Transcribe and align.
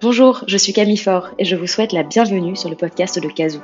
Bonjour, 0.00 0.44
je 0.46 0.56
suis 0.56 0.72
Camille 0.72 0.96
Faure 0.96 1.30
et 1.40 1.44
je 1.44 1.56
vous 1.56 1.66
souhaite 1.66 1.92
la 1.92 2.04
bienvenue 2.04 2.54
sur 2.54 2.70
le 2.70 2.76
podcast 2.76 3.18
de 3.18 3.26
Kazoo, 3.26 3.58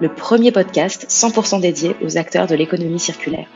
le 0.00 0.12
premier 0.12 0.50
podcast 0.50 1.06
100% 1.08 1.60
dédié 1.60 1.94
aux 2.02 2.18
acteurs 2.18 2.48
de 2.48 2.56
l'économie 2.56 2.98
circulaire. 2.98 3.46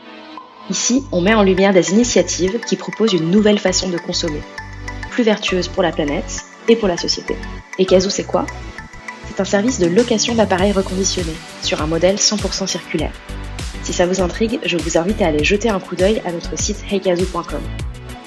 Ici, 0.69 1.03
on 1.11 1.19
met 1.19 1.33
en 1.33 1.43
lumière 1.43 1.73
des 1.73 1.91
initiatives 1.91 2.61
qui 2.61 2.77
proposent 2.77 3.11
une 3.11 3.29
nouvelle 3.29 3.59
façon 3.59 3.89
de 3.89 3.97
consommer, 3.97 4.39
plus 5.09 5.23
vertueuse 5.23 5.67
pour 5.67 5.83
la 5.83 5.91
planète 5.91 6.45
et 6.69 6.77
pour 6.77 6.87
la 6.87 6.95
société. 6.95 7.35
Et 7.77 7.85
Kazoo, 7.85 8.09
c'est 8.09 8.23
quoi? 8.23 8.45
C'est 9.27 9.41
un 9.41 9.45
service 9.45 9.79
de 9.79 9.87
location 9.87 10.33
d'appareils 10.33 10.71
reconditionnés 10.71 11.35
sur 11.61 11.81
un 11.81 11.87
modèle 11.87 12.15
100% 12.15 12.67
circulaire. 12.67 13.11
Si 13.81 13.91
ça 13.91 14.05
vous 14.05 14.21
intrigue, 14.21 14.61
je 14.63 14.77
vous 14.77 14.97
invite 14.97 15.21
à 15.21 15.27
aller 15.27 15.43
jeter 15.43 15.67
un 15.67 15.81
coup 15.81 15.97
d'œil 15.97 16.21
à 16.25 16.31
notre 16.31 16.57
site 16.57 16.85
heykazoo.com. 16.89 17.59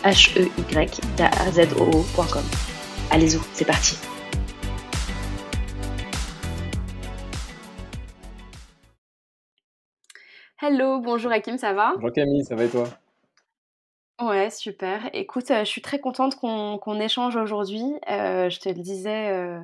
h 0.05 2.76
Allez-y, 3.11 3.39
c'est 3.55 3.65
parti. 3.65 3.97
Hello, 10.61 11.01
bonjour 11.01 11.31
Hakim, 11.33 11.59
ça 11.59 11.73
va? 11.73 11.93
Bonjour 11.97 12.13
Camille, 12.13 12.45
ça 12.45 12.57
va 12.57 12.65
et 12.65 12.69
toi? 12.69 12.89
Ouais, 14.21 14.51
super. 14.51 15.11
Écoute, 15.13 15.51
euh, 15.51 15.61
je 15.61 15.69
suis 15.69 15.83
très 15.83 16.01
contente 16.01 16.37
qu'on 16.37 17.01
échange 17.01 17.37
aujourd'hui. 17.37 17.85
Euh, 18.11 18.49
je 18.49 18.59
te 18.61 18.69
le 18.69 18.81
disais 18.81 19.29
euh, 19.29 19.61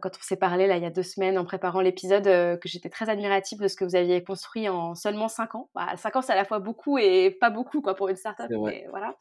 quand 0.00 0.10
on 0.16 0.22
s'est 0.22 0.36
parlé 0.36 0.66
là, 0.66 0.76
il 0.76 0.82
y 0.82 0.86
a 0.86 0.90
deux 0.90 1.02
semaines 1.02 1.38
en 1.38 1.44
préparant 1.44 1.80
l'épisode 1.80 2.24
que 2.24 2.68
j'étais 2.68 2.88
très 2.88 3.08
admirative 3.08 3.58
de 3.58 3.68
ce 3.68 3.76
que 3.76 3.84
vous 3.84 3.96
aviez 3.96 4.22
construit 4.22 4.68
en 4.68 4.94
seulement 4.94 5.28
cinq 5.28 5.54
ans. 5.54 5.70
Bah, 5.74 5.96
cinq 5.96 6.16
ans, 6.16 6.22
c'est 6.22 6.32
à 6.32 6.36
la 6.36 6.44
fois 6.44 6.58
beaucoup 6.58 6.98
et 6.98 7.36
pas 7.40 7.50
beaucoup 7.50 7.80
quoi, 7.80 7.94
pour 7.94 8.08
une 8.08 8.16
startup. 8.16 8.50
Mais 8.50 8.86
voilà. 8.90 9.14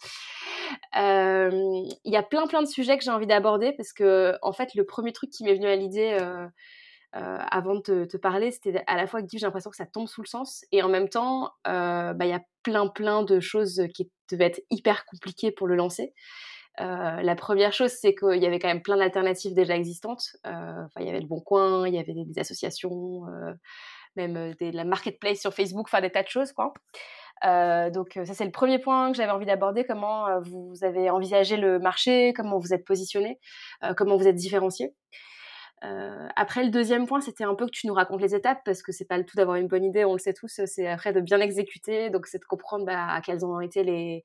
Il 0.96 2.12
y 2.12 2.18
a 2.18 2.24
plein 2.24 2.48
plein 2.48 2.62
de 2.62 2.68
sujets 2.68 2.98
que 2.98 3.04
j'ai 3.04 3.12
envie 3.12 3.28
d'aborder 3.28 3.74
parce 3.74 3.94
que 3.94 4.36
en 4.42 4.52
fait, 4.52 4.76
le 4.76 4.86
premier 4.86 5.14
truc 5.14 5.30
qui 5.30 5.44
m'est 5.44 5.56
venu 5.56 5.68
à 5.68 5.76
l'idée 5.76 6.18
euh, 7.16 7.38
avant 7.50 7.76
de 7.76 8.06
te, 8.06 8.18
parler, 8.18 8.52
c'était 8.52 8.84
à 8.86 8.98
la 8.98 9.08
fois 9.08 9.22
que 9.22 9.28
j'ai 9.32 9.40
l'impression 9.40 9.70
que 9.70 9.78
ça 9.78 9.86
tombe 9.86 10.08
sous 10.08 10.22
le 10.22 10.28
sens, 10.28 10.66
et 10.74 10.84
en 10.84 10.90
même 10.90 11.08
temps, 11.08 11.52
euh, 11.66 12.14
bah, 12.14 12.26
il 12.26 12.30
y 12.30 12.34
a 12.34 12.42
plein 12.64 12.88
plein 12.88 13.24
de 13.24 13.40
choses 13.40 13.82
qui 13.96 14.12
devaient 14.30 14.48
être 14.48 14.62
hyper 14.70 15.06
compliquées 15.06 15.52
pour 15.52 15.68
le 15.68 15.76
lancer. 15.76 16.14
Euh, 16.80 17.22
la 17.22 17.36
première 17.36 17.74
chose, 17.74 17.92
c'est 17.92 18.14
qu'il 18.14 18.42
y 18.42 18.46
avait 18.46 18.60
quand 18.60 18.68
même 18.68 18.82
plein 18.82 18.98
d'alternatives 18.98 19.54
déjà 19.54 19.76
existantes. 19.76 20.36
il 20.46 21.06
y 21.06 21.10
avait 21.10 21.20
le 21.20 21.28
Bon 21.28 21.42
Coin, 21.42 21.88
il 21.88 21.94
y 21.94 22.00
avait 22.00 22.14
des, 22.14 22.40
associations, 22.40 23.24
même 24.16 24.54
des, 24.56 24.72
la 24.72 24.84
marketplace 24.84 25.40
sur 25.40 25.54
Facebook, 25.54 25.88
enfin 25.90 26.02
des 26.02 26.12
tas 26.12 26.24
de 26.24 26.28
choses, 26.28 26.54
quoi. 26.54 26.74
donc 27.92 28.20
ça 28.26 28.34
c'est 28.34 28.46
le 28.46 28.52
premier 28.52 28.80
point 28.80 29.12
que 29.12 29.18
j'avais 29.18 29.32
envie 29.32 29.46
d'aborder, 29.46 29.86
comment 29.86 30.40
vous 30.42 30.76
avez 30.84 31.10
envisagé 31.10 31.58
le 31.58 31.80
marché, 31.80 32.34
comment 32.36 32.60
vous 32.60 32.74
êtes 32.74 32.86
positionné, 32.86 33.40
comment 33.96 34.16
vous 34.16 34.28
êtes 34.28 34.36
différencié? 34.36 34.94
Euh, 35.84 36.28
après, 36.36 36.64
le 36.64 36.70
deuxième 36.72 37.06
point, 37.06 37.22
c'était 37.22 37.44
un 37.44 37.56
peu 37.56 37.66
que 37.66 37.72
tu 37.72 37.88
nous 37.88 37.94
racontes 37.94 38.22
les 38.22 38.34
étapes, 38.34 38.62
parce 38.66 38.82
que 38.82 38.92
c'est 38.92 39.06
pas 39.06 39.18
le 39.18 39.26
tout 39.26 39.38
d'avoir 39.38 39.58
une 39.58 39.68
bonne 39.68 39.84
idée, 39.84 40.06
on 40.06 40.14
le 40.14 40.20
sait 40.20 40.34
tous, 40.34 40.62
c'est 40.66 40.88
après 40.88 41.14
de 41.14 41.22
bien 41.22 41.40
exécuter, 41.40 42.10
donc 42.10 42.26
c'est 42.28 42.40
de 42.40 42.46
comprendre 42.46 42.86
bah, 42.86 43.22
quels 43.24 43.46
ont 43.46 43.62
été 43.62 43.84
les, 43.84 44.24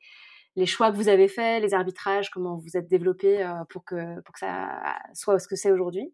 les 0.57 0.67
choix 0.67 0.91
que 0.91 0.97
vous 0.97 1.09
avez 1.09 1.29
faits, 1.29 1.63
les 1.63 1.75
arbitrages, 1.75 2.31
comment 2.31 2.57
vous 2.57 2.77
êtes 2.77 2.89
développé 2.89 3.43
euh, 3.43 3.65
pour, 3.69 3.85
que, 3.85 4.21
pour 4.21 4.33
que 4.35 4.39
ça 4.39 4.99
soit 5.15 5.39
ce 5.39 5.49
que 5.49 5.57
c'est 5.57 5.71
aujourd'hui. 5.71 6.13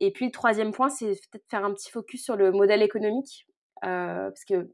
Et 0.00 0.10
puis 0.10 0.26
le 0.26 0.32
troisième 0.32 0.72
point, 0.72 0.88
c'est 0.88 1.12
peut-être 1.30 1.48
faire 1.50 1.64
un 1.64 1.72
petit 1.72 1.90
focus 1.90 2.24
sur 2.24 2.36
le 2.36 2.50
modèle 2.50 2.82
économique, 2.82 3.46
euh, 3.84 4.30
parce 4.30 4.44
que 4.44 4.70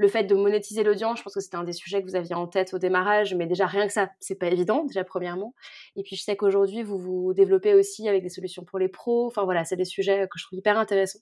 le 0.00 0.08
fait 0.08 0.24
de 0.24 0.34
monétiser 0.36 0.84
l'audience, 0.84 1.18
je 1.18 1.24
pense 1.24 1.34
que 1.34 1.40
c'était 1.40 1.56
un 1.56 1.64
des 1.64 1.72
sujets 1.72 2.00
que 2.00 2.06
vous 2.08 2.14
aviez 2.14 2.34
en 2.34 2.46
tête 2.46 2.72
au 2.72 2.78
démarrage, 2.78 3.34
mais 3.34 3.46
déjà 3.46 3.66
rien 3.66 3.86
que 3.86 3.92
ça, 3.92 4.10
c'est 4.20 4.36
pas 4.36 4.46
évident, 4.46 4.84
déjà 4.84 5.02
premièrement. 5.02 5.54
Et 5.96 6.04
puis 6.04 6.14
je 6.14 6.22
sais 6.22 6.36
qu'aujourd'hui, 6.36 6.84
vous 6.84 6.98
vous 6.98 7.34
développez 7.34 7.74
aussi 7.74 8.08
avec 8.08 8.22
des 8.22 8.28
solutions 8.28 8.64
pour 8.64 8.78
les 8.78 8.88
pros. 8.88 9.26
Enfin 9.26 9.44
voilà, 9.44 9.64
c'est 9.64 9.74
des 9.74 9.84
sujets 9.84 10.28
que 10.28 10.38
je 10.38 10.44
trouve 10.44 10.58
hyper 10.58 10.78
intéressants 10.78 11.18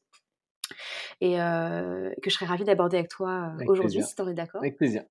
et 1.20 1.41
euh, 1.41 2.11
que 2.22 2.31
je 2.31 2.34
serais 2.34 2.47
ravie 2.47 2.65
d'aborder 2.65 2.99
avec 2.99 3.10
toi 3.10 3.53
aujourd'hui, 3.66 4.03
si 4.03 4.15
tu 4.15 4.22
en 4.22 4.28
es 4.28 4.34
d'accord. 4.34 4.60
Avec 4.60 4.77
plaisir. 4.77 5.03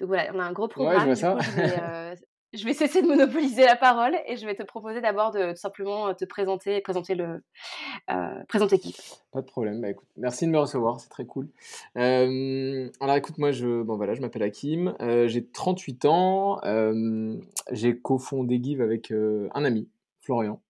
Donc 0.00 0.08
voilà, 0.08 0.30
on 0.34 0.38
a 0.38 0.44
un 0.44 0.52
gros 0.52 0.68
programme. 0.68 1.08
Ouais, 1.08 1.14
je 2.52 2.64
vais 2.64 2.72
cesser 2.72 3.02
de 3.02 3.08
monopoliser 3.08 3.64
la 3.64 3.74
parole 3.74 4.16
et 4.28 4.36
je 4.36 4.46
vais 4.46 4.54
te 4.54 4.62
proposer 4.62 5.00
d'abord 5.00 5.32
de, 5.32 5.50
tout 5.50 5.56
simplement 5.56 6.14
te 6.14 6.24
présenter, 6.24 6.80
présenter 6.80 7.14
le, 7.14 7.42
euh, 8.10 8.44
présenter 8.48 8.78
qui. 8.78 8.96
Pas 9.32 9.40
de 9.40 9.46
problème. 9.46 9.80
Bah, 9.80 9.90
écoute, 9.90 10.08
merci 10.16 10.46
de 10.46 10.50
me 10.52 10.58
recevoir, 10.58 11.00
c'est 11.00 11.08
très 11.08 11.26
cool. 11.26 11.48
Alors 11.96 13.16
écoute, 13.16 13.38
moi 13.38 13.50
je, 13.50 13.82
bon 13.82 13.96
voilà, 13.96 14.14
je 14.14 14.20
m'appelle 14.20 14.42
Hakim, 14.42 14.94
j'ai 15.00 15.46
38 15.46 16.04
ans, 16.04 16.60
j'ai 17.72 17.98
cofondé 17.98 18.60
Give 18.62 18.82
avec 18.82 19.10
un 19.10 19.64
ami, 19.64 19.88
Florian, 20.20 20.60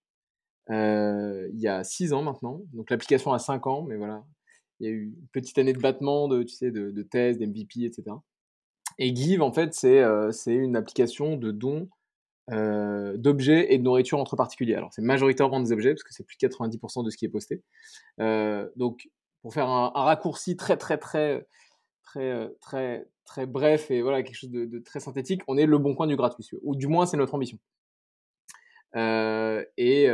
il 0.69 1.59
y 1.59 1.67
a 1.67 1.83
6 1.83 2.13
ans 2.13 2.23
maintenant. 2.23 2.61
Donc 2.73 2.89
l'application 2.89 3.33
a 3.33 3.39
5 3.39 3.67
ans, 3.67 3.83
mais 3.83 3.95
voilà, 3.97 4.23
il 4.79 4.87
y 4.87 4.89
a 4.89 4.93
eu 4.93 5.03
une 5.05 5.27
petite 5.31 5.57
année 5.57 5.73
de 5.73 5.79
battement, 5.79 6.27
de, 6.27 6.43
tu 6.43 6.55
sais, 6.55 6.71
de, 6.71 6.91
de 6.91 7.03
tests, 7.03 7.39
d'MVP, 7.39 7.85
etc. 7.85 8.15
Et 8.97 9.15
Give, 9.15 9.41
en 9.41 9.51
fait, 9.51 9.73
c'est 9.73 10.01
euh, 10.01 10.31
une 10.45 10.75
application 10.75 11.37
de 11.37 11.51
dons 11.51 11.89
euh, 12.51 13.17
d'objets 13.17 13.73
et 13.73 13.77
de 13.77 13.83
nourriture 13.83 14.19
entre 14.19 14.35
particuliers. 14.35 14.75
Alors, 14.75 14.93
c'est 14.93 15.01
majoritairement 15.01 15.59
des 15.59 15.71
objets, 15.71 15.93
parce 15.93 16.03
que 16.03 16.13
c'est 16.13 16.25
plus 16.25 16.37
de 16.37 16.47
90% 16.47 17.03
de 17.03 17.09
ce 17.09 17.17
qui 17.17 17.25
est 17.25 17.29
posté. 17.29 17.63
Euh, 18.19 18.69
donc, 18.75 19.09
pour 19.41 19.53
faire 19.53 19.69
un, 19.69 19.89
raccourci 19.89 20.55
très, 20.55 20.77
très, 20.77 20.97
très, 20.97 21.45
très, 22.03 22.51
très, 22.61 23.07
très 23.25 23.45
bref 23.45 23.91
et 23.91 24.01
voilà, 24.01 24.23
quelque 24.23 24.37
chose 24.37 24.51
de, 24.51 24.79
très 24.79 24.99
synthétique, 24.99 25.41
on 25.47 25.57
est 25.57 25.65
le 25.65 25.77
bon 25.77 25.95
coin 25.95 26.07
du 26.07 26.15
gratuit, 26.15 26.47
ou 26.63 26.75
du 26.75 26.87
moins, 26.87 27.05
c'est 27.05 27.17
notre 27.17 27.35
ambition. 27.35 27.57
Et, 28.95 30.09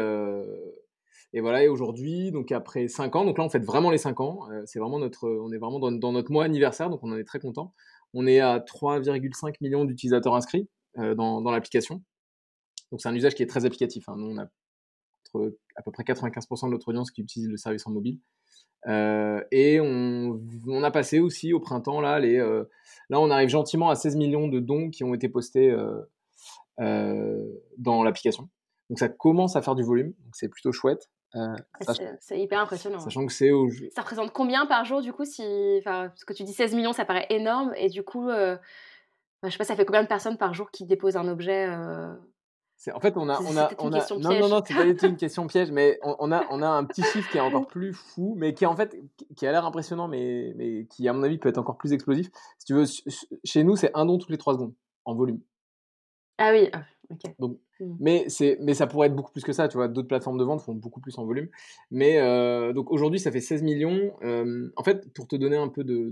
et 1.34 1.40
voilà, 1.40 1.64
et 1.64 1.70
aujourd'hui, 1.70 2.32
donc 2.32 2.52
après 2.52 2.88
5 2.88 3.16
ans, 3.16 3.26
donc 3.26 3.38
là 3.38 3.46
on 3.46 3.50
fait 3.50 3.64
vraiment 3.64 3.90
les 3.90 3.98
5 3.98 4.20
ans, 4.20 4.48
c'est 4.66 4.80
vraiment 4.80 5.00
notre, 5.00 5.30
on 5.30 5.52
est 5.52 5.58
vraiment 5.58 5.80
dans, 5.80 6.12
notre 6.12 6.32
mois 6.32 6.44
anniversaire, 6.44 6.90
donc 6.90 7.02
on 7.04 7.12
en 7.12 7.18
est 7.18 7.24
très 7.24 7.40
content. 7.40 7.74
On 8.14 8.28
est 8.28 8.40
à 8.40 8.60
3,5 8.60 9.56
millions 9.62 9.86
d'utilisateurs 9.86 10.36
inscrits 10.36 10.68
euh, 10.98 11.16
dans, 11.16 11.50
l'application. 11.52 12.04
Donc 12.92 13.02
c'est 13.02 13.08
un 13.08 13.16
usage 13.16 13.36
qui 13.36 13.44
est 13.44 13.48
très 13.48 13.66
applicatif. 13.66 14.10
Hein. 14.10 14.16
Nous, 14.18 14.28
on 14.28 14.38
a 14.38 14.48
à 15.78 15.82
peu 15.82 15.92
près 15.92 16.04
95% 16.04 16.66
de 16.66 16.72
notre 16.72 16.90
audience 16.90 17.10
qui 17.10 17.22
utilise 17.22 17.48
le 17.48 17.56
service 17.56 17.88
en 17.88 17.92
mobile. 17.92 18.20
Euh, 18.88 19.42
et 19.52 19.80
on, 19.80 20.84
a 20.84 20.92
passé 20.92 21.20
aussi 21.20 21.54
au 21.54 21.62
printemps, 21.62 22.02
là, 22.02 22.20
les, 22.20 22.38
euh, 22.38 22.66
là, 23.10 23.22
on 23.22 23.30
arrive 23.30 23.48
gentiment 23.48 23.90
à 23.90 23.96
16 23.96 24.18
millions 24.18 24.50
de 24.50 24.60
dons 24.60 24.90
qui 24.90 25.06
ont 25.06 25.14
été 25.14 25.30
postés 25.30 25.74
dans 26.78 28.04
l'application. 28.04 28.50
Donc 28.92 29.00
ça 29.00 29.08
commence 29.08 29.56
à 29.56 29.62
faire 29.62 29.74
du 29.74 29.84
volume, 29.84 30.08
donc 30.08 30.34
c'est 30.34 30.50
plutôt 30.50 30.74
chouette. 30.74 31.10
Euh, 31.38 31.56
c'est 32.20 32.38
hyper 32.38 32.60
impressionnant. 32.60 33.00
Sachant 33.00 33.26
que 33.26 33.32
c'est 33.32 33.52
Ça 33.96 34.02
représente 34.02 34.34
combien 34.34 34.66
par 34.66 34.84
jour 34.84 35.02
du 35.02 35.14
coup 35.14 35.24
si... 35.24 35.44
enfin, 35.80 36.12
ce 36.18 36.26
que 36.26 36.34
tu 36.34 36.44
dis 36.44 36.52
16 36.52 36.76
millions, 36.76 36.92
ça 36.92 37.06
paraît 37.06 37.26
énorme. 37.30 37.72
Et 37.78 37.88
du 37.88 38.04
coup, 38.04 38.28
euh... 38.28 38.58
je 39.44 39.50
sais 39.50 39.58
pas, 39.58 39.64
ça 39.64 39.78
fait 39.78 39.86
combien 39.86 40.04
de 40.04 40.10
personnes 40.10 40.38
par 40.38 40.54
jour 40.54 40.72
qui 40.72 40.86
déposent 40.86 41.16
un 41.16 41.30
objet 41.30 41.68
euh... 41.70 42.14
En 42.94 43.00
fait, 43.00 43.16
on 43.16 43.30
a, 43.30 43.40
on 43.40 43.56
a, 43.56 43.72
on 43.80 43.94
a... 43.94 44.06
non, 44.18 44.40
non, 44.40 44.50
non, 44.50 44.62
c'est 44.66 44.74
pas 44.74 44.84
du 44.84 44.94
tout 44.98 45.06
une 45.06 45.16
question 45.16 45.48
piège, 45.48 45.72
mais 45.72 45.98
on, 46.04 46.30
a, 46.34 46.44
on 46.50 46.62
a 46.62 46.68
un 46.68 46.84
petit 46.84 47.04
chiffre 47.04 47.32
qui 47.32 47.38
est 47.38 47.42
encore 47.42 47.68
plus 47.68 47.94
fou, 47.94 48.34
mais 48.36 48.54
qui 48.54 48.66
en 48.66 48.76
fait, 48.76 48.98
qui 49.38 49.48
a 49.48 49.54
l'air 49.54 49.66
impressionnant, 49.66 50.10
mais, 50.10 50.52
mais 50.58 50.86
qui 50.88 51.08
à 51.08 51.14
mon 51.14 51.24
avis 51.24 51.38
peut 51.38 51.48
être 51.48 51.60
encore 51.60 51.78
plus 51.78 51.94
explosif. 51.94 52.30
Si 52.58 52.66
tu 52.66 52.74
veux, 52.74 52.86
chez 53.46 53.64
nous, 53.64 53.78
c'est 53.78 53.92
un 53.94 54.06
don 54.06 54.18
toutes 54.18 54.32
les 54.32 54.38
trois 54.38 54.56
secondes 54.56 54.74
en 55.06 55.16
volume. 55.16 55.40
Ah 56.40 56.52
oui, 56.52 56.70
ah, 56.74 56.82
Donc, 57.40 57.58
mmh. 57.86 57.98
mais, 58.00 58.28
mais 58.60 58.74
ça 58.74 58.88
pourrait 58.88 59.08
être 59.08 59.16
beaucoup 59.16 59.32
plus 59.32 59.44
que 59.44 59.54
ça, 59.54 59.68
tu 59.68 59.78
vois. 59.78 59.88
D'autres 59.88 60.08
plateformes 60.08 60.38
de 60.38 60.44
vente 60.44 60.62
font 60.62 60.74
beaucoup 60.74 61.02
plus 61.02 61.18
en 61.18 61.26
volume. 61.26 61.50
Mais 61.90 62.20
euh, 62.20 62.74
donc 62.74 62.92
aujourd'hui, 62.92 63.20
ça 63.20 63.32
fait 63.32 63.42
16 63.42 63.64
millions. 63.64 64.14
en 64.76 64.84
fait, 64.84 65.12
pour 65.14 65.28
te 65.28 65.36
donner 65.36 65.58
un 65.58 65.70
peu 65.70 65.84
de, 65.84 66.10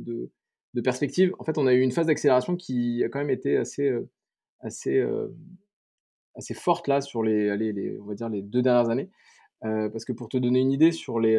de, 0.73 0.81
perspective, 0.81 1.33
en 1.39 1.43
fait, 1.43 1.57
on 1.57 1.67
a 1.67 1.73
eu 1.73 1.81
une 1.81 1.91
phase 1.91 2.07
d'accélération 2.07 2.55
qui 2.55 3.03
a 3.03 3.09
quand 3.09 3.19
même 3.19 3.29
été 3.29 3.57
assez, 3.57 3.89
euh, 3.89 4.09
assez, 4.61 4.97
euh, 4.97 5.27
assez 6.35 6.53
forte 6.53 6.87
là 6.87 7.01
sur 7.01 7.23
les, 7.23 7.55
les, 7.57 7.99
on 7.99 8.05
va 8.05 8.15
dire 8.15 8.29
les 8.29 8.41
deux 8.41 8.61
dernières 8.61 8.89
années. 8.89 9.09
parce 9.61 10.05
que 10.05 10.13
pour 10.13 10.29
te 10.29 10.37
donner 10.37 10.59
une 10.59 10.71
idée, 10.71 10.91
sur 10.91 11.19
les 11.19 11.37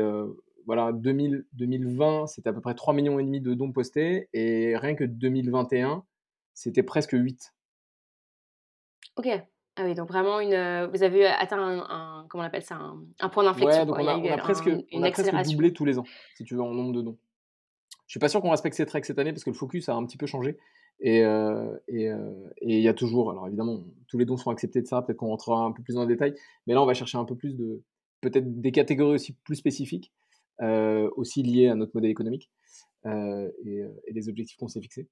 voilà, 0.66 0.92
2000, 0.92 1.46
2020, 1.54 2.26
c'était 2.26 2.50
à 2.50 2.52
peu 2.52 2.60
près 2.60 2.74
3 2.74 2.94
millions 2.94 3.18
et 3.18 3.24
demi 3.24 3.40
de 3.40 3.54
dons 3.54 3.72
postés, 3.72 4.28
et 4.32 4.76
rien 4.76 4.94
que 4.94 5.04
2021, 5.04 6.04
c'était 6.54 6.82
presque 6.82 7.12
8. 7.12 7.54
Ok. 9.16 9.26
Ah 9.76 9.84
oui, 9.84 9.94
donc 9.94 10.08
vraiment, 10.08 10.40
une, 10.40 10.52
euh, 10.52 10.88
vous 10.88 11.02
avez 11.02 11.26
atteint 11.26 11.58
un, 11.58 12.26
comment 12.28 12.42
on 12.42 12.46
appelle 12.46 12.62
ça, 12.62 12.78
un, 13.20 13.28
point 13.28 13.44
d'inflexion. 13.44 13.80
Ouais, 13.80 13.86
donc 13.86 13.98
on 13.98 14.06
a, 14.06 14.36
presque, 14.36 14.68
on 14.92 15.02
a 15.02 15.10
presque 15.10 15.50
doublé 15.50 15.72
tous 15.72 15.84
les 15.84 15.98
ans, 15.98 16.04
si 16.36 16.44
tu 16.44 16.54
veux, 16.54 16.62
en 16.62 16.72
nombre 16.72 16.92
de 16.92 17.02
dons. 17.02 17.18
Je 18.06 18.12
suis 18.12 18.20
pas 18.20 18.28
sûr 18.28 18.40
qu'on 18.40 18.50
respecte 18.50 18.76
cette 18.76 18.90
règle 18.90 19.06
cette 19.06 19.18
année 19.18 19.32
parce 19.32 19.44
que 19.44 19.50
le 19.50 19.56
focus 19.56 19.88
a 19.88 19.94
un 19.94 20.04
petit 20.04 20.16
peu 20.16 20.26
changé. 20.26 20.58
Et 21.00 21.24
euh, 21.24 21.72
euh, 21.88 22.48
et 22.60 22.76
il 22.76 22.82
y 22.82 22.88
a 22.88 22.94
toujours, 22.94 23.30
alors 23.30 23.46
évidemment, 23.46 23.84
tous 24.08 24.18
les 24.18 24.26
dons 24.26 24.36
sont 24.36 24.50
acceptés 24.50 24.82
de 24.82 24.86
ça, 24.86 25.00
peut-être 25.00 25.18
qu'on 25.18 25.28
rentrera 25.28 25.64
un 25.64 25.72
peu 25.72 25.82
plus 25.82 25.94
dans 25.94 26.02
le 26.02 26.08
détail, 26.08 26.34
mais 26.66 26.74
là 26.74 26.82
on 26.82 26.86
va 26.86 26.92
chercher 26.92 27.16
un 27.16 27.24
peu 27.24 27.36
plus 27.36 27.54
de, 27.56 27.82
peut-être 28.20 28.60
des 28.60 28.72
catégories 28.72 29.14
aussi 29.14 29.32
plus 29.44 29.56
spécifiques, 29.56 30.12
aussi 30.60 31.42
liées 31.42 31.68
à 31.68 31.74
notre 31.74 31.92
modèle 31.94 32.10
économique 32.10 32.50
et, 33.06 33.80
et, 34.06 34.12
les 34.12 34.28
objectifs 34.28 34.58
qu'on 34.58 34.68
s'est 34.68 34.82
fixés. 34.82 35.08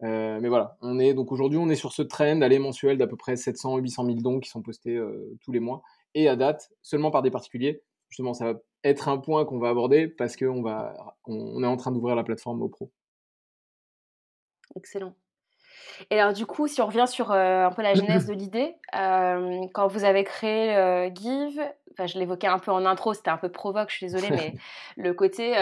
Mais 0.00 0.48
voilà, 0.48 0.76
on 0.80 0.98
est 0.98 1.14
donc 1.14 1.32
aujourd'hui, 1.32 1.58
on 1.58 1.68
est 1.68 1.76
sur 1.76 1.92
ce 1.92 2.02
trend 2.02 2.40
aller 2.42 2.58
mensuel 2.58 2.98
d'à 2.98 3.06
peu 3.06 3.16
près 3.16 3.36
700 3.36 3.78
800 3.78 4.04
000 4.04 4.16
dons 4.20 4.40
qui 4.40 4.48
sont 4.48 4.62
postés 4.62 5.00
tous 5.42 5.52
les 5.52 5.60
mois 5.60 5.82
et 6.14 6.28
à 6.28 6.36
date 6.36 6.70
seulement 6.82 7.10
par 7.10 7.22
des 7.22 7.30
particuliers. 7.30 7.82
Justement, 8.08 8.34
ça 8.34 8.52
va 8.52 8.58
être 8.84 9.08
un 9.08 9.18
point 9.18 9.44
qu'on 9.44 9.58
va 9.58 9.68
aborder 9.68 10.08
parce 10.08 10.36
qu'on 10.36 10.62
va, 10.62 10.94
on, 11.26 11.62
est 11.62 11.66
en 11.66 11.76
train 11.76 11.90
d'ouvrir 11.90 12.14
la 12.14 12.24
plateforme 12.24 12.62
aux 12.62 12.68
pros. 12.68 12.90
Excellent. 14.76 15.14
Et 16.10 16.20
alors 16.20 16.32
du 16.32 16.46
coup, 16.46 16.68
si 16.68 16.80
on 16.80 16.86
revient 16.86 17.06
sur 17.08 17.32
un 17.32 17.70
peu 17.72 17.82
la 17.82 17.94
genèse 17.94 18.26
de 18.26 18.32
l'idée, 18.32 18.76
quand 18.92 19.88
vous 19.88 20.04
avez 20.04 20.22
créé 20.24 21.10
Give, 21.14 21.60
enfin 21.92 22.06
je 22.06 22.18
l'évoquais 22.18 22.46
un 22.46 22.60
peu 22.60 22.70
en 22.70 22.86
intro, 22.86 23.14
c'était 23.14 23.30
un 23.30 23.36
peu 23.36 23.48
provoque, 23.48 23.90
je 23.90 23.96
suis 23.96 24.06
désolée, 24.06 24.30
mais 24.30 24.54
le 24.96 25.12
côté, 25.12 25.52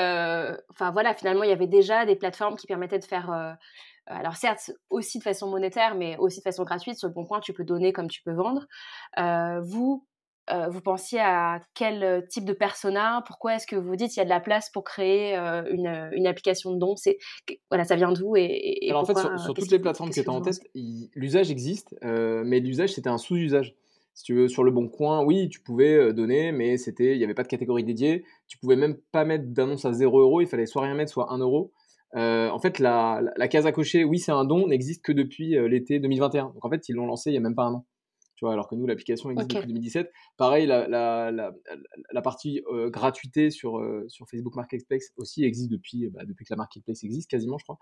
enfin 0.70 0.90
voilà, 0.92 1.14
finalement 1.14 1.42
il 1.42 1.48
y 1.48 1.54
avait 1.54 1.66
déjà 1.66 2.04
des 2.04 2.16
plateformes 2.16 2.56
qui 2.56 2.66
permettaient 2.66 2.98
de 2.98 3.04
faire 3.04 3.56
alors 4.06 4.36
certes 4.36 4.70
aussi 4.90 5.18
de 5.18 5.22
façon 5.22 5.48
monétaire, 5.48 5.94
mais 5.94 6.16
aussi 6.18 6.38
de 6.38 6.42
façon 6.42 6.64
gratuite. 6.64 6.98
Sur 6.98 7.08
le 7.08 7.14
bon 7.14 7.24
point, 7.24 7.40
tu 7.40 7.52
peux 7.52 7.64
donner 7.64 7.92
comme 7.92 8.08
tu 8.08 8.22
peux 8.22 8.32
vendre. 8.32 8.66
Euh, 9.18 9.60
vous, 9.62 10.06
euh, 10.52 10.68
vous 10.68 10.80
pensiez 10.80 11.20
à 11.20 11.60
quel 11.74 12.26
type 12.28 12.44
de 12.44 12.52
persona? 12.52 13.22
Pourquoi 13.26 13.56
est-ce 13.56 13.66
que 13.66 13.76
vous 13.76 13.96
dites 13.96 14.10
qu'il 14.10 14.18
y 14.18 14.22
a 14.22 14.24
de 14.24 14.30
la 14.30 14.40
place 14.40 14.70
pour 14.70 14.84
créer 14.84 15.36
euh, 15.36 15.64
une, 15.70 16.10
une, 16.12 16.26
application 16.26 16.72
de 16.72 16.78
don 16.78 16.94
C'est 16.96 17.18
voilà, 17.70 17.84
ça 17.84 17.96
vient 17.96 18.12
d'où 18.12 18.36
et, 18.36 18.86
Alors 18.88 19.02
en 19.02 19.06
fait, 19.06 19.18
sur, 19.38 19.54
toutes 19.54 19.70
les 19.70 19.80
plateformes 19.80 20.10
qui 20.10 20.20
étaient 20.20 20.28
en 20.28 20.40
tête, 20.40 20.60
l'usage 20.74 21.50
existe, 21.50 21.94
mais 22.02 22.60
l'usage 22.60 22.94
c'était 22.94 23.10
un 23.10 23.18
sous-usage. 23.18 23.74
Si 24.14 24.22
tu 24.24 24.34
veux, 24.34 24.48
sur 24.48 24.64
le 24.64 24.70
bon 24.70 24.88
coin, 24.88 25.22
oui, 25.22 25.50
tu 25.50 25.60
pouvais 25.60 26.14
donner, 26.14 26.50
mais 26.50 26.78
c'était, 26.78 27.12
il 27.12 27.18
n'y 27.18 27.24
avait 27.24 27.34
pas 27.34 27.42
de 27.42 27.48
catégorie 27.48 27.84
dédiée. 27.84 28.24
Tu 28.46 28.56
pouvais 28.56 28.76
même 28.76 28.96
pas 29.12 29.26
mettre 29.26 29.44
d'annonce 29.48 29.84
à 29.84 29.92
0 29.92 30.20
euros. 30.20 30.40
Il 30.40 30.46
fallait 30.46 30.64
soit 30.64 30.80
rien 30.80 30.94
mettre, 30.94 31.12
soit 31.12 31.30
1 31.30 31.36
euro. 31.36 31.74
Euh, 32.16 32.48
en 32.48 32.58
fait, 32.58 32.78
la, 32.78 33.20
case 33.50 33.66
à 33.66 33.72
cocher, 33.72 34.04
oui, 34.04 34.18
c'est 34.18 34.32
un 34.32 34.44
don, 34.44 34.68
n'existe 34.68 35.04
que 35.04 35.12
depuis 35.12 35.56
euh, 35.56 35.68
l'été 35.68 36.00
2021. 36.00 36.52
Donc 36.54 36.64
en 36.64 36.70
fait, 36.70 36.88
ils 36.88 36.94
l'ont 36.94 37.06
lancé 37.06 37.30
il 37.30 37.34
y 37.34 37.36
a 37.36 37.40
même 37.40 37.54
pas 37.54 37.64
un 37.64 37.74
an. 37.74 37.86
Tu 38.36 38.44
vois, 38.44 38.52
alors 38.52 38.68
que 38.68 38.74
nous, 38.74 38.86
l'application 38.86 39.30
existe 39.30 39.50
depuis 39.50 39.68
2017. 39.68 40.12
Pareil, 40.36 40.66
la, 40.66 41.52
partie 42.22 42.62
euh, 42.70 42.90
gratuité 42.90 43.50
sur, 43.50 43.82
sur 44.08 44.28
Facebook 44.28 44.54
Marketplace 44.56 45.10
aussi 45.16 45.44
existe 45.44 45.70
depuis, 45.70 46.10
bah, 46.10 46.24
depuis 46.26 46.44
que 46.44 46.52
la 46.52 46.58
Marketplace 46.58 47.02
existe, 47.02 47.30
quasiment, 47.30 47.56
je 47.56 47.64
crois. 47.64 47.78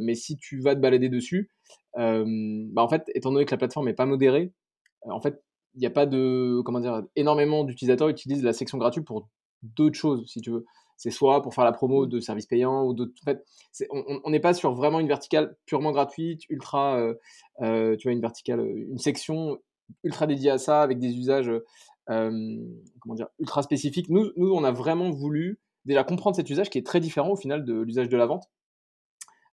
mais 0.00 0.14
si 0.14 0.36
tu 0.36 0.60
vas 0.60 0.76
te 0.76 0.80
balader 0.80 1.08
dessus, 1.08 1.50
bah, 1.96 2.82
en 2.82 2.88
fait, 2.88 3.02
étant 3.14 3.32
donné 3.32 3.46
que 3.46 3.50
la 3.50 3.58
plateforme 3.58 3.86
n'est 3.86 3.94
pas 3.94 4.06
modérée, 4.06 4.52
en 5.02 5.20
fait, 5.20 5.42
il 5.74 5.80
n'y 5.80 5.86
a 5.86 5.90
pas 5.90 6.06
de, 6.06 6.60
comment 6.64 6.80
dire, 6.80 7.02
énormément 7.16 7.64
d'utilisateurs 7.64 8.08
utilisent 8.08 8.44
la 8.44 8.52
section 8.52 8.78
gratuite 8.78 9.04
pour 9.04 9.28
d'autres 9.62 9.98
choses, 9.98 10.24
si 10.28 10.40
tu 10.40 10.50
veux 10.50 10.64
c'est 10.98 11.10
soit 11.10 11.40
pour 11.40 11.54
faire 11.54 11.64
la 11.64 11.72
promo 11.72 12.04
mmh. 12.04 12.08
de 12.10 12.20
services 12.20 12.46
payants 12.46 12.84
ou 12.84 12.92
d'autres. 12.92 13.14
En 13.22 13.24
fait, 13.24 13.44
on 13.90 14.30
n'est 14.30 14.40
pas 14.40 14.52
sur 14.52 14.74
vraiment 14.74 15.00
une 15.00 15.08
verticale 15.08 15.56
purement 15.64 15.92
gratuite, 15.92 16.42
ultra, 16.50 16.98
euh, 16.98 17.14
euh, 17.62 17.96
tu 17.96 18.08
vois, 18.08 18.12
une 18.12 18.20
verticale, 18.20 18.60
une 18.60 18.98
section 18.98 19.58
ultra 20.04 20.26
dédiée 20.26 20.50
à 20.50 20.58
ça 20.58 20.82
avec 20.82 20.98
des 20.98 21.16
usages, 21.16 21.50
comment 22.06 23.14
dire, 23.14 23.28
ultra 23.38 23.62
spécifiques. 23.62 24.10
Nous, 24.10 24.30
nous, 24.36 24.52
on 24.52 24.64
a 24.64 24.72
vraiment 24.72 25.10
voulu 25.10 25.58
déjà 25.86 26.04
comprendre 26.04 26.36
cet 26.36 26.50
usage 26.50 26.68
qui 26.68 26.78
est 26.78 26.86
très 26.86 27.00
différent 27.00 27.30
au 27.30 27.36
final 27.36 27.64
de 27.64 27.80
l'usage 27.80 28.10
de 28.10 28.16
la 28.16 28.26
vente. 28.26 28.44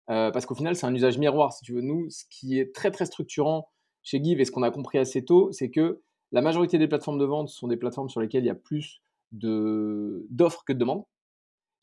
Euh, 0.09 0.31
parce 0.31 0.45
qu'au 0.45 0.55
final, 0.55 0.75
c'est 0.75 0.85
un 0.85 0.93
usage 0.93 1.17
miroir, 1.17 1.53
si 1.53 1.63
tu 1.63 1.73
veux. 1.73 1.81
Nous, 1.81 2.09
ce 2.09 2.25
qui 2.29 2.59
est 2.59 2.75
très 2.75 2.91
très 2.91 3.05
structurant 3.05 3.69
chez 4.03 4.23
Give 4.23 4.39
et 4.39 4.45
ce 4.45 4.51
qu'on 4.51 4.63
a 4.63 4.71
compris 4.71 4.99
assez 4.99 5.25
tôt, 5.25 5.51
c'est 5.51 5.71
que 5.71 6.01
la 6.31 6.41
majorité 6.41 6.77
des 6.77 6.87
plateformes 6.87 7.17
de 7.17 7.25
vente 7.25 7.49
sont 7.49 7.67
des 7.67 7.77
plateformes 7.77 8.09
sur 8.09 8.21
lesquelles 8.21 8.43
il 8.43 8.47
y 8.47 8.51
a 8.51 8.55
plus 8.55 9.01
d'offres 9.31 10.63
que 10.65 10.73
de 10.73 10.77
demandes. 10.77 11.05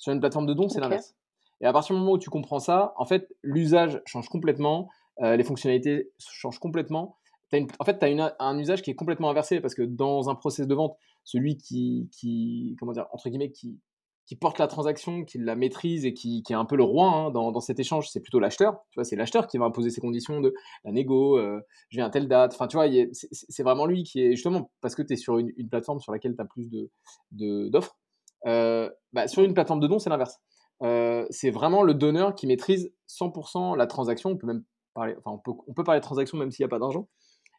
Sur 0.03 0.13
une 0.13 0.19
plateforme 0.19 0.47
de 0.47 0.55
dons, 0.55 0.69
c'est 0.69 0.81
l'inverse. 0.81 1.15
Et 1.61 1.65
à 1.65 1.73
partir 1.73 1.95
du 1.95 2.01
moment 2.01 2.15
où 2.15 2.19
tu 2.19 2.29
comprends 2.29 2.59
ça, 2.59 2.93
en 2.97 3.05
fait, 3.05 3.33
l'usage 3.45 4.03
change 4.05 4.29
complètement, 4.29 4.91
euh, 5.21 5.37
les 5.37 5.45
fonctionnalités 5.45 6.11
changent 6.19 6.59
complètement. 6.59 7.19
en 7.53 7.85
fait, 7.85 8.01
tu 8.01 8.21
as 8.21 8.37
un 8.41 8.59
usage 8.59 8.83
qui 8.83 8.91
est 8.91 8.97
complètement 8.97 9.31
inversé 9.31 9.61
parce 9.61 9.77
que 9.77 9.83
dans 9.83 10.29
un 10.29 10.35
process 10.35 10.67
de 10.67 10.75
vente, 10.75 10.97
celui 11.23 11.57
qui, 11.57 12.11
qui 12.11 12.75
comment 12.81 12.91
dire, 12.91 13.07
entre 13.13 13.29
guillemets, 13.29 13.53
qui, 13.53 13.79
qui 14.27 14.35
porte 14.35 14.59
la 14.59 14.67
transaction, 14.67 15.25
qui 15.25 15.39
la 15.39 15.55
maîtrise 15.55 16.05
et 16.05 16.15
qui, 16.15 16.43
qui 16.43 16.53
est 16.53 16.57
un 16.57 16.65
peu 16.65 16.75
le 16.75 16.83
roi 16.83 17.07
hein, 17.07 17.31
dans, 17.31 17.53
dans, 17.53 17.61
cet 17.61 17.79
échange, 17.79 18.09
c'est 18.11 18.19
plutôt 18.21 18.41
l'acheteur. 18.41 18.81
Tu 18.91 18.97
vois, 18.97 19.05
c'est 19.05 19.15
l'acheteur 19.15 19.47
qui 19.47 19.57
va 19.57 19.67
imposer 19.67 19.91
ses 19.91 20.01
conditions 20.01 20.41
de 20.41 20.53
la 20.83 20.91
négo, 20.91 21.39
euh, 21.39 21.61
je 21.91 21.99
viens 21.99 22.07
à 22.07 22.11
telle 22.11 22.27
date. 22.27 22.55
Enfin, 22.55 22.67
tu 22.67 22.77
vois, 22.77 22.89
c'est 23.13 23.63
vraiment 23.63 23.87
lui 23.87 24.03
qui 24.03 24.21
est 24.21 24.33
justement 24.33 24.73
parce 24.81 24.97
que 24.97 25.03
tu 25.03 25.13
es 25.13 25.17
sur 25.17 25.39
une, 25.39 25.53
une, 25.57 25.69
plateforme 25.69 26.01
sur 26.01 26.11
laquelle 26.11 26.35
tu 26.35 26.43
as 26.43 26.47
plus 26.47 26.69
d'offres. 26.69 26.91
De, 27.31 27.69
d'offres 27.69 27.97
bah, 28.45 29.29
sur 29.29 29.43
une 29.43 29.55
plateforme 29.55 29.81
de 29.81 29.87
dons, 29.87 29.99
c'est 29.99 30.11
l'inverse. 30.11 30.41
Euh, 30.83 31.27
c'est 31.31 31.51
vraiment 31.51 31.83
le 31.83 31.95
donneur 31.95 32.35
qui 32.35 32.47
maîtrise 32.47 32.93
100% 33.09 33.77
la 33.77 33.87
transaction. 33.87 34.31
On 34.31 34.37
peut 34.37 34.47
même 34.47 34.65
parler, 34.95 35.15
de 35.15 36.01
transaction 36.01 36.39
même 36.39 36.51
s'il 36.51 36.65
n'y 36.65 36.67
a 36.67 36.71
pas 36.71 36.79
d'argent. 36.79 37.09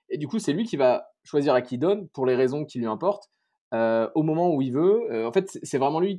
Et 0.10 0.18
du 0.18 0.28
coup, 0.28 0.40
c'est 0.40 0.54
lui 0.54 0.66
qui 0.66 0.76
va 0.76 1.08
choisir 1.24 1.54
à 1.54 1.62
qui 1.62 1.76
il 1.76 1.78
donne 1.78 2.10
pour 2.10 2.26
les 2.26 2.36
raisons 2.36 2.66
qui 2.66 2.80
lui 2.80 2.86
importent, 2.86 3.32
euh, 3.74 4.10
au 4.16 4.24
moment 4.24 4.54
où 4.54 4.62
il 4.62 4.74
veut. 4.74 5.26
en 5.26 5.32
fait, 5.32 5.58
c'est 5.64 5.78
vraiment 5.78 6.00
lui 6.00 6.18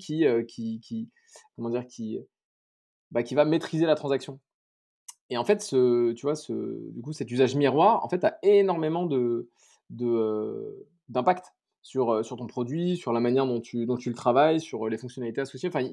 bah, 3.11 3.22
qui 3.22 3.34
va 3.34 3.44
maîtriser 3.44 3.87
la 3.87 3.94
transaction. 3.94 4.40
Et 5.31 5.37
en 5.37 5.44
fait, 5.44 5.58
tu 5.69 6.22
vois, 6.22 6.34
du 6.49 7.02
coup, 7.02 7.12
cet 7.12 7.31
usage 7.31 7.55
miroir, 7.55 8.05
en 8.05 8.08
fait, 8.08 8.25
a 8.25 8.38
énormément 8.43 9.06
d'impact 9.90 11.52
sur, 11.84 12.25
sur 12.25 12.36
ton 12.36 12.46
produit, 12.46 12.96
sur 12.96 13.12
la 13.12 13.20
manière 13.20 13.46
dont 13.46 13.60
tu, 13.60 13.86
le 13.86 14.14
travailles, 14.14 14.58
sur 14.58 14.88
les 14.88 14.96
fonctionnalités 14.96 15.42
associées. 15.42 15.69
Enfin, 15.69 15.86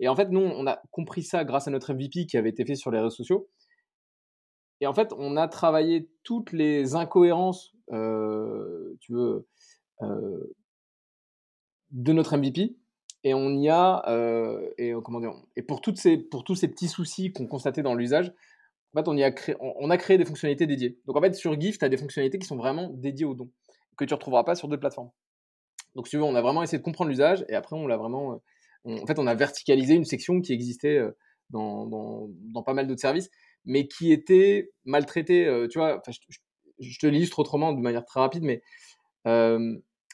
et 0.00 0.08
en 0.08 0.16
fait, 0.16 0.30
nous, 0.30 0.40
on 0.40 0.66
a 0.66 0.80
compris 0.90 1.22
ça 1.22 1.44
grâce 1.44 1.68
à 1.68 1.70
notre 1.70 1.92
MVP 1.92 2.26
qui 2.26 2.38
avait 2.38 2.48
été 2.48 2.64
fait 2.64 2.74
sur 2.74 2.90
les 2.90 2.98
réseaux 2.98 3.10
sociaux. 3.10 3.48
Et 4.80 4.86
en 4.86 4.94
fait, 4.94 5.12
on 5.18 5.36
a 5.36 5.46
travaillé 5.46 6.10
toutes 6.24 6.52
les 6.52 6.94
incohérences, 6.94 7.74
tu 7.90 9.12
veux, 9.12 9.46
de 10.00 12.12
notre 12.12 12.38
MVP. 12.38 12.76
Et 13.22 13.34
on 13.34 13.50
y 13.50 13.68
a, 13.68 14.02
et 14.78 14.94
comment 15.04 15.20
dire, 15.20 15.34
et 15.56 15.62
pour, 15.62 15.82
toutes 15.82 15.98
ces, 15.98 16.16
pour 16.16 16.42
tous 16.42 16.54
ces 16.54 16.68
petits 16.68 16.88
soucis 16.88 17.32
qu'on 17.32 17.46
constatait 17.46 17.82
dans 17.82 17.94
l'usage, 17.94 18.32
en 18.94 19.00
fait, 19.00 19.08
on, 19.08 19.16
y 19.16 19.24
a 19.24 19.30
créé, 19.30 19.56
on, 19.60 19.90
a 19.90 19.98
créé 19.98 20.16
des 20.16 20.24
fonctionnalités 20.24 20.66
dédiées. 20.66 20.98
Donc 21.06 21.16
en 21.16 21.20
fait, 21.20 21.34
sur 21.34 21.58
GIF, 21.60 21.78
tu 21.78 21.84
as 21.84 21.90
des 21.90 21.96
fonctionnalités 21.98 22.38
qui 22.38 22.46
sont 22.46 22.56
vraiment 22.56 22.88
dédiées 22.88 23.26
aux 23.26 23.34
dons, 23.34 23.50
que 23.98 24.06
tu 24.06 24.12
ne 24.12 24.16
retrouveras 24.16 24.44
pas 24.44 24.54
sur 24.54 24.68
d'autres 24.68 24.80
plateformes. 24.80 25.10
Donc, 25.94 26.06
si 26.06 26.12
tu 26.12 26.16
veux, 26.16 26.24
on 26.24 26.34
a 26.34 26.42
vraiment 26.42 26.62
essayé 26.62 26.78
de 26.78 26.82
comprendre 26.82 27.10
l'usage 27.10 27.44
et 27.48 27.54
après, 27.54 27.76
on 27.76 27.86
l'a 27.86 27.96
vraiment. 27.96 28.40
Euh, 28.86 28.98
en 28.98 29.06
fait, 29.06 29.18
on 29.18 29.26
a 29.26 29.34
verticalisé 29.34 29.94
une 29.94 30.04
section 30.04 30.40
qui 30.40 30.52
existait 30.52 30.98
euh, 30.98 31.10
dans, 31.50 31.86
dans, 31.86 32.62
pas 32.62 32.74
mal 32.74 32.86
d'autres 32.86 33.00
services, 33.00 33.30
mais 33.64 33.86
qui 33.86 34.12
était 34.12 34.70
maltraitée. 34.84 35.46
Euh, 35.46 35.68
tu 35.68 35.78
vois, 35.78 36.02
je, 36.08 36.18
je, 36.80 36.98
te 36.98 37.06
l'illustre 37.06 37.38
autrement 37.38 37.72
de 37.72 37.80
manière 37.80 38.04
très 38.04 38.20
rapide, 38.20 38.42
mais 38.42 38.62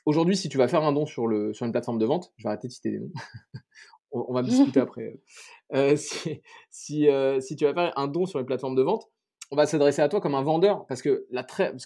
aujourd'hui, 0.07 0.37
si 0.37 0.49
tu 0.49 0.59
vas 0.59 0.69
faire 0.69 0.83
un 0.83 0.93
don 0.93 1.07
sur, 1.07 1.27
le, 1.27 1.53
sur 1.55 1.67
une 1.67 1.73
plateforme 1.73 1.99
de 1.99 2.07
vente, 2.07 2.33
je 2.37 2.45
vais 2.45 2.49
arrêter 2.49 2.69
de 2.69 2.73
citer 2.73 2.91
des 2.91 3.01
noms. 3.01 3.13
on, 4.13 4.33
va 4.33 4.43
discuter 4.43 4.81
après. 4.81 5.21
si, 5.97 6.41
si, 6.71 7.09
si, 7.41 7.57
tu 7.57 7.65
vas 7.65 7.75
faire 7.75 7.99
un 7.99 8.09
don 8.09 8.27
sur 8.27 8.39
une 8.39 8.47
plateforme 8.47 8.75
de 8.75 8.83
vente, 8.83 9.09
on 9.51 9.57
va 9.57 9.67
s'adresser 9.67 10.03
à 10.03 10.09
toi 10.09 10.21
comme 10.21 10.37
un 10.37 10.43
vendeur 10.43 10.87
parce 10.87 11.03
que 11.03 11.27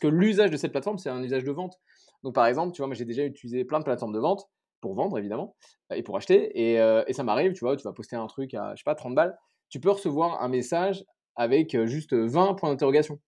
l'usage 0.04 0.50
de 0.50 0.57
cette 0.57 0.73
plateforme, 0.73 0.99
c'est 0.99 1.09
un 1.09 1.23
usage 1.23 1.45
de 1.45 1.52
vente. 1.52 1.78
Donc, 2.25 2.35
par 2.35 2.47
exemple, 2.47 2.73
tu 2.75 2.81
vois, 2.81 2.88
moi, 2.88 2.95
j'ai 2.95 3.04
déjà 3.04 3.25
utilisé 3.25 3.64
plein 3.64 3.78
de 3.78 3.85
plateformes 3.85 4.14
de 4.14 4.19
vente 4.19 4.49
pour 4.81 4.95
vendre, 4.95 5.19
évidemment, 5.19 5.54
et 5.95 6.02
pour 6.02 6.16
acheter. 6.16 6.50
Et, 6.59 6.81
euh, 6.81 7.04
ça 7.12 7.23
m'arrive, 7.23 7.52
tu 7.52 7.61
vois, 7.61 7.76
tu 7.76 7.85
vas 7.85 7.93
poster 7.93 8.16
un 8.16 8.26
truc 8.26 8.54
à, 8.54 8.75
je 8.75 8.81
sais 8.81 8.85
pas, 8.85 8.95
30 8.95 9.14
balles. 9.14 9.38
Tu 9.69 9.78
peux 9.78 9.90
recevoir 9.90 10.43
un 10.43 10.49
message 10.49 11.04
avec 11.37 11.75
euh, 11.75 11.87
juste 11.87 12.14
20 12.14 12.54
points 12.54 12.71
d'interrogation. 12.71 13.21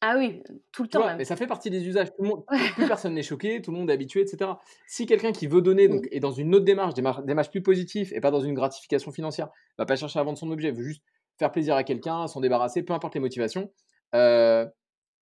Ah 0.00 0.16
oui, 0.16 0.42
tout 0.72 0.82
le 0.82 0.88
temps. 0.88 1.16
Mais 1.16 1.24
ça 1.24 1.36
fait 1.36 1.46
partie 1.46 1.70
des 1.70 1.86
usages. 1.86 2.08
plus 2.74 2.86
personne 2.86 3.14
n'est 3.14 3.22
choqué, 3.22 3.62
tout 3.62 3.70
le 3.70 3.78
monde 3.78 3.90
est 3.90 3.92
habitué, 3.92 4.20
etc. 4.20 4.52
Si 4.86 5.06
quelqu'un 5.06 5.32
qui 5.32 5.46
veut 5.46 5.62
donner 5.62 5.88
donc, 5.88 6.08
est 6.10 6.20
dans 6.20 6.30
une 6.32 6.54
autre 6.54 6.64
démarche, 6.64 6.94
démarche, 6.94 7.50
plus 7.50 7.62
positive 7.62 8.12
et 8.14 8.20
pas 8.20 8.30
dans 8.30 8.40
une 8.40 8.54
gratification 8.54 9.12
financière, 9.12 9.48
va 9.76 9.86
pas 9.86 9.96
chercher 9.96 10.18
à 10.18 10.22
vendre 10.22 10.38
son 10.38 10.50
objet, 10.50 10.70
veut 10.70 10.84
juste 10.84 11.02
faire 11.38 11.52
plaisir 11.52 11.76
à 11.76 11.84
quelqu'un, 11.84 12.26
s'en 12.26 12.40
débarrasser, 12.40 12.82
peu 12.82 12.92
importe 12.92 13.14
les 13.14 13.20
motivations, 13.20 13.70
euh, 14.14 14.66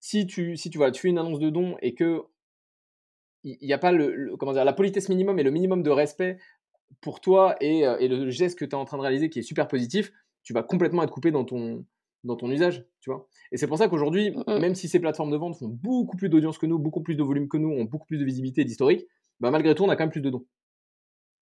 si 0.00 0.26
tu, 0.26 0.56
si 0.56 0.70
tu, 0.70 0.78
vois, 0.78 0.90
tu 0.90 1.00
fais 1.00 1.08
une 1.08 1.18
annonce 1.18 1.40
de 1.40 1.50
don 1.50 1.76
et 1.82 1.94
que 1.94 2.22
il 3.44 3.58
n'y 3.62 3.72
a 3.72 3.78
pas 3.78 3.92
le, 3.92 4.36
comment 4.38 4.52
dire, 4.52 4.64
la 4.64 4.72
politesse 4.72 5.08
minimum 5.08 5.38
et 5.38 5.44
le 5.44 5.52
minimum 5.52 5.82
de 5.84 5.90
respect 5.90 6.38
pour 7.00 7.20
toi 7.20 7.54
et, 7.60 7.86
euh, 7.86 7.96
et 7.98 8.08
le 8.08 8.28
geste 8.30 8.58
que 8.58 8.64
tu 8.64 8.72
es 8.72 8.74
en 8.74 8.84
train 8.84 8.96
de 8.96 9.02
réaliser 9.02 9.30
qui 9.30 9.38
est 9.38 9.42
super 9.42 9.68
positif, 9.68 10.12
tu 10.42 10.52
vas 10.52 10.64
complètement 10.64 11.04
être 11.04 11.12
coupé 11.12 11.30
dans 11.30 11.44
ton, 11.44 11.84
dans 12.26 12.36
ton 12.36 12.50
usage, 12.50 12.84
tu 13.00 13.10
vois? 13.10 13.28
Et 13.52 13.56
c'est 13.56 13.66
pour 13.66 13.78
ça 13.78 13.88
qu'aujourd'hui, 13.88 14.30
mmh 14.30 14.58
même 14.58 14.74
si 14.74 14.88
ces 14.88 15.00
plateformes 15.00 15.30
de 15.30 15.36
vente 15.36 15.56
font 15.56 15.68
beaucoup 15.68 16.16
plus 16.16 16.28
d'audience 16.28 16.58
que 16.58 16.66
nous, 16.66 16.78
beaucoup 16.78 17.02
plus 17.02 17.14
de 17.14 17.22
volume 17.22 17.48
que 17.48 17.56
nous, 17.56 17.70
ont 17.70 17.84
beaucoup 17.84 18.06
plus 18.06 18.18
de 18.18 18.24
visibilité 18.24 18.62
et 18.62 18.64
d'historique, 18.64 19.06
bah 19.40 19.50
malgré 19.50 19.74
tout, 19.74 19.84
on 19.84 19.88
a 19.88 19.96
quand 19.96 20.04
même 20.04 20.10
plus 20.10 20.20
de 20.20 20.30
dons. 20.30 20.44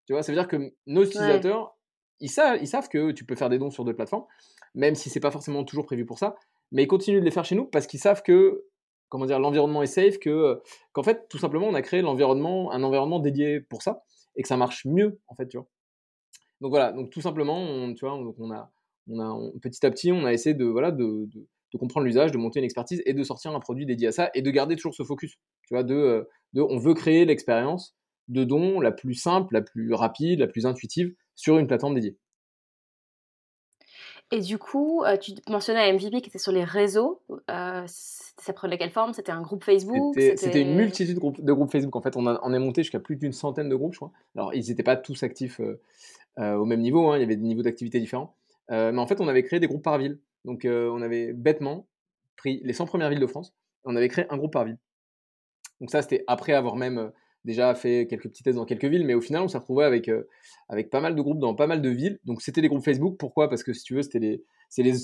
Tu 0.06 0.12
vois, 0.12 0.22
ça 0.22 0.32
veut 0.32 0.38
dire 0.38 0.48
que 0.48 0.74
nos 0.86 1.04
utilisateurs, 1.04 1.76
ils, 2.20 2.30
savent, 2.30 2.58
ils 2.60 2.68
savent 2.68 2.88
que 2.88 3.12
tu 3.12 3.24
peux 3.24 3.34
faire 3.34 3.48
des 3.48 3.58
dons 3.58 3.70
sur 3.70 3.84
d'autres 3.84 3.96
plateformes, 3.96 4.26
même 4.74 4.94
si 4.94 5.08
c'est 5.08 5.20
pas 5.20 5.30
forcément 5.30 5.64
toujours 5.64 5.86
prévu 5.86 6.04
pour 6.04 6.18
ça, 6.18 6.34
mais 6.72 6.84
ils 6.84 6.88
continuent 6.88 7.20
de 7.20 7.24
les 7.24 7.30
faire 7.30 7.44
chez 7.44 7.54
nous 7.54 7.66
parce 7.66 7.86
qu'ils 7.86 8.00
savent 8.00 8.22
que 8.22 8.64
comment 9.08 9.26
dire 9.26 9.38
l'environnement 9.38 9.82
est 9.82 9.86
safe, 9.86 10.18
que 10.18 10.60
qu'en 10.92 11.02
fait 11.02 11.28
tout 11.28 11.38
simplement 11.38 11.66
on 11.66 11.74
a 11.74 11.82
créé 11.82 12.02
l'environnement, 12.02 12.72
un 12.72 12.82
environnement 12.82 13.20
dédié 13.20 13.60
pour 13.60 13.82
ça 13.82 14.04
et 14.36 14.42
que 14.42 14.48
ça 14.48 14.56
marche 14.56 14.84
mieux 14.84 15.20
en 15.28 15.34
fait, 15.34 15.48
tu 15.48 15.56
vois. 15.56 15.68
Donc 16.60 16.70
voilà, 16.70 16.92
donc 16.92 17.10
tout 17.10 17.20
simplement, 17.20 17.58
on, 17.58 17.92
tu 17.94 18.04
vois, 18.04 18.14
on, 18.14 18.50
a 18.50 18.72
on 19.08 19.18
a, 19.20 19.50
petit 19.60 19.84
à 19.84 19.90
petit, 19.90 20.12
on 20.12 20.24
a 20.24 20.32
essayé 20.32 20.54
de, 20.54 20.64
voilà, 20.64 20.92
de, 20.92 21.28
de, 21.34 21.78
comprendre 21.78 22.06
l'usage, 22.06 22.30
de 22.30 22.38
monter 22.38 22.60
une 22.60 22.64
expertise 22.64 23.02
et 23.04 23.12
de 23.12 23.22
sortir 23.24 23.54
un 23.54 23.60
produit 23.60 23.84
dédié 23.84 24.08
à 24.08 24.12
ça 24.12 24.30
et 24.32 24.42
de 24.42 24.50
garder 24.50 24.76
toujours 24.76 24.94
ce 24.94 25.02
focus. 25.02 25.36
Tu 25.66 25.74
vois, 25.74 25.82
de, 25.82 26.28
de 26.52 26.62
on 26.62 26.78
veut 26.78 26.94
créer 26.94 27.24
l'expérience 27.24 27.96
de 28.28 28.44
don 28.44 28.80
la 28.80 28.92
plus 28.92 29.14
simple, 29.14 29.52
la 29.52 29.60
plus 29.60 29.92
rapide, 29.92 30.38
la 30.38 30.46
plus 30.46 30.64
intuitive 30.64 31.14
sur 31.34 31.58
une 31.58 31.66
plateforme 31.66 31.96
dédiée. 31.96 32.16
Et 34.34 34.40
du 34.40 34.58
coup, 34.58 35.04
euh, 35.04 35.16
tu 35.16 35.30
mentionnais 35.48 35.92
MVP 35.92 36.20
qui 36.20 36.28
était 36.28 36.40
sur 36.40 36.50
les 36.50 36.64
réseaux. 36.64 37.22
Euh, 37.52 37.84
ça 37.86 38.52
prenait 38.52 38.76
quelle 38.78 38.90
forme? 38.90 39.12
C'était 39.12 39.30
un 39.30 39.42
groupe 39.42 39.62
Facebook? 39.62 40.16
C'était 40.18 40.60
une 40.60 40.74
multitude 40.74 41.14
de 41.14 41.52
groupes, 41.52 41.70
Facebook. 41.70 41.94
En 41.94 42.00
fait, 42.00 42.16
on, 42.16 42.26
a, 42.26 42.34
est 42.34 42.58
monté 42.58 42.82
jusqu'à 42.82 42.98
plus 42.98 43.14
d'une 43.14 43.32
centaine 43.32 43.68
de 43.68 43.76
groupes, 43.76 43.92
je 43.92 43.98
crois. 43.98 44.10
Alors, 44.34 44.52
ils 44.52 44.68
n'étaient 44.68 44.82
pas 44.82 44.96
tous 44.96 45.22
actifs 45.22 45.60
euh, 45.60 46.56
au 46.56 46.64
même 46.64 46.80
niveau. 46.80 47.10
Hein. 47.10 47.16
Il 47.16 47.20
y 47.20 47.22
avait 47.22 47.36
des 47.36 47.44
niveaux 47.44 47.62
d'activité 47.62 48.00
différents. 48.00 48.34
mais 48.70 48.98
en 48.98 49.06
fait, 49.06 49.20
on 49.20 49.28
avait 49.28 49.44
créé 49.44 49.60
des 49.60 49.68
groupes 49.68 49.84
par 49.84 49.98
ville. 49.98 50.18
Donc, 50.44 50.66
on 50.66 51.00
avait 51.00 51.32
bêtement 51.32 51.86
pris 52.36 52.60
les 52.64 52.72
100 52.72 52.86
premières 52.86 53.10
villes 53.10 53.20
de 53.20 53.28
France. 53.28 53.54
Et 53.84 53.88
on 53.88 53.94
avait 53.94 54.08
créé 54.08 54.26
un 54.30 54.36
groupe 54.36 54.52
par 54.52 54.64
ville. 54.64 54.78
Donc 55.80 55.90
ça, 55.90 56.02
c'était 56.02 56.24
après 56.26 56.54
avoir 56.54 56.74
même 56.74 57.12
déjà 57.44 57.74
fait 57.74 58.06
quelques 58.06 58.28
petits 58.28 58.42
tests 58.42 58.56
dans 58.56 58.64
quelques 58.64 58.84
villes, 58.84 59.04
mais 59.04 59.14
au 59.14 59.20
final, 59.20 59.42
on 59.42 59.48
s'est 59.48 59.58
retrouvé 59.58 59.84
avec, 59.84 60.08
euh, 60.08 60.28
avec 60.68 60.90
pas 60.90 61.00
mal 61.00 61.14
de 61.14 61.22
groupes 61.22 61.38
dans 61.38 61.54
pas 61.54 61.66
mal 61.66 61.82
de 61.82 61.88
villes. 61.88 62.18
Donc, 62.24 62.42
c'était 62.42 62.60
des 62.60 62.68
groupes 62.68 62.84
Facebook. 62.84 63.16
Pourquoi? 63.18 63.48
Parce 63.48 63.62
que 63.62 63.72
si 63.72 63.82
tu 63.84 63.94
veux, 63.94 64.02
c'était 64.02 64.18
les, 64.18 64.94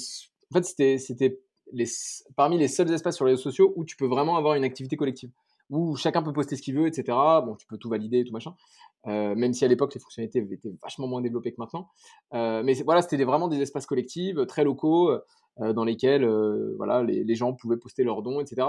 c'était, 0.98 1.40
les, 1.72 1.84
parmi 2.36 2.58
les 2.58 2.68
seuls 2.68 2.90
espaces 2.92 3.16
sur 3.16 3.26
les 3.26 3.32
réseaux 3.32 3.42
sociaux 3.42 3.72
où 3.76 3.84
tu 3.84 3.96
peux 3.96 4.06
vraiment 4.06 4.36
avoir 4.36 4.54
une 4.54 4.64
activité 4.64 4.96
collective, 4.96 5.30
où 5.68 5.96
chacun 5.96 6.22
peut 6.22 6.32
poster 6.32 6.56
ce 6.56 6.62
qu'il 6.62 6.74
veut, 6.74 6.86
etc. 6.86 7.04
Bon, 7.44 7.56
tu 7.56 7.66
peux 7.66 7.76
tout 7.76 7.90
valider, 7.90 8.24
tout 8.24 8.32
machin. 8.32 8.54
Euh, 9.06 9.34
même 9.34 9.54
si 9.54 9.64
à 9.64 9.68
l'époque 9.68 9.94
les 9.94 10.00
fonctionnalités 10.00 10.46
étaient 10.50 10.74
vachement 10.82 11.06
moins 11.06 11.20
développées 11.20 11.52
que 11.52 11.58
maintenant. 11.58 11.88
Euh, 12.34 12.62
mais 12.64 12.74
voilà, 12.82 13.02
c'était 13.02 13.22
vraiment 13.24 13.48
des 13.48 13.60
espaces 13.60 13.86
collectifs, 13.86 14.36
très 14.46 14.64
locaux, 14.64 15.12
dans 15.58 15.84
lesquels 15.84 16.26
voilà, 16.78 17.02
les, 17.02 17.22
les, 17.22 17.34
gens 17.34 17.52
pouvaient 17.52 17.76
poster 17.76 18.02
leurs 18.02 18.22
dons, 18.22 18.40
etc. 18.40 18.68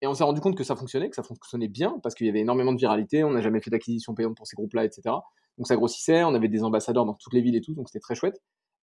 Et 0.00 0.06
on 0.06 0.14
s'est 0.14 0.24
rendu 0.24 0.40
compte 0.40 0.56
que 0.56 0.64
ça 0.64 0.76
fonctionnait, 0.76 1.10
que 1.10 1.16
ça 1.16 1.22
fonctionnait 1.22 1.68
bien, 1.68 1.98
parce 2.02 2.14
qu'il 2.14 2.26
y 2.26 2.30
avait 2.30 2.40
énormément 2.40 2.72
de 2.72 2.78
viralité, 2.78 3.24
on 3.24 3.30
n'a 3.30 3.40
jamais 3.40 3.60
fait 3.60 3.70
d'acquisition 3.70 4.14
payante 4.14 4.36
pour 4.36 4.46
ces 4.46 4.54
groupes-là, 4.54 4.84
etc. 4.84 5.02
Donc 5.58 5.66
ça 5.66 5.76
grossissait, 5.76 6.22
on 6.22 6.34
avait 6.34 6.48
des 6.48 6.62
ambassadeurs 6.62 7.04
dans 7.04 7.14
toutes 7.14 7.32
les 7.32 7.40
villes 7.40 7.56
et 7.56 7.60
tout, 7.60 7.74
donc 7.74 7.88
c'était 7.88 8.00
très 8.00 8.14
chouette. 8.14 8.40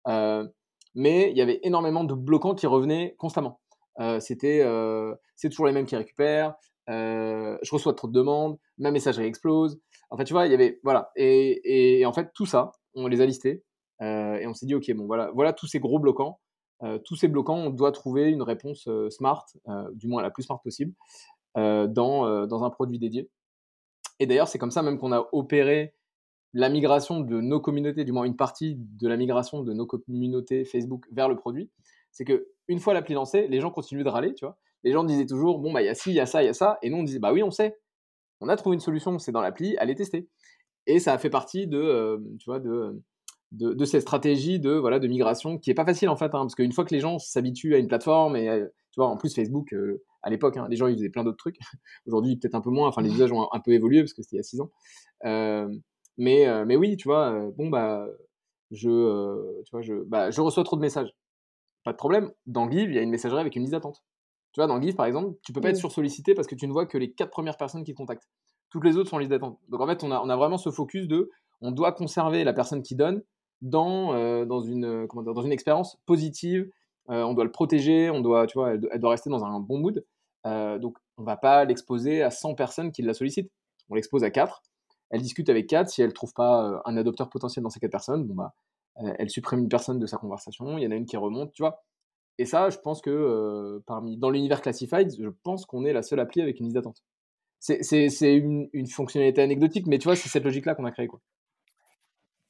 Euh, 0.08 0.46
mais 0.94 1.32
il 1.32 1.38
y 1.38 1.42
avait 1.42 1.60
énormément 1.64 2.04
de 2.04 2.14
bloquants 2.14 2.54
qui 2.54 2.68
revenaient 2.68 3.16
constamment. 3.18 3.60
Euh, 4.00 4.20
c'était 4.20 4.62
euh, 4.62 5.16
c'est 5.36 5.50
toujours 5.50 5.68
les 5.68 5.72
mêmes 5.72 5.86
qui 5.86 5.96
récupèrent, 5.96 6.56
je 6.88 7.72
reçois 7.72 7.94
trop 7.94 8.08
de 8.08 8.14
demandes, 8.14 8.58
ma 8.78 8.92
messagerie 8.92 9.26
explose. 9.26 9.80
En 10.10 10.18
fait, 10.18 10.26
tu 10.26 10.34
vois, 10.34 10.46
il 10.46 10.52
y 10.52 10.54
avait 10.54 10.80
voilà. 10.84 11.12
Et, 11.16 12.00
et 12.00 12.06
en 12.06 12.14
fait, 12.14 12.32
tout 12.34 12.46
ça, 12.46 12.72
on 12.94 13.08
les 13.08 13.22
a 13.22 13.26
listés 13.26 13.64
et 14.02 14.46
on 14.46 14.54
s'est 14.54 14.66
dit 14.66 14.76
ok, 14.76 14.92
bon 14.94 15.06
voilà, 15.06 15.32
voilà 15.34 15.54
tous 15.54 15.68
ces 15.68 15.80
gros 15.80 16.00
bloquants. 16.00 16.40
Euh, 16.84 17.00
tous 17.00 17.16
ces 17.16 17.28
bloquants, 17.28 17.58
on 17.58 17.70
doit 17.70 17.92
trouver 17.92 18.30
une 18.30 18.42
réponse 18.42 18.88
euh, 18.88 19.10
smart, 19.10 19.46
euh, 19.68 19.90
du 19.94 20.08
moins 20.08 20.22
la 20.22 20.30
plus 20.30 20.44
smart 20.44 20.62
possible, 20.62 20.94
dans, 21.56 22.48
dans 22.48 22.66
un 22.66 22.70
produit 22.70 23.00
dédié. 23.00 23.30
Et 24.20 24.28
d'ailleurs, 24.28 24.50
c'est 24.50 24.58
comme 24.58 24.72
ça 24.72 24.82
même 24.82 24.98
qu'on 24.98 25.14
a 25.14 25.26
opéré 25.32 25.96
la 26.52 26.68
migration 26.68 27.22
de 27.22 27.40
nos 27.40 27.62
communautés, 27.62 28.04
du 28.04 28.12
moins 28.12 28.26
une 28.26 28.36
partie 28.36 28.76
de 28.78 29.08
la 29.08 29.16
migration 29.16 29.64
de 29.64 29.72
nos 29.72 29.86
communautés 29.86 30.66
Facebook 30.66 31.06
vers 31.14 31.30
le 31.30 31.38
produit. 31.38 31.72
C'est 32.12 32.26
que 32.26 32.50
une 32.68 32.80
fois 32.80 32.94
l'appli 32.94 33.14
lancée, 33.14 33.48
les 33.48 33.62
gens 33.62 33.72
continuent 33.72 34.04
de 34.04 34.10
râler, 34.10 34.34
tu 34.34 34.44
vois. 34.44 34.58
Les 34.84 34.92
gens 34.92 35.06
disaient 35.06 35.26
toujours, 35.26 35.60
bon, 35.60 35.72
bah, 35.72 35.82
il 35.82 35.86
y 35.86 35.90
a 35.90 35.96
ci, 35.96 36.10
il 36.10 36.16
y 36.16 36.20
a 36.20 36.26
ça, 36.26 36.44
il 36.44 36.48
y 36.48 36.50
a 36.50 36.54
ça. 36.54 36.78
Et 36.82 36.90
nous, 36.90 36.98
on 36.98 37.04
disait, 37.04 37.20
bah 37.20 37.32
oui, 37.32 37.42
on 37.42 37.52
sait. 37.52 37.78
On 38.42 38.50
a 38.50 38.58
trouvé 38.58 38.74
une 38.74 38.82
solution, 38.82 39.18
c'est 39.18 39.32
dans 39.32 39.40
l'appli, 39.40 39.78
allez 39.78 39.96
tester. 39.96 40.28
Et 40.88 41.00
ça 41.00 41.14
a 41.14 41.18
fait 41.18 41.30
partie 41.30 41.68
de, 41.68 42.22
tu 42.38 42.50
vois, 42.50 42.60
de, 42.60 43.02
de, 43.56 43.86
cette 43.86 44.02
stratégie 44.02 44.60
de, 44.60 44.72
voilà, 44.72 45.00
de 45.00 45.08
migration 45.08 45.58
qui 45.58 45.70
est 45.72 45.76
pas 45.76 45.86
facile 45.86 46.10
en 46.10 46.16
fait, 46.16 46.26
hein, 46.26 46.42
parce 46.42 46.56
qu'une 46.56 46.72
fois 46.72 46.86
que 46.86 46.94
les 46.94 47.00
gens 47.00 47.20
s'habituent 47.20 47.76
à 47.76 47.78
une 47.78 47.88
plateforme 47.88 48.36
et 48.36 48.50
euh, 48.50 48.66
tu 48.92 49.00
vois, 49.00 49.08
en 49.08 49.18
plus 49.18 49.34
Facebook, 49.34 49.74
euh, 49.74 50.04
à 50.24 50.30
l'époque, 50.30 50.58
hein, 50.58 50.68
les 50.70 50.76
gens 50.76 50.88
ils 50.88 50.96
faisaient 50.96 51.10
plein 51.10 51.24
d'autres 51.24 51.38
trucs. 51.38 51.58
Aujourd'hui, 52.08 52.38
peut-être 52.38 52.56
un 52.56 52.62
peu 52.62 52.70
moins. 52.70 52.88
Enfin, 52.88 53.02
les 53.02 53.12
usages 53.12 53.32
ont 53.32 53.48
un, 53.52 53.60
peu 53.60 53.72
évolué 53.72 54.02
parce 54.02 54.14
que 54.14 54.22
c'était 54.22 54.38
il 54.38 54.40
y 54.40 54.42
a 54.42 54.44
6 54.44 54.62
ans. 54.62 54.72
Euh, 55.26 55.68
mais, 56.18 56.46
mais 56.66 56.78
oui, 56.78 56.96
tu 56.96 57.10
vois, 57.10 57.52
bon 57.58 57.70
bah, 57.70 58.08
je, 58.72 59.62
tu 59.64 59.72
vois, 59.72 59.82
je, 59.82 59.96
bah, 60.06 60.32
je 60.32 60.40
reçois 60.40 60.64
trop 60.64 60.78
de 60.78 60.82
messages. 60.82 61.14
Pas 61.84 61.92
de 61.92 61.98
problème. 61.98 62.32
Dans 62.46 62.70
Give, 62.70 62.90
il 62.90 62.96
y 62.96 63.00
a 63.00 63.02
une 63.02 63.10
messagerie 63.10 63.42
avec 63.42 63.56
une 63.56 63.64
liste 63.64 63.74
d'attente. 63.74 64.02
Tu 64.54 64.62
vois, 64.62 64.68
dans 64.68 64.82
Give, 64.82 64.96
par 64.96 65.06
exemple, 65.06 65.38
tu 65.44 65.52
peux 65.52 65.60
pas 65.60 65.70
être 65.70 65.76
sursollicité 65.76 66.34
parce 66.34 66.48
que 66.48 66.56
tu 66.56 66.68
ne 66.68 66.72
vois 66.72 66.86
que 66.86 66.98
les 66.98 67.12
quatre 67.12 67.32
premières 67.32 67.58
personnes 67.58 67.84
qui 67.84 67.92
te 67.92 67.98
contactent. 67.98 68.30
Toutes 68.70 68.86
les 68.86 68.96
autres 68.96 69.10
sont 69.10 69.18
en 69.18 69.20
liste 69.20 69.32
d'attente. 69.32 69.60
Donc 69.68 69.82
en 69.82 69.88
fait, 69.88 70.04
on 70.04 70.12
a, 70.12 70.22
on 70.22 70.30
a 70.30 70.36
vraiment 70.38 70.58
ce 70.58 70.72
focus 70.72 71.08
de, 71.08 71.30
on 71.60 71.72
doit 71.72 71.92
conserver 71.92 72.46
la 72.46 72.54
personne 72.54 72.82
qui 72.82 72.96
donne 72.96 73.22
dans, 73.62 74.14
euh, 74.14 74.46
dans, 74.46 74.62
une, 74.62 74.86
euh, 74.86 75.08
comment 75.08 75.24
dans 75.24 75.42
une 75.42 75.52
expérience 75.52 75.98
positive. 76.06 76.70
Euh, 77.10 77.24
on 77.24 77.34
doit 77.34 77.44
le 77.44 77.52
protéger, 77.52 78.10
on 78.10 78.22
doit, 78.22 78.48
tu 78.48 78.58
vois, 78.58 78.74
elle, 78.74 79.00
doit 79.00 79.12
rester 79.12 79.30
dans 79.30 79.44
un 79.46 79.60
bon 79.60 79.80
mood. 79.80 80.04
donc, 80.46 80.98
on 81.18 81.24
va 81.24 81.38
pas 81.38 81.66
l'exposer 81.66 82.22
à 82.22 82.30
100 82.30 82.56
personnes 82.56 82.92
qui 82.92 83.02
la 83.02 83.14
sollicitent. 83.14 83.52
On 83.90 83.96
l'expose 83.96 84.24
à 84.24 84.32
4. 84.32 84.62
Elle 85.12 85.22
discute 85.22 85.50
avec 85.50 85.68
4. 85.68 85.90
Si 85.90 86.02
elle 86.02 86.14
trouve 86.14 86.34
pas 86.34 86.82
un 86.86 86.98
adopteur 86.98 87.30
potentiel 87.30 87.64
dans 87.64 87.70
ces 87.70 87.80
4 87.80 87.92
personnes, 87.92 88.26
bon 88.26 88.36
bah, 88.36 88.54
elle 88.96 89.30
supprime 89.30 89.60
une 89.60 89.70
personne 89.70 90.00
de 90.00 90.06
sa 90.08 90.18
conversation. 90.18 90.78
Il 90.78 90.84
y 90.84 90.88
en 90.88 90.92
a 90.92 90.96
une 90.96 91.06
qui 91.06 91.18
remonte, 91.18 91.54
tu 91.54 91.64
vois. 91.64 91.84
Et 92.38 92.46
ça, 92.46 92.70
je 92.70 92.78
pense 92.80 93.02
que 93.02 93.82
parmi, 93.86 94.18
dans 94.18 94.30
l'univers 94.30 94.62
Classified, 94.62 95.14
je 95.20 95.30
pense 95.44 95.66
qu'on 95.66 95.86
est 95.86 95.94
la 95.94 96.02
seule 96.02 96.20
appli 96.20 96.42
avec 96.42 96.60
une 96.60 96.66
liste 96.66 96.76
d'attente. 96.76 97.04
C'est 97.60 98.36
une, 98.36 98.68
une, 98.74 98.88
fonctionnalité 98.88 99.42
anecdotique, 99.42 99.88
mais 99.88 99.98
tu 100.00 100.06
vois, 100.06 100.16
c'est 100.16 100.30
cette 100.30 100.44
logique-là 100.44 100.76
qu'on 100.76 100.86
a 100.86 100.92
créée. 100.92 101.08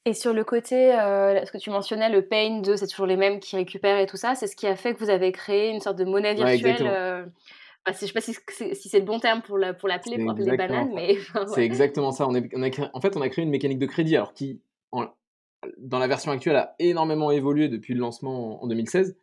Et 0.06 0.14
sur 0.14 0.32
le 0.32 0.44
côté, 0.44 0.94
euh, 0.94 1.44
ce 1.44 1.50
que 1.50 1.58
tu 1.58 1.68
mentionnais, 1.68 2.08
le 2.08 2.22
pain 2.22 2.60
de 2.60 2.76
c'est 2.76 2.86
toujours 2.86 3.06
les 3.06 3.16
mêmes 3.16 3.40
qui 3.40 3.56
récupèrent 3.56 3.98
et 3.98 4.06
tout 4.06 4.16
ça, 4.16 4.36
c'est 4.36 4.46
ce 4.46 4.54
qui 4.54 4.68
a 4.68 4.76
fait 4.76 4.94
que 4.94 5.00
vous 5.00 5.10
avez 5.10 5.32
créé 5.32 5.70
une 5.70 5.80
sorte 5.80 5.98
de 5.98 6.04
monnaie 6.04 6.34
virtuelle. 6.34 6.86
Euh, 6.86 7.24
je 7.88 7.90
ne 7.90 7.96
sais 7.96 8.12
pas 8.12 8.20
si 8.20 8.88
c'est 8.88 8.98
le 9.00 9.04
bon 9.04 9.18
terme 9.18 9.42
pour 9.42 9.58
l'appeler, 9.58 10.18
pour, 10.18 10.30
appeler 10.30 10.50
les 10.52 10.56
bananes, 10.56 10.92
mais. 10.94 11.16
C'est 11.54 11.64
exactement 11.64 12.12
ça. 12.12 12.26
On, 12.28 12.34
a 12.34 12.40
en 12.92 13.00
fait, 13.00 13.16
on 13.16 13.20
a 13.20 13.28
créé 13.28 13.44
une 13.44 13.50
mécanique 13.50 13.78
de 13.78 13.86
crédit, 13.86 14.16
alors 14.16 14.32
qui, 14.32 14.60
dans 15.78 15.98
la 15.98 16.06
version 16.08 16.30
actuelle, 16.30 16.56
a 16.56 16.74
énormément 16.78 17.30
évolué 17.32 17.68
depuis 17.68 17.94
le 17.94 18.00
lancement 18.00 18.62
en, 18.62 18.66
2016. 18.66 19.16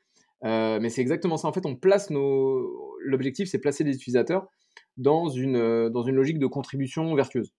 Euh, 0.46 0.80
mais 0.82 0.90
c'est 0.90 1.02
exactement 1.02 1.38
ça. 1.38 1.48
En 1.48 1.54
fait, 1.54 1.66
on 1.66 1.76
place 1.76 2.10
nos. 2.10 2.98
L'objectif, 3.02 3.50
c'est 3.50 3.60
placer 3.60 3.84
les 3.86 3.96
utilisateurs 3.96 4.48
dans 4.96 5.30
une, 5.30 5.90
dans 5.90 6.04
une 6.04 6.16
logique 6.16 6.40
de 6.40 6.48
contribution 6.48 7.16
vertueuse. 7.16 7.54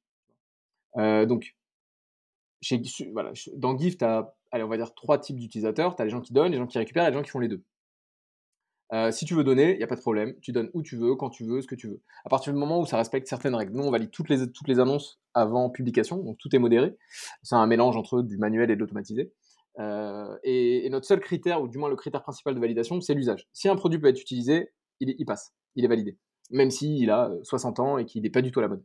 donc, 0.97 1.55
dans 3.57 3.77
GIF, 3.77 3.99
tu 3.99 4.05
as, 4.05 4.35
on 4.53 4.67
va 4.67 4.77
dire, 4.77 4.95
trois 4.95 5.19
types 5.19 5.37
d'utilisateurs. 5.37 5.97
Tu 5.97 6.03
as 6.03 6.05
les 6.05 6.11
gens 6.11 6.21
qui 6.21 6.33
donnent, 6.33 6.53
les 6.53 6.59
gens 6.59 6.67
qui 6.67 6.79
récupèrent 6.79 7.07
et 7.07 7.11
les 7.11 7.17
gens 7.17 7.23
qui 7.23 7.31
font 7.31 7.41
les 7.41 7.49
deux. 7.49 7.63
Euh, 8.93 9.11
si 9.11 9.25
tu 9.25 9.35
veux 9.35 9.45
donner, 9.45 9.73
il 9.73 9.79
n'y 9.79 9.83
a 9.83 9.87
pas 9.87 9.97
de 9.97 10.01
problème. 10.01 10.35
Tu 10.41 10.53
donnes 10.53 10.71
où 10.75 10.83
tu 10.83 10.97
veux, 10.97 11.17
quand 11.17 11.31
tu 11.31 11.45
veux, 11.45 11.63
ce 11.63 11.67
que 11.67 11.75
tu 11.75 11.89
veux. 11.89 12.01
À 12.25 12.29
partir 12.29 12.53
du 12.53 12.59
moment 12.59 12.81
où 12.81 12.87
ça 12.87 12.97
respecte 12.97 13.27
certaines 13.27 13.55
règles. 13.55 13.73
Nous, 13.73 13.83
on 13.83 13.91
valide 13.91 14.11
toutes 14.11 14.29
les, 14.29 14.79
annonces 14.79 15.21
avant 15.33 15.71
publication, 15.71 16.23
donc 16.23 16.39
tout 16.39 16.55
est 16.55 16.59
modéré. 16.59 16.97
C'est 17.43 17.57
un 17.57 17.67
mélange 17.67 17.97
entre 17.97 18.23
du 18.23 18.39
manuel 18.39 18.71
et 18.71 18.77
de 18.77 18.81
l'automatisé. 18.81 19.33
Euh, 19.81 20.37
et, 20.45 20.89
notre 20.91 21.07
seul 21.07 21.21
critère, 21.21 21.63
ou 21.63 21.69
du 21.69 21.79
moins 21.79 21.89
le 21.89 21.97
critère 21.97 22.23
principal 22.23 22.55
de 22.55 22.61
validation, 22.61 23.01
c'est 23.01 23.15
l'usage. 23.15 23.49
Si 23.53 23.69
un 23.69 23.77
produit 23.77 23.99
peut 23.99 24.09
être 24.09 24.21
utilisé, 24.21 24.71
il, 25.01 25.15
il 25.19 25.25
passe, 25.25 25.55
il 25.75 25.85
est 25.85 25.89
validé. 25.89 26.17
Même 26.51 26.71
s'il 26.71 27.11
a 27.11 27.33
60 27.43 27.81
ans 27.81 27.99
et 27.99 28.05
qu'il 28.05 28.23
n'est 28.23 28.31
pas 28.31 28.43
du 28.43 28.53
tout 28.53 28.61
la 28.61 28.69
mode. 28.69 28.85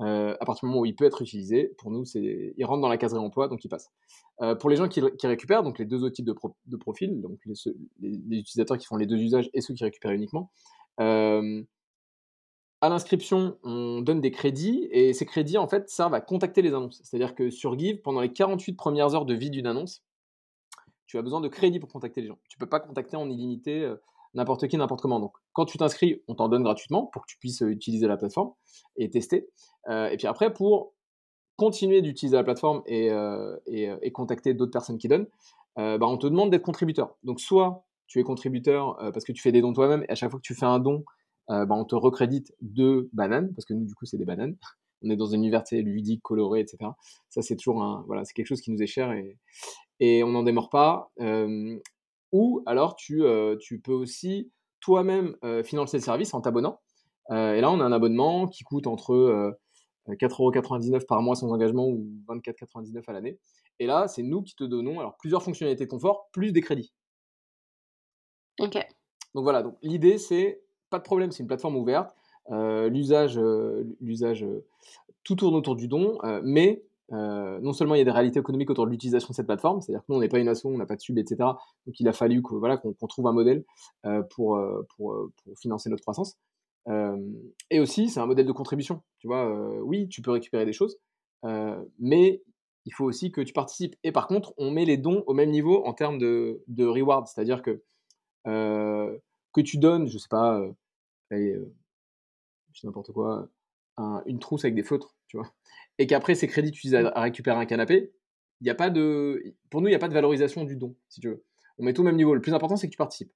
Euh, 0.00 0.36
à 0.40 0.44
partir 0.44 0.66
du 0.66 0.70
moment 0.70 0.82
où 0.82 0.86
il 0.86 0.94
peut 0.94 1.04
être 1.04 1.22
utilisé, 1.22 1.74
pour 1.78 1.90
nous, 1.90 2.04
c'est, 2.04 2.54
il 2.56 2.64
rentre 2.64 2.80
dans 2.80 2.88
la 2.88 2.98
case 2.98 3.14
emploi, 3.14 3.48
donc 3.48 3.64
il 3.64 3.68
passe. 3.68 3.90
Euh, 4.40 4.54
pour 4.54 4.70
les 4.70 4.76
gens 4.76 4.86
qui, 4.86 5.00
récupèrent, 5.00 5.64
donc 5.64 5.78
les 5.78 5.84
deux 5.84 6.04
autres 6.04 6.14
types 6.14 6.24
de, 6.24 6.76
profils, 6.76 7.20
donc 7.20 7.38
les, 8.00 8.38
utilisateurs 8.38 8.78
qui 8.78 8.86
font 8.86 8.96
les 8.96 9.06
deux 9.06 9.16
usages 9.16 9.50
et 9.54 9.60
ceux 9.60 9.74
qui 9.74 9.82
récupèrent 9.82 10.12
uniquement, 10.12 10.52
euh, 11.00 11.62
à 12.80 12.88
l'inscription, 12.88 13.58
on 13.64 14.00
donne 14.00 14.20
des 14.20 14.30
crédits 14.30 14.86
et 14.92 15.12
ces 15.12 15.26
crédits 15.26 15.58
en 15.58 15.66
fait 15.66 15.88
servent 15.88 16.14
à 16.14 16.20
contacter 16.20 16.62
les 16.62 16.68
annonces. 16.74 17.00
C'est-à-dire 17.02 17.34
que 17.34 17.50
sur 17.50 17.76
Give, 17.76 18.00
pendant 18.02 18.20
les 18.20 18.32
48 18.32 18.74
premières 18.74 19.16
heures 19.16 19.26
de 19.26 19.34
vie 19.34 19.50
d'une 19.50 19.66
annonce, 19.66 20.04
tu 21.08 21.18
as 21.18 21.22
besoin 21.22 21.40
de 21.40 21.48
crédits 21.48 21.80
pour 21.80 21.88
contacter 21.88 22.20
les 22.20 22.28
gens. 22.28 22.38
Tu 22.48 22.56
peux 22.56 22.68
pas 22.68 22.78
contacter 22.78 23.16
en 23.16 23.28
illimité 23.28 23.92
n'importe 24.34 24.68
qui, 24.68 24.76
n'importe 24.76 25.00
comment. 25.00 25.20
Donc, 25.20 25.32
quand 25.52 25.64
tu 25.64 25.78
t'inscris, 25.78 26.22
on 26.28 26.34
t'en 26.34 26.48
donne 26.48 26.62
gratuitement 26.62 27.06
pour 27.06 27.22
que 27.22 27.26
tu 27.28 27.38
puisses 27.38 27.62
euh, 27.62 27.70
utiliser 27.70 28.06
la 28.06 28.16
plateforme 28.16 28.52
et 28.96 29.10
tester. 29.10 29.48
Euh, 29.88 30.08
et 30.08 30.16
puis 30.16 30.26
après, 30.26 30.52
pour 30.52 30.94
continuer 31.56 32.02
d'utiliser 32.02 32.36
la 32.36 32.44
plateforme 32.44 32.82
et, 32.86 33.10
euh, 33.10 33.56
contacter 34.12 34.54
d'autres 34.54 34.72
personnes 34.72 34.98
qui 34.98 35.08
donnent, 35.08 35.26
bah, 35.76 35.98
on 36.02 36.18
te 36.18 36.26
demande 36.26 36.50
d'être 36.50 36.62
contributeur. 36.62 37.16
Donc, 37.22 37.40
soit 37.40 37.84
tu 38.08 38.18
es 38.18 38.22
contributeur 38.24 38.96
parce 39.12 39.24
que 39.24 39.32
tu 39.32 39.40
fais 39.42 39.52
des 39.52 39.60
dons 39.60 39.72
toi-même 39.72 40.04
et 40.08 40.10
à 40.10 40.14
chaque 40.16 40.30
fois 40.30 40.40
que 40.40 40.44
tu 40.44 40.54
fais 40.54 40.66
un 40.66 40.80
don, 40.80 41.04
bah, 41.48 41.66
on 41.70 41.84
te 41.84 41.94
recrédite 41.94 42.52
deux 42.60 43.08
bananes 43.12 43.52
parce 43.54 43.64
que 43.64 43.74
nous, 43.74 43.84
du 43.84 43.94
coup, 43.94 44.04
c'est 44.04 44.18
des 44.18 44.24
bananes. 44.24 44.56
On 45.04 45.10
est 45.10 45.16
dans 45.16 45.26
une 45.26 45.42
univers 45.42 45.62
ludique, 45.70 46.22
coloré, 46.22 46.58
etc. 46.58 46.78
Ça, 47.28 47.40
c'est 47.40 47.54
toujours 47.54 47.84
un, 47.84 48.02
voilà, 48.08 48.24
c'est 48.24 48.32
quelque 48.32 48.48
chose 48.48 48.60
qui 48.60 48.72
nous 48.72 48.82
est 48.82 48.88
cher 48.88 49.12
et, 49.12 49.38
et 50.00 50.24
on 50.24 50.30
n'en 50.32 50.42
démord 50.42 50.70
pas. 50.70 51.12
Ou 52.32 52.62
alors 52.66 52.96
tu, 52.96 53.24
euh, 53.24 53.56
tu 53.56 53.80
peux 53.80 53.92
aussi 53.92 54.50
toi-même 54.80 55.36
euh, 55.44 55.62
financer 55.62 55.96
le 55.96 56.02
service 56.02 56.34
en 56.34 56.40
t'abonnant. 56.40 56.80
Euh, 57.30 57.54
et 57.54 57.60
là, 57.60 57.70
on 57.70 57.80
a 57.80 57.84
un 57.84 57.92
abonnement 57.92 58.46
qui 58.46 58.64
coûte 58.64 58.86
entre 58.86 59.58
4,99€ 60.08 61.06
par 61.06 61.20
mois 61.22 61.36
sans 61.36 61.50
engagement 61.52 61.86
ou 61.86 62.06
24,99€ 62.28 63.02
à 63.06 63.12
l'année. 63.12 63.38
Et 63.78 63.86
là, 63.86 64.08
c'est 64.08 64.22
nous 64.22 64.42
qui 64.42 64.54
te 64.54 64.64
donnons 64.64 64.98
alors 64.98 65.16
plusieurs 65.18 65.42
fonctionnalités 65.42 65.84
de 65.84 65.90
confort 65.90 66.28
plus 66.32 66.52
des 66.52 66.60
crédits. 66.60 66.92
Ok. 68.60 68.74
Donc 69.34 69.44
voilà, 69.44 69.62
donc 69.62 69.76
l'idée 69.82 70.18
c'est 70.18 70.62
pas 70.90 70.98
de 70.98 71.04
problème, 71.04 71.30
c'est 71.30 71.42
une 71.42 71.46
plateforme 71.46 71.76
ouverte. 71.76 72.16
l'usage, 72.50 73.38
l'usage, 74.00 74.44
tout 75.22 75.36
tourne 75.36 75.54
autour 75.54 75.76
du 75.76 75.86
don, 75.86 76.18
mais 76.42 76.82
non 77.10 77.72
seulement 77.72 77.94
il 77.94 77.98
y 77.98 78.02
a 78.02 78.04
des 78.04 78.10
réalités 78.10 78.40
économiques 78.40 78.70
autour 78.70 78.86
de 78.86 78.90
l'utilisation 78.90 79.28
de 79.30 79.34
cette 79.34 79.46
plateforme, 79.46 79.80
c'est-à-dire 79.80 80.00
que 80.00 80.06
nous 80.08 80.16
on 80.16 80.20
n'est 80.20 80.28
pas 80.28 80.38
une 80.38 80.48
asso, 80.48 80.66
on 80.66 80.76
n'a 80.76 80.86
pas 80.86 80.96
de 80.96 81.00
sub, 81.00 81.18
etc. 81.18 81.36
Donc 81.86 81.98
il 81.98 82.08
a 82.08 82.12
fallu 82.12 82.42
que, 82.42 82.54
voilà, 82.54 82.76
qu'on, 82.76 82.94
trouve 83.06 83.26
un 83.26 83.32
modèle 83.32 83.64
pour, 84.30 84.60
pour, 84.96 85.30
pour, 85.44 85.58
financer 85.58 85.88
notre 85.90 86.02
croissance. 86.02 86.36
et 87.70 87.80
aussi 87.80 88.08
c'est 88.08 88.20
un 88.20 88.26
modèle 88.26 88.46
de 88.46 88.52
contribution. 88.52 89.02
Tu 89.18 89.26
vois, 89.26 89.50
oui, 89.82 90.08
tu 90.08 90.22
peux 90.22 90.32
récupérer 90.32 90.66
des 90.66 90.72
choses, 90.72 90.98
mais 91.98 92.42
il 92.84 92.92
faut 92.92 93.04
aussi 93.04 93.32
que 93.32 93.40
tu 93.40 93.52
participes. 93.52 93.96
Et 94.04 94.12
par 94.12 94.26
contre, 94.26 94.52
on 94.56 94.70
met 94.70 94.84
les 94.84 94.96
dons 94.96 95.24
au 95.26 95.34
même 95.34 95.50
niveau 95.50 95.84
en 95.86 95.94
termes 95.94 96.18
de, 96.18 96.62
de 96.68 96.86
reward, 96.86 97.26
c'est-à-dire 97.26 97.62
que 97.62 97.82
que 98.44 99.60
tu 99.60 99.78
donnes, 99.78 100.06
je 100.06 100.18
sais 100.18 100.28
pas, 100.28 100.62
je 101.30 102.86
n'importe 102.86 103.12
quoi, 103.12 103.48
une 104.26 104.38
trousse 104.38 104.64
avec 104.64 104.74
des 104.74 104.82
feutres, 104.82 105.14
tu 105.26 105.36
vois, 105.36 105.50
et 105.98 106.06
qu'après 106.06 106.34
ces 106.34 106.46
crédits 106.46 106.70
tu 106.70 106.78
utilises 106.78 106.94
à, 106.94 107.20
récupérer 107.20 107.56
un 107.56 107.66
canapé, 107.66 108.12
il 108.60 108.66
y 108.66 108.70
a 108.70 108.74
pas 108.74 108.90
de, 108.90 109.54
pour 109.70 109.80
nous, 109.80 109.88
il 109.88 109.90
n'y 109.90 109.96
a 109.96 110.00
pas 110.00 110.08
de 110.08 110.14
valorisation 110.14 110.64
du 110.64 110.76
don, 110.76 110.96
si 111.08 111.20
tu 111.20 111.28
veux. 111.28 111.44
On 111.78 111.84
met 111.84 111.92
tout 111.92 112.00
au 112.02 112.04
même 112.04 112.16
niveau. 112.16 112.34
Le 112.34 112.40
plus 112.40 112.54
important, 112.54 112.76
c'est 112.76 112.88
que 112.88 112.92
tu 112.92 112.98
participes. 112.98 113.32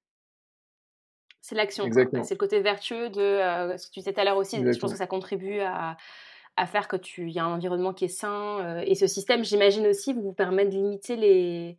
C'est 1.41 1.55
l'action. 1.55 1.89
C'est 1.91 2.31
le 2.31 2.35
côté 2.37 2.61
vertueux 2.61 3.09
de 3.09 3.21
euh, 3.21 3.77
ce 3.77 3.87
que 3.87 3.93
tu 3.93 3.99
disais 3.99 4.13
tout 4.13 4.19
à 4.19 4.23
l'heure 4.23 4.37
aussi. 4.37 4.57
Je 4.57 4.79
pense 4.79 4.91
que 4.91 4.97
ça 4.97 5.07
contribue 5.07 5.59
à, 5.59 5.97
à 6.55 6.65
faire 6.65 6.87
que 6.87 6.95
tu 6.95 7.29
y 7.29 7.39
a 7.39 7.45
un 7.45 7.55
environnement 7.55 7.93
qui 7.93 8.05
est 8.05 8.09
sain. 8.09 8.59
Euh, 8.59 8.83
et 8.85 8.95
ce 8.95 9.07
système, 9.07 9.43
j'imagine 9.43 9.87
aussi, 9.87 10.13
vous 10.13 10.33
permet 10.33 10.65
de 10.65 10.71
limiter 10.71 11.15
les, 11.15 11.77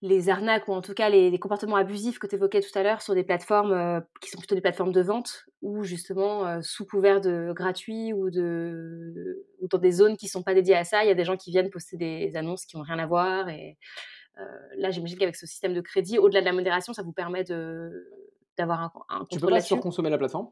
les 0.00 0.28
arnaques 0.28 0.68
ou 0.68 0.72
en 0.72 0.80
tout 0.80 0.94
cas 0.94 1.08
les, 1.08 1.36
comportements 1.38 1.76
abusifs 1.76 2.18
que 2.18 2.26
tu 2.26 2.36
évoquais 2.36 2.60
tout 2.60 2.76
à 2.78 2.82
l'heure 2.82 3.02
sur 3.02 3.14
des 3.14 3.24
plateformes 3.24 3.72
euh, 3.72 4.00
qui 4.20 4.30
sont 4.30 4.38
plutôt 4.38 4.54
des 4.54 4.60
plateformes 4.60 4.92
de 4.92 5.00
vente 5.00 5.46
ou 5.60 5.82
justement 5.82 6.46
euh, 6.46 6.60
sous 6.62 6.86
couvert 6.86 7.20
de 7.20 7.52
gratuit 7.52 8.12
ou, 8.12 8.30
de, 8.30 9.44
ou 9.60 9.66
dans 9.66 9.78
des 9.78 9.90
zones 9.90 10.16
qui 10.16 10.26
ne 10.26 10.30
sont 10.30 10.42
pas 10.42 10.54
dédiées 10.54 10.76
à 10.76 10.84
ça, 10.84 11.02
il 11.02 11.08
y 11.08 11.10
a 11.10 11.14
des 11.14 11.24
gens 11.24 11.36
qui 11.36 11.50
viennent 11.50 11.70
poster 11.70 11.96
des 11.96 12.36
annonces 12.36 12.64
qui 12.64 12.76
n'ont 12.76 12.84
rien 12.84 12.98
à 12.98 13.06
voir. 13.06 13.48
Et 13.48 13.76
euh, 14.38 14.44
là, 14.76 14.90
j'imagine 14.90 15.18
qu'avec 15.18 15.34
ce 15.34 15.46
système 15.46 15.74
de 15.74 15.80
crédit, 15.80 16.18
au-delà 16.18 16.40
de 16.40 16.46
la 16.46 16.52
modération, 16.52 16.92
ça 16.92 17.02
vous 17.02 17.12
permet 17.12 17.42
d'avoir 17.42 18.80
un, 18.80 18.92
un 19.08 19.18
contrôle 19.20 19.26
Tu 19.30 19.40
peux 19.40 19.48
pas 19.48 19.60
surconsommer 19.60 20.10
la 20.10 20.18
plateforme? 20.18 20.50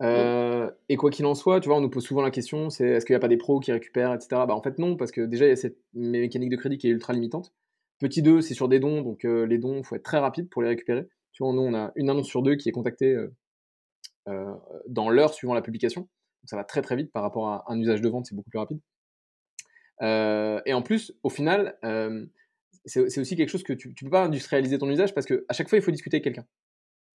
Mmh. 0.00 0.72
Et 0.90 0.96
quoi 0.96 1.10
qu'il 1.10 1.24
en 1.24 1.34
soit, 1.34 1.58
tu 1.60 1.70
vois, 1.70 1.78
on 1.78 1.80
nous 1.80 1.88
pose 1.88 2.04
souvent 2.04 2.20
la 2.20 2.30
question, 2.30 2.68
c'est 2.68 2.86
est-ce 2.86 3.06
qu'il 3.06 3.14
n'y 3.14 3.16
a 3.16 3.20
pas 3.20 3.28
des 3.28 3.38
pros 3.38 3.60
qui 3.60 3.72
récupèrent, 3.72 4.12
etc. 4.12 4.42
Bah, 4.46 4.54
en 4.54 4.60
fait 4.60 4.78
non, 4.78 4.94
parce 4.94 5.10
que 5.10 5.22
déjà 5.22 5.46
il 5.46 5.48
y 5.48 5.52
a 5.52 5.56
cette 5.56 5.78
mécanique 5.94 6.50
de 6.50 6.56
crédit 6.56 6.76
qui 6.76 6.88
est 6.88 6.90
ultra 6.90 7.14
limitante. 7.14 7.54
Petit 7.98 8.20
2, 8.22 8.42
c'est 8.42 8.54
sur 8.54 8.68
des 8.68 8.78
dons, 8.78 9.00
donc 9.00 9.24
euh, 9.24 9.46
les 9.46 9.58
dons, 9.58 9.78
il 9.78 9.84
faut 9.84 9.96
être 9.96 10.02
très 10.02 10.18
rapide 10.18 10.50
pour 10.50 10.62
les 10.62 10.68
récupérer. 10.68 11.08
Tu 11.32 11.42
vois, 11.42 11.52
nous, 11.52 11.62
on 11.62 11.74
a 11.74 11.92
une 11.96 12.10
annonce 12.10 12.26
sur 12.26 12.42
deux 12.42 12.56
qui 12.56 12.68
est 12.68 12.72
contactée 12.72 13.14
euh, 13.14 13.34
euh, 14.28 14.54
dans 14.86 15.08
l'heure 15.08 15.32
suivant 15.32 15.54
la 15.54 15.62
publication. 15.62 16.02
Donc 16.02 16.48
ça 16.50 16.56
va 16.56 16.64
très 16.64 16.82
très 16.82 16.96
vite 16.96 17.10
par 17.10 17.22
rapport 17.22 17.48
à 17.48 17.64
un 17.68 17.80
usage 17.80 18.02
de 18.02 18.08
vente, 18.08 18.26
c'est 18.26 18.34
beaucoup 18.34 18.50
plus 18.50 18.58
rapide. 18.58 18.80
et 20.02 20.74
en 20.74 20.82
plus, 20.82 21.14
au 21.22 21.30
final, 21.30 21.78
c'est 22.84 23.18
aussi 23.18 23.36
quelque 23.36 23.48
chose 23.48 23.62
que 23.62 23.72
tu 23.72 23.88
ne 23.88 23.94
peux 23.94 24.10
pas 24.10 24.24
industrialiser 24.24 24.78
ton 24.78 24.90
usage 24.90 25.14
parce 25.14 25.26
qu'à 25.26 25.52
chaque 25.52 25.68
fois, 25.68 25.78
il 25.78 25.82
faut 25.82 25.90
discuter 25.90 26.16
avec 26.16 26.24
quelqu'un. 26.24 26.46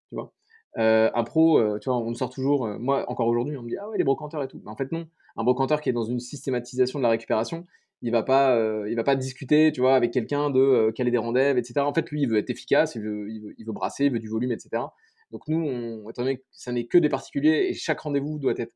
Tu 0.09 0.15
vois? 0.15 0.33
Un 0.77 1.25
pro, 1.25 1.79
tu 1.79 1.91
vois, 1.91 1.99
on 1.99 2.15
sort 2.15 2.31
toujours, 2.31 2.67
moi 2.67 3.05
encore 3.11 3.29
aujourd'hui, 3.29 3.57
on 3.59 3.63
me 3.63 3.69
dit 3.69 3.77
ah 3.77 3.89
ouais 3.91 3.99
les 3.99 4.05
brocanteurs 4.05 4.43
et 4.43 4.49
tout. 4.49 4.61
Mais 4.65 4.71
en 4.71 4.77
fait 4.77 4.91
non, 4.93 5.07
un 5.37 5.45
brocanteur 5.45 5.83
qui 5.83 5.91
est 5.91 5.93
dans 5.93 6.05
une 6.05 6.21
systématisation 6.21 6.99
de 6.99 7.03
la 7.03 7.11
récupération, 7.11 7.67
il 8.03 8.13
va 8.13 8.23
pas 8.23 8.57
euh, 8.57 8.89
il 8.89 8.97
va 8.97 9.05
pas 9.05 9.17
discuter 9.17 9.73
tu 9.73 9.81
vois 9.81 9.95
avec 9.95 10.13
quelqu'un 10.13 10.51
de 10.51 10.61
euh, 10.61 10.93
caler 10.93 11.11
des 11.11 11.19
rendez-vous 11.19 11.59
etc 11.59 11.81
en 11.81 11.93
fait 11.93 12.11
lui 12.11 12.23
il 12.23 12.29
veut 12.29 12.39
être 12.39 12.51
efficace 12.51 12.95
il 12.95 13.03
veut, 13.03 13.31
il 13.31 13.65
veut, 13.65 13.73
brasser 13.73 14.07
il 14.07 14.13
veut 14.13 14.19
du 14.19 14.29
volume 14.29 14.53
etc 14.53 14.83
donc 15.31 15.43
nous 15.49 15.61
on, 15.61 16.11
étant 16.11 16.23
donné 16.23 16.39
que 16.39 16.43
ça 16.51 16.73
n'est 16.73 16.87
que 16.87 16.99
des 16.99 17.09
particuliers 17.09 17.67
et 17.69 17.75
chaque 17.75 18.01
rendez-vous 18.01 18.39
doit 18.39 18.55
être 18.57 18.73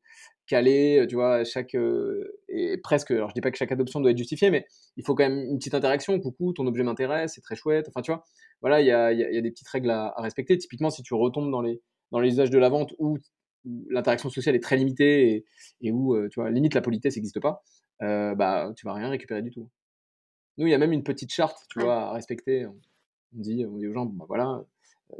calé 0.47 0.99
euh, 0.99 1.07
tu 1.07 1.15
vois 1.15 1.43
chaque 1.43 1.75
et 2.49 2.77
presque 2.77 3.11
alors 3.11 3.29
je 3.29 3.33
dis 3.33 3.41
pas 3.41 3.51
que 3.51 3.57
chaque 3.57 3.71
adoption 3.71 3.99
doit 3.99 4.11
être 4.11 4.17
justifiée 4.17 4.51
mais 4.51 4.65
il 4.95 5.03
faut 5.03 5.15
quand 5.15 5.27
même 5.27 5.39
une 5.49 5.57
petite 5.57 5.73
interaction. 5.73 6.19
Coucou 6.19 6.53
ton 6.53 6.67
objet 6.67 6.83
m'intéresse 6.83 7.33
c'est 7.35 7.41
très 7.41 7.55
chouette. 7.55 7.87
Enfin 7.89 8.01
tu 8.01 8.11
vois 8.11 8.23
voilà 8.61 8.81
il 8.81 8.87
y 8.87 8.91
a, 8.91 9.11
y 9.11 9.37
a, 9.37 9.41
des 9.41 9.51
petites 9.51 9.67
règles 9.67 9.89
à, 9.89 10.13
respecter. 10.17 10.57
Typiquement 10.57 10.89
si 10.89 11.03
tu 11.03 11.13
retombes 11.13 11.51
dans 11.51 11.61
les 11.61 11.81
dans 12.11 12.19
les 12.19 12.29
usages 12.29 12.51
de 12.51 12.59
la 12.59 12.69
vente 12.69 12.93
où, 12.99 13.17
l'interaction 13.89 14.29
sociale 14.29 14.55
est 14.55 14.59
très 14.59 14.77
limitée 14.77 15.27
et, 15.27 15.45
et 15.81 15.91
où 15.91 16.15
tu 16.29 16.39
vois 16.39 16.51
limite 16.51 16.75
la 16.75 16.81
politesse 16.81 17.15
n'existe 17.15 17.39
pas 17.39 17.63
euh, 18.01 18.35
bah, 18.35 18.71
tu 18.75 18.85
vas 18.85 18.93
rien 18.93 19.09
récupérer 19.09 19.41
du 19.41 19.51
tout. 19.51 19.69
Nous, 20.57 20.67
il 20.67 20.71
y 20.71 20.73
a 20.73 20.77
même 20.77 20.93
une 20.93 21.03
petite 21.03 21.31
charte, 21.31 21.65
tu 21.69 21.81
vois, 21.81 22.09
à 22.09 22.13
respecter. 22.13 22.65
On, 22.65 22.75
dit, 23.33 23.65
on 23.65 23.77
dit 23.77 23.87
aux 23.87 23.93
gens, 23.93 24.05
bah 24.05 24.25
voilà, 24.27 24.63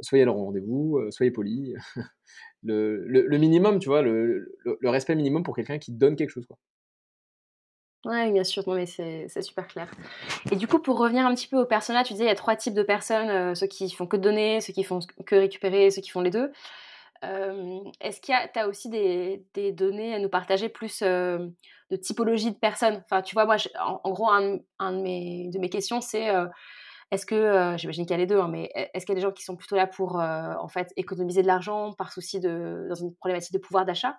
soyez 0.00 0.22
à 0.22 0.26
leur 0.26 0.36
rendez-vous, 0.36 1.00
soyez 1.10 1.30
polis. 1.30 1.74
le, 2.62 3.04
le, 3.06 3.38
minimum, 3.38 3.78
tu 3.78 3.88
vois, 3.88 4.00
le, 4.00 4.56
le 4.64 4.88
respect 4.88 5.14
minimum 5.14 5.42
pour 5.42 5.54
quelqu'un 5.54 5.78
qui 5.78 5.92
donne 5.92 6.16
quelque 6.16 6.30
chose, 6.30 6.46
quoi. 6.46 6.56
Oui, 8.06 8.30
bien 8.30 8.44
sûr, 8.44 8.62
mais 8.68 8.86
c'est 8.86 9.42
super 9.42 9.66
clair. 9.66 9.90
Et 10.52 10.56
du 10.56 10.68
coup, 10.68 10.78
pour 10.78 10.96
revenir 10.96 11.26
un 11.26 11.34
petit 11.34 11.48
peu 11.48 11.58
au 11.58 11.66
personnage, 11.66 12.06
tu 12.06 12.12
disais 12.12 12.26
il 12.26 12.28
y 12.28 12.30
a 12.30 12.36
trois 12.36 12.54
types 12.54 12.74
de 12.74 12.84
personnes, 12.84 13.54
ceux 13.56 13.66
qui 13.66 13.90
font 13.90 14.06
que 14.06 14.16
donner, 14.16 14.60
ceux 14.60 14.72
qui 14.72 14.84
font 14.84 15.00
que 15.26 15.34
récupérer, 15.34 15.90
ceux 15.90 16.02
qui 16.02 16.10
font 16.10 16.20
les 16.20 16.30
deux. 16.30 16.52
Est-ce 17.22 18.20
qu'il 18.20 18.34
y 18.34 18.58
a, 18.58 18.68
aussi 18.68 18.88
des, 18.88 19.72
données 19.72 20.14
à 20.14 20.18
nous 20.18 20.28
partager 20.28 20.68
plus 20.68 21.02
de 21.02 21.96
typologie 22.00 22.50
de 22.52 22.58
personnes? 22.58 23.02
Enfin, 23.04 23.22
tu 23.22 23.34
vois, 23.34 23.46
moi, 23.46 23.56
en, 23.80 24.10
gros, 24.10 24.30
un, 24.30 24.58
de, 24.92 25.02
mes, 25.02 25.48
de, 25.50 25.58
mes, 25.58 25.68
questions, 25.68 26.00
c'est 26.00 26.30
est-ce 27.10 27.26
que, 27.26 27.74
j'imagine 27.76 28.04
qu'il 28.04 28.12
y 28.12 28.14
a 28.14 28.18
les 28.18 28.26
deux, 28.26 28.40
hein, 28.40 28.48
mais 28.48 28.70
est-ce 28.74 29.06
qu'il 29.06 29.14
y 29.14 29.16
a 29.16 29.20
des 29.20 29.26
gens 29.26 29.32
qui 29.32 29.44
sont 29.44 29.56
plutôt 29.56 29.76
là 29.76 29.86
pour, 29.86 30.16
en 30.16 30.68
fait, 30.68 30.92
économiser 30.96 31.42
de 31.42 31.46
l'argent 31.46 31.92
par 31.92 32.12
souci 32.12 32.40
de, 32.40 32.86
dans 32.88 32.96
une 32.96 33.14
problématique 33.14 33.52
de 33.52 33.58
pouvoir 33.58 33.84
d'achat? 33.84 34.18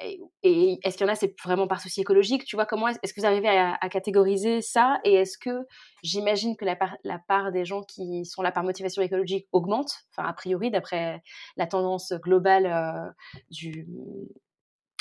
Et, 0.00 0.78
est-ce 0.82 0.96
qu'il 0.96 1.06
y 1.06 1.10
en 1.10 1.12
a, 1.12 1.16
c'est 1.16 1.34
vraiment 1.42 1.66
par 1.66 1.80
souci 1.80 2.00
écologique 2.00 2.44
Tu 2.44 2.56
vois, 2.56 2.66
comment 2.66 2.88
est-ce 2.88 3.12
que 3.12 3.20
vous 3.20 3.26
arrivez 3.26 3.48
à, 3.48 3.76
catégoriser 3.90 4.60
ça 4.62 5.00
Et 5.04 5.14
est-ce 5.14 5.38
que 5.38 5.66
j'imagine 6.02 6.56
que 6.56 6.64
la 6.64 6.76
part, 6.76 6.96
la 7.04 7.18
part 7.18 7.52
des 7.52 7.64
gens 7.64 7.82
qui 7.82 8.24
sont 8.24 8.42
là 8.42 8.52
par 8.52 8.62
motivation 8.62 9.02
écologique 9.02 9.48
augmente? 9.52 9.92
Enfin, 10.12 10.28
a 10.28 10.32
priori, 10.32 10.70
d'après 10.70 11.22
la 11.56 11.66
tendance 11.66 12.12
globale 12.12 12.66
euh, 12.66 13.10
du, 13.50 13.88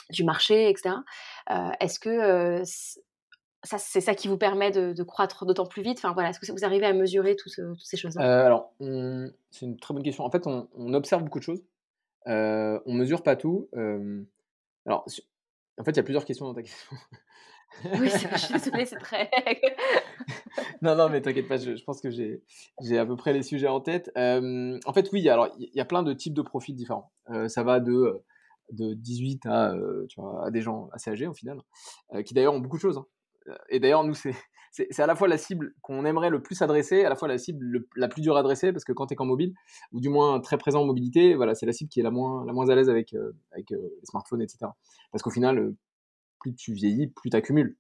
du 0.09 0.23
marché, 0.23 0.69
etc. 0.69 0.95
Euh, 1.51 1.69
est-ce 1.79 1.99
que 1.99 2.09
euh, 2.09 2.63
ça, 3.63 3.77
c'est 3.77 4.01
ça 4.01 4.15
qui 4.15 4.27
vous 4.27 4.37
permet 4.37 4.71
de, 4.71 5.03
croître 5.03 5.45
d'autant 5.45 5.67
plus 5.67 5.83
vite? 5.83 5.99
Enfin, 5.99 6.13
voilà, 6.13 6.29
est-ce 6.29 6.39
que 6.39 6.51
vous 6.51 6.65
arrivez 6.65 6.87
à 6.87 6.93
mesurer 6.93 7.35
toutes 7.35 7.53
ces 7.83 7.97
choses-là? 7.97 8.45
Alors, 8.45 8.73
c'est 8.79 9.65
une 9.65 9.77
très 9.77 9.93
bonne 9.93 10.03
question. 10.03 10.25
En 10.25 10.31
fait, 10.31 10.47
on, 10.47 10.67
on 10.75 10.93
observe 10.95 11.23
beaucoup 11.23 11.39
de 11.39 11.43
choses. 11.43 11.61
on 12.25 12.93
mesure 12.93 13.21
pas 13.21 13.35
tout. 13.35 13.69
Alors, 14.87 15.05
en 15.77 15.83
fait, 15.83 15.91
il 15.91 15.97
y 15.97 15.99
a 15.99 16.03
plusieurs 16.03 16.25
questions 16.25 16.45
dans 16.45 16.53
ta 16.53 16.63
question. 16.63 16.97
oui, 17.99 18.09
je 18.09 18.37
suis 18.37 18.53
désolée, 18.53 18.85
c'est 18.85 18.95
très. 18.99 19.29
non, 20.81 20.95
non, 20.95 21.09
mais 21.09 21.21
t'inquiète 21.21 21.47
pas, 21.47 21.57
je, 21.57 21.83
pense 21.83 22.01
que 22.01 22.09
j'ai, 22.09 22.41
à 22.97 23.05
peu 23.05 23.15
près 23.15 23.33
les 23.33 23.43
sujets 23.43 23.67
en 23.67 23.81
tête. 23.81 24.09
en 24.15 24.93
fait, 24.93 25.09
oui, 25.11 25.27
alors 25.29 25.53
il 25.59 25.69
y 25.73 25.81
a 25.81 25.85
plein 25.85 26.03
de 26.03 26.13
types 26.13 26.33
de 26.33 26.41
profils 26.41 26.75
différents. 26.75 27.11
ça 27.47 27.63
va 27.63 27.79
de, 27.79 28.23
de 28.71 28.93
18 28.93 29.45
à, 29.45 29.75
tu 30.09 30.19
vois, 30.19 30.47
à 30.47 30.51
des 30.51 30.61
gens 30.61 30.89
assez 30.93 31.11
âgés 31.11 31.27
au 31.27 31.33
final, 31.33 31.61
qui 32.25 32.33
d'ailleurs 32.33 32.53
ont 32.53 32.59
beaucoup 32.59 32.77
de 32.77 32.81
choses. 32.81 32.97
Hein. 32.97 33.05
Et 33.69 33.79
d'ailleurs, 33.79 34.03
nous, 34.03 34.13
c'est, 34.13 34.35
c'est 34.89 35.01
à 35.01 35.07
la 35.07 35.15
fois 35.15 35.27
la 35.27 35.37
cible 35.37 35.73
qu'on 35.81 36.05
aimerait 36.05 36.29
le 36.29 36.41
plus 36.41 36.61
adresser, 36.61 37.03
à 37.03 37.09
la 37.09 37.15
fois 37.15 37.27
la 37.27 37.37
cible 37.37 37.85
la 37.95 38.07
plus 38.07 38.21
dure 38.21 38.37
à 38.37 38.41
adresser, 38.41 38.71
parce 38.71 38.83
que 38.83 38.93
quand 38.93 39.07
tu 39.07 39.13
es 39.13 39.15
qu'en 39.15 39.25
mobile, 39.25 39.53
ou 39.91 39.99
du 39.99 40.09
moins 40.09 40.39
très 40.39 40.57
présent 40.57 40.81
en 40.81 40.85
mobilité, 40.85 41.35
voilà, 41.35 41.55
c'est 41.55 41.65
la 41.65 41.73
cible 41.73 41.89
qui 41.89 41.99
est 41.99 42.03
la 42.03 42.11
moins, 42.11 42.45
la 42.45 42.53
moins 42.53 42.69
à 42.69 42.75
l'aise 42.75 42.89
avec, 42.89 43.13
euh, 43.13 43.31
avec 43.51 43.71
euh, 43.71 43.77
les 43.81 44.05
smartphones, 44.05 44.41
etc. 44.41 44.67
Parce 45.11 45.23
qu'au 45.23 45.31
final, 45.31 45.57
euh, 45.57 45.75
plus 46.39 46.53
tu 46.55 46.73
vieillis, 46.73 47.07
plus 47.07 47.29
tu 47.29 47.37
accumules. 47.37 47.77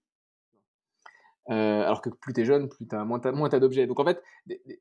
alors 1.47 2.01
que 2.01 2.09
plus 2.09 2.33
tu 2.33 2.41
es 2.41 2.45
jeune, 2.45 2.67
plus 2.67 2.87
tu 2.87 2.95
as 2.95 3.05
moins, 3.05 3.21
moins 3.31 3.49
d'objets. 3.49 3.87
Donc 3.87 3.99
en 3.99 4.05
fait, 4.05 4.21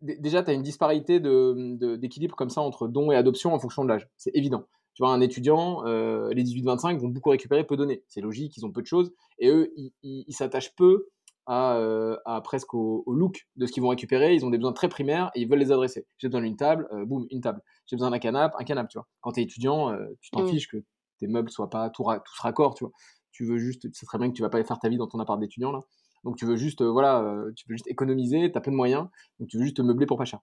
déjà, 0.00 0.42
tu 0.42 0.50
as 0.50 0.54
une 0.54 0.62
disparité 0.62 1.20
d'équilibre 1.20 2.34
de, 2.34 2.36
comme 2.36 2.50
ça 2.50 2.62
entre 2.62 2.88
don 2.88 3.12
et 3.12 3.16
adoption 3.16 3.52
en 3.52 3.58
fonction 3.58 3.84
de 3.84 3.88
l'âge. 3.88 4.08
C'est 4.16 4.34
évident. 4.34 4.66
Tu 4.94 5.02
vois, 5.02 5.12
un 5.12 5.20
étudiant, 5.20 5.82
les 5.84 6.42
18-25 6.42 6.96
vont 6.96 7.08
beaucoup 7.08 7.28
récupérer, 7.28 7.64
peu 7.64 7.76
donner. 7.76 8.02
C'est 8.08 8.22
logique, 8.22 8.56
ils 8.56 8.64
ont 8.64 8.72
peu 8.72 8.80
de 8.80 8.86
choses. 8.86 9.12
Et 9.38 9.50
eux, 9.50 9.70
ils 10.02 10.32
s'attachent 10.32 10.74
peu 10.74 11.08
euh, 11.48 12.16
à, 12.24 12.40
presque 12.40 12.74
au, 12.74 13.04
look 13.06 13.46
de 13.54 13.66
ce 13.66 13.72
qu'ils 13.72 13.82
vont 13.82 13.88
récupérer. 13.88 14.34
Ils 14.34 14.44
ont 14.44 14.50
des 14.50 14.58
besoins 14.58 14.72
très 14.72 14.88
primaires 14.88 15.30
et 15.34 15.42
ils 15.42 15.48
veulent 15.48 15.60
les 15.60 15.70
adresser. 15.70 16.06
J'ai 16.18 16.28
besoin 16.28 16.42
d'une 16.42 16.56
table, 16.56 16.88
euh, 16.92 17.04
boum, 17.04 17.26
une 17.30 17.40
table. 17.40 17.62
J'ai 17.86 17.94
besoin 17.94 18.10
d'un 18.10 18.18
canapé, 18.18 18.56
un 18.58 18.64
canapé, 18.64 18.88
tu 18.90 18.98
vois. 18.98 19.06
Quand 19.20 19.32
tu 19.32 19.40
es 19.40 19.42
étudiant, 19.44 19.92
euh, 19.92 20.06
tu 20.20 20.30
t'en 20.30 20.42
mm. 20.42 20.48
fiches 20.48 20.68
que 20.68 20.78
tes 21.18 21.28
meubles 21.28 21.50
soient 21.50 21.70
pas 21.70 21.88
tous 21.90 22.02
tout 22.02 22.42
raccord, 22.42 22.74
tu 22.74 22.84
vois. 22.84 22.92
Tu 23.30 23.44
veux 23.44 23.58
juste, 23.58 23.86
c'est 23.92 24.06
très 24.06 24.18
bien 24.18 24.28
que 24.28 24.34
tu 24.34 24.42
vas 24.42 24.48
pas 24.48 24.62
faire 24.64 24.78
ta 24.78 24.88
vie 24.88 24.96
dans 24.96 25.06
ton 25.06 25.20
appart 25.20 25.38
d'étudiant 25.38 25.70
là. 25.70 25.82
Donc 26.24 26.36
tu 26.36 26.46
veux 26.46 26.56
juste, 26.56 26.82
voilà, 26.82 27.44
tu 27.54 27.68
veux 27.68 27.74
juste 27.74 27.86
économiser, 27.86 28.50
tu 28.50 28.58
as 28.58 28.60
peu 28.60 28.72
de 28.72 28.76
moyens, 28.76 29.06
donc 29.38 29.48
tu 29.48 29.58
veux 29.58 29.62
juste 29.62 29.76
te 29.76 29.82
meubler 29.82 30.06
pour 30.06 30.16
pas 30.16 30.24
cher. 30.24 30.40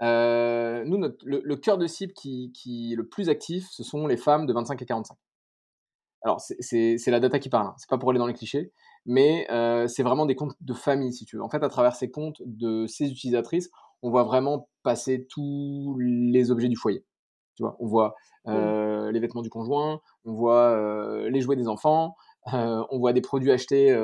nous, 0.00 0.06
le, 1.24 1.56
cœur 1.56 1.76
de 1.76 1.86
cible 1.86 2.14
qui, 2.14 2.52
qui, 2.52 2.92
est 2.92 2.96
le 2.96 3.06
plus 3.06 3.28
actif, 3.28 3.66
ce 3.70 3.82
sont 3.82 4.06
les 4.06 4.16
femmes 4.16 4.46
de 4.46 4.52
25 4.54 4.80
à 4.80 4.84
45. 4.86 5.18
Alors, 6.22 6.40
c'est 6.40 7.06
la 7.08 7.20
data 7.20 7.38
qui 7.38 7.50
parle, 7.50 7.66
hein. 7.66 7.74
c'est 7.76 7.90
pas 7.90 7.98
pour 7.98 8.10
aller 8.10 8.18
dans 8.18 8.28
les 8.28 8.34
clichés, 8.34 8.72
mais 9.06 9.46
euh, 9.50 9.88
c'est 9.88 10.02
vraiment 10.02 10.26
des 10.26 10.36
comptes 10.36 10.54
de 10.60 10.74
famille, 10.74 11.12
si 11.12 11.24
tu 11.24 11.36
veux. 11.36 11.42
En 11.42 11.48
fait, 11.48 11.62
à 11.62 11.68
travers 11.68 11.94
ces 11.96 12.10
comptes 12.10 12.40
de 12.44 12.86
ces 12.86 13.10
utilisatrices, 13.10 13.70
on 14.02 14.10
voit 14.10 14.24
vraiment 14.24 14.68
passer 14.82 15.26
tous 15.28 15.96
les 16.00 16.50
objets 16.50 16.68
du 16.68 16.76
foyer. 16.76 17.04
Tu 17.56 17.62
vois, 17.62 17.76
on 17.80 17.86
voit 17.86 18.14
les 18.46 19.20
vêtements 19.20 19.42
du 19.42 19.50
conjoint, 19.50 20.00
on 20.24 20.32
voit 20.32 21.28
les 21.28 21.40
jouets 21.40 21.56
des 21.56 21.68
enfants, 21.68 22.14
on 22.46 22.98
voit 22.98 23.12
des 23.12 23.20
produits 23.20 23.52
achetés, 23.52 23.94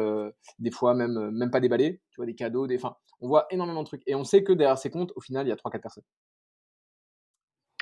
des 0.59 0.71
fois 0.71 0.95
même, 0.95 1.31
même 1.31 1.51
pas 1.51 1.61
déballés, 1.61 2.01
tu 2.11 2.17
vois, 2.17 2.27
des 2.27 2.35
cadeaux, 2.35 2.67
des, 2.67 2.77
enfin, 2.77 2.95
on 3.21 3.29
voit 3.29 3.47
énormément 3.51 3.83
de 3.83 3.87
trucs. 3.87 4.03
Et 4.07 4.15
on 4.15 4.25
sait 4.25 4.45
que 4.45 4.53
derrière 4.53 4.79
ces 4.79 4.91
comptes, 4.91 5.13
au 5.17 5.21
final, 5.21 5.47
il 5.47 5.51
y 5.51 5.53
a 5.53 5.57
3-4 5.57 5.81
personnes. 5.81 6.05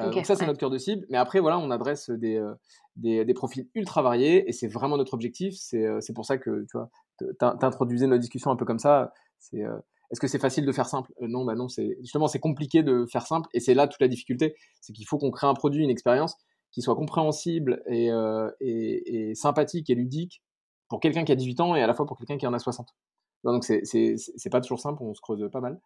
donc 0.01 0.25
ça, 0.25 0.37
c'est 0.37 0.47
notre 0.47 0.59
cœur 0.59 0.71
de 0.71 0.79
cible. 0.79 1.05
Mais 1.11 1.19
après, 1.19 1.41
voilà, 1.41 1.59
on 1.59 1.71
adresse 1.71 2.09
des, 2.11 2.43
des, 2.97 3.35
profils 3.35 3.69
ultra 3.75 4.01
variés 4.03 4.49
et 4.49 4.53
c'est 4.53 4.69
vraiment 4.69 4.97
notre 4.97 5.15
objectif. 5.15 5.55
C'est 5.57 6.15
pour 6.15 6.25
ça 6.25 6.39
que, 6.39 6.65
tu 6.71 6.79
vois, 6.79 6.91
t'introduisais 7.39 8.07
notre 8.07 8.21
discussion 8.21 8.51
un 8.51 8.57
peu 8.57 8.65
comme 8.65 8.79
ça. 8.79 9.13
C'est 9.39 9.63
est-ce 10.11 10.21
que 10.21 10.29
c'est 10.29 10.39
facile 10.39 10.67
de 10.67 10.73
faire 10.73 10.87
simple? 10.87 11.13
Non, 11.21 11.45
bah 11.45 11.55
non, 11.55 11.69
c'est 11.69 11.97
justement 12.01 12.29
c'est 12.29 12.39
compliqué 12.39 12.83
de 12.83 13.07
faire 13.07 13.27
simple 13.27 13.49
et 13.53 13.61
c'est 13.61 13.75
là 13.75 13.89
toute 13.89 14.01
la 14.01 14.09
difficulté, 14.09 14.55
c'est 14.81 14.93
qu'il 14.93 15.07
faut 15.07 15.19
qu'on 15.19 15.31
crée 15.31 15.47
un 15.47 15.55
produit, 15.55 15.83
une 15.83 15.91
expérience 15.91 16.37
qui 16.71 16.83
soit 16.83 16.95
compréhensible 16.95 17.83
et, 17.87 18.11
et, 18.61 19.35
sympathique 19.35 19.91
et 19.91 19.95
ludique 19.95 20.43
pour 20.89 21.01
quelqu'un 21.01 21.25
qui 21.25 21.33
a 21.33 21.35
18 21.35 21.61
ans 21.61 21.75
et 21.75 21.83
à 21.83 21.87
la 21.87 21.95
fois 21.95 22.07
pour 22.07 22.19
quelqu'un 22.19 22.37
qui 22.37 22.47
en 22.47 22.53
a 22.53 22.59
60. 22.59 22.89
Donc 23.45 23.65
c'est 23.65 24.51
pas 24.51 24.61
toujours 24.61 24.81
simple, 24.81 25.03
on 25.03 25.15
se 25.15 25.21
creuse 25.21 25.49
pas 25.51 25.61
mal. 25.61 25.81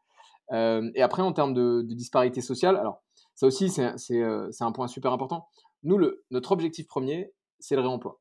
et 0.95 1.03
après 1.03 1.23
en 1.23 1.33
termes 1.33 1.55
de, 1.55 1.83
disparité 1.83 2.40
sociale, 2.43 2.77
alors 2.77 3.03
ça 3.35 3.47
aussi 3.47 3.71
c'est 3.71 4.23
un 4.61 4.73
point 4.73 4.88
super 4.88 5.12
important. 5.12 5.49
Nous, 5.83 5.99
notre 6.31 6.53
objectif 6.53 6.87
premier, 6.87 7.33
c'est 7.59 7.75
le 7.75 7.81
réemploi. 7.81 8.21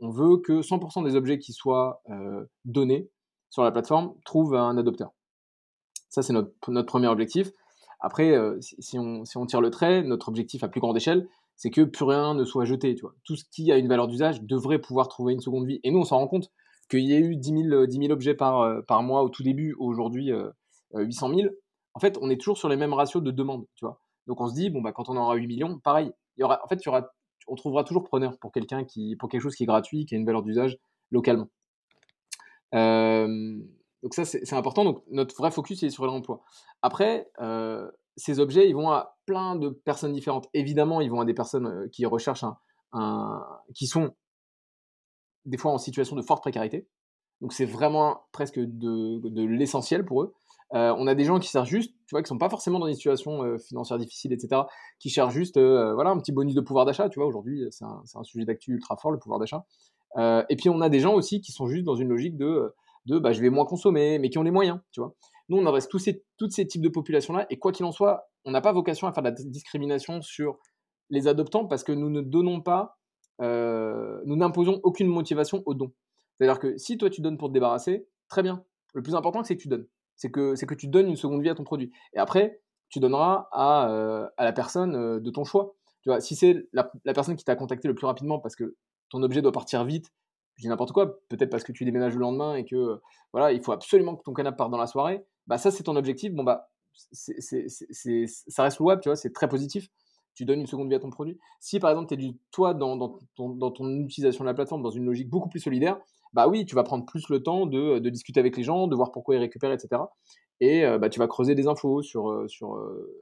On 0.00 0.10
veut 0.10 0.38
que 0.38 0.60
100% 0.60 1.04
des 1.04 1.16
objets 1.16 1.38
qui 1.38 1.52
soient 1.52 2.02
donnés 2.64 3.08
sur 3.52 3.62
la 3.62 3.70
plateforme 3.70 4.14
trouvent 4.24 4.54
un 4.54 4.76
adopteur. 4.78 5.12
Ça, 6.08 6.22
c'est 6.22 6.32
notre, 6.32 6.52
notre, 6.68 6.88
premier 6.88 7.06
objectif. 7.06 7.50
Après, 8.00 8.32
euh, 8.32 8.58
si, 8.60 8.98
on, 8.98 9.24
si, 9.24 9.38
on, 9.38 9.46
tire 9.46 9.60
le 9.60 9.70
trait, 9.70 10.02
notre 10.02 10.28
objectif 10.28 10.64
à 10.64 10.68
plus 10.68 10.80
grande 10.80 10.96
échelle, 10.96 11.28
c'est 11.56 11.70
que 11.70 11.82
plus 11.82 12.04
rien 12.04 12.34
ne 12.34 12.44
soit 12.44 12.64
jeté. 12.64 12.94
Tu 12.94 13.02
vois. 13.02 13.14
Tout 13.24 13.36
ce 13.36 13.44
qui 13.50 13.70
a 13.72 13.78
une 13.78 13.88
valeur 13.88 14.08
d'usage 14.08 14.42
devrait 14.42 14.78
pouvoir 14.78 15.08
trouver 15.08 15.32
une 15.32 15.40
seconde 15.40 15.66
vie. 15.66 15.80
Et 15.84 15.90
nous, 15.90 16.00
on 16.00 16.04
s'en 16.04 16.18
rend 16.18 16.28
compte 16.28 16.50
qu'il 16.90 17.04
y 17.04 17.14
a 17.14 17.18
eu 17.18 17.36
10 17.36 17.68
000, 17.68 17.86
10 17.86 17.96
000 17.96 18.10
objets 18.10 18.34
par, 18.34 18.60
euh, 18.60 18.82
par 18.82 19.02
mois 19.02 19.22
au 19.22 19.28
tout 19.28 19.42
début, 19.42 19.74
aujourd'hui 19.78 20.32
euh, 20.32 20.50
800 20.94 21.34
000. 21.34 21.40
En 21.94 22.00
fait, 22.00 22.18
on 22.20 22.28
est 22.28 22.38
toujours 22.38 22.58
sur 22.58 22.68
les 22.68 22.76
mêmes 22.76 22.92
ratios 22.92 23.22
de 23.22 23.30
demande. 23.30 23.66
Tu 23.76 23.84
vois. 23.84 24.00
Donc 24.26 24.40
on 24.40 24.48
se 24.48 24.54
dit, 24.54 24.70
bon, 24.70 24.82
bah, 24.82 24.92
quand 24.92 25.08
on 25.08 25.16
aura 25.16 25.34
8 25.34 25.46
millions, 25.46 25.78
pareil, 25.78 26.10
il 26.36 26.40
y 26.40 26.44
aura, 26.44 26.60
en 26.64 26.68
fait, 26.68 26.76
il 26.76 26.86
y 26.86 26.88
aura, 26.88 27.10
on 27.48 27.54
trouvera 27.54 27.84
toujours 27.84 28.04
preneur 28.04 28.38
pour 28.38 28.52
quelqu'un 28.52 28.84
qui, 28.84 29.16
pour 29.16 29.28
quelque 29.28 29.40
chose 29.40 29.54
qui 29.54 29.64
est 29.64 29.66
gratuit, 29.66 30.06
qui 30.06 30.14
a 30.14 30.18
une 30.18 30.26
valeur 30.26 30.42
d'usage 30.42 30.78
localement. 31.10 31.48
Euh, 32.74 33.58
donc 34.02 34.14
ça, 34.14 34.24
c'est 34.24 34.54
important. 34.54 34.84
Donc 34.84 35.02
notre 35.10 35.36
vrai 35.36 35.50
focus, 35.50 35.82
il 35.82 35.86
est 35.86 35.90
sur 35.90 36.06
l'emploi. 36.06 36.42
Après, 36.82 37.30
euh, 37.40 37.90
ces 38.16 38.40
objets, 38.40 38.68
ils 38.68 38.74
vont 38.74 38.90
à 38.90 39.16
plein 39.26 39.56
de 39.56 39.68
personnes 39.68 40.12
différentes. 40.12 40.48
Évidemment, 40.54 41.00
ils 41.00 41.10
vont 41.10 41.20
à 41.20 41.24
des 41.24 41.34
personnes 41.34 41.66
euh, 41.66 41.88
qui 41.88 42.04
recherchent 42.06 42.44
un, 42.92 43.46
qui 43.74 43.86
sont 43.86 44.14
des 45.44 45.56
fois 45.56 45.72
en 45.72 45.78
situation 45.78 46.16
de 46.16 46.22
forte 46.22 46.42
précarité. 46.42 46.88
Donc 47.40 47.52
c'est 47.52 47.64
vraiment 47.64 48.26
presque 48.32 48.60
de, 48.60 49.42
l'essentiel 49.44 50.04
pour 50.04 50.22
eux. 50.22 50.34
Euh, 50.74 50.94
on 50.96 51.06
a 51.06 51.14
des 51.14 51.24
gens 51.24 51.38
qui 51.38 51.48
cherchent 51.48 51.68
juste, 51.68 51.92
tu 52.06 52.14
vois, 52.14 52.22
qui 52.22 52.28
sont 52.28 52.38
pas 52.38 52.48
forcément 52.48 52.78
dans 52.78 52.86
des 52.86 52.94
situations 52.94 53.58
financières 53.58 53.98
difficiles, 53.98 54.32
etc., 54.32 54.62
qui 54.98 55.10
cherchent 55.10 55.34
juste, 55.34 55.58
voilà, 55.58 56.10
un 56.10 56.18
petit 56.18 56.32
bonus 56.32 56.54
de 56.54 56.60
pouvoir 56.60 56.86
d'achat. 56.86 57.08
Tu 57.08 57.18
vois, 57.18 57.26
aujourd'hui, 57.28 57.64
c'est 57.70 57.84
un, 57.84 58.22
sujet 58.22 58.44
d'actu 58.44 58.72
ultra 58.72 58.96
fort, 58.96 59.10
le 59.10 59.18
pouvoir 59.18 59.38
d'achat. 59.38 59.64
et 60.48 60.56
puis 60.56 60.70
on 60.70 60.80
a 60.80 60.88
des 60.88 61.00
gens 61.00 61.14
aussi 61.14 61.40
qui 61.40 61.52
sont 61.52 61.66
juste 61.66 61.84
dans 61.84 61.96
une 61.96 62.08
logique 62.08 62.36
de 62.36 62.72
de 63.06 63.18
bah, 63.18 63.32
je 63.32 63.40
vais 63.40 63.50
moins 63.50 63.64
consommer, 63.64 64.18
mais 64.18 64.30
qui 64.30 64.38
ont 64.38 64.42
les 64.42 64.50
moyens, 64.50 64.80
tu 64.92 65.00
vois. 65.00 65.14
Nous, 65.48 65.58
on 65.58 65.66
adresse 65.66 65.88
tous 65.88 65.98
ces, 65.98 66.24
ces 66.50 66.66
types 66.66 66.82
de 66.82 66.88
populations-là, 66.88 67.46
et 67.50 67.58
quoi 67.58 67.72
qu'il 67.72 67.84
en 67.84 67.92
soit, 67.92 68.28
on 68.44 68.50
n'a 68.52 68.60
pas 68.60 68.72
vocation 68.72 69.06
à 69.06 69.12
faire 69.12 69.22
de 69.22 69.28
la 69.28 69.34
discrimination 69.34 70.22
sur 70.22 70.58
les 71.10 71.28
adoptants 71.28 71.66
parce 71.66 71.84
que 71.84 71.92
nous 71.92 72.10
ne 72.10 72.20
donnons 72.20 72.60
pas, 72.60 72.98
euh, 73.40 74.20
nous 74.24 74.36
n'imposons 74.36 74.80
aucune 74.82 75.08
motivation 75.08 75.62
au 75.66 75.74
don. 75.74 75.92
C'est-à-dire 76.38 76.58
que 76.58 76.78
si 76.78 76.96
toi 76.96 77.10
tu 77.10 77.20
donnes 77.20 77.38
pour 77.38 77.48
te 77.48 77.54
débarrasser, 77.54 78.06
très 78.28 78.42
bien. 78.42 78.64
Le 78.94 79.02
plus 79.02 79.14
important, 79.14 79.42
c'est 79.42 79.56
que 79.56 79.62
tu 79.62 79.68
donnes. 79.68 79.86
C'est 80.22 80.30
que, 80.30 80.54
c'est 80.54 80.66
que 80.66 80.74
tu 80.74 80.86
donnes 80.86 81.08
une 81.08 81.16
seconde 81.16 81.42
vie 81.42 81.50
à 81.50 81.56
ton 81.56 81.64
produit. 81.64 81.90
Et 82.14 82.18
après, 82.18 82.60
tu 82.90 83.00
donneras 83.00 83.48
à, 83.50 83.90
euh, 83.90 84.28
à 84.36 84.44
la 84.44 84.52
personne 84.52 84.94
euh, 84.94 85.18
de 85.18 85.30
ton 85.30 85.42
choix. 85.42 85.74
Tu 86.02 86.10
vois, 86.10 86.20
si 86.20 86.36
c'est 86.36 86.68
la, 86.72 86.92
la 87.04 87.12
personne 87.12 87.34
qui 87.34 87.44
t'a 87.44 87.56
contacté 87.56 87.88
le 87.88 87.96
plus 87.96 88.06
rapidement 88.06 88.38
parce 88.38 88.54
que 88.54 88.76
ton 89.08 89.20
objet 89.24 89.42
doit 89.42 89.50
partir 89.50 89.84
vite 89.84 90.12
je 90.56 90.62
dis 90.62 90.68
n'importe 90.68 90.92
quoi, 90.92 91.18
peut-être 91.28 91.50
parce 91.50 91.64
que 91.64 91.72
tu 91.72 91.84
déménages 91.84 92.14
le 92.14 92.20
lendemain 92.20 92.54
et 92.54 92.64
que 92.64 93.00
voilà, 93.32 93.52
il 93.52 93.62
faut 93.62 93.72
absolument 93.72 94.14
que 94.14 94.22
ton 94.22 94.34
canapé 94.34 94.58
parte 94.58 94.70
dans 94.70 94.78
la 94.78 94.86
soirée, 94.86 95.24
bah 95.46 95.58
ça 95.58 95.70
c'est 95.70 95.82
ton 95.82 95.96
objectif, 95.96 96.32
bon 96.32 96.44
bah 96.44 96.68
c'est, 96.92 97.66
ça 98.26 98.62
reste 98.62 98.78
louable, 98.78 99.00
tu 99.00 99.08
vois, 99.08 99.16
c'est 99.16 99.32
très 99.32 99.48
positif. 99.48 99.88
Tu 100.34 100.44
donnes 100.44 100.60
une 100.60 100.66
seconde 100.66 100.88
vie 100.88 100.94
à 100.94 100.98
ton 100.98 101.10
produit. 101.10 101.38
Si 101.58 101.78
par 101.78 101.90
exemple 101.90 102.08
tu 102.08 102.14
es 102.14 102.16
du 102.16 102.38
toi 102.50 102.74
dans, 102.74 102.96
dans, 102.96 103.18
ton, 103.34 103.50
dans, 103.50 103.70
ton, 103.70 103.88
utilisation 104.00 104.44
de 104.44 104.48
la 104.48 104.54
plateforme 104.54 104.82
dans 104.82 104.90
une 104.90 105.04
logique 105.04 105.28
beaucoup 105.28 105.48
plus 105.48 105.60
solidaire, 105.60 105.98
bah 106.32 106.48
oui, 106.48 106.64
tu 106.64 106.74
vas 106.74 106.82
prendre 106.82 107.04
plus 107.04 107.28
le 107.28 107.42
temps 107.42 107.66
de, 107.66 107.98
discuter 108.08 108.40
avec 108.40 108.56
les 108.56 108.62
gens, 108.62 108.86
de 108.86 108.96
voir 108.96 109.12
pourquoi 109.12 109.34
ils 109.34 109.38
récupèrent, 109.38 109.72
etc. 109.72 110.02
Et 110.60 110.84
bah, 110.98 111.08
tu 111.08 111.18
vas 111.18 111.26
creuser 111.26 111.54
des 111.54 111.66
infos 111.66 112.02
sur, 112.02 112.44
sur 112.48 112.78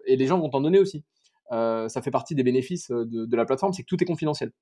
et 0.07 0.16
les 0.16 0.27
gens 0.27 0.38
vont 0.38 0.51
t'en 0.51 0.61
donner 0.61 0.79
aussi. 0.79 1.05
ça 1.51 2.03
fait 2.03 2.11
partie 2.11 2.35
des 2.35 2.42
bénéfices 2.42 2.90
de, 2.90 3.37
la 3.37 3.44
plateforme, 3.44 3.73
c'est 3.73 3.83
que 3.83 3.88
tout 3.88 4.03
est 4.03 4.07
confidentiel. 4.07 4.53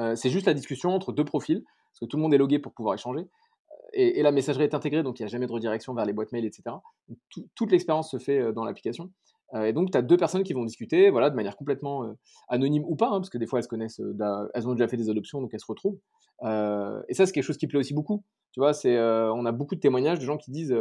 Euh, 0.00 0.16
c'est 0.16 0.30
juste 0.30 0.46
la 0.46 0.54
discussion 0.54 0.90
entre 0.90 1.12
deux 1.12 1.24
profils, 1.24 1.62
parce 1.62 2.00
que 2.00 2.04
tout 2.06 2.16
le 2.16 2.22
monde 2.22 2.34
est 2.34 2.38
logué 2.38 2.58
pour 2.58 2.72
pouvoir 2.72 2.94
échanger. 2.94 3.20
Euh, 3.20 3.74
et, 3.92 4.22
la 4.22 4.32
messagerie 4.32 4.64
est 4.64 4.74
intégrée, 4.74 5.02
donc 5.02 5.20
il 5.20 5.22
n'y 5.22 5.26
a 5.26 5.28
jamais 5.28 5.46
de 5.46 5.52
redirection 5.52 5.94
vers 5.94 6.04
les 6.04 6.12
boîtes 6.12 6.32
mail, 6.32 6.44
etc. 6.44 6.76
toute 7.54 7.70
l'expérience 7.70 8.10
se 8.10 8.18
fait 8.18 8.38
euh, 8.38 8.52
dans 8.52 8.64
l'application. 8.64 9.10
Et 9.54 9.72
donc, 9.72 9.90
tu 9.90 9.98
as 9.98 10.02
deux 10.02 10.16
personnes 10.16 10.44
qui 10.44 10.54
vont 10.54 10.64
discuter, 10.64 11.10
voilà, 11.10 11.28
de 11.28 11.36
manière 11.36 11.56
complètement 11.56 12.14
anonyme 12.48 12.84
ou 12.86 12.96
pas, 12.96 13.08
hein, 13.08 13.20
parce 13.20 13.30
que 13.30 13.38
des 13.38 13.46
fois, 13.46 13.58
elles 13.58 13.64
se 13.64 13.68
connaissent, 13.68 14.00
elles 14.54 14.68
ont 14.68 14.72
déjà 14.72 14.88
fait 14.88 14.96
des 14.96 15.10
adoptions, 15.10 15.40
donc 15.40 15.50
elles 15.52 15.60
se 15.60 15.66
retrouvent. 15.66 15.98
et 16.42 17.14
ça, 17.14 17.26
c'est 17.26 17.32
quelque 17.32 17.44
chose 17.44 17.58
qui 17.58 17.66
plaît 17.66 17.78
aussi 17.78 17.94
beaucoup. 17.94 18.24
Tu 18.52 18.60
vois, 18.60 18.72
c'est, 18.72 18.98
on 18.98 19.44
a 19.44 19.52
beaucoup 19.52 19.74
de 19.74 19.80
témoignages 19.80 20.18
de 20.18 20.24
gens 20.24 20.38
qui 20.38 20.50
disent, 20.50 20.74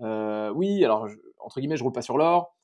oui, 0.00 0.84
alors, 0.84 1.08
entre 1.40 1.60
guillemets, 1.60 1.76
je 1.76 1.84
roule 1.84 1.92
pas 1.92 2.02
sur 2.02 2.18
l'or. 2.18 2.54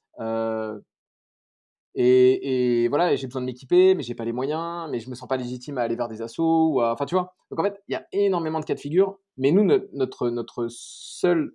Et, 2.00 2.86
voilà, 2.88 3.16
j'ai 3.16 3.26
besoin 3.26 3.42
de 3.42 3.46
m'équiper, 3.46 3.94
mais 3.94 4.02
j'ai 4.02 4.14
pas 4.14 4.24
les 4.24 4.32
moyens, 4.32 4.88
mais 4.90 5.00
je 5.00 5.10
me 5.10 5.14
sens 5.14 5.28
pas 5.28 5.36
légitime 5.36 5.78
à 5.78 5.82
aller 5.82 5.96
vers 5.96 6.08
des 6.08 6.22
assos. 6.22 6.74
Ou 6.74 6.82
Enfin, 6.82 7.06
tu 7.06 7.14
vois. 7.14 7.34
Donc 7.50 7.58
en 7.60 7.64
fait, 7.64 7.82
il 7.88 7.92
y 7.92 7.96
a 7.96 8.06
énormément 8.12 8.60
de 8.60 8.64
cas 8.64 8.74
de 8.74 8.80
figure, 8.80 9.18
mais 9.36 9.50
nous, 9.50 9.64
notre, 9.92 10.30
notre 10.30 10.68
seul 10.68 11.54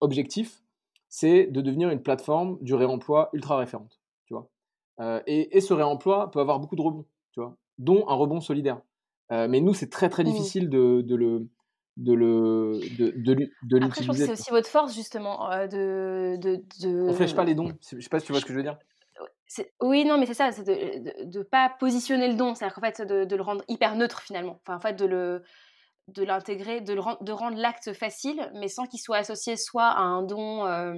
objectif, 0.00 0.61
c'est 1.12 1.44
de 1.44 1.60
devenir 1.60 1.90
une 1.90 2.02
plateforme 2.02 2.56
du 2.62 2.72
réemploi 2.72 3.28
ultra 3.34 3.58
référente. 3.58 4.00
Tu 4.24 4.32
vois. 4.32 4.48
Euh, 4.98 5.20
et, 5.26 5.60
ce 5.60 5.74
réemploi 5.74 6.30
peut 6.30 6.40
avoir 6.40 6.58
beaucoup 6.58 6.74
de 6.74 6.80
rebonds, 6.80 7.04
tu 7.32 7.40
vois, 7.40 7.54
dont 7.76 8.08
un 8.08 8.14
rebond 8.14 8.40
solidaire. 8.40 8.80
Euh, 9.30 9.46
mais 9.46 9.60
nous, 9.60 9.74
c'est 9.74 9.90
très 9.90 10.08
très 10.08 10.22
mmh. 10.22 10.26
difficile 10.26 10.70
de, 10.70 11.02
de, 11.02 11.14
le 11.14 11.50
de 11.98 12.14
le 12.14 12.80
de, 12.98 13.10
de, 13.10 13.50
de 13.62 13.84
Après, 13.84 14.00
je 14.00 14.06
pense 14.06 14.16
que 14.16 14.24
c'est 14.24 14.32
aussi 14.32 14.50
votre 14.50 14.68
force 14.68 14.94
justement 14.94 15.52
euh, 15.52 15.66
de, 15.66 16.38
de, 16.40 16.64
de... 16.80 17.10
On 17.10 17.12
flèche 17.12 17.34
pas 17.34 17.44
les 17.44 17.54
dons. 17.54 17.70
Je 17.90 18.00
sais 18.00 18.08
pas 18.08 18.18
si 18.18 18.24
tu 18.24 18.32
vois 18.32 18.40
ce 18.40 18.46
que 18.46 18.54
je 18.54 18.56
veux 18.56 18.64
dire. 18.64 18.78
Oui, 19.82 20.06
non, 20.06 20.16
mais 20.16 20.24
c'est 20.24 20.32
ça, 20.32 20.50
c'est 20.50 20.64
de 20.64 21.38
ne 21.38 21.42
pas 21.42 21.74
positionner 21.78 22.26
le 22.26 22.36
don, 22.36 22.54
c'est-à-dire 22.54 22.74
qu'en 22.74 22.80
fait, 22.80 23.02
de, 23.02 23.26
de, 23.26 23.36
le 23.36 23.42
rendre 23.42 23.62
hyper 23.68 23.96
neutre 23.96 24.22
finalement. 24.22 24.58
Enfin, 24.62 24.76
en 24.76 24.80
fait, 24.80 24.94
de 24.94 25.04
le 25.04 25.42
de 26.08 26.24
l'intégrer, 26.24 26.80
de, 26.80 26.94
de 26.94 27.32
rendre 27.32 27.56
l'acte 27.56 27.92
facile, 27.92 28.50
mais 28.54 28.68
sans 28.68 28.86
qu'il 28.86 29.00
soit 29.00 29.18
associé 29.18 29.56
soit 29.56 29.88
à 29.88 30.00
un 30.00 30.22
don 30.22 30.66
euh, 30.66 30.94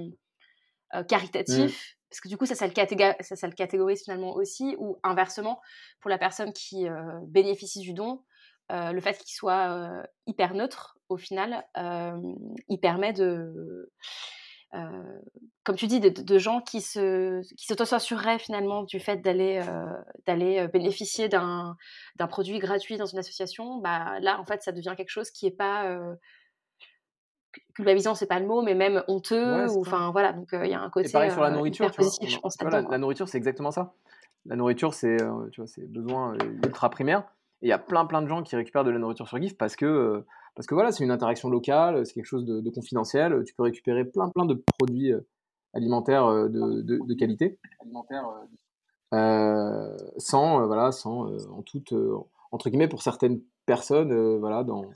euh, 0.93 1.03
caritatif, 1.03 1.71
mmh. 1.71 2.09
parce 2.09 2.19
que 2.21 2.27
du 2.27 2.37
coup, 2.37 2.45
ça, 2.45 2.55
ça, 2.55 2.67
le 2.67 2.73
ça, 3.21 3.35
ça, 3.35 3.47
le 3.47 3.53
catégorise 3.53 4.03
finalement 4.03 4.33
aussi, 4.35 4.75
ou 4.79 4.97
inversement, 5.03 5.61
pour 6.01 6.09
la 6.09 6.17
personne 6.17 6.53
qui 6.53 6.85
bénéficie 7.27 7.81
du 7.81 7.93
don, 7.93 8.23
euh, 8.71 8.91
le 8.91 9.01
fait 9.01 9.17
qu'il 9.17 9.35
soit 9.35 9.69
euh, 9.69 10.03
hyper 10.25 10.55
neutre, 10.55 10.97
au 11.09 11.17
final, 11.17 11.63
euh, 11.77 12.19
il 12.67 12.79
permet 12.79 13.13
de, 13.13 13.91
comme 15.63 15.75
tu 15.75 15.87
dis, 15.87 15.99
de, 15.99 16.37
gens 16.37 16.59
qui 16.61 16.81
se 16.81 17.41
qui 17.55 17.65
s'autocensureraient 17.65 18.39
finalement 18.39 18.83
du 18.83 18.99
fait 18.99 19.17
d'aller 19.17 19.61
d'aller 20.25 20.67
bénéficier 20.67 21.29
d'un 21.29 21.77
produit 22.29 22.59
gratuit 22.59 22.97
dans 22.97 23.05
une 23.05 23.19
association. 23.19 23.77
Bah 23.77 24.19
là, 24.19 24.39
en 24.39 24.45
fait, 24.45 24.61
ça 24.63 24.71
devient 24.71 24.95
quelque 24.97 25.09
chose 25.09 25.31
qui 25.31 25.47
est 25.47 25.55
pas 25.55 25.97
culpabilisant, 27.73 28.15
c'est 28.15 28.27
pas 28.27 28.39
le 28.39 28.47
mot, 28.47 28.61
mais 28.61 28.75
même 28.75 29.03
honteux. 29.07 29.69
ou 29.69 29.79
enfin 29.79 30.11
voilà, 30.11 30.33
donc 30.33 30.49
il 30.51 30.69
y 30.69 30.73
a 30.73 30.81
un 30.81 30.89
côté. 30.89 31.09
Et 31.09 31.11
pareil 31.11 31.31
sur 31.31 31.41
la 31.41 31.51
nourriture, 31.51 31.89
positif, 31.91 32.29
je 32.29 32.39
pense. 32.39 32.57
la, 32.61 32.81
la 32.81 32.97
nourriture, 32.97 33.29
c'est 33.29 33.37
exactement 33.37 33.71
ça. 33.71 33.93
La 34.45 34.55
nourriture, 34.55 34.93
c'est 34.93 35.17
tu 35.51 35.61
vois, 35.61 35.67
c'est 35.67 35.89
besoin 35.89 36.37
ultra 36.63 36.89
primaire 36.89 37.23
il 37.61 37.69
y 37.69 37.71
a 37.71 37.79
plein 37.79 38.05
plein 38.05 38.21
de 38.21 38.27
gens 38.27 38.43
qui 38.43 38.55
récupèrent 38.55 38.83
de 38.83 38.91
la 38.91 38.99
nourriture 38.99 39.27
sur 39.27 39.41
GIF 39.41 39.57
parce 39.57 39.75
que, 39.75 39.85
euh, 39.85 40.25
parce 40.55 40.67
que 40.67 40.73
voilà, 40.73 40.91
c'est 40.91 41.03
une 41.03 41.11
interaction 41.11 41.49
locale, 41.49 42.05
c'est 42.05 42.13
quelque 42.13 42.25
chose 42.25 42.45
de, 42.45 42.69
confidentiel. 42.69 43.43
Tu 43.45 43.53
peux 43.53 43.63
récupérer 43.63 44.05
plein 44.05 44.29
plein 44.29 44.45
de 44.45 44.53
produits 44.77 45.11
euh, 45.11 45.21
alimentaires 45.73 46.25
euh, 46.25 46.47
de, 46.47 46.81
de, 46.81 47.13
qualité. 47.13 47.59
sans, 50.17 50.65
voilà, 50.65 50.91
sans, 50.91 51.27
en 51.51 51.61
toute, 51.61 51.93
entre 52.51 52.69
guillemets, 52.69 52.87
pour 52.87 53.01
certaines 53.01 53.41
personnes, 53.65 54.37
voilà, 54.37 54.63
dans, 54.63 54.89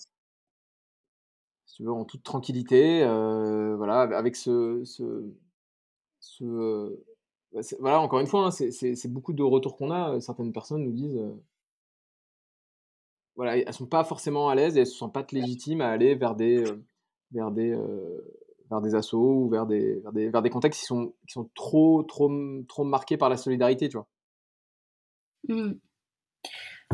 si 1.66 1.76
tu 1.76 1.84
veux, 1.84 1.92
en 1.92 2.06
toute 2.06 2.24
tranquillité, 2.24 3.04
voilà, 3.04 4.02
avec 4.02 4.36
ce, 4.36 4.82
ce, 4.86 5.30
ce 6.20 6.98
voilà, 7.80 8.00
encore 8.00 8.20
une 8.20 8.28
fois, 8.28 8.48
hein, 8.48 8.52
c'est 8.52 9.12
beaucoup 9.12 9.34
de 9.34 9.44
retours 9.44 9.76
qu'on 9.76 9.92
a. 9.92 10.20
Certaines 10.22 10.54
personnes 10.54 10.84
nous 10.84 10.94
disent, 10.94 11.22
voilà, 13.36 13.58
elles 13.58 13.74
sont 13.74 13.86
pas 13.86 14.04
forcément 14.04 14.50
à 14.50 14.56
l'aise 14.56 14.78
et 14.78 14.82
elles 14.82 14.88
se 14.88 14.98
sentent 14.98 15.14
pas 15.14 15.26
légitimes 15.32 15.82
à 15.82 15.90
aller 15.90 16.16
vers 16.16 16.36
des, 16.36 16.64
vers 17.32 17.52
des, 17.52 17.78
vers 18.70 18.82
des 18.82 18.96
assos 18.96 19.18
ou 19.18 19.50
vers 19.50 19.66
des, 19.66 20.00
vers 20.02 20.12
des, 20.12 20.30
vers 20.30 20.42
des 20.42 20.50
contextes 20.50 20.82
qui 20.82 20.86
sont, 20.86 21.14
qui 21.28 21.34
sont 21.34 21.50
trop, 21.56 22.04
trop, 22.04 22.32
trop 22.68 22.84
marqués 22.84 23.18
par 23.18 23.30
la 23.30 23.38
solidarité, 23.38 23.90
tu 23.90 23.98
vois. 23.98 24.08
Mmh. 25.48 25.74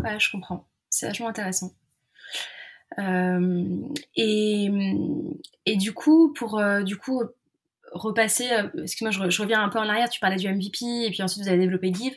Ouais, 0.03 0.19
je 0.19 0.31
comprends. 0.31 0.67
C'est 0.89 1.07
vachement 1.07 1.27
intéressant. 1.27 1.71
Euh, 2.99 3.65
et, 4.15 4.69
et, 5.65 5.75
du 5.75 5.93
coup, 5.93 6.33
pour 6.33 6.59
euh, 6.59 6.83
du 6.83 6.97
coup 6.97 7.23
repasser, 7.91 8.49
euh, 8.51 8.69
excuse-moi, 8.83 9.11
je, 9.11 9.29
je, 9.29 9.41
reviens 9.41 9.61
un 9.63 9.69
peu 9.69 9.79
en 9.79 9.89
arrière. 9.89 10.09
Tu 10.09 10.19
parlais 10.19 10.37
du 10.37 10.47
MVP 10.47 11.05
et 11.05 11.09
puis 11.11 11.23
ensuite 11.23 11.43
vous 11.43 11.49
avez 11.49 11.57
développé 11.57 11.93
Give. 11.93 12.15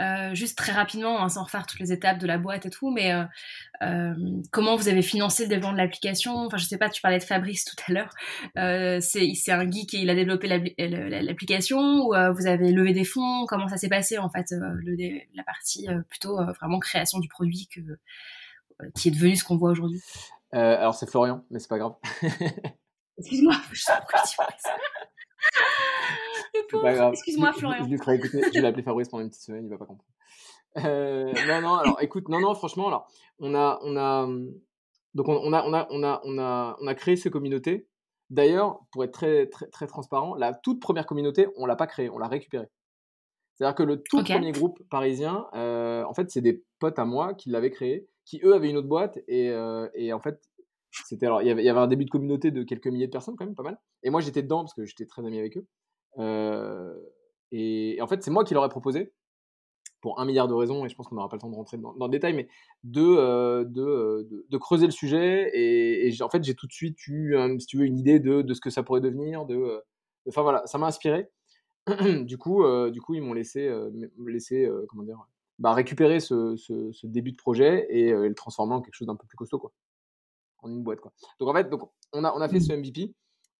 Euh, 0.00 0.34
juste 0.34 0.58
très 0.58 0.72
rapidement, 0.72 1.22
hein, 1.22 1.28
sans 1.28 1.44
refaire 1.44 1.66
toutes 1.66 1.78
les 1.78 1.92
étapes 1.92 2.18
de 2.18 2.26
la 2.26 2.36
boîte 2.36 2.66
et 2.66 2.70
tout, 2.70 2.90
mais 2.90 3.12
euh, 3.12 3.24
euh, 3.82 4.14
comment 4.50 4.74
vous 4.74 4.88
avez 4.88 5.02
financé 5.02 5.44
le 5.44 5.48
développement 5.48 5.72
de 5.72 5.78
l'application? 5.78 6.34
Enfin, 6.46 6.56
je 6.56 6.64
sais 6.64 6.78
pas, 6.78 6.90
tu 6.90 7.00
parlais 7.00 7.18
de 7.18 7.24
Fabrice 7.24 7.64
tout 7.76 7.76
à 7.86 7.92
l'heure. 7.92 8.10
c'est 9.00 9.52
un 9.52 9.70
geek 9.70 9.94
et 9.94 9.98
il 9.98 10.10
a 10.10 10.16
développé 10.16 10.48
l'application 10.48 12.06
ou 12.06 12.14
vous 12.34 12.46
avez 12.46 12.72
levé 12.72 12.92
des 12.92 13.04
fonds? 13.04 13.46
Comment 13.46 13.68
ça 13.68 13.76
s'est 13.76 13.88
passé 13.88 14.18
en 14.18 14.28
fait, 14.28 14.46
le, 14.50 14.96
la 15.34 15.44
partie 15.44 15.86
plutôt 16.10 16.44
vraiment 16.54 16.80
création 16.80 17.20
du 17.20 17.28
produit 17.28 17.68
que, 17.68 17.80
qui 18.96 19.08
est 19.08 19.12
devenu 19.12 19.36
ce 19.36 19.44
qu'on 19.44 19.56
voit 19.56 19.70
aujourd'hui? 19.70 20.00
Alors 20.50 20.94
c'est 20.94 21.08
Florian, 21.08 21.44
mais 21.50 21.60
c'est 21.60 21.68
pas 21.68 21.78
grave. 21.78 21.94
Excuse-moi, 23.18 23.54
je 23.70 23.80
sais 23.80 23.92
pas 23.92 24.48
Excuse-moi, 27.12 27.52
Florian. 27.52 27.84
Je, 27.84 27.90
lui 27.90 27.98
ferai 27.98 28.16
écouter. 28.16 28.42
Je 28.42 28.50
vais 28.50 28.60
l'appeler 28.60 28.82
Fabrice 28.82 29.08
pendant 29.08 29.22
une 29.22 29.30
petite 29.30 29.42
semaine, 29.42 29.64
il 29.64 29.70
va 29.70 29.78
pas 29.78 29.86
comprendre. 29.86 30.10
Euh, 30.78 31.32
non, 31.46 31.60
non, 31.60 31.74
alors 31.76 32.02
écoute, 32.02 32.28
non, 32.28 32.40
non, 32.40 32.54
franchement, 32.54 32.88
alors, 32.88 33.06
on 33.38 33.54
a, 33.54 33.78
on 33.82 33.96
a, 33.96 34.26
donc 35.14 35.28
on, 35.28 35.52
a, 35.52 35.62
on 35.64 35.72
a, 35.72 35.86
on 35.90 36.02
a, 36.02 36.20
on 36.24 36.38
a, 36.38 36.76
on 36.80 36.86
a 36.86 36.94
créé 36.94 37.16
ces 37.16 37.30
communautés. 37.30 37.88
D'ailleurs, 38.30 38.80
pour 38.90 39.04
être 39.04 39.12
très, 39.12 39.46
très, 39.46 39.66
très 39.66 39.86
transparent, 39.86 40.34
la 40.34 40.54
toute 40.54 40.80
première 40.80 41.06
communauté, 41.06 41.46
on 41.56 41.66
l'a 41.66 41.76
pas 41.76 41.86
créée, 41.86 42.10
on 42.10 42.18
l'a 42.18 42.26
récupérée. 42.26 42.68
C'est-à-dire 43.54 43.74
que 43.76 43.82
le 43.84 44.02
tout 44.02 44.24
premier 44.24 44.50
groupe 44.50 44.82
parisien, 44.90 45.46
euh, 45.54 46.02
en 46.04 46.14
fait, 46.14 46.30
c'est 46.30 46.40
des 46.40 46.64
potes 46.80 46.98
à 46.98 47.04
moi 47.04 47.34
qui 47.34 47.50
l'avaient 47.50 47.70
créé, 47.70 48.08
qui 48.24 48.40
eux 48.42 48.54
avaient 48.54 48.70
une 48.70 48.78
autre 48.78 48.88
boîte 48.88 49.18
et, 49.28 49.50
euh, 49.50 49.88
et 49.94 50.12
en 50.12 50.18
fait, 50.18 50.40
c'était 51.06 51.26
alors 51.26 51.42
il 51.42 51.48
y, 51.48 51.50
avait, 51.50 51.62
il 51.62 51.66
y 51.66 51.68
avait 51.68 51.80
un 51.80 51.86
début 51.86 52.04
de 52.04 52.10
communauté 52.10 52.50
de 52.50 52.62
quelques 52.62 52.86
milliers 52.86 53.06
de 53.06 53.12
personnes 53.12 53.36
quand 53.36 53.44
même, 53.44 53.54
pas 53.54 53.62
mal. 53.62 53.78
Et 54.02 54.10
moi, 54.10 54.20
j'étais 54.20 54.42
dedans 54.42 54.60
parce 54.60 54.74
que 54.74 54.84
j'étais 54.84 55.06
très 55.06 55.24
ami 55.24 55.38
avec 55.38 55.56
eux. 55.56 55.66
Euh, 56.18 56.94
et, 57.52 57.98
en 58.00 58.06
fait, 58.06 58.22
c'est 58.22 58.30
moi 58.30 58.44
qui 58.44 58.54
leur 58.54 58.64
ai 58.64 58.68
proposé, 58.68 59.12
pour 60.00 60.20
un 60.20 60.24
milliard 60.24 60.48
de 60.48 60.54
raisons, 60.54 60.84
et 60.84 60.88
je 60.88 60.94
pense 60.94 61.08
qu'on 61.08 61.14
n'aura 61.14 61.28
pas 61.28 61.36
le 61.36 61.40
temps 61.40 61.50
de 61.50 61.54
rentrer 61.54 61.78
dans, 61.78 61.94
le 61.98 62.08
détail, 62.08 62.34
mais 62.34 62.48
de, 62.82 63.02
euh, 63.02 63.64
euh, 63.64 64.24
de, 64.24 64.46
de, 64.48 64.58
creuser 64.58 64.86
le 64.86 64.92
sujet. 64.92 65.50
Et, 65.54 66.14
en 66.22 66.28
fait, 66.28 66.44
j'ai 66.44 66.54
tout 66.54 66.66
de 66.66 66.72
suite 66.72 67.06
eu, 67.06 67.36
si 67.58 67.66
tu 67.66 67.78
veux, 67.78 67.84
une 67.84 67.98
idée 67.98 68.20
de, 68.20 68.42
de, 68.42 68.54
ce 68.54 68.60
que 68.60 68.70
ça 68.70 68.82
pourrait 68.82 69.00
devenir. 69.00 69.46
De, 69.46 69.82
enfin 70.28 70.42
voilà, 70.42 70.66
ça 70.66 70.78
m'a 70.78 70.86
inspiré. 70.86 71.28
du 72.22 72.38
coup, 72.38 72.64
du 72.90 73.00
coup, 73.00 73.14
ils 73.14 73.22
m'ont 73.22 73.34
laissé, 73.34 73.70
laissé 74.26 74.68
comment 74.88 75.02
dire, 75.02 75.18
bah, 75.58 75.72
récupérer 75.72 76.20
ce, 76.20 76.56
ce, 76.56 77.06
début 77.06 77.32
de 77.32 77.36
projet 77.36 77.86
et, 77.90 78.10
le 78.12 78.34
transformer 78.34 78.74
en 78.74 78.82
quelque 78.82 78.94
chose 78.94 79.06
d'un 79.06 79.16
peu 79.16 79.26
plus 79.26 79.36
costaud, 79.36 79.58
quoi, 79.58 79.72
une 80.68 80.82
boîte, 80.82 81.00
quoi. 81.00 81.12
Donc 81.40 81.48
en 81.48 81.54
fait, 81.54 81.68
donc 81.68 81.90
on 82.12 82.24
a, 82.24 82.32
on 82.34 82.40
a 82.40 82.48
fait 82.48 82.60
ce 82.60 82.72
MVP. 82.72 83.14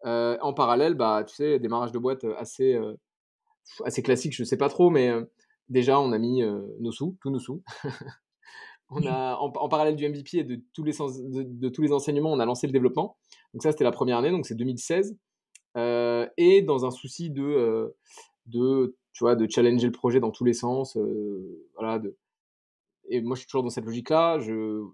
Euh, 0.07 0.37
en 0.43 0.53
parallèle, 0.53 0.95
bah, 0.95 1.25
tu 1.27 1.35
sais, 1.35 1.59
démarrage 1.59 1.93
de 1.93 1.99
boîte 1.99 2.25
euh, 2.25 2.35
assez, 2.37 2.75
euh, 2.75 2.95
assez 3.85 4.03
classique, 4.03 4.35
je 4.35 4.45
sais 4.45 4.59
pas 4.59 4.69
trop, 4.69 4.91
mais 4.91 5.11
déjà, 5.69 5.99
on 5.99 6.13
a 6.13 6.19
mis 6.19 6.43
nos 6.81 6.93
sous, 6.93 7.17
tous 7.23 7.31
nos 7.31 7.39
sous. 7.39 7.63
on 8.91 9.07
a, 9.07 9.37
en, 9.37 9.69
parallèle 9.69 9.97
du 9.97 10.07
MVP 10.07 10.39
et 10.39 10.45
de 10.45 10.61
tous, 10.75 10.85
les 10.85 10.93
de, 10.93 11.69
tous 11.71 11.83
les 11.83 11.93
enseignements, 11.93 12.33
on 12.33 12.41
a 12.41 12.45
lancé 12.45 12.67
le 12.67 12.73
développement. 12.73 13.17
Donc 13.55 13.63
ça, 13.63 13.71
c'était 13.71 13.85
la 13.85 13.93
première 13.93 14.19
année, 14.19 14.31
donc 14.31 14.47
c'est 14.47 14.55
2016. 14.55 15.17
et 15.77 16.63
dans 16.63 16.85
un 16.85 16.91
souci 16.91 17.31
de, 17.31 17.97
de, 18.47 18.95
tu 19.15 19.25
vois, 19.25 19.37
de 19.37 19.47
challenger 19.49 19.87
le 19.87 19.93
projet 19.93 20.21
dans 20.21 20.31
tous 20.31 20.45
les 20.45 20.53
sens, 20.53 20.99
voilà, 21.75 21.99
de, 21.99 22.15
et 23.09 23.21
moi, 23.21 23.35
je 23.35 23.41
suis 23.41 23.47
toujours 23.47 23.63
dans 23.63 23.71
cette 23.71 23.85
logique-là. 23.85 24.39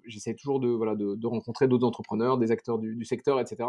J'essaie 0.06 0.34
toujours 0.34 0.60
de, 0.60 0.68
voilà, 0.68 0.94
de, 0.94 1.26
rencontrer 1.26 1.68
d'autres 1.68 1.86
entrepreneurs, 1.86 2.38
des 2.38 2.50
acteurs 2.50 2.78
du, 2.78 3.04
secteur, 3.04 3.40
etc. 3.40 3.68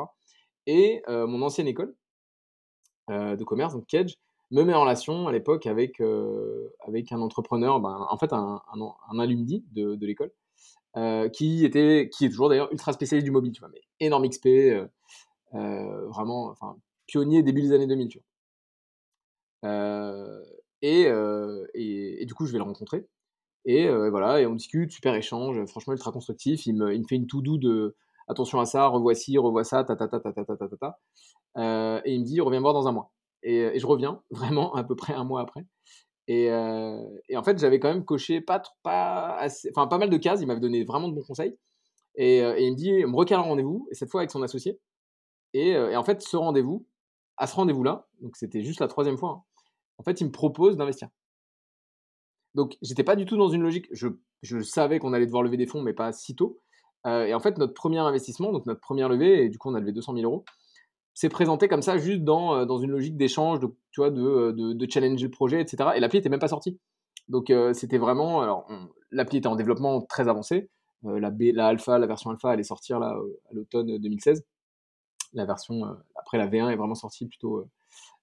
Et 0.67 1.01
mon 1.07 1.41
ancienne 1.41 1.67
école 1.67 1.95
de 3.09 3.43
commerce, 3.43 3.73
donc 3.73 3.85
Kedge, 3.87 4.15
me 4.51 4.63
met 4.63 4.73
en 4.73 4.81
relation 4.81 5.27
à 5.27 5.31
l'époque 5.31 5.65
avec, 5.65 6.01
avec 6.87 7.11
un 7.11 7.21
entrepreneur, 7.21 7.79
ben, 7.79 8.05
en 8.09 8.17
fait 8.17 8.33
un, 8.33 8.61
un, 9.09 9.19
alumni 9.19 9.63
de, 9.71 9.95
de 9.95 10.05
l'école, 10.05 10.31
qui, 11.31 11.65
était, 11.65 12.09
qui 12.11 12.25
est 12.25 12.29
toujours 12.29 12.49
d'ailleurs 12.49 12.71
ultra 12.71 12.93
spécialiste 12.93 13.25
du 13.25 13.31
mobile, 13.31 13.51
tu 13.51 13.59
vois, 13.59 13.69
mais 13.69 13.81
énorme 13.99 14.27
XP, 14.27 14.47
vraiment, 15.53 16.49
enfin, 16.49 16.77
pionnier 17.07 17.43
début 17.43 17.61
des 17.61 17.73
années 17.73 17.87
2000, 17.87 18.07
tu 18.07 18.19
vois. 18.19 18.25
Et, 20.81 21.03
et, 21.75 22.25
du 22.25 22.33
coup, 22.33 22.45
je 22.45 22.51
vais 22.51 22.57
le 22.57 22.63
rencontrer. 22.63 23.05
Et 23.65 23.87
voilà, 24.09 24.41
et 24.41 24.47
on 24.47 24.55
discute, 24.55 24.91
super 24.91 25.13
échange, 25.13 25.63
franchement 25.65 25.93
ultra 25.93 26.11
constructif. 26.11 26.65
Il 26.65 26.75
me, 26.75 26.91
fait 27.07 27.15
une 27.15 27.27
tout 27.27 27.41
doux 27.41 27.57
de, 27.57 27.95
attention 28.27 28.59
à 28.59 28.65
ça, 28.65 28.87
revois 28.87 29.15
ci, 29.15 29.37
revois 29.37 29.63
ça, 29.63 29.83
ta 29.83 29.95
ta 29.95 30.07
ta 30.07 30.19
ta 30.19 30.33
ta 30.33 30.45
ta 30.45 30.55
ta 30.55 30.77
ta. 30.77 30.99
Euh, 31.57 32.01
et 32.05 32.13
il 32.13 32.21
me 32.21 32.25
dit, 32.25 32.39
reviens 32.41 32.61
voir 32.61 32.73
dans 32.73 32.87
un 32.87 32.91
mois. 32.91 33.11
Et, 33.43 33.79
je 33.79 33.85
reviens, 33.85 34.21
vraiment, 34.31 34.73
à 34.75 34.83
peu 34.83 34.95
près 34.95 35.13
un 35.13 35.23
mois 35.23 35.41
après. 35.41 35.65
Et, 36.27 36.49
euh, 36.51 37.01
en 37.35 37.43
fait, 37.43 37.59
j'avais 37.59 37.79
quand 37.79 37.89
même 37.89 38.05
coché 38.05 38.41
pas, 38.41 38.61
pas, 38.83 39.35
assez, 39.37 39.71
pas 39.71 39.97
mal 39.97 40.09
de 40.09 40.17
cases. 40.17 40.41
Il 40.41 40.47
m'avait 40.47 40.59
donné 40.59 40.83
vraiment 40.83 41.09
de 41.09 41.13
bons 41.13 41.23
conseils. 41.23 41.57
Et, 42.15 42.41
euh, 42.41 42.57
il 42.59 42.71
me 42.71 42.75
dit, 42.75 42.91
me 43.05 43.15
recale 43.15 43.39
un 43.39 43.43
rendez-vous, 43.43 43.87
et 43.91 43.95
cette 43.95 44.09
fois 44.09 44.21
avec 44.21 44.31
son 44.31 44.41
associé. 44.41 44.79
Et, 45.53 45.77
en 45.77 46.03
fait, 46.03 46.21
ce 46.21 46.37
rendez-vous, 46.37 46.85
à 47.37 47.47
ce 47.47 47.55
rendez-vous-là, 47.55 48.07
donc 48.21 48.37
c'était 48.37 48.61
juste 48.61 48.79
la 48.79 48.87
troisième 48.87 49.17
fois, 49.17 49.29
hein, 49.31 49.43
en 49.97 50.03
fait, 50.03 50.21
il 50.21 50.25
me 50.25 50.31
propose 50.31 50.77
d'investir. 50.77 51.09
Donc, 52.55 52.77
j'étais 52.81 53.03
pas 53.03 53.15
du 53.15 53.25
tout 53.25 53.37
dans 53.37 53.49
une 53.49 53.61
logique. 53.61 53.87
Je, 53.91 54.61
savais 54.61 54.99
qu'on 54.99 55.13
allait 55.13 55.25
devoir 55.25 55.43
lever 55.43 55.57
des 55.57 55.67
fonds, 55.67 55.81
mais 55.81 55.93
pas 55.93 56.11
si 56.11 56.35
tôt. 56.35 56.59
Euh, 57.07 57.25
et 57.25 57.33
en 57.33 57.39
fait, 57.39 57.57
notre 57.57 57.73
premier 57.73 57.99
investissement, 57.99 58.51
donc 58.51 58.65
notre 58.65 58.81
première 58.81 59.09
levée, 59.09 59.45
et 59.45 59.49
du 59.49 59.57
coup, 59.57 59.69
on 59.69 59.75
a 59.75 59.79
levé 59.79 59.91
200 59.91 60.13
000 60.15 60.25
euros, 60.25 60.45
s'est 61.13 61.29
présenté 61.29 61.67
comme 61.67 61.81
ça, 61.81 61.97
juste 61.97 62.23
dans, 62.23 62.55
euh, 62.55 62.65
dans 62.65 62.77
une 62.77 62.91
logique 62.91 63.17
d'échange, 63.17 63.59
de, 63.59 63.67
tu 63.91 64.01
vois, 64.01 64.11
de, 64.11 64.21
euh, 64.21 64.87
challenger 64.89 65.25
le 65.25 65.31
projet, 65.31 65.61
etc. 65.61 65.91
Et 65.95 65.99
l'appli 65.99 66.19
était 66.19 66.29
même 66.29 66.39
pas 66.39 66.47
sortie. 66.47 66.79
Donc, 67.27 67.53
c'était 67.73 67.97
vraiment. 67.97 68.41
Alors, 68.41 68.67
l'appli 69.11 69.37
était 69.37 69.47
en 69.47 69.55
développement 69.55 70.01
très 70.01 70.27
avancé. 70.27 70.69
la, 71.03 71.31
la 71.39 71.67
alpha, 71.67 71.97
la 71.97 72.07
version 72.07 72.29
alpha, 72.29 72.49
allait 72.49 72.63
sortir 72.63 73.01
à 73.01 73.15
l'automne 73.53 73.97
2016. 73.99 74.43
La 75.33 75.45
version 75.45 75.85
après 76.15 76.37
la 76.37 76.47
V1 76.47 76.71
est 76.71 76.75
vraiment 76.75 76.95
sortie 76.95 77.27
plutôt 77.27 77.65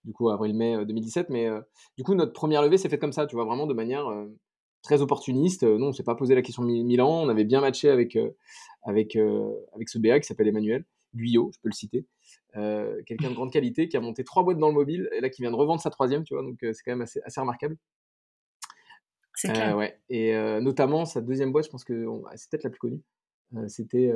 du 0.05 0.13
coup 0.13 0.31
avril-mai 0.31 0.85
2017. 0.87 1.31
Mais 1.31 1.49
du 1.97 2.05
coup, 2.05 2.15
notre 2.15 2.33
première 2.33 2.63
levée 2.63 2.79
s'est 2.79 2.89
faite 2.89 3.01
comme 3.01 3.13
ça, 3.13 3.27
tu 3.27 3.37
vois, 3.37 3.45
vraiment 3.45 3.67
de 3.67 3.75
manière 3.75 4.07
très 4.83 5.03
opportuniste. 5.03 5.65
Nous, 5.65 5.85
on 5.85 5.93
s'est 5.93 6.05
pas 6.05 6.15
posé 6.15 6.35
la 6.35 6.43
question 6.43 6.63
de 6.63 6.69
Milan. 6.69 7.11
On 7.11 7.29
avait 7.29 7.45
bien 7.45 7.61
matché 7.61 7.91
avec, 7.91 8.17
avec, 8.83 9.17
avec 9.75 9.89
ce 9.89 9.99
BA 9.99 10.21
qui 10.21 10.27
s'appelle 10.27 10.49
Emmanuel 10.49 10.85
Guyot, 11.15 11.51
je 11.55 11.59
peux 11.61 11.69
le 11.69 11.75
citer. 11.75 12.07
Quelqu'un 12.55 13.31
de 13.31 13.35
grande 13.35 13.53
qualité 13.53 13.89
qui 13.89 13.97
a 13.97 14.01
monté 14.01 14.25
trois 14.25 14.43
boîtes 14.43 14.59
dans 14.59 14.69
le 14.69 14.75
mobile 14.75 15.09
et 15.13 15.21
là 15.21 15.31
qui 15.31 15.43
vient 15.43 15.51
de 15.51 15.57
revendre 15.57 15.81
sa 15.81 15.91
troisième, 15.91 16.25
tu 16.25 16.35
vois. 16.35 16.43
Donc, 16.43 16.59
c'est 16.61 16.83
quand 16.85 16.93
même 16.93 17.03
assez, 17.03 17.21
assez 17.25 17.41
remarquable. 17.41 17.77
C'est 19.35 19.53
clair. 19.53 19.77
ouais. 19.77 19.99
Et 20.09 20.33
notamment, 20.61 21.05
sa 21.05 21.21
deuxième 21.21 21.53
boîte, 21.53 21.67
je 21.67 21.71
pense 21.71 21.85
que 21.85 22.07
c'est 22.37 22.51
peut-être 22.51 22.65
la 22.65 22.71
plus 22.71 22.81
connue. 22.81 23.03
C'était. 23.69 24.13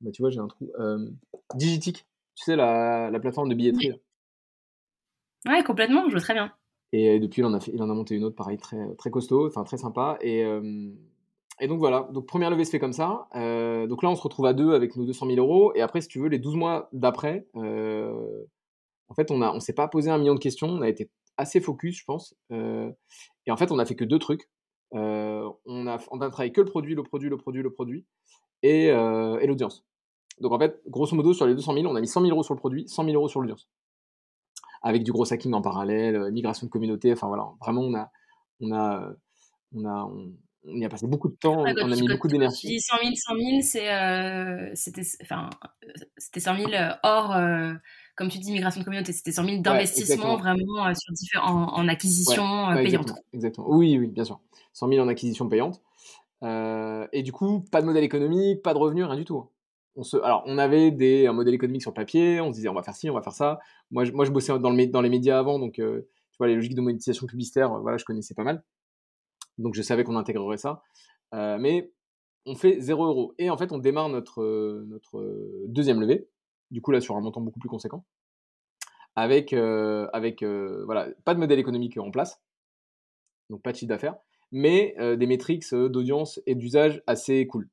Bah, 0.00 0.10
tu 0.12 0.22
vois, 0.22 0.30
j'ai 0.30 0.40
un 0.40 0.48
trou. 0.48 0.70
Digitic. 1.54 2.06
Tu 2.40 2.46
sais, 2.46 2.56
la, 2.56 3.10
la 3.10 3.20
plateforme 3.20 3.50
de 3.50 3.54
billetterie. 3.54 4.00
Ouais, 5.46 5.62
complètement, 5.62 6.06
je 6.06 6.12
vois 6.12 6.22
très 6.22 6.32
bien. 6.32 6.50
Et 6.92 7.20
depuis, 7.20 7.42
il 7.42 7.44
en 7.44 7.52
a, 7.52 7.60
fait, 7.60 7.70
il 7.74 7.82
en 7.82 7.90
a 7.90 7.92
monté 7.92 8.14
une 8.14 8.24
autre, 8.24 8.34
pareil, 8.34 8.56
très, 8.56 8.94
très 8.96 9.10
costaud, 9.10 9.46
enfin 9.46 9.62
très 9.62 9.76
sympa. 9.76 10.16
Et, 10.22 10.42
euh, 10.42 10.90
et 11.60 11.68
donc 11.68 11.80
voilà, 11.80 12.08
donc 12.12 12.26
première 12.26 12.48
levée 12.48 12.64
se 12.64 12.70
fait 12.70 12.78
comme 12.78 12.94
ça. 12.94 13.28
Euh, 13.36 13.86
donc 13.86 14.02
là, 14.02 14.08
on 14.08 14.16
se 14.16 14.22
retrouve 14.22 14.46
à 14.46 14.54
deux 14.54 14.72
avec 14.72 14.96
nos 14.96 15.04
200 15.04 15.26
000 15.26 15.38
euros. 15.38 15.74
Et 15.74 15.82
après, 15.82 16.00
si 16.00 16.08
tu 16.08 16.18
veux, 16.18 16.28
les 16.28 16.38
12 16.38 16.56
mois 16.56 16.88
d'après, 16.94 17.46
euh, 17.56 18.42
en 19.08 19.14
fait, 19.14 19.30
on 19.30 19.36
ne 19.36 19.46
on 19.46 19.60
s'est 19.60 19.74
pas 19.74 19.86
posé 19.86 20.10
un 20.10 20.16
million 20.16 20.34
de 20.34 20.40
questions. 20.40 20.68
On 20.68 20.80
a 20.80 20.88
été 20.88 21.10
assez 21.36 21.60
focus, 21.60 21.98
je 21.98 22.04
pense. 22.06 22.34
et 22.50 23.50
en 23.50 23.56
fait, 23.58 23.70
on 23.70 23.78
a 23.78 23.84
fait 23.84 23.96
que 23.96 24.04
deux 24.04 24.18
trucs. 24.18 24.48
on, 24.92 25.86
a, 25.86 25.98
on 26.10 26.20
a 26.22 26.30
travaillé 26.30 26.52
que 26.52 26.62
le 26.62 26.66
produit, 26.70 26.94
le 26.94 27.02
produit, 27.02 27.28
le 27.28 27.36
produit, 27.36 27.62
le 27.62 27.70
produit 27.70 28.06
et, 28.62 28.86
et 28.86 29.46
l'audience. 29.46 29.84
Donc 30.40 30.52
en 30.52 30.58
fait, 30.58 30.80
grosso 30.86 31.14
modo, 31.14 31.34
sur 31.34 31.46
les 31.46 31.54
200 31.54 31.74
000, 31.74 31.86
on 31.86 31.94
a 31.94 32.00
mis 32.00 32.08
100 32.08 32.22
000 32.22 32.32
euros 32.32 32.42
sur 32.42 32.54
le 32.54 32.58
produit, 32.58 32.88
100 32.88 33.04
000 33.04 33.14
euros 33.14 33.28
sur 33.28 33.40
l'audience 33.40 33.68
avec 34.82 35.02
du 35.02 35.12
gros 35.12 35.30
hacking 35.30 35.52
en 35.52 35.62
parallèle, 35.62 36.16
euh, 36.16 36.30
migration 36.30 36.66
de 36.66 36.70
communauté. 36.70 37.12
Enfin 37.12 37.28
voilà, 37.28 37.48
vraiment, 37.60 37.82
on 37.82 37.94
a, 37.94 38.10
on 38.60 38.72
a, 38.72 39.12
on 39.74 39.84
a, 39.84 40.10
on 40.66 40.76
y 40.76 40.84
a 40.84 40.88
passé 40.88 41.06
beaucoup 41.06 41.28
de 41.28 41.36
temps, 41.36 41.62
on, 41.62 41.64
a 41.64 41.96
mis 41.96 42.08
beaucoup 42.08 42.28
d'énergie. 42.28 42.60
Tu 42.60 42.66
dis 42.68 42.80
100 42.80 42.96
000, 43.02 43.12
100 43.14 43.34
000, 43.36 43.46
c'est, 43.62 44.74
c'était, 44.74 45.02
enfin, 45.22 45.48
c'était 46.18 46.40
100 46.40 46.56
000 46.56 46.70
hors, 47.02 47.34
comme 48.14 48.28
tu 48.28 48.38
dis, 48.38 48.52
migration 48.52 48.80
de 48.80 48.84
communauté, 48.84 49.12
c'était 49.12 49.32
100 49.32 49.44
000 49.44 49.62
d'investissement 49.62 50.36
vraiment 50.36 50.94
sur 50.94 51.12
différents, 51.14 51.72
en, 51.72 51.88
acquisition 51.88 52.42
payante. 52.74 53.12
Exactement, 53.32 53.70
Oui, 53.70 53.96
oui, 53.98 54.08
bien 54.08 54.24
sûr. 54.24 54.40
100 54.74 54.88
000 54.88 55.04
en 55.04 55.08
acquisition 55.08 55.48
payante. 55.48 55.80
et 56.42 57.22
du 57.22 57.32
coup, 57.32 57.64
pas 57.72 57.80
de 57.80 57.86
modèle 57.86 58.04
économique, 58.04 58.62
pas 58.62 58.74
de 58.74 58.78
revenus, 58.78 59.06
rien 59.06 59.16
du 59.16 59.24
tout. 59.24 59.48
On 59.96 60.02
se, 60.02 60.16
alors, 60.18 60.44
on 60.46 60.56
avait 60.58 60.90
des, 60.90 61.26
un 61.26 61.32
modèle 61.32 61.54
économique 61.54 61.82
sur 61.82 61.92
papier, 61.92 62.40
on 62.40 62.50
se 62.50 62.56
disait 62.56 62.68
on 62.68 62.74
va 62.74 62.82
faire 62.82 62.94
ci, 62.94 63.10
on 63.10 63.14
va 63.14 63.22
faire 63.22 63.32
ça. 63.32 63.58
Moi, 63.90 64.04
je, 64.04 64.12
moi, 64.12 64.24
je 64.24 64.30
bossais 64.30 64.56
dans, 64.58 64.70
le, 64.70 64.86
dans 64.86 65.02
les 65.02 65.10
médias 65.10 65.38
avant, 65.38 65.58
donc 65.58 65.74
tu 65.74 65.82
vois, 66.38 66.46
les 66.46 66.54
logiques 66.54 66.74
de 66.74 66.80
monétisation 66.80 67.26
publicitaire, 67.26 67.78
voilà, 67.80 67.98
je 67.98 68.04
connaissais 68.04 68.34
pas 68.34 68.44
mal. 68.44 68.62
Donc 69.58 69.74
je 69.74 69.82
savais 69.82 70.04
qu'on 70.04 70.16
intégrerait 70.16 70.56
ça. 70.56 70.82
Euh, 71.34 71.58
mais 71.58 71.92
on 72.46 72.54
fait 72.54 72.80
0 72.80 73.04
euros. 73.04 73.34
Et 73.38 73.50
en 73.50 73.56
fait, 73.56 73.72
on 73.72 73.78
démarre 73.78 74.08
notre, 74.08 74.84
notre 74.86 75.66
deuxième 75.68 76.00
levée, 76.00 76.28
du 76.70 76.80
coup 76.80 76.90
là 76.90 77.00
sur 77.00 77.16
un 77.16 77.20
montant 77.20 77.40
beaucoup 77.40 77.60
plus 77.60 77.68
conséquent, 77.68 78.04
avec, 79.16 79.52
euh, 79.52 80.08
avec 80.12 80.42
euh, 80.42 80.82
voilà, 80.86 81.08
pas 81.24 81.34
de 81.34 81.40
modèle 81.40 81.58
économique 81.58 81.96
en 81.98 82.10
place, 82.10 82.40
donc 83.50 83.62
pas 83.62 83.72
de 83.72 83.76
chiffre 83.76 83.88
d'affaires, 83.88 84.16
mais 84.52 84.96
des 85.16 85.26
métriques 85.26 85.72
d'audience 85.72 86.40
et 86.46 86.54
d'usage 86.54 87.02
assez 87.06 87.46
cool, 87.46 87.68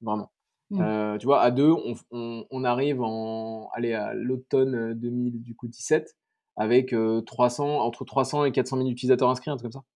vraiment. 0.00 0.32
Mmh. 0.72 1.18
tu 1.18 1.26
vois, 1.26 1.42
à 1.42 1.50
deux, 1.50 1.70
on, 1.70 2.46
on, 2.50 2.64
arrive 2.64 3.02
en, 3.02 3.68
allez, 3.74 3.92
à 3.92 4.14
l'automne 4.14 4.94
2017 4.94 6.16
avec 6.56 6.94
300, 7.26 7.80
entre 7.80 8.04
300 8.04 8.46
et 8.46 8.52
400 8.52 8.78
000 8.78 8.88
utilisateurs 8.88 9.28
inscrits, 9.28 9.50
un 9.50 9.56
truc 9.56 9.70
comme 9.70 9.82
ça. 9.82 9.86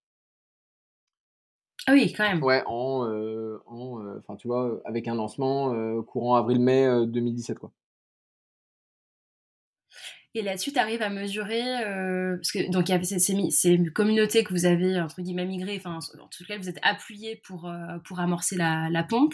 Ah 1.89 1.93
oui, 1.93 2.11
quand 2.11 2.27
même. 2.27 2.43
Ouais, 2.43 2.63
en, 2.65 3.07
euh, 3.07 3.63
en 3.65 4.03
euh, 4.03 4.19
enfin, 4.19 4.35
tu 4.35 4.49
vois, 4.49 4.81
avec 4.83 5.07
un 5.07 5.15
lancement 5.15 5.73
euh, 5.73 6.01
courant 6.01 6.35
avril-mai 6.35 7.07
2017, 7.07 7.59
quoi. 7.59 7.71
Et 10.33 10.41
là-dessus, 10.41 10.73
tu 10.73 10.77
arrives 10.77 11.01
à 11.01 11.09
mesurer, 11.09 11.63
parce 12.35 12.51
que 12.51 12.69
donc 12.69 12.89
il 12.89 12.91
y 12.91 12.95
avait 12.95 13.05
ces, 13.05 13.19
ces, 13.19 13.83
communautés 13.91 14.43
que 14.43 14.53
vous 14.53 14.65
avez 14.65 14.99
entre 15.01 15.21
guillemets 15.23 15.47
migrées, 15.47 15.77
enfin 15.77 15.97
en 16.21 16.27
tout 16.27 16.43
cas 16.47 16.59
vous 16.59 16.69
êtes 16.69 16.77
appuyé 16.83 17.41
pour 17.43 17.71
pour 18.03 18.19
amorcer 18.19 18.55
la, 18.55 18.87
la 18.91 19.03
pompe, 19.03 19.33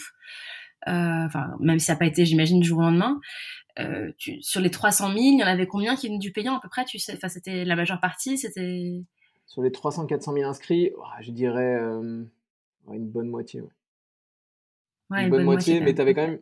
enfin 0.85 1.55
même 1.59 1.79
si 1.79 1.85
ça 1.85 1.93
n'a 1.93 1.99
pas 1.99 2.05
été, 2.05 2.25
j'imagine, 2.25 2.59
du 2.59 2.67
jour 2.67 2.79
au 2.79 2.83
lendemain. 2.83 3.19
Tu, 4.17 4.41
sur 4.41 4.61
les 4.61 4.69
300 4.69 5.07
000, 5.07 5.19
il 5.19 5.39
y 5.39 5.43
en 5.43 5.47
avait 5.47 5.67
combien 5.67 5.95
qui 5.95 6.07
venaient 6.07 6.19
du 6.19 6.31
payant 6.31 6.55
à 6.55 6.59
peu 6.59 6.69
près 6.69 6.85
Tu 6.85 6.99
sais, 6.99 7.13
enfin 7.15 7.29
c'était 7.29 7.65
la 7.65 7.75
majeure 7.75 7.99
partie, 7.99 8.37
c'était. 8.37 9.03
Sur 9.45 9.61
les 9.61 9.69
300-400 9.69 10.33
000 10.33 10.49
inscrits, 10.49 10.91
je 11.21 11.31
dirais 11.31 11.79
une 12.91 13.07
bonne 13.07 13.29
moitié. 13.29 13.61
Ouais. 15.09 15.23
une, 15.23 15.29
bonne, 15.29 15.43
moitié, 15.43 15.79
mais 15.79 15.93
tu 15.93 16.01
avais 16.01 16.13
quand 16.13 16.27
même. 16.27 16.39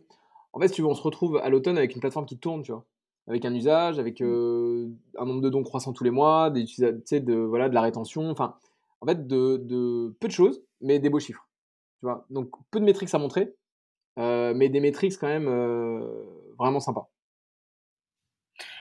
En 0.53 0.59
fait, 0.59 0.67
si 0.67 0.75
tu 0.75 0.81
veux, 0.81 0.87
on 0.87 0.95
se 0.95 1.01
retrouve 1.01 1.37
à 1.37 1.49
l'automne 1.49 1.77
avec 1.77 1.93
une 1.93 2.01
plateforme 2.01 2.25
qui 2.25 2.37
tourne, 2.37 2.63
tu 2.63 2.71
vois? 2.71 2.85
Avec 3.27 3.45
un 3.45 3.53
usage, 3.53 3.99
avec 3.99 4.19
mmh. 4.19 4.25
euh, 4.25 4.89
un 5.17 5.25
nombre 5.25 5.41
de 5.41 5.49
dons 5.49 5.63
croissant 5.63 5.93
tous 5.93 6.03
les 6.03 6.11
mois, 6.11 6.49
des, 6.49 6.65
de, 6.65 7.33
voilà, 7.35 7.69
de 7.69 7.73
la 7.73 7.81
rétention. 7.81 8.29
Enfin, 8.29 8.55
en 8.99 9.05
fait, 9.05 9.27
de, 9.27 9.57
de, 9.57 10.15
peu 10.19 10.27
de 10.27 10.33
choses, 10.33 10.61
mais 10.81 10.99
des 10.99 11.09
beaux 11.09 11.19
chiffres. 11.19 11.47
Tu 11.99 12.05
vois? 12.05 12.25
Donc, 12.29 12.51
peu 12.71 12.79
de 12.79 12.85
métriques 12.85 13.13
à 13.13 13.19
montrer, 13.19 13.43
euh, 13.43 13.53
mais 14.17 14.69
des 14.69 14.79
métriques 14.79 15.17
quand 15.19 15.27
même 15.27 15.47
euh, 15.47 16.01
vraiment 16.57 16.79
sympas. 16.79 17.09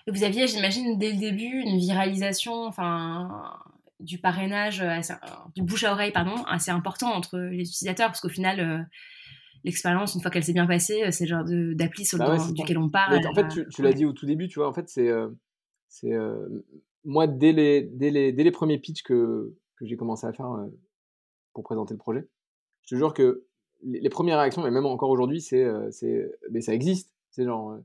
Et 0.07 0.11
vous 0.11 0.25
aviez, 0.25 0.47
j'imagine, 0.47 0.99
dès 0.99 1.13
le 1.13 1.19
début, 1.19 1.63
une 1.63 1.79
viralisation, 1.79 2.65
enfin, 2.65 3.59
du 4.01 4.19
parrainage, 4.19 4.81
euh, 4.81 5.01
du 5.55 5.63
bouche 5.63 5.85
à 5.85 5.93
oreille, 5.93 6.13
pardon, 6.13 6.43
assez 6.45 6.71
important 6.71 7.13
entre 7.13 7.39
les 7.39 7.69
utilisateurs, 7.69 8.09
parce 8.09 8.21
qu'au 8.21 8.29
final, 8.29 8.61
euh, 8.61 8.83
l'expérience, 9.65 10.15
une 10.15 10.21
fois 10.21 10.31
qu'elle 10.31 10.45
s'est 10.45 10.53
bien 10.53 10.67
passée, 10.67 11.05
euh, 11.05 11.11
c'est 11.11 11.25
le 11.25 11.31
genre 11.31 11.45
d'appli 11.75 12.05
sur 12.05 12.19
bah 12.19 12.37
duquel 12.53 12.79
on 12.79 12.89
parle. 12.89 13.21
en 13.27 13.35
fait, 13.35 13.67
tu, 13.69 13.83
l'as 13.83 13.93
dit 13.93 14.05
au 14.05 14.13
tout 14.13 14.27
début, 14.27 14.49
tu 14.49 14.59
vois, 14.59 14.69
en 14.69 14.73
fait, 14.73 14.89
c'est. 14.89 15.11
c'est 15.89 16.13
moi, 17.03 17.27
dès 17.27 17.53
les, 17.53 17.83
dès, 17.83 18.11
les, 18.11 18.31
dès 18.31 18.45
les 18.45 18.51
premiers 18.51 18.79
pitchs 18.79 19.03
que, 19.03 19.57
que 19.77 19.87
j'ai 19.87 19.97
commencé 19.97 20.27
à 20.27 20.35
faire 20.35 20.55
pour 21.55 21.65
présenter 21.65 21.95
le 21.95 21.99
projet, 21.99 22.29
je 22.83 22.95
te 22.95 22.99
jure 22.99 23.15
que 23.15 23.47
les, 23.83 24.11
premières 24.11 24.39
réactions, 24.39 24.67
et 24.67 24.71
même 24.71 24.87
encore 24.87 25.11
aujourd'hui, 25.11 25.41
c'est. 25.41 25.67
mais 26.51 26.61
ça 26.61 26.75
existe. 26.75 27.13
C'est 27.31 27.45
genre. 27.45 27.79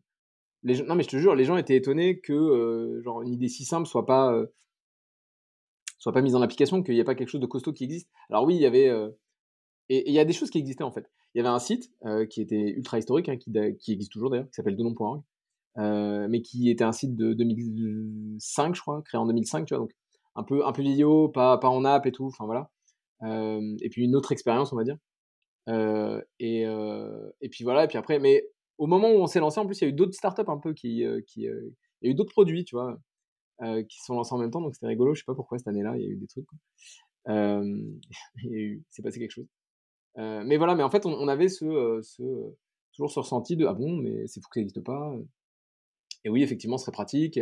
les, 0.63 0.81
non, 0.84 0.95
mais 0.95 1.03
je 1.03 1.10
te 1.10 1.17
jure, 1.17 1.36
les 1.36 1.45
gens 1.45 1.58
étaient 1.58 1.75
étonnés 1.75 2.19
que 2.19 3.01
genre, 3.03 3.21
une 3.21 3.34
idée 3.34 3.47
si 3.47 3.65
simple 3.65 3.88
soit 3.88 4.05
pas 4.05 4.45
soit 6.05 6.13
pas 6.13 6.21
mise 6.21 6.36
en 6.36 6.41
application, 6.43 6.84
qu'il 6.84 6.93
n'y 6.93 6.99
ait 6.99 7.03
pas 7.03 7.15
quelque 7.15 7.29
chose 7.29 7.41
de 7.41 7.47
costaud 7.47 7.73
qui 7.73 7.84
existe. 7.84 8.12
Alors 8.29 8.43
oui, 8.43 8.53
il 8.53 8.62
y 8.62 8.67
avait... 8.67 8.89
Euh, 8.89 9.10
et 9.89 10.08
il 10.08 10.13
y 10.13 10.19
a 10.19 10.25
des 10.25 10.34
choses 10.34 10.51
qui 10.51 10.60
existaient 10.60 10.84
en 10.84 10.91
fait. 10.91 11.10
Il 11.34 11.39
y 11.39 11.41
avait 11.41 11.49
un 11.49 11.58
site 11.58 11.91
euh, 12.05 12.27
qui 12.27 12.41
était 12.41 12.73
ultra 12.77 12.99
historique, 12.99 13.27
hein, 13.27 13.38
qui, 13.38 13.51
qui, 13.79 13.91
existe 13.91 14.12
toujours 14.12 14.29
d'ailleurs, 14.29 14.45
qui 14.45 14.53
s'appelle 14.53 14.75
denon.org, 14.75 15.23
euh, 15.79 16.27
mais 16.29 16.43
qui 16.43 16.69
était 16.69 16.84
un 16.84 16.91
site 16.91 17.15
de 17.15 17.34
2005, 17.34 18.75
je 18.75 18.81
crois, 18.81 19.01
créé 19.01 19.19
en 19.19 19.25
2005, 19.25 19.65
tu 19.65 19.73
vois, 19.73 19.81
donc 19.81 19.95
un 20.36 20.43
peu, 20.43 20.63
un 20.63 20.71
peu 20.73 20.84
vidéo, 20.84 21.27
pas, 21.29 21.58
pas 21.58 21.69
en 21.69 21.84
app 21.86 22.05
et 22.05 22.12
tout, 22.12 22.27
enfin 22.27 22.45
voilà. 22.45 22.69
et 23.23 23.89
puis 23.89 24.03
une 24.03 24.15
autre 24.15 24.31
expérience, 24.31 24.73
on 24.73 24.75
va 24.75 24.84
dire. 24.84 24.97
Et, 25.67 26.62
et 27.41 27.49
puis 27.49 27.63
voilà, 27.63 27.86
et 27.86 27.88
puis 27.88 27.97
après, 27.97 28.19
mais 28.19 28.47
au 28.78 28.88
moment 28.88 29.10
où 29.10 29.15
on 29.15 29.28
s'est 29.28 29.39
lancé, 29.39 29.60
en 29.60 29.65
plus, 29.65 29.80
il 29.82 29.84
y 29.84 29.88
a 29.88 29.89
eu 29.89 29.93
d'autres 29.93 30.13
startups 30.13 30.43
un 30.47 30.58
peu 30.58 30.73
qui. 30.73 31.04
qui 31.28 31.47
il 32.01 32.08
y 32.08 32.10
a 32.10 32.12
eu 32.12 32.15
d'autres 32.15 32.34
produits, 32.34 32.65
tu 32.65 32.75
vois. 32.75 32.99
Euh, 33.62 33.84
qui 33.84 34.01
sont 34.01 34.15
lancés 34.15 34.34
en 34.34 34.38
même 34.38 34.51
temps, 34.51 34.60
donc 34.60 34.73
c'était 34.73 34.88
rigolo. 34.88 35.13
Je 35.13 35.21
sais 35.21 35.25
pas 35.25 35.34
pourquoi 35.36 35.58
cette 35.58 35.69
année-là, 35.69 35.95
il 35.95 36.04
y 36.04 36.06
a 36.06 36.10
eu 36.10 36.17
des 36.17 36.28
trucs. 36.28 36.45
Euh, 37.30 37.82
il 38.43 38.82
s'est 38.89 39.01
passé 39.01 39.19
quelque 39.19 39.32
chose. 39.32 39.47
Euh, 40.17 40.43
mais 40.45 40.58
voilà, 40.58 40.75
mais 40.75 40.84
en 40.84 40.89
fait, 40.89 41.06
on, 41.06 41.28
avait 41.28 41.47
ce, 41.47 42.01
ce, 42.04 42.21
toujours 42.93 43.12
ce 43.12 43.19
ressenti 43.19 43.56
de 43.56 43.65
ah 43.65 43.73
bon, 43.73 43.95
mais 43.95 44.28
c'est 44.28 44.41
fou 44.41 44.49
que 44.49 44.56
ça 44.56 44.60
n'existe 44.60 44.84
pas. 44.84 45.15
Et 46.25 46.30
oui, 46.30 46.43
effectivement, 46.43 46.78
ce 46.78 46.86
serait 46.86 46.93
pratique. 46.93 47.39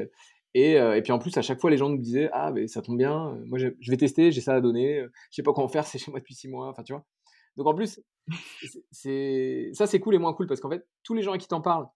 Et, 0.54 0.74
et, 0.74 1.02
puis 1.02 1.12
en 1.12 1.18
plus, 1.20 1.36
à 1.38 1.42
chaque 1.42 1.60
fois, 1.60 1.72
les 1.72 1.78
gens 1.78 1.90
nous 1.90 1.98
disaient 1.98 2.30
Ah, 2.32 2.52
mais 2.52 2.68
ça 2.68 2.84
tombe 2.84 2.98
bien, 2.98 3.36
moi 3.46 3.58
je, 3.58 3.70
vais 3.90 3.98
tester, 3.98 4.32
j'ai 4.32 4.42
ça 4.42 4.54
à 4.54 4.62
donner, 4.62 5.04
je 5.32 5.36
sais 5.36 5.44
pas 5.44 5.54
quoi 5.54 5.64
en 5.64 5.68
faire, 5.68 5.86
c'est 5.88 5.98
chez 5.98 6.12
moi 6.12 6.20
depuis 6.20 6.36
six 6.36 6.48
mois. 6.48 6.70
Enfin, 6.70 6.84
tu 6.84 6.94
vois. 6.94 7.06
Donc 7.58 7.68
en 7.68 7.74
plus, 7.74 8.00
c'est 8.92 9.72
ça, 9.74 9.88
c'est 9.88 10.00
cool 10.00 10.16
et 10.16 10.20
moins 10.20 10.34
cool 10.34 10.48
parce 10.48 10.62
qu'en 10.62 10.70
fait, 10.70 10.88
tous 11.04 11.14
les 11.14 11.22
gens 11.22 11.34
à 11.34 11.38
qui 11.38 11.48
t'en 11.48 11.62
parlent 11.62 11.90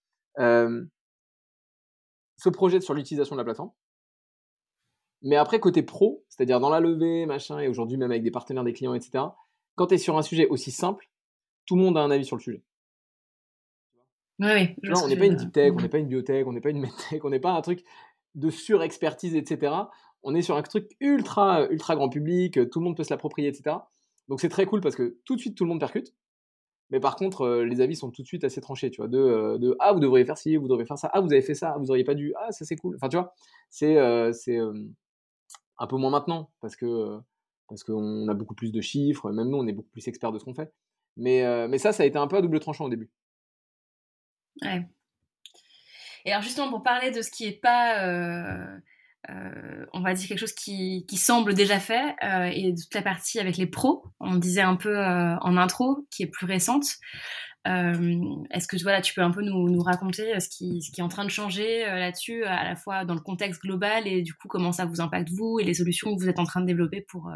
se 2.38 2.50
projettent 2.50 2.84
sur 2.84 2.94
l'utilisation 2.94 3.36
de 3.36 3.42
la 3.42 3.46
plateforme. 3.46 3.72
Mais 5.24 5.36
après, 5.36 5.60
côté 5.60 5.82
pro, 5.82 6.24
c'est-à-dire 6.30 6.60
dans 6.60 6.70
la 6.70 6.80
levée, 6.80 7.26
machin, 7.26 7.60
et 7.60 7.68
aujourd'hui 7.68 7.98
même 7.98 8.12
avec 8.12 8.24
des 8.24 8.32
partenaires, 8.32 8.64
des 8.64 8.74
clients, 8.74 8.94
etc., 8.94 9.24
quand 9.76 9.88
tu 9.88 9.96
es 9.96 9.98
sur 9.98 10.18
un 10.18 10.22
sujet 10.22 10.48
aussi 10.48 10.72
simple, 10.72 11.10
tout 11.66 11.76
le 11.76 11.82
monde 11.82 11.98
a 11.98 12.02
un 12.02 12.12
avis 12.12 12.26
sur 12.26 12.36
le 12.36 12.42
sujet. 12.42 12.64
Oui, 14.40 14.76
on 14.84 15.08
n'est 15.08 15.18
pas 15.18 15.26
une 15.26 15.36
deep 15.36 15.52
tech, 15.52 15.74
on 15.76 15.82
n'est 15.82 15.90
pas 15.90 15.98
une 15.98 16.08
biotech, 16.08 16.46
on 16.46 16.54
n'est 16.54 16.62
pas 16.62 16.70
une 16.70 16.80
medtech, 16.82 17.26
on 17.26 17.30
n'est 17.30 17.40
pas 17.40 17.52
un 17.52 17.62
truc 17.62 17.84
de 18.36 18.50
surexpertise, 18.50 19.36
etc. 19.36 19.74
On 20.22 20.36
est 20.36 20.44
sur 20.44 20.56
un 20.56 20.62
truc 20.62 20.96
ultra, 21.00 21.66
ultra 21.72 21.96
grand 21.96 22.10
public, 22.10 22.70
tout 22.70 22.80
le 22.80 22.86
monde 22.86 22.96
peut 22.96 23.04
se 23.04 23.10
l'approprier, 23.10 23.48
etc. 23.48 23.78
Donc 24.28 24.42
c'est 24.42 24.50
très 24.50 24.66
cool 24.66 24.82
parce 24.82 24.96
que 24.96 25.18
tout 25.26 25.36
de 25.36 25.42
suite 25.42 25.56
tout 25.56 25.64
le 25.64 25.70
monde 25.70 25.80
percute. 25.80 26.14
Mais 26.90 27.00
par 27.00 27.16
contre, 27.18 27.42
euh, 27.42 27.66
les 27.66 27.82
avis 27.82 27.96
sont 27.96 28.12
tout 28.12 28.22
de 28.22 28.28
suite 28.28 28.44
assez 28.44 28.62
tranchés, 28.62 28.90
tu 28.90 29.02
vois. 29.02 29.10
De, 29.10 29.18
euh, 29.18 29.58
de, 29.58 29.76
ah, 29.80 29.92
vous 29.92 30.00
devriez 30.00 30.26
faire 30.26 30.38
ci, 30.38 30.56
vous 30.56 30.68
devriez 30.68 30.86
faire 30.86 30.98
ça. 30.98 31.10
Ah, 31.14 31.20
vous 31.20 31.32
avez 31.34 31.42
fait 31.42 31.54
ça, 31.54 31.76
vous 31.80 31.90
auriez 31.92 32.06
pas 32.06 32.16
dû. 32.16 32.34
Ah, 32.40 32.52
ça 32.52 32.64
c'est 32.66 32.78
cool. 32.78 32.96
Enfin, 32.96 33.10
tu 33.10 33.18
vois, 33.18 33.34
c'est 33.70 33.98
euh, 33.98 34.32
un 35.78 35.88
peu 35.88 35.98
moins 35.98 36.12
maintenant 36.12 36.52
parce 36.62 36.76
que 36.76 37.20
parce 37.68 37.84
qu'on 37.84 38.28
a 38.30 38.34
beaucoup 38.34 38.56
plus 38.56 38.72
de 38.72 38.80
chiffres. 38.80 39.32
Même 39.32 39.50
nous, 39.50 39.58
on 39.58 39.68
est 39.68 39.74
beaucoup 39.74 39.90
plus 39.90 40.08
experts 40.08 40.32
de 40.32 40.40
ce 40.40 40.46
qu'on 40.46 40.56
fait. 40.56 40.72
Mais, 41.18 41.68
mais 41.68 41.80
ça, 41.80 41.92
ça 41.92 42.04
a 42.04 42.06
été 42.06 42.18
un 42.18 42.28
peu 42.28 42.38
à 42.38 42.42
double 42.42 42.60
tranchant 42.62 42.86
au 42.86 42.90
début. 42.90 43.12
Ouais. 44.62 44.88
Et 46.24 46.32
alors 46.32 46.44
justement, 46.44 46.70
pour 46.70 46.84
parler 46.84 47.12
de 47.12 47.22
ce 47.22 47.30
qui 47.30 47.46
est 47.46 47.60
pas 47.60 48.06
euh, 49.30 49.86
on 49.94 50.02
va 50.02 50.14
dire 50.14 50.28
quelque 50.28 50.40
chose 50.40 50.54
qui, 50.54 51.06
semble 51.18 51.54
déjà 51.54 51.80
fait, 51.80 52.16
euh, 52.24 52.50
et 52.54 52.74
toute 52.74 52.94
la 52.94 53.02
partie 53.02 53.40
avec 53.40 53.58
les 53.58 53.68
pros, 53.68 54.06
on 54.20 54.36
disait 54.36 54.62
un 54.62 54.76
peu 54.76 54.98
euh, 54.98 55.36
en 55.40 55.58
intro, 55.58 56.08
qui 56.12 56.24
est 56.24 56.28
plus 56.28 56.46
récente. 56.46 56.86
Est-ce 57.66 58.66
que 58.66 58.82
voilà, 58.82 59.02
tu 59.02 59.14
peux 59.14 59.22
un 59.22 59.32
peu 59.32 59.42
nous, 59.42 59.82
raconter 59.82 60.40
ce 60.40 60.48
qui, 60.48 60.82
ce 60.82 60.90
qui, 60.90 61.02
est 61.02 61.04
en 61.04 61.10
train 61.10 61.26
de 61.26 61.30
changer 61.30 61.84
là-dessus, 61.84 62.46
à 62.46 62.64
la 62.64 62.78
fois 62.78 63.04
dans 63.04 63.14
le 63.14 63.20
contexte 63.20 63.62
global 63.62 64.08
et 64.08 64.22
du 64.22 64.34
coup 64.34 64.48
comment 64.48 64.72
ça 64.72 64.86
vous 64.86 65.02
impacte 65.02 65.30
vous 65.32 65.60
et 65.60 65.66
les 65.66 65.74
solutions 65.74 66.16
que 66.16 66.22
vous 66.22 66.30
êtes 66.30 66.40
en 66.40 66.46
train 66.46 66.62
de 66.62 66.66
développer 66.66 67.02
pour, 67.02 67.30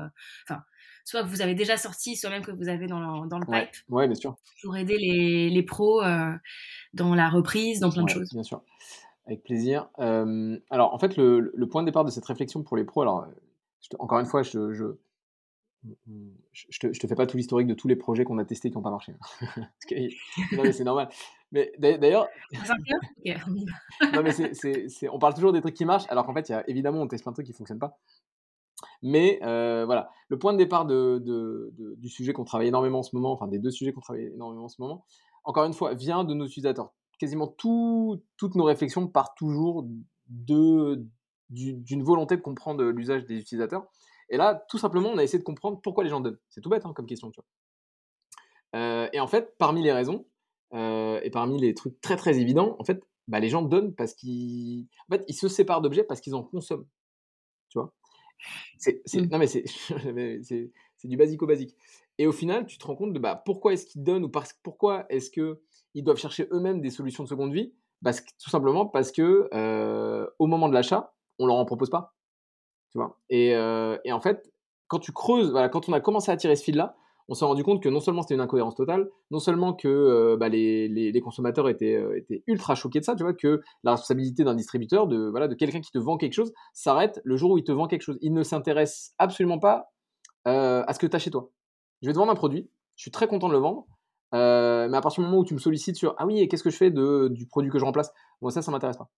enfin, 0.47 0.61
soit 1.03 1.23
que 1.23 1.27
vous 1.27 1.41
avez 1.41 1.53
déjà 1.53 1.75
sorti, 1.75 2.15
soit 2.15 2.29
même 2.29 2.45
que 2.45 2.51
vous 2.51 2.69
avez 2.69 2.87
dans 2.87 3.01
le, 3.01 3.27
dans 3.27 3.39
le 3.39 3.45
pipe. 3.45 3.75
Ouais, 3.89 4.07
bien 4.07 4.15
sûr. 4.15 4.37
Pour 4.63 4.77
aider 4.77 4.97
les, 4.97 5.49
les 5.49 5.63
pros 5.63 6.01
dans 6.93 7.13
la 7.13 7.27
reprise, 7.27 7.81
dans 7.81 7.91
plein 7.91 8.03
de 8.03 8.09
choses. 8.09 8.29
Bien 8.31 8.43
sûr. 8.43 8.63
Avec 9.27 9.43
plaisir. 9.43 9.89
alors, 9.97 10.93
en 10.93 10.99
fait, 10.99 11.17
le, 11.17 11.51
point 11.69 11.83
de 11.83 11.87
départ 11.87 12.05
de 12.05 12.11
cette 12.11 12.25
réflexion 12.25 12.63
pour 12.63 12.77
les 12.77 12.83
pros, 12.83 13.01
alors, 13.01 13.27
encore 13.99 14.19
une 14.19 14.25
fois, 14.25 14.43
je, 14.43 14.73
je, 14.73 14.85
je, 16.53 16.79
te, 16.79 16.87
te 16.87 17.07
fais 17.07 17.15
pas 17.15 17.25
tout 17.25 17.37
l'historique 17.37 17.67
de 17.67 17.73
tous 17.73 17.87
les 17.87 17.95
projets 17.95 18.23
qu'on 18.23 18.37
a 18.37 18.45
testés 18.45 18.69
qui 18.69 18.77
n'ont 18.77 18.83
pas 18.83 18.91
marché. 18.91 19.13
non, 20.51 20.63
mais 20.63 20.71
c'est 20.71 20.83
normal. 20.83 21.09
Mais 21.51 21.71
d'ailleurs. 21.79 22.27
non, 24.13 24.23
mais 24.23 24.31
c'est, 24.31 25.09
on 25.09 25.19
parle 25.19 25.33
toujours 25.33 25.53
des 25.53 25.61
trucs 25.61 25.73
qui 25.73 25.85
marchent, 25.85 26.05
alors 26.09 26.25
qu'en 26.25 26.33
fait, 26.33 26.49
y 26.49 26.53
a, 26.53 26.67
évidemment, 26.69 27.01
on 27.01 27.07
teste 27.07 27.23
plein 27.23 27.31
de 27.31 27.35
trucs 27.35 27.45
qui 27.45 27.53
ne 27.53 27.57
fonctionnent 27.57 27.79
pas. 27.79 27.99
Mais 29.01 29.39
voilà, 29.41 30.09
le 30.29 30.37
point 30.37 30.53
de 30.53 30.57
départ 30.57 30.85
de, 30.85 31.73
du 31.97 32.09
sujet 32.09 32.33
qu'on 32.33 32.45
travaille 32.45 32.67
énormément 32.67 32.99
en 32.99 33.03
ce 33.03 33.15
moment, 33.15 33.31
enfin 33.31 33.47
des 33.47 33.59
deux 33.59 33.71
sujets 33.71 33.91
qu'on 33.91 34.01
travaille 34.01 34.27
énormément 34.27 34.65
en 34.65 34.69
ce 34.69 34.81
moment, 34.81 35.05
encore 35.43 35.65
une 35.65 35.73
fois, 35.73 35.93
vient 35.95 36.23
de 36.23 36.33
nos 36.33 36.45
utilisateurs. 36.45 36.93
Quasiment 37.21 37.47
toutes 37.47 38.55
nos 38.55 38.63
réflexions 38.63 39.07
partent 39.07 39.37
toujours 39.37 39.87
de, 40.27 41.05
d'une 41.49 42.01
volonté 42.01 42.35
de 42.35 42.41
comprendre 42.41 42.83
l'usage 42.85 43.25
des 43.25 43.35
utilisateurs. 43.35 43.85
Et 44.29 44.37
là, 44.37 44.65
tout 44.69 44.79
simplement, 44.79 45.09
on 45.09 45.19
a 45.19 45.23
essayé 45.23 45.37
de 45.37 45.43
comprendre 45.43 45.79
pourquoi 45.81 46.03
les 46.03 46.09
gens 46.09 46.19
donnent. 46.19 46.39
C'est 46.49 46.61
tout 46.61 46.69
bête 46.71 46.83
hein, 46.83 46.93
comme 46.95 47.05
question, 47.05 47.29
tu 47.29 47.39
vois. 47.39 48.79
Euh, 48.81 49.07
et 49.13 49.19
en 49.19 49.27
fait, 49.27 49.55
parmi 49.59 49.83
les 49.83 49.91
raisons, 49.91 50.25
euh, 50.73 51.19
et 51.21 51.29
parmi 51.29 51.61
les 51.61 51.75
trucs 51.75 52.01
très 52.01 52.15
très 52.15 52.39
évidents, 52.39 52.75
en 52.79 52.83
fait, 52.83 53.03
bah, 53.27 53.39
les 53.39 53.49
gens 53.49 53.61
donnent 53.61 53.93
parce 53.93 54.15
qu'ils 54.15 54.87
en 55.07 55.15
fait, 55.15 55.23
ils 55.27 55.35
se 55.35 55.47
séparent 55.47 55.81
d'objets 55.81 56.03
parce 56.03 56.21
qu'ils 56.21 56.33
en 56.33 56.41
consomment. 56.41 56.87
Tu 57.69 57.77
vois? 57.77 57.93
C'est, 58.79 59.03
mmh. 59.13 59.27
Non, 59.27 59.37
mais 59.37 59.45
c'est, 59.45 59.63
c'est, 61.01 61.07
du 61.07 61.17
basico-basique. 61.17 61.75
Et 62.17 62.27
au 62.27 62.31
final, 62.31 62.65
tu 62.65 62.77
te 62.77 62.85
rends 62.85 62.95
compte 62.95 63.13
de 63.13 63.19
bah, 63.19 63.41
pourquoi 63.45 63.73
est-ce 63.73 63.85
qu'ils 63.85 64.03
donnent 64.03 64.23
ou 64.23 64.29
parce, 64.29 64.53
pourquoi 64.63 65.05
est-ce 65.09 65.31
qu'ils 65.31 66.03
doivent 66.03 66.17
chercher 66.17 66.47
eux-mêmes 66.51 66.81
des 66.81 66.89
solutions 66.89 67.23
de 67.23 67.29
seconde 67.29 67.53
vie? 67.53 67.73
Parce 68.03 68.23
Tout 68.23 68.49
simplement 68.49 68.85
parce 68.85 69.11
que 69.11 69.49
euh, 69.53 70.27
au 70.39 70.47
moment 70.47 70.69
de 70.69 70.73
l'achat, 70.73 71.13
on 71.39 71.45
leur 71.45 71.55
en 71.55 71.65
propose 71.65 71.89
pas. 71.89 72.13
Tu 72.91 72.97
vois? 72.97 73.17
Et, 73.29 73.49
et, 73.51 74.11
en 74.11 74.19
fait, 74.19 74.51
quand 74.87 74.99
tu 74.99 75.13
creuses, 75.13 75.51
voilà, 75.51 75.69
quand 75.69 75.87
on 75.87 75.93
a 75.93 76.01
commencé 76.01 76.31
à 76.31 76.37
tirer 76.37 76.55
ce 76.55 76.63
fil-là, 76.63 76.97
on 77.31 77.33
s'est 77.33 77.45
rendu 77.45 77.63
compte 77.63 77.81
que 77.81 77.87
non 77.87 78.01
seulement 78.01 78.23
c'était 78.23 78.33
une 78.33 78.41
incohérence 78.41 78.75
totale, 78.75 79.09
non 79.31 79.39
seulement 79.39 79.73
que 79.73 79.87
euh, 79.87 80.35
bah, 80.37 80.49
les, 80.49 81.21
consommateurs 81.23 81.67
euh, 81.67 82.17
étaient, 82.17 82.43
ultra 82.45 82.75
choqués 82.75 82.99
de 82.99 83.05
ça, 83.05 83.15
tu 83.15 83.23
vois, 83.23 83.33
que 83.33 83.61
la 83.85 83.91
responsabilité 83.91 84.43
d'un 84.43 84.53
distributeur, 84.53 85.07
de, 85.07 85.29
voilà, 85.29 85.47
de 85.47 85.55
quelqu'un 85.55 85.79
qui 85.79 85.91
te 85.91 85.97
vend 85.97 86.17
quelque 86.17 86.33
chose, 86.33 86.51
s'arrête 86.73 87.21
le 87.23 87.37
jour 87.37 87.51
où 87.51 87.57
il 87.57 87.63
te 87.63 87.71
vend 87.71 87.87
quelque 87.87 88.01
chose. 88.01 88.17
Il 88.21 88.33
ne 88.33 88.43
s'intéresse 88.43 89.13
absolument 89.17 89.59
pas 89.59 89.90
euh, 90.47 90.83
à 90.87 90.93
ce 90.93 90.99
que 90.99 91.07
tu 91.07 91.15
as 91.15 91.19
chez 91.19 91.31
toi. 91.31 91.51
Je 92.01 92.07
vais 92.07 92.13
te 92.13 92.17
vendre 92.17 92.31
un 92.31 92.35
produit, 92.35 92.69
je 92.95 93.03
suis 93.03 93.11
très 93.11 93.27
content 93.27 93.47
de 93.47 93.53
le 93.53 93.59
vendre, 93.59 93.85
mais 94.33 94.97
à 94.97 95.01
partir 95.01 95.23
du 95.23 95.27
moment 95.27 95.39
où 95.41 95.45
tu 95.45 95.53
me 95.53 95.59
sollicites 95.59 95.95
sur 95.95 96.15
ah 96.17 96.25
oui, 96.25 96.47
qu'est-ce 96.47 96.63
que 96.63 96.69
je 96.69 96.77
fais 96.77 96.91
de, 96.91 97.29
du 97.31 97.47
produit 97.47 97.69
que 97.69 97.79
je 97.79 97.85
remplace, 97.85 98.11
moi 98.41 98.51
ça, 98.51 98.61
ça 98.61 98.71
m'intéresse 98.71 98.97
pas. 98.97 99.09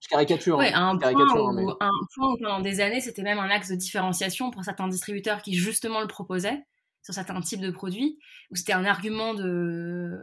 Je 0.00 0.08
caricature. 0.08 0.58
Ouais, 0.58 0.72
hein, 0.72 0.90
un, 0.90 0.98
point 0.98 1.12
où, 1.12 1.70
un 1.80 1.90
point 2.14 2.36
pendant 2.40 2.60
des 2.60 2.80
années, 2.80 3.00
c'était 3.00 3.22
même 3.22 3.38
un 3.38 3.50
axe 3.50 3.68
de 3.68 3.74
différenciation 3.74 4.50
pour 4.50 4.62
certains 4.62 4.86
distributeurs 4.86 5.42
qui 5.42 5.54
justement 5.54 6.00
le 6.00 6.06
proposaient 6.06 6.64
sur 7.02 7.14
certains 7.14 7.40
types 7.40 7.60
de 7.60 7.70
produits, 7.70 8.18
où 8.50 8.56
c'était 8.56 8.74
un 8.74 8.84
argument 8.84 9.34
de, 9.34 10.18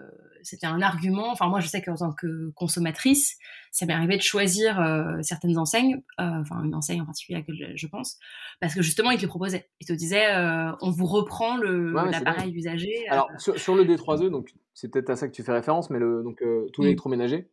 c'était 0.45 0.67
un 0.67 0.81
argument. 0.81 1.31
Enfin, 1.31 1.47
moi, 1.47 1.59
je 1.59 1.67
sais 1.67 1.81
qu'en 1.81 1.95
tant 1.95 2.11
que 2.11 2.51
consommatrice, 2.51 3.37
ça 3.71 3.85
m'est 3.85 3.93
arrivé 3.93 4.17
de 4.17 4.21
choisir 4.21 4.79
euh, 4.79 5.17
certaines 5.21 5.57
enseignes, 5.57 6.01
euh, 6.19 6.41
enfin 6.41 6.63
une 6.63 6.75
enseigne 6.75 7.01
en 7.01 7.05
particulier 7.05 7.37
à 7.37 7.39
laquelle 7.39 7.73
je 7.75 7.87
pense, 7.87 8.17
parce 8.59 8.73
que 8.73 8.81
justement, 8.81 9.11
ils 9.11 9.17
te 9.17 9.23
le 9.23 9.27
proposaient. 9.27 9.69
Ils 9.81 9.87
te 9.87 9.93
disaient, 9.93 10.33
euh, 10.33 10.71
on 10.81 10.91
vous 10.91 11.05
reprend 11.05 11.57
le 11.57 11.91
l'appareil 11.91 12.53
usagé. 12.53 13.07
Alors 13.09 13.29
sur, 13.37 13.75
le 13.75 13.83
D3E, 13.83 14.29
donc 14.29 14.53
c'est 14.73 14.89
peut-être 14.89 15.09
à 15.09 15.15
ça 15.15 15.27
que 15.27 15.33
tu 15.33 15.43
fais 15.43 15.53
référence, 15.53 15.89
mais 15.89 15.99
le 15.99 16.23
donc 16.23 16.43
tout 16.73 16.81
mmh. 16.81 16.85
l'électroménager. 16.85 17.49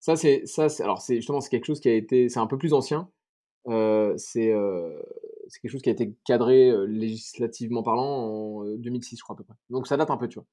Ça, 0.00 0.16
c'est 0.16 0.46
ça, 0.46 0.68
alors 0.80 1.00
c'est 1.00 1.16
justement 1.16 1.40
c'est 1.40 1.50
quelque 1.50 1.66
chose 1.66 1.80
qui 1.80 1.88
a 1.88 1.94
été, 1.94 2.28
c'est 2.28 2.38
un 2.38 2.46
peu 2.46 2.56
plus 2.56 2.72
ancien. 2.72 3.08
c'est 4.16 4.52
c'est 5.48 5.60
quelque 5.60 5.72
chose 5.72 5.82
qui 5.82 5.88
a 5.88 5.92
été 5.92 6.14
cadré 6.24 6.70
euh, 6.70 6.84
législativement 6.84 7.82
parlant 7.82 8.04
en 8.04 8.64
2006, 8.76 9.14
euh, 9.14 9.16
je 9.18 9.22
crois 9.22 9.34
à 9.34 9.36
peu 9.36 9.44
près. 9.44 9.54
Donc 9.70 9.86
ça 9.86 9.96
date 9.96 10.10
un 10.10 10.16
peu, 10.16 10.28
tu 10.28 10.38
vois. 10.38 10.46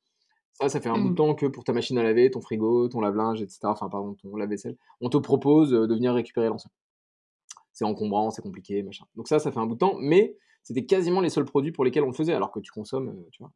Ça, 0.56 0.70
ça 0.70 0.80
fait 0.80 0.90
un 0.90 0.98
bout 0.98 1.10
de 1.10 1.14
mmh. 1.14 1.16
temps 1.16 1.36
que 1.36 1.46
pour 1.46 1.64
ta 1.66 1.74
machine 1.74 1.98
à 1.98 2.04
laver, 2.04 2.32
ton 2.32 2.40
frigo, 2.40 2.88
ton 2.88 3.02
lave-linge, 3.02 3.42
etc., 3.42 3.60
enfin, 3.64 3.90
pardon, 3.90 4.14
ton 4.14 4.36
lave-vaisselle, 4.38 4.78
on 5.02 5.10
te 5.10 5.18
propose 5.18 5.74
euh, 5.74 5.86
de 5.86 5.94
venir 5.94 6.14
récupérer 6.14 6.48
l'ensemble. 6.48 6.74
C'est 7.74 7.84
encombrant, 7.84 8.32
c'est 8.32 8.42
compliqué, 8.42 8.82
machin. 8.82 9.06
Donc 9.16 9.28
ça, 9.28 9.40
ça 9.40 9.52
fait 9.52 9.60
un 9.60 9.66
bout 9.66 9.74
de 9.74 9.80
temps, 9.80 9.96
mais 10.00 10.38
c'était 10.64 10.86
quasiment 10.86 11.20
les 11.20 11.30
seuls 11.30 11.44
produits 11.44 11.74
pour 11.74 11.84
lesquels 11.84 12.04
on 12.04 12.08
le 12.08 12.14
faisait, 12.14 12.34
alors 12.34 12.52
que 12.52 12.62
tu 12.62 12.72
consommes, 12.72 13.14
tu 13.32 13.44
vois, 13.44 13.52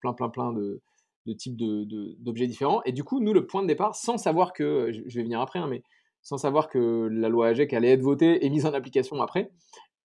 plein, 0.00 0.12
plein, 0.12 0.28
plein 0.28 0.52
de, 0.52 0.82
de 1.26 1.32
types 1.32 1.56
d'objets 1.56 2.44
de, 2.44 2.50
différents. 2.50 2.82
Et 2.84 2.92
du 2.92 3.04
coup, 3.04 3.20
nous, 3.20 3.32
le 3.32 3.46
point 3.46 3.62
de 3.62 3.66
départ, 3.66 3.94
sans 3.94 4.18
savoir 4.18 4.52
que, 4.52 4.92
je 4.92 5.16
vais 5.16 5.22
venir 5.22 5.40
après, 5.40 5.58
hein, 5.58 5.66
mais 5.66 5.82
sans 6.22 6.38
savoir 6.38 6.68
que 6.68 7.08
la 7.10 7.28
loi 7.28 7.48
AGEC 7.48 7.72
allait 7.72 7.92
être 7.92 8.02
votée 8.02 8.44
et 8.44 8.50
mise 8.50 8.66
en 8.66 8.74
application 8.74 9.20
après, 9.20 9.50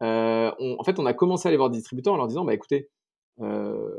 euh, 0.02 0.52
en 0.60 0.84
fait, 0.84 1.00
on 1.00 1.06
a 1.06 1.14
commencé 1.14 1.48
à 1.48 1.50
aller 1.50 1.58
voir 1.58 1.70
des 1.70 1.78
distributeurs 1.78 2.14
en 2.14 2.18
leur 2.18 2.28
disant, 2.28 2.46
bah 2.46 2.54
écoutez, 2.54 2.90
euh, 3.42 3.90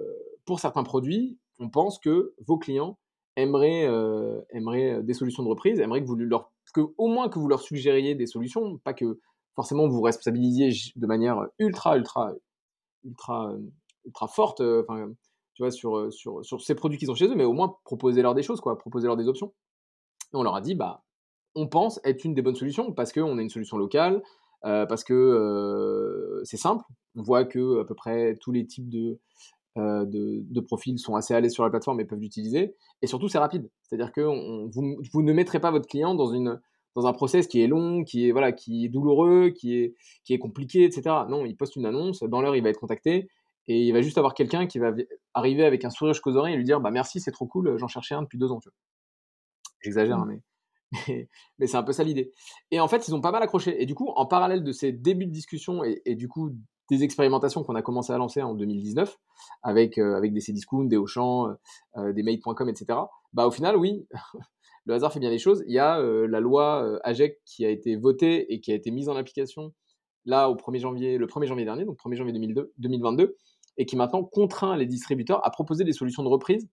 pour 0.45 0.61
certains 0.61 0.83
produits, 0.83 1.39
on 1.61 1.71
pense 1.71 1.99
que 1.99 2.35
vos 2.47 2.59
clients 2.59 2.99
aimeraient, 3.37 3.87
euh, 3.87 4.41
aimeraient 4.51 5.03
des 5.03 5.15
solutions 5.15 5.43
de 5.43 5.49
reprise, 5.49 5.79
aimeraient 5.79 6.03
que 6.03 6.07
vous 6.07 6.17
leur, 6.17 6.51
que, 6.75 6.81
au 6.99 7.07
moins 7.07 7.29
que 7.29 7.39
vous 7.39 7.49
leur 7.49 7.61
suggériez 7.61 8.15
des 8.15 8.27
solutions, 8.27 8.79
pas 8.79 8.95
que 8.95 9.21
forcément 9.55 9.89
vous 9.89 10.01
responsabilisiez 10.01 10.71
de 10.97 11.07
manière 11.07 11.47
ultra, 11.59 11.97
ultra, 11.97 12.33
ultra, 13.05 13.53
ultra 14.05 14.29
forte, 14.29 14.61
enfin, 14.61 15.13
tu 15.55 15.63
vois, 15.63 15.71
sur, 15.71 16.13
sur, 16.13 16.45
sur 16.45 16.61
ces 16.61 16.75
produits 16.75 16.99
qu'ils 16.99 17.11
ont 17.11 17.15
chez 17.15 17.29
eux, 17.29 17.37
mais 17.37 17.45
au 17.45 17.53
moins 17.53 17.77
proposer-leur 17.85 18.35
des 18.35 18.43
choses, 18.43 18.61
quoi, 18.61 18.79
proposer-leur 18.79 19.17
des 19.17 19.29
options. 19.29 19.53
On 20.33 20.43
leur 20.43 20.55
a 20.55 20.61
dit, 20.61 20.75
bah, 20.75 21.05
on 21.55 21.69
pense 21.69 22.01
être 22.05 22.25
une 22.25 22.35
des 22.35 22.43
bonnes 22.43 22.57
solutions 22.57 22.93
parce 22.93 23.13
qu'on 23.13 23.39
a 23.39 23.43
une 23.43 23.51
solution 23.51 23.77
locale, 23.77 24.23
euh, 24.65 24.87
parce 24.87 25.05
que 25.05 25.15
euh, 25.15 26.41
c'est 26.45 26.57
simple. 26.57 26.85
On 27.17 27.23
voit 27.23 27.45
que 27.45 27.81
à 27.81 27.85
peu 27.85 27.95
près 27.95 28.37
tous 28.41 28.53
les 28.53 28.67
types 28.67 28.89
de, 28.89 29.19
euh, 29.81 30.05
de, 30.07 30.61
profils 30.61 30.99
sont 30.99 31.15
assez 31.15 31.39
l'aise 31.41 31.53
sur 31.53 31.65
la 31.65 31.71
plateforme 31.71 32.01
et 32.01 32.05
peuvent 32.05 32.21
l'utiliser. 32.21 32.75
Et 33.03 33.07
surtout, 33.07 33.29
c'est 33.29 33.39
rapide. 33.39 33.71
C'est-à-dire 33.83 34.13
que 34.13 34.21
vous, 34.21 34.97
vous, 35.13 35.23
ne 35.23 35.33
mettrez 35.33 35.61
pas 35.61 35.71
votre 35.71 35.89
client 35.89 36.15
dans, 36.15 36.33
une, 36.33 36.61
dans 36.95 37.07
un 37.07 37.13
process 37.13 37.47
qui 37.47 37.61
est 37.61 37.67
long, 37.67 38.05
qui 38.05 38.29
est, 38.29 38.33
voilà, 38.33 38.53
qui 38.53 38.85
est 38.85 38.89
douloureux, 38.89 39.51
qui 39.51 39.77
est, 39.77 39.95
qui 40.25 40.35
est 40.35 40.39
compliqué, 40.39 40.85
etc. 40.85 41.03
Non, 41.29 41.45
il 41.45 41.57
poste 41.57 41.77
une 41.77 41.87
annonce, 41.87 42.23
dans 42.23 42.41
l'heure, 42.41 42.57
il 42.57 42.63
va 42.63 42.69
être 42.69 42.81
contacté. 42.81 43.29
Et 43.69 43.83
il 43.83 43.93
va 43.93 44.01
juste 44.01 44.19
avoir 44.19 44.35
quelqu'un 44.35 44.67
qui 44.67 44.79
va 44.79 44.93
arriver 45.35 45.65
avec 45.65 45.85
un 45.85 45.91
sourire 45.91 46.15
jusqu'aux 46.15 46.35
oreilles 46.35 46.55
et 46.55 46.57
lui 46.57 46.65
dire 46.65 46.81
bah 46.81 46.91
merci 46.91 47.21
c'est 47.21 47.31
trop 47.31 47.47
cool 47.47 47.77
j'en 47.77 47.87
cherchais 47.87 48.17
un 48.17 48.23
depuis 48.23 48.39
deux 48.39 48.51
ans 48.51 48.59
j'exagère 49.81 50.19
mmh. 50.19 50.23
hein, 50.23 50.27
mais 50.29 50.43
mais, 51.59 51.67
c'est 51.67 51.77
un 51.77 51.83
peu 51.83 51.93
ça 51.93 52.03
l'idée. 52.03 52.33
Et 52.71 52.81
en 52.81 52.89
fait, 52.89 53.07
ils 53.07 53.15
ont 53.15 53.21
pas 53.21 53.31
mal 53.31 53.43
accroché. 53.43 53.81
Et 53.81 53.87
du 53.87 53.95
coup, 53.95 54.09
en 54.17 54.27
parallèle 54.27 54.65
de 54.65 54.73
ces 54.73 54.93
débuts 54.93 55.27
de 55.27 55.33
discussion 55.33 55.83
et, 55.85 56.15
du 56.15 56.29
coup 56.29 56.51
des 56.91 57.05
expérimentations 57.05 57.63
qu'on 57.63 57.75
a 57.75 57.83
commencé 57.83 58.13
à 58.13 58.19
lancer 58.19 58.43
en 58.43 58.55
2019 58.55 59.17
avec, 59.63 59.99
euh, 59.99 60.17
avec 60.17 60.33
des 60.33 60.41
Cdiscount, 60.41 60.85
des 60.85 60.97
Auchan, 60.97 61.49
euh, 61.49 61.55
euh, 61.97 62.13
des 62.13 62.23
Made.com, 62.23 62.69
etc. 62.69 62.99
Bah 63.33 63.47
au 63.47 63.51
final, 63.51 63.77
oui, 63.77 64.07
le 64.85 64.95
hasard 64.95 65.13
fait 65.13 65.21
bien 65.21 65.31
les 65.31 65.39
choses. 65.39 65.63
Il 65.67 65.73
y 65.73 65.79
a 65.79 66.01
la 66.01 66.41
loi 66.41 66.99
AGEC 67.05 67.41
qui 67.45 67.65
a 67.65 67.71
été 67.71 67.97
votée 67.97 68.53
et 68.53 68.61
qui 68.61 68.73
a 68.73 68.75
été 68.75 68.91
mise 68.91 69.09
en 69.09 69.17
application 69.17 69.73
là 70.27 70.51
au 70.51 70.55
1er 70.55 70.81
janvier, 70.81 71.19
le 71.19 71.27
1er 71.27 71.47
janvier 71.47 71.65
dernier, 71.65 71.85
donc 71.85 71.99
1er 71.99 72.17
janvier 72.17 72.33
2022, 72.79 73.37
et 73.79 73.87
qui 73.87 73.97
maintenant 73.97 74.25
contraint 74.25 74.77
les 74.77 74.87
distributeurs 74.87 75.47
à 75.47 75.51
proposer 75.51 75.85
des 75.85 75.93
solutions 75.93 76.23
de 76.23 76.29
reprise 76.29 76.69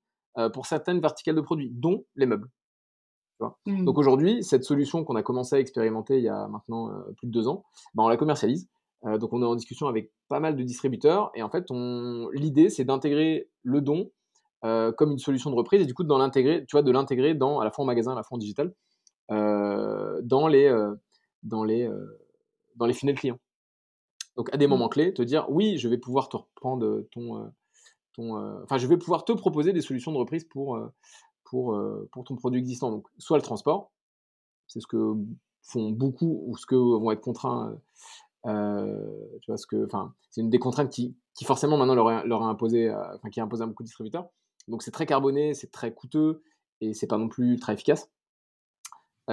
pour 0.53 0.67
certaines 0.67 0.99
verticales 0.99 1.35
de 1.35 1.41
produits, 1.41 1.71
dont 1.71 2.05
les 2.15 2.25
meubles. 2.25 2.49
Mmh. 3.39 3.85
Donc 3.85 3.97
aujourd'hui, 3.97 4.43
cette 4.43 4.63
solution 4.63 5.03
qu'on 5.03 5.15
a 5.15 5.23
commencé 5.23 5.55
à 5.55 5.59
expérimenter 5.59 6.17
il 6.17 6.23
y 6.23 6.29
a 6.29 6.47
maintenant 6.47 6.89
euh, 6.89 7.13
plus 7.17 7.27
de 7.27 7.31
deux 7.31 7.47
ans, 7.47 7.63
bah, 7.93 8.03
on 8.03 8.07
la 8.07 8.17
commercialise. 8.17 8.67
Euh, 9.07 9.17
donc 9.17 9.33
on 9.33 9.41
est 9.41 9.45
en 9.45 9.55
discussion 9.55 9.87
avec 9.87 10.11
pas 10.27 10.39
mal 10.39 10.55
de 10.55 10.63
distributeurs 10.63 11.31
et 11.35 11.43
en 11.43 11.49
fait, 11.49 11.65
l'idée 12.33 12.69
c'est 12.69 12.85
d'intégrer 12.85 13.49
le 13.63 13.81
don 13.81 14.11
euh, 14.65 14.91
comme 14.91 15.11
une 15.11 15.19
solution 15.19 15.49
de 15.49 15.55
reprise 15.55 15.81
et 15.81 15.85
du 15.85 15.93
coup 15.93 16.03
de 16.03 16.13
l'intégrer, 16.13 16.65
tu 16.67 16.75
vois, 16.75 16.83
de 16.83 16.91
l'intégrer 16.91 17.33
dans 17.33 17.59
à 17.59 17.65
la 17.65 17.71
fois 17.71 17.83
en 17.83 17.87
magasin, 17.87 18.13
à 18.13 18.15
la 18.15 18.23
fois 18.23 18.35
en 18.35 18.39
digital, 18.39 18.73
dans 19.29 20.47
les 20.47 20.73
dans 21.43 21.63
les 21.63 21.89
dans 22.75 22.85
les 22.85 22.93
funnels 22.93 23.17
clients. 23.17 23.39
Donc 24.35 24.53
à 24.53 24.57
des 24.57 24.67
mmh. 24.67 24.69
moments 24.69 24.89
clés, 24.89 25.13
te 25.13 25.21
dire 25.21 25.47
oui, 25.49 25.77
je 25.77 25.87
vais 25.87 25.97
pouvoir 25.97 26.29
te 26.29 26.37
reprendre 26.37 27.03
ton 27.11 27.51
ton, 28.13 28.63
enfin 28.63 28.77
je 28.77 28.87
vais 28.87 28.97
pouvoir 28.97 29.25
te 29.25 29.31
proposer 29.31 29.73
des 29.73 29.81
solutions 29.81 30.11
de 30.11 30.17
reprise 30.17 30.43
pour 30.43 30.79
pour, 31.49 31.75
euh, 31.75 32.07
pour 32.11 32.23
ton 32.23 32.35
produit 32.35 32.59
existant. 32.59 32.91
Donc, 32.91 33.07
soit 33.17 33.37
le 33.37 33.43
transport, 33.43 33.91
c'est 34.67 34.79
ce 34.79 34.87
que 34.87 35.13
font 35.63 35.91
beaucoup 35.91 36.43
ou 36.45 36.57
ce 36.57 36.65
que 36.65 36.75
vont 36.75 37.11
être 37.11 37.21
contraints. 37.21 37.77
Euh, 38.47 39.09
tu 39.41 39.51
vois, 39.51 39.57
ce 39.57 39.67
que, 39.67 39.85
enfin, 39.85 40.13
c'est 40.29 40.41
une 40.41 40.49
des 40.49 40.59
contraintes 40.59 40.89
qui, 40.89 41.15
qui 41.33 41.45
forcément 41.45 41.77
maintenant 41.77 41.95
leur, 41.95 42.25
leur 42.25 42.43
a 42.43 42.47
imposé, 42.47 42.89
euh, 42.89 43.15
enfin, 43.15 43.29
qui 43.29 43.39
a 43.39 43.43
imposé 43.43 43.63
à 43.63 43.67
beaucoup 43.67 43.83
de 43.83 43.87
distributeurs. 43.87 44.29
Donc, 44.67 44.83
c'est 44.83 44.91
très 44.91 45.05
carboné, 45.05 45.53
c'est 45.53 45.71
très 45.71 45.93
coûteux 45.93 46.43
et 46.81 46.93
c'est 46.93 47.07
pas 47.07 47.17
non 47.17 47.27
plus 47.27 47.57
très 47.59 47.73
efficace. 47.73 48.09
et 49.29 49.31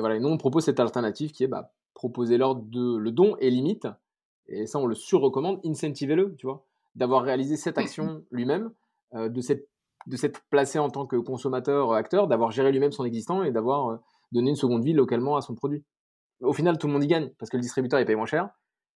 voilà, 0.00 0.16
et 0.16 0.20
nous 0.20 0.28
on 0.28 0.36
propose 0.36 0.64
cette 0.64 0.80
alternative 0.80 1.30
qui 1.32 1.44
est 1.44 1.48
bah, 1.48 1.72
proposer-leur 1.94 2.56
de, 2.56 2.96
le 2.96 3.12
don 3.12 3.36
et 3.38 3.50
limite, 3.50 3.86
et 4.48 4.66
ça 4.66 4.78
on 4.78 4.86
le 4.86 4.94
surrecommande, 4.94 5.60
incentivez-le, 5.64 6.34
tu 6.36 6.46
vois, 6.46 6.66
d'avoir 6.96 7.22
réalisé 7.22 7.56
cette 7.56 7.78
action 7.78 8.24
lui-même, 8.30 8.72
de 9.14 9.40
cette 9.40 9.68
de 10.06 10.16
s'être 10.16 10.42
placé 10.50 10.78
en 10.78 10.90
tant 10.90 11.06
que 11.06 11.16
consommateur, 11.16 11.92
euh, 11.92 11.96
acteur, 11.96 12.28
d'avoir 12.28 12.50
géré 12.50 12.72
lui-même 12.72 12.92
son 12.92 13.04
existant 13.04 13.42
et 13.42 13.50
d'avoir 13.50 13.88
euh, 13.88 13.96
donné 14.32 14.50
une 14.50 14.56
seconde 14.56 14.84
vie 14.84 14.92
localement 14.92 15.36
à 15.36 15.40
son 15.40 15.54
produit. 15.54 15.84
Au 16.44 16.52
final, 16.52 16.78
tout 16.78 16.86
le 16.86 16.92
monde 16.92 17.04
y 17.04 17.06
gagne 17.06 17.30
parce 17.38 17.50
que 17.50 17.56
le 17.56 17.62
distributeur 17.62 18.00
il 18.00 18.06
paye 18.06 18.16
moins 18.16 18.26
cher. 18.26 18.48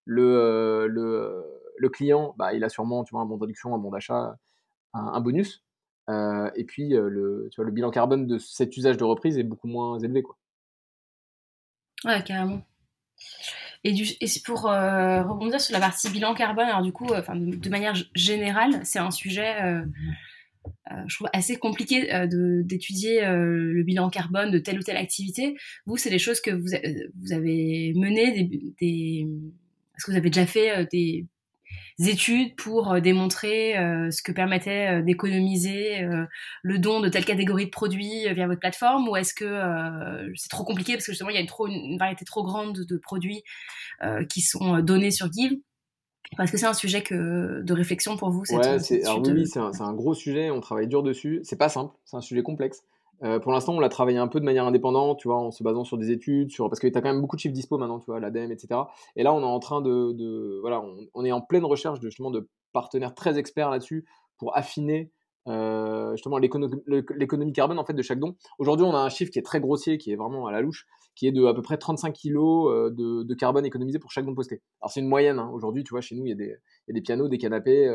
Le, 0.04 0.22
euh, 0.22 0.86
le, 0.86 1.44
le, 1.76 1.88
client, 1.88 2.34
bah, 2.38 2.54
il 2.54 2.64
a 2.64 2.68
sûrement 2.68 3.04
tu 3.04 3.12
vois, 3.12 3.20
un 3.20 3.26
bon 3.26 3.36
de 3.36 3.42
réduction, 3.42 3.74
un 3.74 3.78
bon 3.78 3.90
d'achat, 3.90 4.36
un, 4.94 5.20
bonus. 5.20 5.64
et 6.08 6.64
puis, 6.66 6.90
le, 6.90 7.48
tu 7.50 7.56
vois, 7.56 7.64
le 7.64 7.72
bilan 7.72 7.90
carbone 7.90 8.26
de 8.26 8.38
cet 8.38 8.76
usage 8.76 8.96
de 8.96 9.04
reprise 9.04 9.38
est 9.38 9.42
beaucoup 9.42 9.68
moins 9.68 9.98
élevé. 9.98 10.22
Quoi. 10.22 10.36
Ouais, 12.04 12.22
carrément. 12.22 12.62
Et, 13.84 13.92
du, 13.92 14.04
et 14.20 14.26
pour 14.44 14.62
rebondir 14.62 15.60
sur 15.60 15.74
la 15.74 15.80
partie 15.80 16.10
bilan 16.10 16.34
carbone, 16.34 16.68
alors 16.68 16.82
du 16.82 16.92
coup, 16.92 17.12
enfin, 17.12 17.36
de, 17.36 17.68
manière 17.68 17.94
générale, 18.14 18.80
c'est 18.84 18.98
un 18.98 19.10
sujet, 19.10 19.82
je 21.06 21.14
trouve, 21.14 21.28
assez 21.32 21.56
compliqué 21.56 22.08
d'étudier 22.64 23.22
le 23.22 23.82
bilan 23.82 24.10
carbone 24.10 24.50
de 24.50 24.58
telle 24.58 24.78
ou 24.78 24.82
telle 24.82 24.96
activité. 24.96 25.56
Vous, 25.86 25.96
c'est 25.96 26.10
des 26.10 26.18
choses 26.18 26.40
que 26.40 26.50
vous, 26.50 26.68
vous 27.20 27.32
avez 27.32 27.92
menées, 27.96 28.32
des, 28.32 28.74
des... 28.80 29.26
est-ce 29.96 30.06
que 30.06 30.10
vous 30.12 30.16
avez 30.16 30.30
déjà 30.30 30.46
fait 30.46 30.86
des 30.90 31.26
études 31.98 32.54
pour 32.56 32.92
euh, 32.92 33.00
démontrer 33.00 33.76
euh, 33.76 34.10
ce 34.10 34.22
que 34.22 34.32
permettait 34.32 34.98
euh, 34.98 35.02
d'économiser 35.02 36.06
le 36.62 36.78
don 36.78 37.00
de 37.00 37.08
telle 37.08 37.24
catégorie 37.24 37.66
de 37.66 37.70
produits 37.70 38.32
via 38.32 38.46
votre 38.46 38.60
plateforme? 38.60 39.08
Ou 39.08 39.16
est-ce 39.16 39.34
que 39.34 40.28
c'est 40.36 40.48
trop 40.48 40.64
compliqué 40.64 40.94
parce 40.94 41.06
que 41.06 41.12
justement 41.12 41.30
il 41.30 41.34
y 41.34 41.38
a 41.38 41.40
une, 41.40 41.46
trop, 41.46 41.66
une 41.66 41.98
variété 41.98 42.24
trop 42.24 42.42
grande 42.42 42.84
de, 42.84 42.96
produits 42.98 43.42
qui 44.28 44.40
sont 44.40 44.80
donnés 44.80 45.10
sur 45.10 45.30
Give? 45.32 45.58
Est-ce 46.38 46.52
que 46.52 46.58
c'est 46.58 46.66
un 46.66 46.74
sujet 46.74 47.02
que, 47.02 47.62
de 47.62 47.72
réflexion 47.72 48.16
pour 48.16 48.30
vous 48.30 48.42
ouais, 48.50 48.78
c'est, 48.78 49.02
oui, 49.08 49.46
c'est 49.46 49.58
un, 49.58 49.72
un, 49.80 49.92
gros 49.94 50.14
sujet, 50.14 50.50
on 50.50 50.60
travaille 50.60 50.86
dur 50.86 51.02
dessus. 51.02 51.40
C'est 51.42 51.56
pas 51.56 51.68
simple, 51.68 51.94
c'est 52.04 52.16
un 52.16 52.20
sujet 52.20 52.42
complexe. 52.42 52.82
Euh, 53.24 53.40
pour 53.40 53.52
l'instant, 53.52 53.74
on 53.74 53.80
l'a 53.80 53.88
travaillé 53.88 54.18
un 54.18 54.28
peu 54.28 54.38
de 54.38 54.44
manière 54.44 54.64
indépendante, 54.64 55.18
tu 55.18 55.28
vois, 55.28 55.38
en 55.38 55.50
se 55.50 55.62
basant 55.64 55.84
sur 55.84 55.98
des 55.98 56.10
études, 56.10 56.50
sur 56.50 56.68
parce 56.68 56.78
que 56.78 56.86
tu 56.86 56.96
as 56.96 57.00
quand 57.00 57.08
même 57.08 57.20
beaucoup 57.20 57.36
de 57.36 57.40
chiffres 57.40 57.54
dispo 57.54 57.76
maintenant, 57.76 57.98
tu 57.98 58.06
vois, 58.06 58.20
l'ADEME, 58.20 58.52
etc. 58.52 58.80
Et 59.16 59.22
là, 59.22 59.32
on 59.32 59.40
est 59.40 59.44
en 59.44 59.58
train 59.58 59.80
de, 59.80 60.12
de 60.12 60.58
voilà, 60.60 60.82
on, 61.14 61.24
est 61.24 61.32
en 61.32 61.40
pleine 61.40 61.64
recherche 61.64 61.98
de, 61.98 62.08
justement 62.08 62.30
de 62.30 62.48
partenaires 62.72 63.14
très 63.14 63.38
experts 63.38 63.70
là-dessus 63.70 64.04
pour 64.38 64.56
affiner 64.56 65.10
euh, 65.48 66.12
justement 66.12 66.38
l'économie 66.38 67.52
carbone 67.52 67.78
en 67.78 67.84
fait 67.84 67.94
de 67.94 68.02
chaque 68.02 68.18
don. 68.18 68.36
Aujourd'hui, 68.58 68.86
on 68.86 68.94
a 68.94 68.98
un 68.98 69.08
chiffre 69.08 69.30
qui 69.30 69.38
est 69.38 69.42
très 69.42 69.60
grossier, 69.60 69.98
qui 69.98 70.12
est 70.12 70.16
vraiment 70.16 70.46
à 70.46 70.52
la 70.52 70.60
louche, 70.60 70.86
qui 71.14 71.26
est 71.26 71.32
de 71.32 71.44
à 71.46 71.54
peu 71.54 71.62
près 71.62 71.78
35 71.78 72.14
kg 72.14 72.36
euh, 72.36 72.90
de, 72.90 73.34
carbone 73.34 73.66
économisé 73.66 73.98
pour 73.98 74.10
chaque 74.10 74.24
don 74.24 74.34
posté. 74.34 74.62
Alors 74.80 74.90
c'est 74.90 75.00
une 75.00 75.08
moyenne. 75.08 75.38
Hein. 75.38 75.50
Aujourd'hui, 75.52 75.84
tu 75.84 75.90
vois, 75.90 76.00
chez 76.00 76.14
nous, 76.14 76.24
il 76.24 76.30
y, 76.30 76.32
a 76.32 76.92
des, 76.92 77.00
pianos, 77.00 77.28
des 77.28 77.38
canapés, 77.38 77.90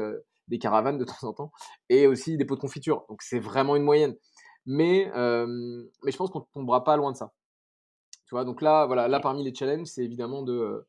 des 0.47 0.59
caravanes 0.59 0.97
de 0.97 1.05
temps 1.05 1.27
en 1.27 1.33
temps, 1.33 1.51
et 1.89 2.07
aussi 2.07 2.37
des 2.37 2.45
pots 2.45 2.55
de 2.55 2.61
confiture. 2.61 3.05
Donc 3.09 3.21
c'est 3.21 3.39
vraiment 3.39 3.75
une 3.75 3.83
moyenne 3.83 4.15
mais, 4.65 5.05
je 5.13 6.17
pense 6.17 6.29
qu'on 6.29 6.39
ne 6.39 6.45
tombera 6.53 6.83
pas 6.83 6.97
loin 6.97 7.11
de 7.11 7.17
ça. 7.17 7.33
Tu 8.25 8.35
vois, 8.35 8.45
donc 8.45 8.61
là, 8.61 8.85
voilà, 8.85 9.07
là 9.07 9.19
parmi 9.19 9.43
les 9.43 9.53
challenges, 9.53 9.87
c'est 9.87 10.03
évidemment 10.03 10.43
de, 10.43 10.85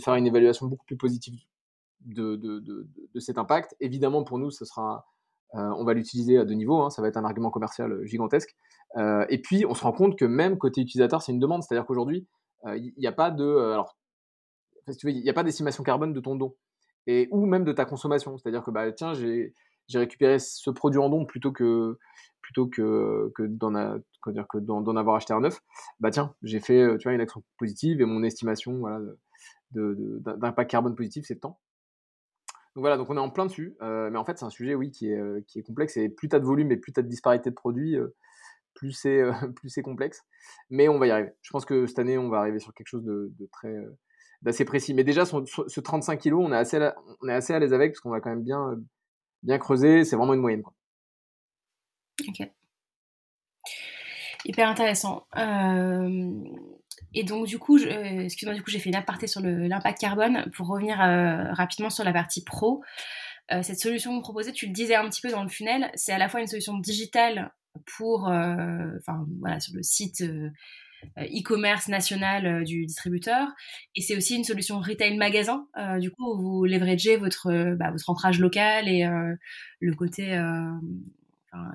faire 0.00 0.14
une 0.14 0.26
évaluation 0.26 0.66
beaucoup 0.66 0.86
plus 0.86 0.96
positive 0.96 1.40
de, 2.00 2.86
cet 3.18 3.38
impact. 3.38 3.76
Évidemment, 3.80 4.24
pour 4.24 4.38
nous, 4.38 4.50
ce 4.50 4.64
sera, 4.64 5.06
on 5.52 5.84
va 5.84 5.94
l'utiliser 5.94 6.38
à 6.38 6.44
deux 6.44 6.54
niveaux, 6.54 6.80
hein, 6.80 6.90
ça 6.90 7.02
va 7.02 7.08
être 7.08 7.16
un 7.16 7.24
argument 7.24 7.50
commercial 7.50 8.04
gigantesque. 8.04 8.56
et 8.96 9.40
puis, 9.42 9.66
on 9.66 9.74
se 9.74 9.82
rend 9.82 9.92
compte 9.92 10.16
que 10.16 10.24
même 10.24 10.58
côté 10.58 10.80
utilisateur, 10.80 11.22
c'est 11.22 11.32
une 11.32 11.40
demande, 11.40 11.62
c'est-à-dire 11.62 11.86
qu'aujourd'hui, 11.86 12.26
il 12.66 12.92
n'y 12.96 13.06
a 13.06 13.12
pas 13.12 13.30
de, 13.30 13.72
alors, 13.72 13.96
a 14.88 15.32
pas 15.32 15.42
d'estimation 15.42 15.82
carbone 15.82 16.12
de 16.12 16.20
ton 16.20 16.36
don 16.36 16.54
et 17.06 17.28
ou 17.30 17.46
même 17.46 17.64
de 17.64 17.72
ta 17.72 17.84
consommation. 17.84 18.36
C'est-à-dire 18.38 18.62
que 18.62 18.70
bah 18.70 18.90
tiens, 18.92 19.14
j'ai 19.14 19.52
récupéré 19.92 20.38
ce 20.38 20.70
produit 20.70 21.00
en 21.00 21.08
don 21.08 21.24
plutôt 21.24 21.52
que 21.52 21.98
plutôt 22.42 22.66
que, 22.66 23.30
que 23.34 23.42
d'en 23.44 24.96
avoir 24.96 25.16
acheté 25.16 25.32
un 25.32 25.40
neuf, 25.40 25.60
bah 26.00 26.10
tiens, 26.10 26.34
j'ai 26.42 26.60
fait 26.60 26.80
euh, 26.80 26.96
tu 26.96 27.04
vois, 27.04 27.12
une 27.12 27.20
action 27.20 27.42
positive 27.58 28.00
et 28.00 28.04
mon 28.04 28.22
estimation 28.22 28.78
voilà, 28.78 29.00
d'impact 29.72 30.70
carbone 30.70 30.94
positif, 30.94 31.24
c'est 31.26 31.34
de 31.34 31.40
temps. 31.40 31.60
Donc 32.74 32.82
voilà, 32.82 32.96
donc 32.96 33.10
on 33.10 33.16
est 33.16 33.20
en 33.20 33.30
plein 33.30 33.46
dessus, 33.46 33.76
euh, 33.82 34.10
mais 34.10 34.18
en 34.18 34.24
fait 34.24 34.38
c'est 34.38 34.44
un 34.44 34.50
sujet 34.50 34.74
oui 34.74 34.90
qui 34.90 35.10
est, 35.10 35.18
euh, 35.18 35.40
qui 35.48 35.58
est 35.58 35.62
complexe 35.62 35.96
et 35.96 36.08
plus 36.08 36.28
tu 36.28 36.36
as 36.36 36.38
de 36.38 36.44
volume 36.44 36.70
et 36.70 36.76
plus 36.76 36.92
tu 36.92 37.00
as 37.00 37.02
de 37.02 37.08
disparité 37.08 37.50
de 37.50 37.54
produits, 37.54 37.96
plus 38.74 38.92
c'est 38.92 39.22
c'est 39.66 39.82
complexe. 39.82 40.22
Mais 40.70 40.88
on 40.88 40.98
va 40.98 41.06
y 41.08 41.10
arriver. 41.10 41.30
Je 41.42 41.50
pense 41.50 41.64
que 41.64 41.86
cette 41.86 41.98
année 41.98 42.18
on 42.18 42.28
va 42.28 42.38
arriver 42.38 42.60
sur 42.60 42.72
quelque 42.74 42.88
chose 42.88 43.04
de, 43.04 43.32
très 43.52 43.74
d'assez 44.42 44.64
précis. 44.64 44.94
Mais 44.94 45.04
déjà 45.04 45.24
ce 45.24 45.80
35 45.80 46.20
kg, 46.20 46.34
on 46.34 46.52
est 46.52 46.56
assez 46.56 46.78
on 47.22 47.28
est 47.28 47.32
assez 47.32 47.52
à 47.52 47.58
l'aise 47.58 47.72
avec 47.74 47.92
parce 47.92 48.00
qu'on 48.00 48.10
va 48.10 48.20
quand 48.20 48.30
même 48.30 48.42
bien 48.42 48.78
bien 49.42 49.58
creuser. 49.58 50.04
C'est 50.04 50.16
vraiment 50.16 50.34
une 50.34 50.40
moyenne. 50.40 50.62
Ok. 52.28 52.50
Hyper 54.44 54.68
intéressant. 54.68 55.26
Euh, 55.36 56.30
et 57.12 57.24
donc 57.24 57.46
du 57.46 57.58
coup, 57.58 57.78
euh, 57.78 58.20
excuse-moi, 58.20 58.54
du 58.54 58.62
coup 58.62 58.70
j'ai 58.70 58.78
fait 58.78 58.90
une 58.90 58.96
aparté 58.96 59.26
sur 59.26 59.40
l'impact 59.40 60.00
carbone 60.00 60.50
pour 60.56 60.68
revenir 60.68 61.00
euh, 61.00 61.52
rapidement 61.52 61.90
sur 61.90 62.04
la 62.04 62.12
partie 62.12 62.44
pro. 62.44 62.82
cette 63.62 63.80
solution 63.80 64.10
que 64.10 64.16
vous 64.16 64.22
proposez, 64.22 64.52
tu 64.52 64.66
le 64.66 64.72
disais 64.72 64.94
un 64.94 65.08
petit 65.08 65.20
peu 65.20 65.30
dans 65.30 65.42
le 65.42 65.48
funnel, 65.48 65.90
c'est 65.94 66.12
à 66.12 66.18
la 66.18 66.28
fois 66.28 66.40
une 66.40 66.46
solution 66.46 66.78
digitale 66.78 67.52
pour, 67.96 68.24
enfin 68.28 69.26
voilà, 69.40 69.58
sur 69.58 69.74
le 69.74 69.82
site 69.82 70.22
e-commerce 71.18 71.88
national 71.88 72.62
du 72.62 72.86
distributeur, 72.86 73.48
et 73.96 74.02
c'est 74.02 74.16
aussi 74.16 74.36
une 74.36 74.44
solution 74.44 74.78
retail 74.78 75.16
magasin. 75.16 75.66
du 75.98 76.12
coup, 76.12 76.36
vous 76.38 76.64
leveragez 76.64 77.16
votre 77.16 77.74
bah, 77.74 77.90
votre 77.90 78.08
ancrage 78.08 78.38
local 78.38 78.88
et 78.88 79.04
le 79.80 79.94
côté 79.96 80.38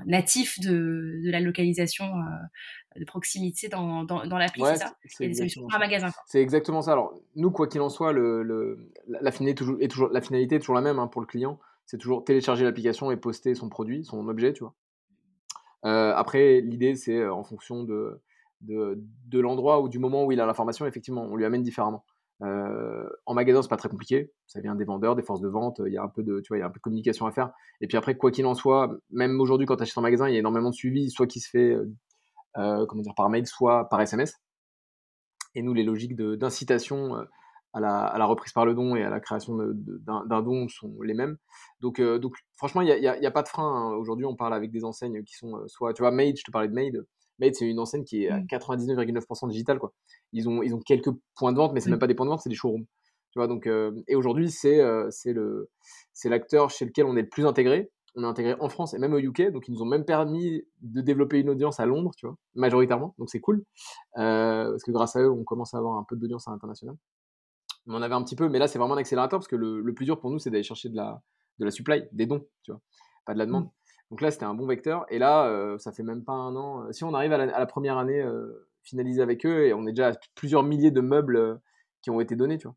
natif 0.05 0.59
de, 0.59 1.21
de, 1.23 1.32
la 1.32 1.39
localisation 1.39 2.05
euh, 2.05 2.99
de 2.99 3.05
proximité 3.05 3.67
dans, 3.67 4.03
dans, 4.03 4.26
dans 4.26 4.38
l'appli, 4.38 4.63
c'est 4.65 4.78
ça? 4.78 4.95
C'est 5.05 5.28
des 5.28 5.34
solutions 5.34 5.67
un 5.73 5.80
magasin. 5.80 6.09
C'est 6.28 6.41
exactement 6.41 6.82
ça. 6.82 6.93
Alors, 6.93 7.13
nous, 7.36 7.51
quoi 7.51 7.67
qu'il 7.67 7.82
en 7.82 7.89
soit, 7.89 8.13
le, 8.13 8.43
le, 8.43 8.91
la, 9.07 9.32
finalité 9.32 9.55
toujours, 9.55 9.78
est 9.82 9.88
toujours, 9.88 10.09
la 10.09 10.21
finalité 10.21 10.55
est 10.55 10.59
toujours 10.59 10.76
la 10.76 10.82
même 10.82 10.99
hein, 10.99 11.07
pour 11.07 11.21
le 11.21 11.28
client. 11.28 11.59
C'est 11.86 11.97
toujours 11.97 12.23
télécharger 12.23 12.63
l'application 12.63 13.11
et 13.11 13.17
poster 13.17 13.53
son 13.53 13.69
produit, 13.69 14.05
son 14.05 14.28
objet, 14.28 14.53
tu 14.53 14.63
vois. 14.63 14.73
Euh, 15.86 16.13
après, 16.15 16.61
l'idée, 16.61 16.95
c'est 16.95 17.17
euh, 17.17 17.34
en 17.34 17.43
fonction 17.43 17.84
de, 17.84 18.21
de, 18.61 19.03
de 19.28 19.39
l'endroit 19.39 19.82
ou 19.82 19.89
du 19.89 19.99
moment 19.99 20.26
où 20.26 20.32
il 20.32 20.39
a 20.39 20.45
l'information, 20.45 20.86
effectivement, 20.86 21.23
on 21.23 21.36
lui 21.36 21.45
amène 21.45 21.61
différemment. 21.61 22.05
Euh, 22.41 23.07
en 23.25 23.33
magasin, 23.33 23.61
c'est 23.61 23.69
pas 23.69 23.77
très 23.77 23.89
compliqué. 23.89 24.31
Ça 24.47 24.59
vient 24.61 24.75
des 24.75 24.86
vendeurs, 24.86 25.15
des 25.15 25.23
forces 25.23 25.41
de 25.41 25.47
vente. 25.47 25.81
Il 25.86 25.93
y 25.93 25.97
a 25.97 26.03
un 26.03 26.09
peu 26.09 26.23
de, 26.23 26.41
tu 26.41 26.49
vois, 26.49 26.57
il 26.57 26.61
y 26.61 26.63
a 26.63 26.67
un 26.67 26.69
peu 26.69 26.79
de 26.79 26.81
communication 26.81 27.25
à 27.25 27.31
faire. 27.31 27.51
Et 27.81 27.88
puis 27.88 27.97
après, 27.97 28.17
quoi 28.17 28.31
qu'il 28.31 28.45
en 28.45 28.55
soit, 28.55 28.95
même 29.09 29.39
aujourd'hui, 29.39 29.65
quand 29.65 29.77
tu 29.77 29.83
achètes 29.83 29.97
en 29.97 30.01
magasin, 30.01 30.27
il 30.27 30.33
y 30.33 30.36
a 30.36 30.39
énormément 30.39 30.69
de 30.69 30.75
suivi, 30.75 31.09
soit 31.09 31.27
qui 31.27 31.39
se 31.39 31.49
fait, 31.49 31.71
euh, 31.71 31.86
euh, 32.57 32.86
comment 32.86 33.01
dire, 33.01 33.15
par 33.15 33.29
mail, 33.29 33.47
soit 33.47 33.89
par 33.89 34.01
SMS. 34.01 34.36
Et 35.55 35.61
nous, 35.61 35.73
les 35.73 35.83
logiques 35.83 36.15
d'incitation 36.15 37.15
à 37.73 37.79
la, 37.79 38.25
reprise 38.25 38.51
par 38.51 38.65
le 38.65 38.73
don 38.73 38.95
et 38.97 39.03
à 39.03 39.09
la 39.09 39.21
création 39.21 39.57
d'un 39.57 40.41
don 40.41 40.67
sont 40.67 41.01
les 41.01 41.13
mêmes. 41.13 41.38
Donc, 41.79 42.01
franchement, 42.57 42.81
il 42.81 42.88
n'y 42.88 43.07
a, 43.07 43.13
a, 43.13 43.31
pas 43.31 43.43
de 43.43 43.47
frein. 43.47 43.63
Hein. 43.63 43.95
Aujourd'hui, 43.95 44.25
on 44.25 44.36
parle 44.36 44.53
avec 44.53 44.71
des 44.71 44.83
enseignes 44.83 45.23
qui 45.23 45.36
sont 45.36 45.65
soit, 45.67 45.93
tu 45.93 46.01
vois, 46.01 46.11
Made, 46.11 46.36
je 46.38 46.43
te 46.43 46.51
parlais 46.51 46.67
de 46.67 46.73
Made. 46.73 47.05
Made, 47.39 47.55
c'est 47.55 47.65
une 47.65 47.79
enseigne 47.79 48.03
qui 48.03 48.23
est 48.23 48.29
à 48.29 48.39
99,9% 48.39 49.45
mmh. 49.45 49.49
digitale, 49.49 49.79
quoi 49.79 49.93
ils 50.36 50.49
ont, 50.49 50.61
ils 50.61 50.75
ont 50.75 50.79
quelques 50.79 51.11
points 51.36 51.53
de 51.53 51.57
vente, 51.57 51.73
mais 51.73 51.79
c'est 51.79 51.89
même 51.89 51.99
pas 51.99 52.07
des 52.07 52.15
points 52.15 52.25
de 52.25 52.31
vente, 52.31 52.41
c'est 52.41 52.49
des 52.49 52.55
showrooms. 52.55 52.86
Tu 53.31 53.39
vois, 53.39 53.47
donc, 53.47 53.67
euh, 53.67 53.91
et 54.07 54.15
aujourd'hui, 54.15 54.49
c'est 54.49 54.79
euh, 54.81 55.09
le 55.25 55.69
c'est 56.13 56.29
l'acteur 56.29 56.69
chez 56.69 56.86
lequel 56.86 57.05
on 57.05 57.15
est 57.15 57.21
le 57.21 57.29
plus 57.29 57.45
intégré. 57.45 57.91
On 58.15 58.23
est 58.23 58.27
intégré 58.27 58.55
en 58.61 58.69
France 58.69 58.93
et 58.93 58.97
même 58.97 59.13
au 59.13 59.17
UK, 59.17 59.51
donc 59.51 59.67
ils 59.67 59.73
nous 59.73 59.81
ont 59.81 59.86
même 59.86 60.05
permis 60.05 60.63
de 60.81 61.01
développer 61.01 61.39
une 61.39 61.49
audience 61.49 61.81
à 61.81 61.86
Londres, 61.86 62.11
tu 62.15 62.25
vois, 62.25 62.38
majoritairement. 62.53 63.13
Donc 63.17 63.29
c'est 63.29 63.41
cool, 63.41 63.63
euh, 64.17 64.71
parce 64.71 64.83
que 64.83 64.91
grâce 64.91 65.17
à 65.17 65.21
eux, 65.21 65.31
on 65.31 65.43
commence 65.43 65.73
à 65.73 65.79
avoir 65.79 65.97
un 65.97 66.05
peu 66.07 66.15
d'audience 66.15 66.47
à 66.47 66.51
l'international. 66.51 66.95
On 67.88 67.93
en 67.93 68.01
avait 68.01 68.15
un 68.15 68.23
petit 68.23 68.38
peu, 68.38 68.47
mais 68.47 68.57
là, 68.57 68.67
c'est 68.67 68.79
vraiment 68.79 68.95
un 68.95 68.99
accélérateur, 68.99 69.39
parce 69.39 69.49
que 69.49 69.57
le, 69.57 69.81
le 69.81 69.93
plus 69.93 70.05
dur 70.05 70.19
pour 70.19 70.31
nous, 70.31 70.39
c'est 70.39 70.49
d'aller 70.49 70.63
chercher 70.63 70.88
de 70.88 70.95
la, 70.95 71.21
de 71.59 71.65
la 71.65 71.71
supply, 71.71 72.05
des 72.13 72.25
dons, 72.25 72.45
tu 72.63 72.71
vois, 72.71 72.79
pas 73.25 73.33
de 73.33 73.39
la 73.39 73.45
demande. 73.45 73.69
Donc 74.11 74.21
là, 74.21 74.31
c'était 74.31 74.45
un 74.45 74.53
bon 74.53 74.67
vecteur. 74.67 75.05
Et 75.09 75.17
là, 75.17 75.75
ça 75.79 75.91
fait 75.91 76.03
même 76.03 76.23
pas 76.23 76.33
un 76.33 76.55
an. 76.55 76.91
Si 76.91 77.03
on 77.03 77.13
arrive 77.13 77.33
à 77.33 77.37
la, 77.37 77.55
à 77.55 77.59
la 77.59 77.65
première 77.65 77.97
année 77.97 78.23
finalisé 78.85 79.21
avec 79.21 79.45
eux 79.45 79.65
et 79.65 79.73
on 79.73 79.85
est 79.85 79.91
déjà 79.91 80.09
à 80.09 80.13
plusieurs 80.35 80.63
milliers 80.63 80.91
de 80.91 81.01
meubles 81.01 81.35
euh, 81.35 81.55
qui 82.01 82.09
ont 82.11 82.21
été 82.21 82.35
donnés, 82.35 82.57
tu 82.57 82.67
vois. 82.67 82.75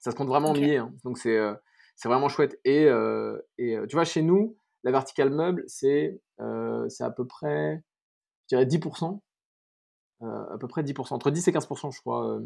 Ça 0.00 0.10
se 0.10 0.16
compte 0.16 0.28
vraiment 0.28 0.50
en 0.50 0.52
milliers, 0.52 0.76
hein. 0.76 0.92
donc 1.04 1.18
c'est 1.18 1.36
euh, 1.36 1.54
c'est 1.96 2.08
vraiment 2.08 2.28
chouette. 2.28 2.60
Et, 2.64 2.84
euh, 2.84 3.40
et 3.58 3.76
tu 3.88 3.96
vois, 3.96 4.04
chez 4.04 4.22
nous, 4.22 4.58
la 4.84 4.90
verticale 4.90 5.30
meuble, 5.30 5.64
c'est 5.66 6.20
c'est 6.88 7.04
à 7.04 7.10
peu 7.10 7.26
près, 7.26 7.82
je 8.42 8.56
dirais 8.56 8.66
10%, 8.66 9.18
à 10.20 10.58
peu 10.60 10.68
près 10.68 10.82
10%, 10.82 11.14
entre 11.14 11.30
10 11.30 11.48
et 11.48 11.52
15%, 11.52 11.94
je 11.94 12.00
crois, 12.00 12.38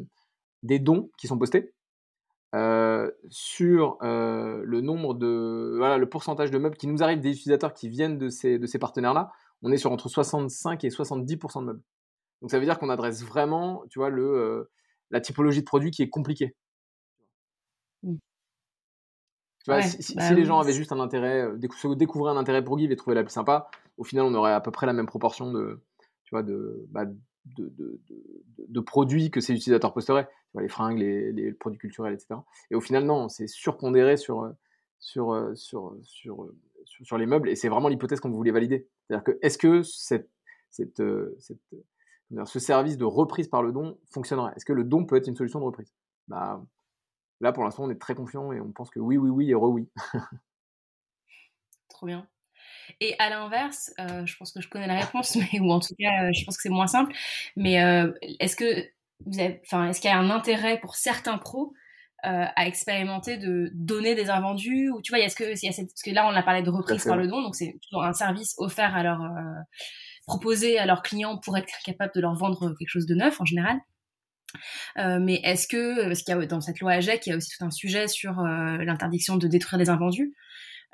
des 0.62 0.78
dons 0.78 1.10
qui 1.18 1.26
sont 1.26 1.36
postés. 1.36 1.74
Sur 2.52 3.98
le 4.02 4.80
nombre 4.80 5.14
de 5.14 5.74
voilà 5.76 5.98
le 5.98 6.08
pourcentage 6.08 6.50
de 6.50 6.58
meubles 6.58 6.76
qui 6.76 6.86
nous 6.86 7.02
arrivent 7.02 7.20
des 7.20 7.30
utilisateurs 7.30 7.74
qui 7.74 7.88
viennent 7.88 8.18
de 8.18 8.28
ces 8.28 8.58
de 8.58 8.66
ces 8.66 8.78
partenaires 8.78 9.14
là 9.14 9.30
on 9.62 9.70
est 9.70 9.76
sur 9.76 9.92
entre 9.92 10.08
65 10.08 10.84
et 10.84 10.88
70% 10.88 11.60
de 11.60 11.66
meubles 11.66 11.82
donc 12.40 12.50
ça 12.50 12.58
veut 12.58 12.64
dire 12.64 12.78
qu'on 12.78 12.88
adresse 12.88 13.22
vraiment, 13.24 13.84
tu 13.90 13.98
vois, 13.98 14.10
le, 14.10 14.24
euh, 14.24 14.70
la 15.10 15.20
typologie 15.20 15.60
de 15.60 15.66
produit 15.66 15.90
qui 15.90 16.02
est 16.02 16.08
compliquée. 16.08 16.54
Mmh. 18.02 18.16
Tu 19.64 19.70
vois, 19.70 19.82
si, 19.82 20.14
bah 20.14 20.32
les 20.32 20.44
gens 20.46 20.58
avaient 20.58 20.72
juste 20.72 20.92
un 20.92 21.00
intérêt, 21.00 21.42
euh, 21.42 21.94
découvrir 21.94 22.32
un 22.32 22.38
intérêt 22.38 22.64
pour 22.64 22.78
Give 22.78 22.90
et 22.90 22.96
trouver 22.96 23.14
l'appli 23.14 23.32
sympa, 23.32 23.68
au 23.98 24.04
final, 24.04 24.24
on 24.24 24.34
aurait 24.34 24.54
à 24.54 24.60
peu 24.60 24.70
près 24.70 24.86
la 24.86 24.94
même 24.94 25.06
proportion 25.06 25.52
de, 25.52 25.82
tu 26.24 26.34
vois, 26.34 26.42
de, 26.42 26.86
bah, 26.88 27.04
de, 27.04 27.68
de, 27.68 28.00
de, 28.68 28.80
produits 28.80 29.30
que 29.30 29.42
ces 29.42 29.52
utilisateurs 29.52 29.92
posteraient. 29.92 30.28
Les 30.58 30.68
fringues, 30.68 30.98
les, 30.98 31.52
produits 31.52 31.78
culturels, 31.78 32.14
etc. 32.14 32.40
Et 32.70 32.74
au 32.74 32.80
final, 32.80 33.04
non, 33.04 33.28
c'est 33.28 33.46
surpondéré 33.46 34.16
sur, 34.16 34.42
euh, 34.42 34.52
sur, 34.98 35.48
sur, 35.54 37.18
les 37.18 37.26
meubles 37.26 37.48
et 37.48 37.54
c'est 37.54 37.68
vraiment 37.68 37.88
l'hypothèse 37.88 38.20
qu'on 38.20 38.30
voulait 38.30 38.50
valider. 38.50 38.88
C'est-à-dire 39.06 39.24
que 39.24 39.38
est-ce 39.42 39.58
que 39.58 39.82
ce 39.82 40.18
service 42.58 42.98
de 42.98 43.04
reprise 43.04 43.48
par 43.48 43.62
le 43.62 43.70
don 43.72 43.98
fonctionnerait? 44.10 44.52
Est-ce 44.56 44.64
que 44.64 44.72
le 44.72 44.84
don 44.84 45.04
peut 45.04 45.16
être 45.16 45.28
une 45.28 45.36
solution 45.36 45.60
de 45.60 45.64
reprise? 45.64 45.94
Bah, 46.26 46.60
Là, 47.40 47.52
pour 47.52 47.64
l'instant, 47.64 47.84
on 47.84 47.90
est 47.90 48.00
très 48.00 48.14
confiant 48.14 48.52
et 48.52 48.60
on 48.60 48.70
pense 48.70 48.90
que 48.90 49.00
oui, 49.00 49.16
oui, 49.16 49.30
oui 49.30 49.50
et 49.50 49.54
re-oui. 49.54 49.88
Trop 51.88 52.06
bien. 52.06 52.28
Et 53.00 53.16
à 53.18 53.30
l'inverse, 53.30 53.94
euh, 53.98 54.26
je 54.26 54.36
pense 54.36 54.52
que 54.52 54.60
je 54.60 54.68
connais 54.68 54.86
la 54.86 55.00
réponse, 55.00 55.36
mais, 55.52 55.60
ou 55.60 55.70
en 55.70 55.80
tout 55.80 55.94
cas, 55.98 56.24
euh, 56.24 56.32
je 56.32 56.44
pense 56.44 56.56
que 56.56 56.62
c'est 56.62 56.68
moins 56.68 56.86
simple. 56.86 57.14
Mais 57.56 57.82
euh, 57.82 58.12
est-ce 58.40 58.56
que 58.56 58.84
enfin, 59.26 59.88
est-ce 59.88 60.00
qu'il 60.00 60.10
y 60.10 60.12
a 60.12 60.18
un 60.18 60.30
intérêt 60.30 60.78
pour 60.80 60.96
certains 60.96 61.38
pros 61.38 61.72
à 62.22 62.66
expérimenter 62.66 63.38
de 63.38 63.70
donner 63.72 64.14
des 64.14 64.28
invendus 64.28 64.90
ou 64.90 65.00
tu 65.00 65.10
vois, 65.10 65.20
est-ce 65.20 65.34
que, 65.34 65.44
y 65.44 65.68
a 65.68 65.72
parce 65.72 66.02
que 66.04 66.10
là 66.10 66.28
on 66.28 66.36
a 66.36 66.42
parlé 66.42 66.62
de 66.62 66.68
reprise 66.68 67.02
par 67.04 67.16
le 67.16 67.26
don, 67.26 67.40
donc 67.40 67.54
c'est 67.54 67.78
un 67.92 68.12
service 68.12 68.54
offert 68.58 68.94
à 68.94 69.02
leur 69.02 69.20
proposé 70.26 70.78
à 70.78 70.84
leurs 70.84 71.00
clients 71.00 71.38
pour 71.38 71.56
être 71.56 71.72
capable 71.82 72.12
de 72.14 72.20
leur 72.20 72.34
vendre 72.34 72.74
quelque 72.78 72.90
chose 72.90 73.06
de 73.06 73.14
neuf 73.14 73.40
en 73.40 73.46
général. 73.46 73.78
mais 74.96 75.40
est-ce 75.44 75.66
que, 75.66 76.08
parce 76.08 76.22
qu'il 76.22 76.36
y 76.36 76.38
a 76.38 76.44
dans 76.44 76.60
cette 76.60 76.80
loi 76.80 76.92
AGEC, 76.92 77.26
il 77.26 77.30
y 77.30 77.32
a 77.32 77.36
aussi 77.36 77.56
tout 77.56 77.64
un 77.64 77.70
sujet 77.70 78.06
sur 78.06 78.42
l'interdiction 78.42 79.38
de 79.38 79.48
détruire 79.48 79.78
des 79.78 79.88
invendus. 79.88 80.34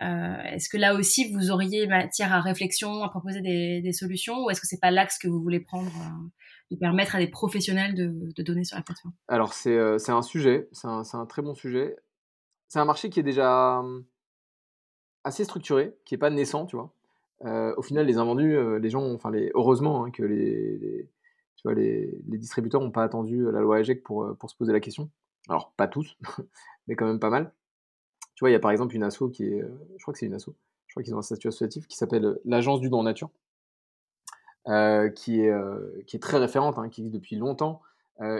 Euh, 0.02 0.42
est-ce 0.52 0.68
que 0.68 0.76
là 0.76 0.94
aussi 0.94 1.32
vous 1.32 1.50
auriez 1.50 1.86
matière 1.86 2.32
à 2.32 2.40
réflexion, 2.40 3.02
à 3.02 3.08
proposer 3.08 3.40
des, 3.40 3.92
solutions, 3.92 4.44
ou 4.44 4.50
est-ce 4.50 4.60
que 4.60 4.66
c'est 4.66 4.80
pas 4.80 4.90
l'axe 4.90 5.18
que 5.18 5.28
vous 5.28 5.40
voulez 5.40 5.60
prendre 5.60 5.90
euh, 5.90 6.28
de 6.70 6.76
permettre 6.76 7.16
à 7.16 7.18
des 7.18 7.28
professionnels 7.28 7.94
de, 7.94 8.42
donner 8.42 8.64
sur 8.64 8.76
la 8.76 8.82
plateforme? 8.82 9.14
Alors 9.28 9.54
c'est 9.54 9.76
euh, 9.76 9.96
un 10.08 10.22
sujet, 10.22 10.68
c'est 10.72 10.86
un, 10.86 11.02
un, 11.12 11.26
très 11.26 11.42
bon 11.42 11.54
sujet. 11.54 11.96
C'est 12.68 12.78
un 12.78 12.84
marché 12.84 13.08
qui 13.08 13.20
est 13.20 13.24
déjà 13.24 13.78
hum, 13.78 14.04
assez 15.24 15.44
structuré, 15.44 15.96
qui 16.04 16.14
est 16.14 16.18
pas 16.18 16.30
naissant, 16.30 16.66
tu 16.66 16.76
vois. 16.76 16.92
au 17.76 17.82
final, 17.82 18.06
les 18.06 18.18
invendus, 18.18 18.58
les 18.80 18.90
gens, 18.90 19.12
enfin 19.14 19.30
les, 19.30 19.50
heureusement 19.54 20.04
hein, 20.04 20.10
que 20.10 20.22
les, 20.22 21.08
tu 21.56 21.62
vois, 21.64 21.74
les, 21.74 22.20
les 22.28 22.38
distributeurs 22.38 22.80
n'ont 22.82 22.90
pas 22.90 23.04
attendu 23.04 23.50
la 23.50 23.60
loi 23.60 23.78
AGEC 23.78 24.02
pour, 24.02 24.36
pour 24.38 24.50
se 24.50 24.56
poser 24.56 24.72
la 24.72 24.80
question. 24.80 25.10
Alors 25.48 25.72
pas 25.76 25.88
tous, 25.88 26.18
mais 26.86 26.96
quand 26.96 27.06
même 27.06 27.20
pas 27.20 27.30
mal. 27.30 27.52
Tu 28.36 28.40
vois, 28.40 28.50
il 28.50 28.52
y 28.52 28.56
a 28.56 28.60
par 28.60 28.70
exemple 28.70 28.94
une 28.94 29.02
asso 29.02 29.30
qui 29.32 29.44
est, 29.44 29.62
euh, 29.62 29.68
je 29.96 30.02
crois 30.02 30.12
que 30.12 30.18
c'est 30.18 30.26
une 30.26 30.34
asso, 30.34 30.50
je 30.86 30.92
crois 30.92 31.02
qu'ils 31.02 31.14
ont 31.14 31.18
un 31.18 31.22
statut 31.22 31.48
associatif 31.48 31.88
qui 31.88 31.96
s'appelle 31.96 32.24
euh, 32.24 32.40
l'Agence 32.44 32.80
du 32.80 32.90
don 32.90 33.00
en 33.00 33.02
nature, 33.02 33.30
euh, 34.68 35.08
qui, 35.08 35.40
est, 35.40 35.54
qui 36.06 36.16
est 36.16 36.20
très 36.20 36.36
référente, 36.36 36.78
hein, 36.78 36.90
qui 36.90 37.00
existe 37.00 37.14
depuis 37.14 37.36
longtemps, 37.36 37.80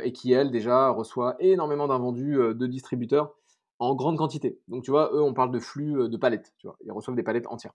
et 0.02 0.10
qui, 0.12 0.32
elle, 0.32 0.50
déjà, 0.50 0.88
reçoit 0.88 1.36
énormément 1.38 1.86
d'invendus 1.86 2.36
de 2.36 2.66
distributeurs 2.66 3.34
en 3.78 3.94
grande 3.94 4.16
quantité. 4.16 4.58
Donc, 4.68 4.84
tu 4.84 4.90
vois, 4.90 5.10
eux, 5.12 5.20
on 5.20 5.34
parle 5.34 5.50
de 5.50 5.58
flux 5.58 6.08
de 6.08 6.16
palettes, 6.16 6.54
tu 6.56 6.66
vois, 6.66 6.78
ils 6.82 6.90
reçoivent 6.90 7.14
des 7.14 7.22
palettes 7.22 7.46
entières. 7.46 7.72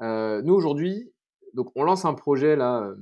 nous, 0.00 0.54
aujourd'hui, 0.54 1.10
donc, 1.54 1.72
on 1.76 1.82
lance 1.82 2.04
un 2.04 2.12
projet, 2.12 2.56
là, 2.56 2.94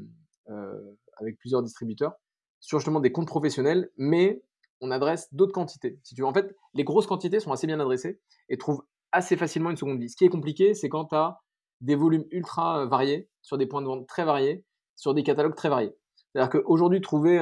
avec 1.17 1.37
plusieurs 1.39 1.65
distributeurs, 1.65 2.15
sur 2.61 2.79
justement 2.79 3.01
des 3.01 3.11
comptes 3.11 3.27
professionnels, 3.27 3.91
mais 3.97 4.41
on 4.81 4.91
adresse 4.91 5.29
d'autres 5.33 5.53
quantités. 5.53 5.99
Si 6.03 6.21
en 6.23 6.33
fait, 6.33 6.55
les 6.75 6.85
grosses 6.85 7.07
quantités 7.07 7.41
sont 7.41 7.53
assez 7.53 7.67
bien 7.67 7.81
adressées 7.81 8.21
et 8.49 8.59
trouvent 8.59 8.83
assez 9.13 9.37
facilement 9.37 9.71
une 9.71 9.77
seconde 9.77 9.99
vie. 9.99 10.11
Ce 10.11 10.17
qui 10.17 10.25
est 10.25 10.31
compliqué, 10.31 10.75
c'est 10.75 10.89
quand 10.89 11.07
tu 11.07 11.15
as 11.15 11.41
des 11.81 11.95
volumes 11.95 12.25
ultra 12.31 12.87
variés, 12.87 13.29
sur 13.43 13.59
des 13.59 13.67
points 13.67 13.81
de 13.81 13.87
vente 13.87 14.07
très 14.07 14.25
variés, 14.25 14.65
sur 14.97 15.15
des 15.15 15.23
catalogues 15.23 15.55
très 15.55 15.69
variés. 15.69 15.95
C'est-à-dire 16.33 16.51
qu'aujourd'hui, 16.51 17.01
trouver 17.01 17.39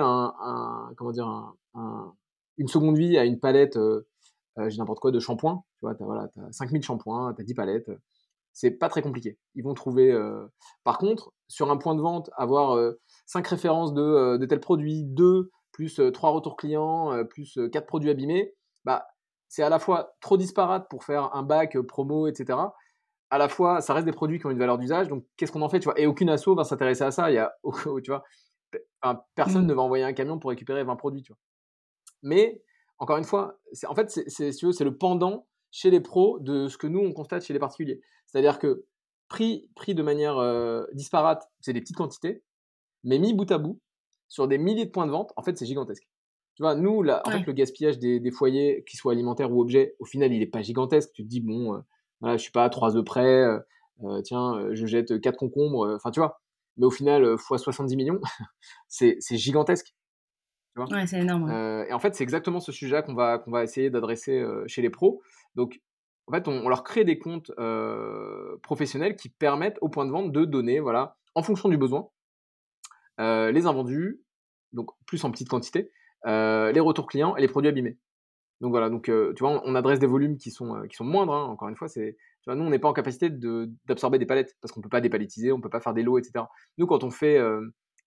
une 2.58 2.68
seconde 2.68 2.96
vie 2.96 3.18
à 3.18 3.24
une 3.24 3.40
palette, 3.40 3.76
euh, 3.76 4.06
euh, 4.58 4.68
j'ai 4.68 4.78
n'importe 4.78 5.00
quoi, 5.00 5.10
de 5.10 5.20
shampoing, 5.20 5.64
tu 5.78 5.86
vois, 5.86 5.94
tu 5.94 6.02
as, 6.02 6.06
voilà, 6.06 6.28
as 6.36 6.52
5000 6.52 6.82
shampoings, 6.82 7.34
tu 7.34 7.42
as 7.42 7.44
10 7.44 7.54
palettes, 7.54 7.90
c'est 8.52 8.70
pas 8.70 8.88
très 8.88 9.02
compliqué. 9.02 9.38
Ils 9.54 9.62
vont 9.62 9.74
trouver. 9.74 10.10
Euh, 10.10 10.46
par 10.84 10.98
contre, 10.98 11.32
sur 11.48 11.70
un 11.70 11.76
point 11.76 11.94
de 11.94 12.00
vente, 12.00 12.30
avoir 12.36 12.78
5 13.26 13.46
références 13.46 13.92
de, 13.92 14.38
de 14.38 14.46
tel 14.46 14.60
produit, 14.60 15.04
2 15.04 15.50
plus 15.76 16.00
trois 16.14 16.30
retours 16.30 16.56
clients, 16.56 17.22
plus 17.28 17.58
quatre 17.70 17.86
produits 17.86 18.08
abîmés, 18.08 18.54
bah, 18.86 19.06
c'est 19.46 19.62
à 19.62 19.68
la 19.68 19.78
fois 19.78 20.16
trop 20.22 20.38
disparate 20.38 20.88
pour 20.88 21.04
faire 21.04 21.36
un 21.36 21.42
bac 21.42 21.78
promo, 21.82 22.28
etc. 22.28 22.58
À 23.28 23.36
la 23.36 23.50
fois, 23.50 23.82
ça 23.82 23.92
reste 23.92 24.06
des 24.06 24.12
produits 24.12 24.38
qui 24.38 24.46
ont 24.46 24.50
une 24.50 24.58
valeur 24.58 24.78
d'usage. 24.78 25.08
Donc, 25.08 25.26
qu'est-ce 25.36 25.52
qu'on 25.52 25.60
en 25.60 25.68
fait 25.68 25.78
tu 25.78 25.84
vois? 25.84 26.00
Et 26.00 26.06
aucune 26.06 26.30
asso 26.30 26.48
va 26.56 26.64
s'intéresser 26.64 27.04
à 27.04 27.10
ça. 27.10 27.30
Il 27.30 27.34
y 27.34 27.38
a, 27.38 27.54
tu 28.02 28.10
vois, 28.10 28.24
personne 29.34 29.64
mmh. 29.64 29.66
ne 29.66 29.74
va 29.74 29.82
envoyer 29.82 30.04
un 30.04 30.14
camion 30.14 30.38
pour 30.38 30.48
récupérer 30.48 30.82
20 30.82 30.96
produits. 30.96 31.22
Tu 31.22 31.32
vois? 31.32 31.38
Mais, 32.22 32.62
encore 32.96 33.18
une 33.18 33.24
fois, 33.24 33.58
en 33.86 33.94
fait, 33.94 34.08
c'est 34.10 34.62
le 34.62 34.96
pendant 34.96 35.46
chez 35.70 35.90
les 35.90 36.00
pros 36.00 36.38
de 36.38 36.68
ce 36.68 36.78
que 36.78 36.86
nous, 36.86 37.00
on 37.00 37.12
constate 37.12 37.44
chez 37.44 37.52
les 37.52 37.58
particuliers. 37.58 38.00
C'est-à-dire 38.24 38.58
que 38.58 38.86
pris, 39.28 39.68
pris 39.76 39.94
de 39.94 40.02
manière 40.02 40.86
disparate, 40.94 41.46
c'est 41.60 41.74
des 41.74 41.82
petites 41.82 41.96
quantités, 41.96 42.42
mais 43.04 43.18
mis 43.18 43.34
bout 43.34 43.50
à 43.50 43.58
bout, 43.58 43.78
sur 44.28 44.48
des 44.48 44.58
milliers 44.58 44.86
de 44.86 44.90
points 44.90 45.06
de 45.06 45.10
vente, 45.10 45.32
en 45.36 45.42
fait, 45.42 45.56
c'est 45.56 45.66
gigantesque. 45.66 46.06
Tu 46.56 46.62
vois, 46.62 46.74
nous, 46.74 47.02
là, 47.02 47.20
en 47.26 47.30
fait, 47.30 47.46
le 47.46 47.52
gaspillage 47.52 47.98
des, 47.98 48.30
foyers, 48.30 48.82
qu'ils 48.88 48.98
soient 48.98 49.12
alimentaires 49.12 49.52
ou 49.52 49.60
objets, 49.60 49.94
au 49.98 50.06
final, 50.06 50.32
il 50.32 50.38
n'est 50.38 50.46
pas 50.46 50.62
gigantesque. 50.62 51.10
Tu 51.12 51.22
te 51.22 51.28
dis, 51.28 51.40
bon, 51.40 51.74
euh, 51.74 51.78
voilà, 52.20 52.38
je 52.38 52.42
suis 52.42 52.50
pas 52.50 52.64
à 52.64 52.70
3 52.70 52.96
œufs 52.96 53.04
près, 53.04 53.44
euh, 53.44 53.58
euh, 54.04 54.22
tiens, 54.22 54.66
je 54.72 54.86
jette 54.86 55.20
4 55.20 55.36
concombres, 55.36 55.94
enfin, 55.94 56.10
tu 56.10 56.18
vois. 56.18 56.40
Mais 56.78 56.86
au 56.86 56.90
final, 56.90 57.36
fois 57.36 57.58
70 57.58 57.94
millions, 57.96 58.20
c'est 58.88 59.18
gigantesque. 59.32 59.94
Tu 60.74 60.82
vois? 60.82 60.90
Ouais, 60.90 61.06
c'est 61.06 61.20
énorme. 61.20 61.50
et 61.50 61.92
en 61.92 61.98
fait, 61.98 62.14
c'est 62.14 62.24
exactement 62.24 62.60
ce 62.60 62.72
sujet 62.72 63.02
qu'on 63.02 63.14
va, 63.14 63.38
qu'on 63.38 63.50
va 63.50 63.62
essayer 63.62 63.90
d'adresser 63.90 64.42
chez 64.66 64.80
les 64.80 64.90
pros. 64.90 65.22
Donc, 65.56 65.82
en 66.26 66.32
fait, 66.32 66.48
on, 66.48 66.70
leur 66.70 66.84
crée 66.84 67.04
des 67.04 67.18
comptes 67.18 67.50
professionnels 68.62 69.16
qui 69.16 69.28
permettent 69.28 69.78
au 69.82 69.90
point 69.90 70.06
de 70.06 70.10
vente 70.10 70.32
de 70.32 70.46
donner, 70.46 70.80
voilà, 70.80 71.18
en 71.34 71.42
fonction 71.42 71.68
du 71.68 71.76
besoin, 71.76 72.08
les 73.18 73.66
invendus, 73.66 74.20
donc 74.72 74.90
plus 75.06 75.24
en 75.24 75.30
petite 75.30 75.48
quantité, 75.48 75.90
les 76.24 76.80
retours 76.80 77.06
clients 77.06 77.36
et 77.36 77.40
les 77.40 77.48
produits 77.48 77.68
abîmés. 77.68 77.98
Donc 78.60 78.70
voilà, 78.70 78.88
donc 78.88 79.04
tu 79.04 79.40
vois, 79.40 79.62
on, 79.64 79.74
adresse 79.74 79.98
des 79.98 80.06
volumes 80.06 80.38
qui 80.38 80.50
sont, 80.50 80.82
qui 80.88 80.96
sont 80.96 81.04
moindres. 81.04 81.34
Hein, 81.34 81.44
encore 81.44 81.68
une 81.68 81.76
fois, 81.76 81.88
c'est, 81.88 82.16
tu 82.40 82.44
vois, 82.46 82.54
nous 82.54 82.64
on 82.64 82.70
n'est 82.70 82.78
pas 82.78 82.88
en 82.88 82.94
capacité 82.94 83.28
d'absorber 83.30 84.18
des 84.18 84.26
palettes 84.26 84.56
parce 84.60 84.72
qu'on 84.72 84.80
peut 84.80 84.88
pas 84.88 85.00
dépalettiser, 85.00 85.52
on 85.52 85.60
peut 85.60 85.68
pas 85.68 85.80
faire 85.80 85.94
des 85.94 86.02
lots, 86.02 86.18
etc. 86.18 86.46
Nous, 86.78 86.86
quand 86.86 87.04
on 87.04 87.10
fait, 87.10 87.38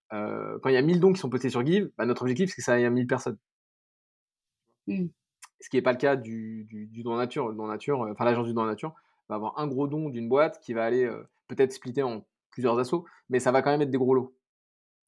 quand 0.10 0.70
il 0.70 0.74
y 0.74 0.78
a 0.78 0.82
1000 0.82 1.00
dons 1.00 1.14
qui 1.14 1.20
sont 1.20 1.30
postés 1.30 1.50
sur 1.50 1.66
Give, 1.66 1.92
bah, 1.98 2.06
notre 2.06 2.24
objectif 2.24 2.50
c'est 2.50 2.58
que 2.58 2.64
ça 2.64 2.74
aille 2.74 2.86
à 2.86 2.90
1000 2.90 3.08
personnes. 3.08 3.38
Mmh. 4.88 5.08
Ce 5.62 5.70
qui 5.70 5.76
n'est 5.76 5.82
pas 5.82 5.92
le 5.92 5.98
cas 5.98 6.16
du, 6.16 6.66
du, 6.70 7.04
don 7.04 7.18
nature. 7.18 7.50
Le 7.50 7.56
don 7.56 7.68
nature, 7.68 8.08
enfin 8.12 8.26
l'agence 8.26 8.48
du 8.48 8.54
don 8.54 8.66
nature 8.66 8.94
va 9.28 9.36
avoir 9.36 9.60
un 9.60 9.68
gros 9.68 9.88
don 9.88 10.10
d'une 10.10 10.30
boîte 10.30 10.60
qui 10.62 10.74
va 10.74 10.86
aller 10.86 11.08
peut-être 11.48 11.74
splitter 11.74 12.02
en 12.02 12.26
plusieurs 12.50 12.80
assauts, 12.80 13.06
mais 13.30 13.40
ça 13.40 13.52
va 13.52 13.62
quand 13.62 13.70
même 13.70 13.82
être 13.82 13.92
des 13.92 13.98
gros 13.98 14.16
lots 14.16 14.34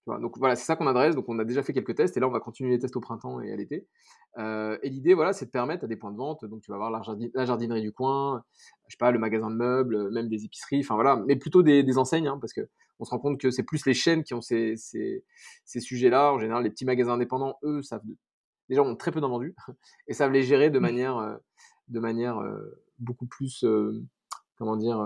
donc 0.08 0.38
voilà, 0.38 0.56
c'est 0.56 0.66
ça 0.66 0.76
qu'on 0.76 0.88
adresse. 0.88 1.16
Donc 1.16 1.26
on 1.30 1.38
a 1.40 1.46
déjà 1.46 1.64
fait 1.64 1.74
quelques 1.74 1.96
tests 1.96 2.18
et 2.18 2.20
là 2.20 2.28
on 2.28 2.32
va 2.32 2.40
continuer 2.40 2.72
les 2.72 2.80
tests 2.80 2.96
au 2.96 3.00
printemps 3.00 3.42
et 3.42 3.52
à 3.52 3.56
l'été. 3.56 3.88
Euh, 4.38 4.78
et 4.82 4.90
l'idée, 4.90 5.14
voilà, 5.14 5.34
c'est 5.34 5.46
de 5.46 5.52
permettre 5.52 5.86
à 5.86 5.88
des 5.88 5.96
points 5.96 6.12
de 6.12 6.18
vente. 6.18 6.46
Donc 6.46 6.62
tu 6.62 6.72
vas 6.72 6.76
avoir 6.76 6.90
la, 6.90 7.46
jardinerie 7.46 7.82
du 7.82 7.92
coin, 7.92 8.44
je 8.88 8.94
sais 8.94 8.98
pas, 8.98 9.12
le 9.12 9.20
magasin 9.20 9.50
de 9.50 9.56
meubles, 9.56 10.12
même 10.12 10.28
des 10.28 10.46
épiceries, 10.46 10.80
enfin 10.80 10.96
voilà, 10.96 11.18
mais 11.28 11.36
plutôt 11.36 11.62
des, 11.64 11.98
enseignes, 11.98 12.28
hein, 12.28 12.38
parce 12.40 12.54
que 12.54 12.68
on 13.00 13.06
se 13.06 13.12
rend 13.12 13.20
compte 13.20 13.40
que 13.40 13.50
c'est 13.50 13.64
plus 13.64 13.86
les 13.86 13.96
chaînes 13.96 14.24
qui 14.24 14.34
ont 14.34 14.42
ces, 14.42 14.76
sujets-là. 15.66 16.34
En 16.34 16.40
général, 16.40 16.64
les 16.64 16.70
petits 16.70 16.86
magasins 16.86 17.14
indépendants, 17.14 17.58
eux, 17.64 17.82
savent 17.82 18.04
déjà 18.70 18.84
ont 18.84 18.96
très 18.96 19.12
peu 19.12 19.22
d'invendus 19.22 19.56
et 20.08 20.14
savent 20.14 20.32
les 20.32 20.44
gérer 20.44 20.70
de 20.70 20.80
mmh. 20.80 20.82
manière, 20.82 21.18
euh, 21.18 21.36
de 21.90 22.00
manière 22.00 22.40
euh, 22.40 22.82
beaucoup 23.00 23.26
plus, 23.26 23.66
comment 24.58 24.78
dire 24.78 25.04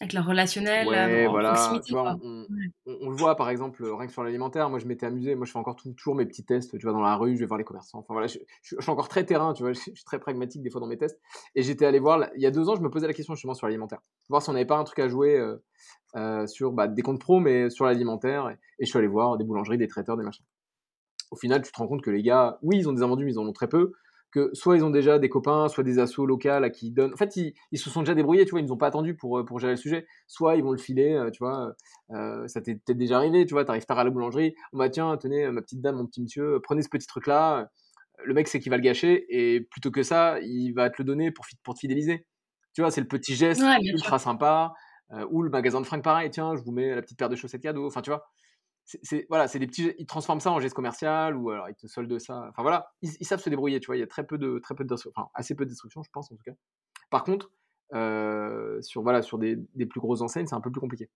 avec 0.00 0.12
le 0.12 0.20
relationnel, 0.20 0.86
ouais, 0.86 1.26
voilà. 1.26 1.80
tu 1.82 1.94
vois, 1.94 2.18
on, 2.22 2.46
on, 2.84 3.08
le 3.08 3.16
voit 3.16 3.34
par 3.34 3.48
exemple, 3.48 3.82
rien 3.82 4.06
que 4.06 4.12
sur 4.12 4.22
l'alimentaire, 4.22 4.68
moi 4.68 4.78
je 4.78 4.84
m'étais 4.84 5.06
amusé, 5.06 5.34
moi 5.34 5.46
je 5.46 5.52
fais 5.52 5.58
encore 5.58 5.76
toujours 5.76 6.14
mes 6.14 6.26
petits 6.26 6.44
tests, 6.44 6.78
tu 6.78 6.84
vois, 6.84 6.92
dans 6.92 7.00
la 7.00 7.16
rue, 7.16 7.34
je 7.34 7.40
vais 7.40 7.46
voir 7.46 7.56
les 7.56 7.64
commerçants. 7.64 8.00
Enfin 8.00 8.12
voilà, 8.12 8.26
je, 8.26 8.38
suis 8.60 8.90
encore 8.90 9.08
très 9.08 9.24
terrain, 9.24 9.54
tu 9.54 9.62
vois, 9.62 9.72
je, 9.72 9.80
suis 9.80 10.04
très 10.04 10.18
pragmatique 10.18 10.60
des 10.60 10.68
fois 10.68 10.82
dans 10.82 10.86
mes 10.86 10.98
tests. 10.98 11.18
Et 11.54 11.62
j'étais 11.62 11.86
allé 11.86 11.98
voir, 11.98 12.28
il 12.36 12.42
y 12.42 12.46
a 12.46 12.50
deux 12.50 12.68
ans, 12.68 12.76
je 12.76 12.82
me 12.82 12.90
posais 12.90 13.06
la 13.06 13.14
question 13.14 13.34
justement 13.34 13.54
sur 13.54 13.68
l'alimentaire, 13.68 14.00
voir 14.28 14.42
si 14.42 14.50
on 14.50 14.52
n'avait 14.52 14.66
pas 14.66 14.76
un 14.76 14.84
truc 14.84 14.98
à 14.98 15.08
jouer 15.08 15.38
euh, 15.38 15.56
euh, 16.14 16.46
sur 16.46 16.72
bah, 16.72 16.88
des 16.88 17.00
comptes 17.00 17.20
pro, 17.20 17.40
mais 17.40 17.70
sur 17.70 17.86
l'alimentaire. 17.86 18.50
Et, 18.50 18.84
je 18.84 18.90
suis 18.90 18.98
allé 18.98 19.08
voir 19.08 19.38
des 19.38 19.44
boulangeries, 19.44 19.78
des 19.78 19.88
traiteurs, 19.88 20.18
des 20.18 20.24
machins. 20.24 20.44
Au 21.30 21.36
final, 21.36 21.62
tu 21.62 21.72
te 21.72 21.78
rends 21.78 21.88
compte 21.88 22.02
que 22.02 22.10
les 22.10 22.22
gars, 22.22 22.58
oui, 22.60 22.76
ils 22.76 22.88
ont 22.88 22.92
des 22.92 23.02
invendus, 23.02 23.24
mais 23.24 23.32
ils 23.32 23.38
en 23.38 23.46
ont 23.46 23.52
très 23.54 23.68
peu 23.68 23.92
que 24.36 24.50
soit 24.52 24.76
ils 24.76 24.84
ont 24.84 24.90
déjà 24.90 25.18
des 25.18 25.30
copains, 25.30 25.68
soit 25.68 25.82
des 25.82 25.98
assos 25.98 26.26
locales 26.26 26.62
à 26.62 26.68
qui 26.68 26.90
donnent. 26.90 27.14
En 27.14 27.16
fait, 27.16 27.36
ils, 27.36 27.78
se 27.78 27.88
sont 27.88 28.00
déjà 28.00 28.14
débrouillés, 28.14 28.44
tu 28.44 28.50
vois, 28.50 28.60
ils 28.60 28.66
ne 28.66 28.70
ont 28.70 28.76
pas 28.76 28.88
attendu 28.88 29.16
pour, 29.16 29.42
pour 29.46 29.60
gérer 29.60 29.72
le 29.72 29.78
sujet. 29.78 30.06
Soit 30.26 30.56
ils 30.56 30.62
vont 30.62 30.72
le 30.72 30.78
filer, 30.78 31.14
euh, 31.14 31.30
tu 31.30 31.38
vois, 31.38 31.74
euh, 32.10 32.46
ça 32.46 32.60
t'est 32.60 32.74
peut-être 32.74 32.98
déjà 32.98 33.16
arrivé, 33.16 33.46
tu 33.46 33.54
vois, 33.54 33.64
t'arrives 33.64 33.86
tard 33.86 33.98
à 33.98 34.04
la 34.04 34.10
boulangerie, 34.10 34.54
on 34.74 34.78
va 34.78 34.90
tiens, 34.90 35.16
tenez, 35.16 35.50
ma 35.50 35.62
petite 35.62 35.80
dame, 35.80 35.96
mon 35.96 36.06
petit 36.06 36.20
monsieur, 36.20 36.60
prenez 36.62 36.82
ce 36.82 36.90
petit 36.90 37.06
truc-là. 37.06 37.70
Le 38.24 38.34
mec 38.34 38.46
sait 38.48 38.60
qu'il 38.60 38.70
va 38.70 38.76
le 38.76 38.82
gâcher 38.82 39.24
et 39.30 39.62
plutôt 39.62 39.90
que 39.90 40.02
ça, 40.02 40.38
il 40.40 40.72
va 40.72 40.90
te 40.90 40.96
le 40.98 41.04
donner 41.04 41.30
pour, 41.30 41.46
pour 41.62 41.74
te 41.74 41.80
fidéliser. 41.80 42.26
Tu 42.74 42.82
vois, 42.82 42.90
c'est 42.90 43.00
le 43.00 43.08
petit 43.08 43.34
geste 43.34 43.62
ultra 43.82 44.18
sympa. 44.18 44.74
Euh, 45.12 45.24
ou 45.30 45.42
le 45.42 45.50
magasin 45.50 45.80
de 45.80 45.86
fringues 45.86 46.02
pareil, 46.02 46.30
tiens, 46.30 46.56
je 46.56 46.62
vous 46.62 46.72
mets 46.72 46.94
la 46.94 47.00
petite 47.00 47.16
paire 47.16 47.28
de 47.28 47.36
chaussettes 47.36 47.62
cadeau. 47.62 47.86
Enfin, 47.86 48.02
tu 48.02 48.10
vois, 48.10 48.26
c'est 48.86 49.26
voilà, 49.28 49.48
c'est 49.48 49.58
des 49.58 49.66
petits, 49.66 49.92
ils 49.98 50.06
transforment 50.06 50.40
ça 50.40 50.52
en 50.52 50.60
geste 50.60 50.74
commercial 50.74 51.36
ou 51.36 51.50
alors 51.50 51.68
ils 51.68 51.74
te 51.74 51.88
soldent 51.88 52.18
ça. 52.20 52.46
Enfin 52.50 52.62
voilà, 52.62 52.92
ils, 53.02 53.26
savent 53.26 53.40
se 53.40 53.50
débrouiller, 53.50 53.80
tu 53.80 53.86
vois. 53.86 53.96
Il 53.96 54.00
y 54.00 54.02
a 54.02 54.06
très 54.06 54.24
peu 54.24 54.38
de, 54.38 54.60
très 54.60 54.74
peu 54.74 54.84
de, 54.84 54.94
assez 55.34 55.54
peu 55.56 55.64
de 55.64 55.70
destruction, 55.70 56.02
je 56.02 56.10
pense 56.12 56.30
en 56.30 56.36
tout 56.36 56.44
cas. 56.44 56.52
Par 57.10 57.24
contre, 57.24 57.50
euh, 57.94 58.80
sur 58.82 59.02
voilà, 59.02 59.22
sur 59.22 59.38
des, 59.38 59.56
des, 59.74 59.86
plus 59.86 60.00
grosses 60.00 60.20
enseignes, 60.20 60.46
c'est 60.46 60.54
un 60.54 60.60
peu 60.60 60.70
plus 60.70 60.80
compliqué. 60.80 61.10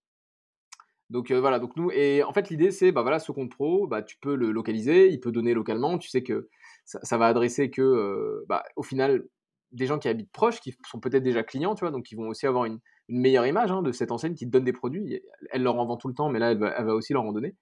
Donc 1.10 1.32
voilà, 1.32 1.58
donc 1.58 1.74
nous, 1.76 1.90
et 1.90 2.22
en 2.22 2.32
fait 2.32 2.50
l'idée 2.50 2.70
c'est, 2.70 2.92
bah 2.92 3.02
voilà, 3.02 3.18
ce 3.18 3.32
compte 3.32 3.50
pro, 3.50 3.88
bah, 3.88 4.00
tu 4.02 4.16
peux 4.20 4.36
le 4.36 4.52
localiser, 4.52 5.08
il 5.08 5.18
peut 5.18 5.32
donner 5.32 5.54
localement, 5.54 5.98
tu 5.98 6.08
sais 6.08 6.22
que 6.22 6.48
ça, 6.84 7.18
va 7.18 7.26
adresser 7.26 7.70
que, 7.70 8.44
bah, 8.48 8.62
au 8.76 8.84
final, 8.84 9.24
des 9.72 9.86
gens 9.86 9.98
qui 9.98 10.08
habitent 10.08 10.32
proches, 10.32 10.60
qui 10.60 10.76
sont 10.88 11.00
peut-être 11.00 11.22
déjà 11.22 11.42
clients, 11.42 11.74
tu 11.74 11.80
vois, 11.80 11.90
donc 11.90 12.10
ils 12.12 12.16
vont 12.16 12.28
aussi 12.28 12.46
avoir 12.46 12.64
une, 12.64 12.78
meilleure 13.10 13.46
image 13.46 13.70
hein, 13.70 13.82
de 13.82 13.92
cette 13.92 14.12
enseigne 14.12 14.34
qui 14.34 14.46
donne 14.46 14.64
des 14.64 14.72
produits. 14.72 15.20
Elle 15.50 15.62
leur 15.62 15.76
en 15.78 15.86
vend 15.86 15.96
tout 15.96 16.08
le 16.08 16.14
temps, 16.14 16.30
mais 16.30 16.38
là, 16.38 16.52
elle 16.52 16.58
va, 16.58 16.94
aussi 16.94 17.12
leur 17.12 17.24
en 17.24 17.32
donner. 17.32 17.54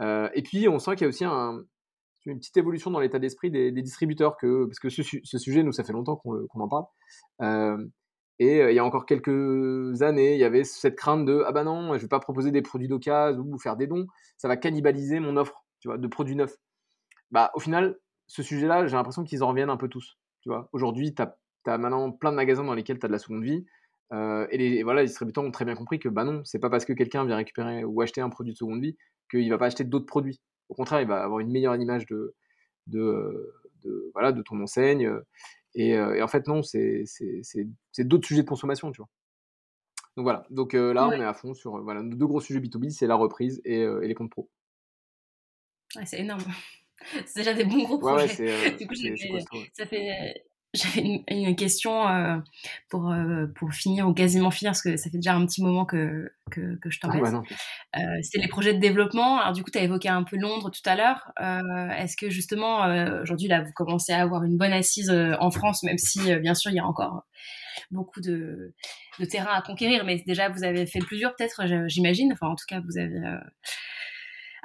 et 0.00 0.42
puis, 0.42 0.68
on 0.68 0.78
sent 0.78 0.92
qu'il 0.96 1.02
y 1.02 1.04
a 1.04 1.08
aussi 1.08 1.24
une 1.24 2.38
petite 2.38 2.56
évolution 2.56 2.90
dans 2.90 3.00
l'état 3.00 3.18
d'esprit 3.18 3.50
des, 3.50 3.70
distributeurs, 3.70 4.36
que, 4.36 4.64
parce 4.64 4.78
que 4.78 4.88
ce, 4.88 5.02
sujet, 5.38 5.62
nous, 5.62 5.72
ça 5.72 5.84
fait 5.84 5.92
longtemps 5.92 6.16
qu'on 6.16 6.60
en 6.60 6.68
parle. 6.68 7.88
Et 8.38 8.58
il 8.58 8.74
y 8.74 8.78
a 8.78 8.84
encore 8.84 9.06
quelques 9.06 10.02
années, 10.02 10.34
il 10.34 10.40
y 10.40 10.44
avait 10.44 10.64
cette 10.64 10.96
crainte 10.96 11.24
de 11.24 11.42
ah 11.46 11.52
bah 11.52 11.64
non, 11.64 11.94
je 11.96 12.02
vais 12.02 12.08
pas 12.08 12.20
proposer 12.20 12.50
des 12.50 12.60
produits 12.60 12.88
d'occasion 12.88 13.42
ou 13.46 13.58
faire 13.58 13.76
des 13.76 13.86
dons, 13.86 14.06
ça 14.36 14.46
va 14.46 14.58
cannibaliser 14.58 15.20
mon 15.20 15.38
offre, 15.38 15.64
tu 15.80 15.88
vois, 15.88 15.96
de 15.96 16.06
produits 16.06 16.36
neufs. 16.36 16.54
Bah 17.30 17.50
au 17.54 17.60
final, 17.60 17.98
ce 18.26 18.42
sujet-là, 18.42 18.86
j'ai 18.86 18.96
l'impression 18.96 19.24
qu'ils 19.24 19.42
en 19.42 19.48
reviennent 19.48 19.70
un 19.70 19.78
peu 19.78 19.88
tous. 19.88 20.18
Aujourd'hui, 20.72 21.14
tu 21.14 21.22
as, 21.22 21.78
maintenant 21.78 22.12
plein 22.12 22.30
de 22.30 22.36
magasins 22.36 22.64
dans 22.64 22.74
lesquels 22.74 22.98
tu 22.98 23.06
as 23.06 23.08
de 23.08 23.12
la 23.12 23.18
seconde 23.18 23.42
vie. 23.42 23.64
Et, 24.12 24.58
les, 24.58 24.82
voilà, 24.82 25.02
les 25.02 25.08
distributeurs 25.08 25.44
ont 25.44 25.50
très 25.50 25.64
bien 25.64 25.74
compris 25.74 25.98
que 25.98 26.08
bah 26.08 26.24
non, 26.24 26.42
c'est 26.44 26.58
pas 26.58 26.70
parce 26.70 26.84
que 26.84 26.92
quelqu'un 26.92 27.24
vient 27.24 27.36
récupérer 27.36 27.84
ou 27.84 28.00
acheter 28.00 28.20
un 28.20 28.30
produit 28.30 28.52
de 28.52 28.58
seconde 28.58 28.80
vie 28.80 28.96
qu'il 29.30 29.48
va 29.50 29.58
pas 29.58 29.66
acheter 29.66 29.84
d'autres 29.84 30.06
produits. 30.06 30.40
Au 30.68 30.74
contraire, 30.74 31.00
il 31.00 31.08
va 31.08 31.22
avoir 31.22 31.40
une 31.40 31.50
meilleure 31.50 31.76
image 31.76 32.06
de, 32.06 32.34
de, 32.86 33.54
de 33.84 34.10
voilà, 34.14 34.32
de 34.32 34.42
ton 34.42 34.60
enseigne. 34.60 35.06
Euh, 35.06 36.14
et, 36.14 36.22
en 36.22 36.28
fait, 36.28 36.46
non, 36.46 36.62
c'est 36.62 37.04
d'autres 37.98 38.26
sujets 38.26 38.42
de 38.42 38.48
consommation, 38.48 38.90
tu 38.92 38.98
vois. 38.98 39.08
Donc 40.16 40.22
voilà, 40.22 40.46
donc 40.48 40.72
euh, 40.72 40.94
là, 40.94 41.06
on 41.06 41.12
est 41.12 41.22
à 41.22 41.34
fond 41.34 41.52
sur 41.52 41.76
euh, 41.76 41.82
voilà, 41.82 42.02
nos 42.02 42.16
deux 42.16 42.26
gros 42.26 42.40
sujets 42.40 42.60
B2B, 42.60 42.88
c'est 42.88 43.06
la 43.06 43.16
reprise 43.16 43.60
et, 43.66 43.86
les 44.00 44.14
comptes 44.14 44.30
pro. 44.30 44.48
Ouais, 45.94 46.06
c'est 46.06 46.20
énorme. 46.20 46.40
c'est 47.26 47.40
déjà 47.40 47.52
des 47.52 47.64
bons 47.64 47.82
gros 47.82 47.98
projets. 47.98 48.76
du 48.76 48.86
coup, 48.86 48.94
ça 49.74 49.84
fait 49.84 50.46
j'avais 50.74 51.24
une, 51.28 51.56
question 51.56 52.08
euh, 52.08 52.36
pour, 52.88 53.10
euh, 53.10 53.46
pour 53.54 53.72
finir 53.72 54.06
ou 54.08 54.14
quasiment 54.14 54.50
finir, 54.50 54.72
parce 54.72 54.82
que 54.82 54.96
ça 54.96 55.10
fait 55.10 55.18
déjà 55.18 55.34
un 55.34 55.46
petit 55.46 55.62
moment 55.62 55.84
que, 55.84 56.30
que, 56.50 56.78
je 56.86 57.00
t'en 57.00 57.10
ah, 57.10 57.42
euh, 57.96 58.00
c'est 58.22 58.38
les 58.38 58.48
projets 58.48 58.74
de 58.74 58.78
développement. 58.78 59.38
Alors 59.40 59.52
du 59.52 59.62
coup, 59.62 59.70
tu 59.70 59.78
as 59.78 59.82
évoqué 59.82 60.08
un 60.08 60.22
peu 60.22 60.36
Londres 60.36 60.70
tout 60.70 60.88
à 60.88 60.96
l'heure. 60.96 61.32
Est-ce 61.96 62.16
que 62.16 62.30
justement, 62.30 62.86
aujourd'hui, 63.22 63.48
là, 63.48 63.62
vous 63.62 63.72
commencez 63.72 64.12
à 64.12 64.20
avoir 64.20 64.44
une 64.44 64.56
bonne 64.56 64.72
assise 64.72 65.10
en 65.10 65.50
France, 65.50 65.82
même 65.82 65.98
si, 65.98 66.34
bien 66.36 66.54
sûr, 66.54 66.70
il 66.70 66.76
y 66.76 66.80
a 66.80 66.86
encore 66.86 67.24
beaucoup 67.90 68.20
de, 68.20 68.74
de 69.18 69.24
terrain 69.24 69.52
à 69.52 69.62
conquérir, 69.62 70.04
mais 70.04 70.22
déjà, 70.26 70.48
vous 70.48 70.64
avez 70.64 70.86
fait 70.86 70.98
le 70.98 71.06
plus 71.06 71.18
dur, 71.18 71.34
peut-être, 71.36 71.62
j'imagine. 71.88 72.32
Enfin, 72.32 72.48
en 72.48 72.54
tout 72.54 72.66
cas, 72.68 72.80
vous 72.80 72.98
avez 72.98 73.20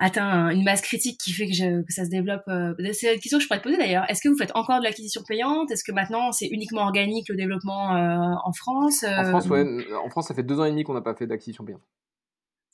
atteint 0.02 0.50
une 0.50 0.64
masse 0.64 0.82
critique 0.82 1.20
qui 1.20 1.32
fait 1.32 1.46
que, 1.46 1.82
que 1.84 1.94
ça 1.94 2.04
se 2.04 2.10
développe 2.10 2.42
euh, 2.50 2.74
C'est 2.92 3.14
une 3.14 3.20
question 3.20 3.38
que 3.38 3.44
je 3.44 3.48
pourrais 3.48 3.60
te 3.60 3.64
poser 3.64 3.78
d'ailleurs. 3.78 4.04
Est-ce 4.10 4.22
que 4.22 4.30
vous 4.30 4.38
faites 4.38 4.54
encore 4.56 4.80
de 4.80 4.84
l'acquisition 4.84 5.22
payante? 5.26 5.70
Est-ce 5.70 5.84
que 5.84 5.92
maintenant 5.92 6.32
c'est 6.32 6.48
uniquement 6.48 6.82
organique 6.82 7.30
le 7.30 7.36
développement 7.36 7.96
euh, 7.96 8.36
en 8.44 8.52
France 8.52 9.04
En 9.04 9.24
France, 9.26 9.48
ouais. 9.48 9.64
Euh, 9.64 9.98
en 10.04 10.10
France, 10.10 10.28
ça 10.28 10.34
fait 10.34 10.44
deux 10.44 10.60
ans 10.60 10.66
et 10.66 10.72
demi 10.72 10.84
qu'on 10.84 10.96
n'a 10.96 11.02
pas 11.02 11.14
fait 11.14 11.28
d'acquisition 11.28 11.64
payante. 11.64 11.84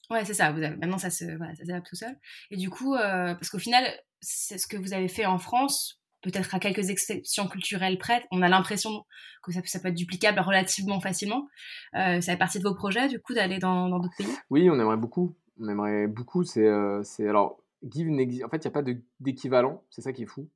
Ouais, 0.09 0.23
c'est 0.23 0.33
ça. 0.33 0.51
Vous 0.51 0.63
avez, 0.63 0.77
maintenant, 0.77 0.97
ça 0.97 1.09
se, 1.09 1.25
voilà, 1.25 1.53
ça 1.55 1.65
développe 1.65 1.83
tout 1.83 1.97
seul. 1.97 2.15
Et 2.49 2.55
du 2.55 2.69
coup, 2.69 2.95
parce 2.95 3.49
qu'au 3.49 3.59
final, 3.59 3.83
c'est 4.21 4.57
ce 4.57 4.65
que 4.65 4.77
vous 4.77 4.93
avez 4.93 5.09
fait 5.09 5.25
en 5.25 5.37
France. 5.37 6.01
Peut-être 6.23 6.55
à 6.55 6.59
quelques 6.59 6.89
exceptions 6.89 7.47
culturelles 7.47 7.97
prêtes, 7.97 8.23
on 8.31 8.41
a 8.41 8.47
l'impression 8.47 9.03
que 9.43 9.51
ça, 9.51 9.59
ça, 9.65 9.79
peut 9.79 9.89
être 9.89 9.95
duplicable 9.95 10.39
relativement 10.39 10.99
facilement. 11.01 11.47
ça 11.93 12.21
fait 12.21 12.37
partie 12.37 12.59
de 12.59 12.63
vos 12.63 12.73
projets, 12.73 13.09
du 13.09 13.19
coup, 13.19 13.33
d'aller 13.33 13.59
dans 13.59 13.89
d'autres 13.89 14.15
pays? 14.17 14.33
Oui, 14.49 14.69
on 14.69 14.79
aimerait 14.79 14.97
beaucoup 14.97 15.35
on 15.59 15.69
aimerait 15.69 16.07
beaucoup. 16.07 16.43
C'est, 16.43 16.67
euh, 16.67 17.03
alors 17.19 17.59
Give 17.87 18.09
En 18.09 18.49
fait, 18.49 18.57
il 18.57 18.67
n'y 18.67 18.67
a 18.67 18.71
pas 18.71 18.83
d'équivalent. 19.19 19.83
C'est 19.89 20.01
ça 20.01 20.13
qui 20.13 20.23
est 20.23 20.27
fou. 20.27 20.49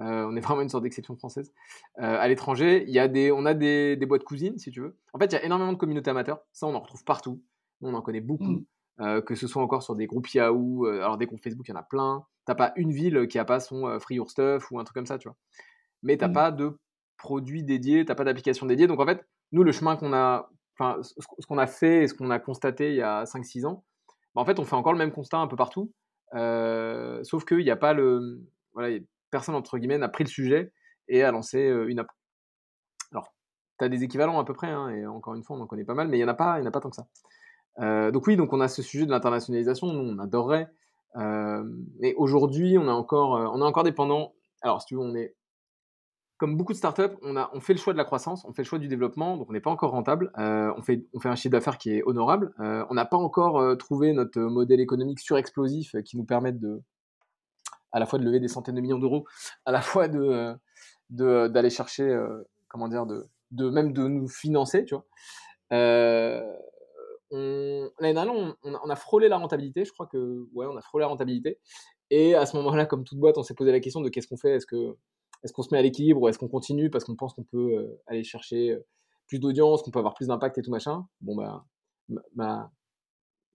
Euh, 0.00 0.26
on 0.26 0.36
est 0.36 0.40
vraiment 0.40 0.62
une 0.62 0.68
sorte 0.68 0.84
d'exception 0.84 1.16
française. 1.16 1.52
Euh, 1.98 2.18
à 2.18 2.28
l'étranger, 2.28 2.84
il 2.86 2.92
y 2.92 2.98
a 2.98 3.08
des, 3.08 3.32
on 3.32 3.46
a 3.46 3.54
des, 3.54 3.96
des, 3.96 4.06
boîtes 4.06 4.24
cousines, 4.24 4.58
si 4.58 4.70
tu 4.70 4.80
veux. 4.80 4.96
En 5.12 5.18
fait, 5.18 5.26
il 5.26 5.32
y 5.32 5.36
a 5.36 5.44
énormément 5.44 5.72
de 5.72 5.78
communautés 5.78 6.10
amateurs. 6.10 6.40
Ça, 6.52 6.66
on 6.66 6.74
en 6.74 6.80
retrouve 6.80 7.04
partout. 7.04 7.42
On 7.80 7.94
en 7.94 8.02
connaît 8.02 8.20
beaucoup. 8.20 8.64
Mmh. 8.98 9.22
que 9.22 9.34
ce 9.34 9.46
soit 9.46 9.62
encore 9.62 9.82
sur 9.82 9.96
des 9.96 10.06
groupes 10.06 10.28
Yahoo. 10.28 10.86
alors, 10.86 11.16
des 11.16 11.26
groupes 11.26 11.42
Facebook, 11.42 11.66
il 11.68 11.70
y 11.70 11.74
en 11.74 11.80
a 11.80 11.82
plein. 11.82 12.24
T'as 12.44 12.54
pas 12.54 12.72
une 12.76 12.92
ville 12.92 13.28
qui 13.28 13.38
a 13.38 13.44
pas 13.44 13.58
son 13.60 13.98
Free 13.98 14.16
Your 14.16 14.30
Stuff 14.30 14.70
ou 14.70 14.78
un 14.78 14.84
truc 14.84 14.94
comme 14.94 15.06
ça, 15.06 15.16
tu 15.16 15.28
vois. 15.28 15.36
Mais 16.02 16.18
t'as 16.18 16.28
mmh. 16.28 16.32
pas 16.32 16.50
de 16.50 16.78
produits 17.16 17.64
dédiés, 17.64 18.04
t'as 18.04 18.14
pas 18.14 18.24
d'application 18.24 18.66
dédiée. 18.66 18.86
Donc, 18.86 19.00
en 19.00 19.06
fait, 19.06 19.26
nous, 19.52 19.62
le 19.62 19.72
chemin 19.72 19.96
qu'on 19.96 20.12
a, 20.12 20.50
enfin, 20.78 21.00
ce 21.02 21.46
qu'on 21.46 21.58
a 21.58 21.66
fait 21.66 22.02
et 22.02 22.08
ce 22.08 22.14
qu'on 22.14 22.30
a 22.30 22.38
constaté 22.38 22.90
il 22.90 22.96
y 22.96 23.02
a 23.02 23.24
5-6 23.24 23.64
ans, 23.66 23.84
bah, 24.34 24.42
en 24.42 24.44
fait, 24.44 24.58
on 24.58 24.64
fait 24.64 24.76
encore 24.76 24.92
le 24.92 24.98
même 24.98 25.12
constat 25.12 25.38
un 25.38 25.46
peu 25.46 25.56
partout, 25.56 25.92
euh, 26.34 27.22
sauf 27.24 27.44
qu'il 27.44 27.58
n'y 27.58 27.70
a 27.70 27.76
pas 27.76 27.92
le. 27.92 28.40
Voilà, 28.72 28.98
personne, 29.30 29.54
entre 29.54 29.78
guillemets, 29.78 29.98
n'a 29.98 30.08
pris 30.08 30.24
le 30.24 30.28
sujet 30.28 30.72
et 31.08 31.22
a 31.22 31.32
lancé 31.32 31.58
euh, 31.68 31.88
une 31.88 31.98
app. 31.98 32.08
Alors, 33.12 33.34
tu 33.78 33.84
as 33.84 33.88
des 33.88 34.04
équivalents 34.04 34.38
à 34.38 34.44
peu 34.44 34.54
près, 34.54 34.68
hein, 34.68 34.90
et 34.90 35.06
encore 35.06 35.34
une 35.34 35.42
fois, 35.42 35.56
on 35.56 35.60
en 35.60 35.66
connaît 35.66 35.84
pas 35.84 35.94
mal, 35.94 36.08
mais 36.08 36.18
il 36.18 36.20
n'y 36.20 36.24
en, 36.24 36.28
a 36.32 36.34
pas, 36.34 36.60
en 36.60 36.66
a 36.66 36.70
pas 36.70 36.80
tant 36.80 36.90
que 36.90 36.96
ça. 36.96 37.06
Euh, 37.80 38.10
donc, 38.10 38.26
oui, 38.26 38.38
on 38.38 38.60
a 38.60 38.68
ce 38.68 38.82
sujet 38.82 39.06
de 39.06 39.10
l'internationalisation, 39.10 39.92
nous, 39.92 40.00
on 40.00 40.18
adorerait. 40.18 40.68
mais 41.16 42.14
aujourd'hui, 42.14 42.78
on, 42.78 42.86
encore, 42.88 43.32
on 43.32 43.60
est 43.60 43.64
encore 43.64 43.84
dépendant. 43.84 44.34
Alors, 44.62 44.80
si 44.82 44.88
tu 44.88 44.94
veux, 44.94 45.00
on 45.00 45.14
est 45.14 45.34
comme 46.40 46.56
beaucoup 46.56 46.72
de 46.72 46.78
startups, 46.78 47.18
on, 47.20 47.60
fait 47.60 47.74
le 47.74 47.78
choix 47.78 47.92
de 47.92 47.98
la 47.98 48.04
croissance, 48.06 48.46
on 48.46 48.54
fait 48.54 48.62
le 48.62 48.66
choix 48.66 48.78
du 48.78 48.88
développement, 48.88 49.36
donc 49.36 49.50
on 49.50 49.52
n'est 49.52 49.60
pas 49.60 49.70
encore 49.70 49.90
rentable. 49.90 50.32
Euh, 50.38 50.72
on, 50.74 50.80
fait, 50.80 51.04
un 51.22 51.36
chiffre 51.36 51.52
d'affaires 51.52 51.76
qui 51.76 51.92
est 51.92 52.02
honorable. 52.04 52.54
Euh, 52.60 52.82
on 52.88 52.94
n'a 52.94 53.04
pas 53.04 53.18
encore 53.18 53.60
euh, 53.60 53.74
trouvé 53.76 54.14
notre 54.14 54.40
modèle 54.40 54.80
économique 54.80 55.20
surexplosif 55.20 55.96
qui 56.02 56.16
nous 56.16 56.24
permette 56.24 56.58
de, 56.58 56.80
à 57.92 57.98
la 57.98 58.06
fois 58.06 58.18
de 58.18 58.24
lever 58.24 58.40
des 58.40 58.48
centaines 58.48 58.76
de 58.76 58.80
millions 58.80 58.98
d'euros, 58.98 59.26
à 59.66 59.70
la 59.70 59.82
fois 59.82 60.08
d'aller 61.10 61.70
chercher, 61.70 62.18
comment 62.68 62.88
dire, 62.88 63.04
même 63.50 63.92
de 63.92 64.08
nous 64.08 64.26
financer, 64.26 64.86
tu 64.86 64.94
vois. 64.94 65.04
on, 67.30 67.90
l'année 67.98 68.14
dernière, 68.14 68.34
on, 68.34 68.54
on, 68.62 68.88
a 68.88 68.96
frôlé 68.96 69.28
la 69.28 69.36
rentabilité. 69.36 69.84
Je 69.84 69.92
crois 69.92 70.06
que, 70.06 70.48
ouais, 70.54 70.64
on 70.64 70.78
a 70.78 70.80
frôlé 70.80 71.02
la 71.02 71.08
rentabilité. 71.08 71.58
Et 72.08 72.34
à 72.34 72.46
ce 72.46 72.56
moment-là, 72.56 72.86
comme 72.86 73.04
toute 73.04 73.18
boîte, 73.18 73.36
on 73.36 73.42
s'est 73.42 73.52
posé 73.52 73.72
la 73.72 73.80
question 73.80 74.00
de 74.00 74.08
qu'est-ce 74.08 74.26
qu'on 74.26 74.38
fait? 74.38 74.52
Est-ce 74.52 74.66
que 74.66 74.96
est-ce 75.42 75.52
qu'on 75.52 75.62
se 75.62 75.68
met 75.72 75.78
à 75.78 75.82
l'équilibre 75.82 76.20
ou 76.20 76.28
est-ce 76.28 76.38
qu'on 76.38 76.48
continue 76.48 76.90
parce 76.90 77.04
qu'on 77.04 77.16
pense 77.16 77.34
qu'on 77.34 77.44
peut 77.44 77.78
euh, 77.78 78.02
aller 78.06 78.24
chercher 78.24 78.70
euh, 78.70 78.86
plus 79.26 79.38
d'audience, 79.38 79.82
qu'on 79.82 79.90
peut 79.90 79.98
avoir 79.98 80.14
plus 80.14 80.28
d'impact 80.28 80.58
et 80.58 80.62
tout 80.62 80.70
machin? 80.70 81.06
Bon, 81.20 81.36
bah, 81.36 81.64
ma, 82.34 82.70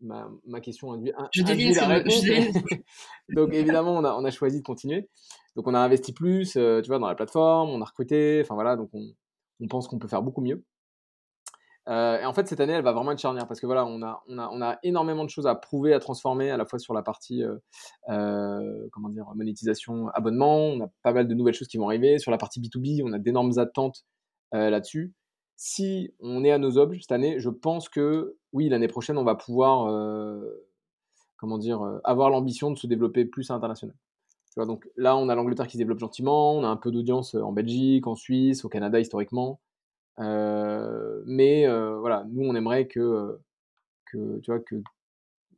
ma, 0.01 0.29
ma 0.45 0.61
question 0.61 0.91
induit, 0.93 1.13
je 1.33 1.79
la 1.79 1.87
réponse. 1.87 2.23
Donc, 3.35 3.53
évidemment, 3.53 3.95
on 3.95 4.03
a, 4.03 4.13
on 4.15 4.25
a 4.25 4.31
choisi 4.31 4.59
de 4.59 4.63
continuer. 4.63 5.09
Donc, 5.55 5.67
on 5.67 5.73
a 5.73 5.79
investi 5.79 6.13
plus, 6.13 6.55
euh, 6.55 6.81
tu 6.81 6.87
vois, 6.87 6.99
dans 6.99 7.07
la 7.07 7.15
plateforme, 7.15 7.69
on 7.69 7.81
a 7.81 7.85
recruté, 7.85 8.41
enfin 8.43 8.55
voilà, 8.55 8.75
donc 8.75 8.89
on, 8.93 9.05
on 9.61 9.67
pense 9.67 9.87
qu'on 9.87 9.99
peut 9.99 10.07
faire 10.07 10.21
beaucoup 10.21 10.41
mieux. 10.41 10.63
Euh, 11.87 12.19
et 12.19 12.25
en 12.25 12.33
fait, 12.33 12.47
cette 12.47 12.59
année, 12.59 12.73
elle 12.73 12.83
va 12.83 12.93
vraiment 12.93 13.11
être 13.11 13.19
charnière 13.19 13.47
parce 13.47 13.59
que 13.59 13.65
voilà, 13.65 13.85
on 13.85 14.01
a, 14.01 14.23
on 14.27 14.39
a, 14.39 14.49
on 14.51 14.61
a 14.61 14.79
énormément 14.83 15.23
de 15.23 15.29
choses 15.29 15.47
à 15.47 15.55
prouver, 15.55 15.93
à 15.93 15.99
transformer, 15.99 16.49
à 16.49 16.57
la 16.57 16.65
fois 16.65 16.79
sur 16.79 16.93
la 16.93 17.03
partie, 17.03 17.43
euh, 17.43 17.57
euh, 18.09 18.87
comment 18.91 19.09
dire, 19.09 19.25
monétisation, 19.35 20.07
abonnement. 20.09 20.67
On 20.67 20.85
a 20.85 20.89
pas 21.03 21.13
mal 21.13 21.27
de 21.27 21.33
nouvelles 21.33 21.53
choses 21.53 21.67
qui 21.67 21.77
vont 21.77 21.87
arriver. 21.87 22.17
Sur 22.19 22.31
la 22.31 22.37
partie 22.37 22.59
B2B, 22.59 23.03
on 23.05 23.13
a 23.13 23.19
d'énormes 23.19 23.57
attentes 23.59 24.05
là-dessus. 24.51 25.13
Si 25.57 26.13
on 26.21 26.45
est 26.45 26.51
à 26.51 26.57
nos 26.57 26.77
objets 26.77 27.01
cette 27.01 27.11
année, 27.11 27.39
je 27.39 27.49
pense 27.49 27.89
que 27.89 28.37
oui, 28.53 28.69
l'année 28.69 28.87
prochaine, 28.87 29.17
on 29.17 29.25
va 29.25 29.35
pouvoir, 29.35 29.91
comment 31.35 31.57
dire, 31.57 31.81
avoir 32.05 32.29
l'ambition 32.29 32.71
de 32.71 32.77
se 32.77 32.87
développer 32.87 33.25
plus 33.25 33.51
à 33.51 33.55
l'international. 33.55 33.95
Donc 34.55 34.87
là, 34.95 35.17
on 35.17 35.27
a 35.27 35.35
l'Angleterre 35.35 35.67
qui 35.67 35.73
se 35.73 35.77
développe 35.77 35.99
gentiment, 35.99 36.55
on 36.55 36.63
a 36.63 36.67
un 36.67 36.77
peu 36.77 36.89
d'audience 36.89 37.35
en 37.35 37.51
Belgique, 37.51 38.07
en 38.07 38.15
Suisse, 38.15 38.63
au 38.63 38.69
Canada 38.69 38.97
historiquement. 38.97 39.59
Euh, 40.19 41.21
mais 41.25 41.67
euh, 41.67 41.97
voilà, 41.99 42.25
nous, 42.29 42.43
on 42.47 42.55
aimerait 42.55 42.87
que, 42.87 43.39
que, 44.05 44.39
tu 44.39 44.51
vois, 44.51 44.59
que 44.59 44.81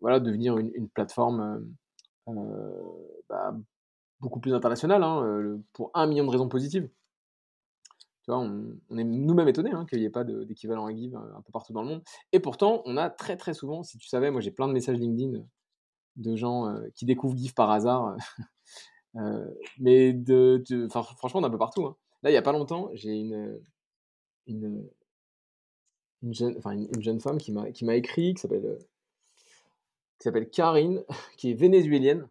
voilà, 0.01 0.19
devenir 0.19 0.57
une, 0.57 0.89
plateforme 0.89 1.65
bah, 2.27 3.55
beaucoup 4.19 4.39
plus 4.39 4.53
internationale, 4.53 5.03
hein, 5.03 5.59
pour 5.73 5.91
un 5.93 6.07
million 6.07 6.25
de 6.25 6.31
raisons 6.31 6.49
positives. 6.49 6.89
Tu 8.23 8.31
vois, 8.31 8.39
on, 8.39 8.97
est 8.97 9.03
nous-mêmes 9.03 9.47
étonnés 9.47 9.71
hein, 9.71 9.85
qu'il 9.85 9.99
n'y 9.99 10.05
ait 10.05 10.09
pas 10.09 10.23
d'équivalent 10.23 10.85
à 10.85 10.93
Give 10.93 11.15
un 11.15 11.41
peu 11.41 11.51
partout 11.51 11.73
dans 11.73 11.81
le 11.81 11.87
monde. 11.87 12.03
Et 12.33 12.39
pourtant, 12.39 12.81
on 12.85 12.97
a 12.97 13.09
très 13.09 13.37
très 13.37 13.53
souvent, 13.53 13.83
si 13.83 13.97
tu 13.97 14.07
savais, 14.07 14.31
moi 14.31 14.41
j'ai 14.41 14.51
plein 14.51 14.67
de 14.67 14.73
messages 14.73 14.97
LinkedIn 14.97 15.43
de 16.17 16.35
gens 16.35 16.75
qui 16.95 17.05
découvrent 17.05 17.37
Give 17.37 17.53
par 17.53 17.71
hasard. 17.71 18.17
mais 19.79 20.13
de, 20.13 20.61
franchement, 20.89 21.39
on 21.39 21.43
est 21.43 21.47
un 21.47 21.51
peu 21.51 21.57
partout. 21.57 21.85
Hein. 21.85 21.95
Là, 22.23 22.29
il 22.29 22.33
n'y 22.33 22.37
a 22.37 22.41
pas 22.41 22.51
longtemps, 22.51 22.89
j'ai 22.93 23.13
une, 23.13 23.61
une, 24.47 24.87
une, 26.23 26.33
jeune, 26.33 26.55
enfin 26.57 26.71
une, 26.71 27.01
jeune 27.01 27.19
femme 27.19 27.37
qui 27.37 27.51
m'a, 27.51 27.95
écrit, 27.95 28.33
qui 28.33 28.41
s'appelle, 28.41 28.65
euh, 28.65 28.77
qui 30.19 30.23
s'appelle 30.23 30.49
Karine, 30.49 31.03
qui 31.37 31.51
est 31.51 31.53
vénézuélienne, 31.53 32.27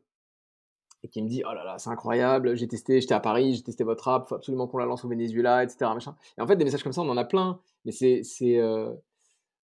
et 1.03 1.09
qui 1.09 1.23
me 1.23 1.29
dit 1.29 1.43
Oh 1.49 1.55
là 1.55 1.65
là, 1.65 1.79
c'est 1.79 1.91
incroyable, 1.91 2.57
j'ai 2.57 2.69
testé, 2.69 3.01
j'étais 3.01 3.15
à 3.15 3.21
Paris, 3.21 3.55
j'ai 3.55 3.63
testé 3.63 3.85
votre 3.85 4.09
app, 4.09 4.29
faut 4.29 4.35
absolument 4.35 4.67
qu'on 4.67 4.79
la 4.79 4.87
lance 4.87 5.05
au 5.05 5.09
Venezuela, 5.09 5.63
etc. 5.63 5.79
Machin. 5.95 6.17
Et 6.39 6.41
en 6.41 6.47
fait, 6.47 6.57
des 6.57 6.65
messages 6.65 6.83
comme 6.83 6.93
ça, 6.93 7.03
on 7.03 7.09
en 7.09 7.17
a 7.17 7.25
plein, 7.25 7.61
mais 7.85 7.93
c'est, 7.93 8.23
c'est 8.25 8.59
euh, 8.59 8.93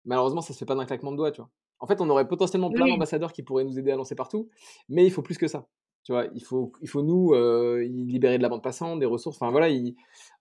malheureusement, 0.05 0.41
ça 0.41 0.53
se 0.53 0.57
fait 0.57 0.65
pas 0.65 0.75
d'un 0.75 0.85
claquement 0.85 1.11
de 1.11 1.17
doigts, 1.17 1.31
tu 1.31 1.41
vois. 1.41 1.49
En 1.79 1.87
fait, 1.87 1.99
on 1.99 2.09
aurait 2.09 2.27
potentiellement 2.27 2.71
plein 2.71 2.87
d'ambassadeurs 2.87 3.33
qui 3.33 3.43
pourraient 3.43 3.65
nous 3.65 3.77
aider 3.77 3.91
à 3.91 3.97
lancer 3.97 4.15
partout, 4.15 4.47
mais 4.87 5.05
il 5.05 5.11
faut 5.11 5.21
plus 5.21 5.37
que 5.37 5.49
ça. 5.49 5.67
Tu 6.03 6.11
vois, 6.11 6.27
il 6.33 6.43
faut, 6.43 6.73
il 6.81 6.89
faut 6.89 7.01
nous 7.01 7.33
euh, 7.33 7.81
libérer 7.81 8.37
de 8.37 8.43
la 8.43 8.49
bande 8.49 8.61
passante, 8.61 8.99
des 8.99 9.05
ressources. 9.05 9.37
Enfin 9.37 9.51
voilà, 9.51 9.73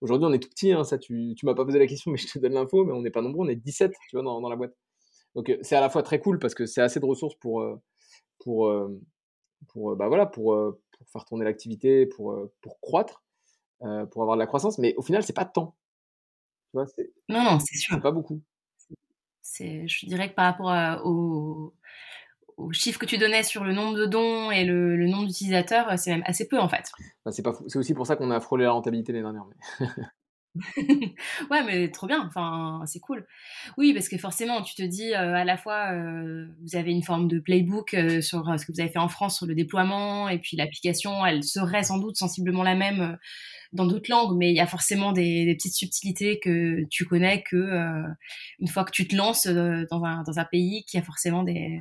aujourd'hui 0.00 0.26
on 0.26 0.32
est 0.32 0.40
tout 0.40 0.48
petit, 0.48 0.72
hein, 0.72 0.82
ça 0.82 0.98
tu, 0.98 1.34
tu 1.36 1.46
m'as 1.46 1.54
pas 1.54 1.64
posé 1.64 1.78
la 1.78 1.86
question, 1.86 2.10
mais 2.12 2.18
je 2.18 2.26
te 2.26 2.38
donne 2.40 2.54
l'info, 2.54 2.84
mais 2.84 2.92
on 2.92 3.02
n'est 3.02 3.10
pas 3.10 3.22
nombreux, 3.22 3.46
on 3.46 3.48
est 3.48 3.56
17 3.56 3.92
tu 4.08 4.16
vois, 4.16 4.24
dans, 4.24 4.40
dans 4.40 4.48
la 4.48 4.56
boîte. 4.56 4.74
Donc 5.36 5.48
euh, 5.48 5.58
c'est 5.62 5.76
à 5.76 5.80
la 5.80 5.88
fois 5.88 6.02
très 6.02 6.18
cool 6.18 6.40
parce 6.40 6.54
que 6.54 6.66
c'est 6.66 6.82
assez 6.82 6.98
de 6.98 7.06
ressources 7.06 7.36
pour, 7.36 7.60
euh, 7.60 7.80
pour, 8.40 8.72
pour, 9.68 9.96
bah, 9.96 10.08
voilà, 10.08 10.26
pour, 10.26 10.56
pour 10.56 11.08
faire 11.10 11.24
tourner 11.24 11.44
l'activité, 11.44 12.06
pour, 12.06 12.36
pour 12.60 12.80
croître, 12.80 13.22
pour 13.78 14.22
avoir 14.22 14.36
de 14.36 14.40
la 14.40 14.46
croissance, 14.46 14.78
mais 14.78 14.94
au 14.96 15.02
final 15.02 15.22
c'est 15.22 15.32
pas 15.32 15.44
de 15.44 15.52
temps. 15.52 15.76
Tu 16.70 16.78
vois, 16.78 16.86
non, 17.28 17.44
non, 17.44 17.58
c'est 17.60 17.76
sûr. 17.76 18.00
Pas 18.00 18.10
beaucoup. 18.10 18.40
Je 19.44 20.06
dirais 20.06 20.30
que 20.30 20.34
par 20.34 20.56
rapport 20.56 21.06
au 21.06 21.72
au 22.57 22.72
chiffre 22.72 22.98
que 22.98 23.07
tu 23.07 23.18
donnais 23.18 23.42
sur 23.42 23.64
le 23.64 23.72
nombre 23.72 23.96
de 23.96 24.07
dons 24.07 24.50
et 24.50 24.64
le, 24.64 25.07
nombre 25.07 25.26
d'utilisateurs, 25.26 25.90
euh, 25.90 25.96
c'est 25.96 26.11
même 26.11 26.24
assez 26.26 26.48
peu 26.48 26.59
en 26.59 26.68
fait. 26.68 26.90
Bah, 27.24 27.32
c'est, 27.32 27.42
pas 27.42 27.53
c'est 27.66 27.78
aussi 27.78 27.94
pour 27.94 28.07
ça 28.07 28.16
qu'on 28.16 28.30
a 28.30 28.40
frôlé 28.40 28.64
la 28.64 28.72
rentabilité 28.72 29.12
l'année 29.12 29.24
dernière. 29.24 29.44
ouais, 31.50 31.64
mais 31.64 31.90
trop 31.90 32.07
bien. 32.07 32.26
Enfin, 32.26 32.82
c'est 32.86 33.00
cool. 33.00 33.26
Oui, 33.78 33.94
parce 33.94 34.09
que 34.11 34.18
forcément, 34.18 34.61
tu 34.61 34.74
te 34.74 34.82
dis 34.82 35.14
euh, 35.14 35.34
à 35.34 35.44
la 35.44 35.57
fois, 35.57 35.92
euh, 35.92 36.46
vous 36.61 36.76
avez 36.76 36.90
une 36.90 37.03
forme 37.03 37.26
de 37.26 37.38
playbook 37.38 37.96
sur 38.20 38.44
ce 38.59 38.66
que 38.66 38.72
vous 38.72 38.80
avez 38.80 38.90
fait 38.90 38.98
en 38.98 39.09
France 39.09 39.38
sur 39.38 39.46
le 39.46 39.55
déploiement, 39.55 40.28
et 40.28 40.38
puis 40.38 40.59
l'application, 40.59 41.24
elle 41.24 41.42
serait 41.42 41.84
sans 41.84 41.96
doute 41.96 42.16
sensiblement 42.16 42.62
la 42.62 42.74
même 42.74 43.16
dans 43.72 43.86
d'autres 43.86 44.11
langues, 44.11 44.36
mais 44.36 44.50
il 44.50 44.57
y 44.57 44.61
a 44.61 44.66
forcément 44.66 45.12
des, 45.12 45.46
des, 45.46 45.55
petites 45.55 45.74
subtilités 45.74 46.38
que 46.38 46.84
tu 46.90 47.07
connais 47.07 47.42
que 47.42 48.05
une 48.59 48.68
fois 48.68 48.84
que 48.84 48.90
tu 48.90 49.09
te 49.09 49.16
lances 49.16 49.46
dans 49.46 50.05
un, 50.05 50.22
dans 50.22 50.38
un 50.38 50.44
pays 50.44 50.84
qui 50.84 50.98
a 50.98 51.03
forcément 51.03 51.44
des 51.44 51.80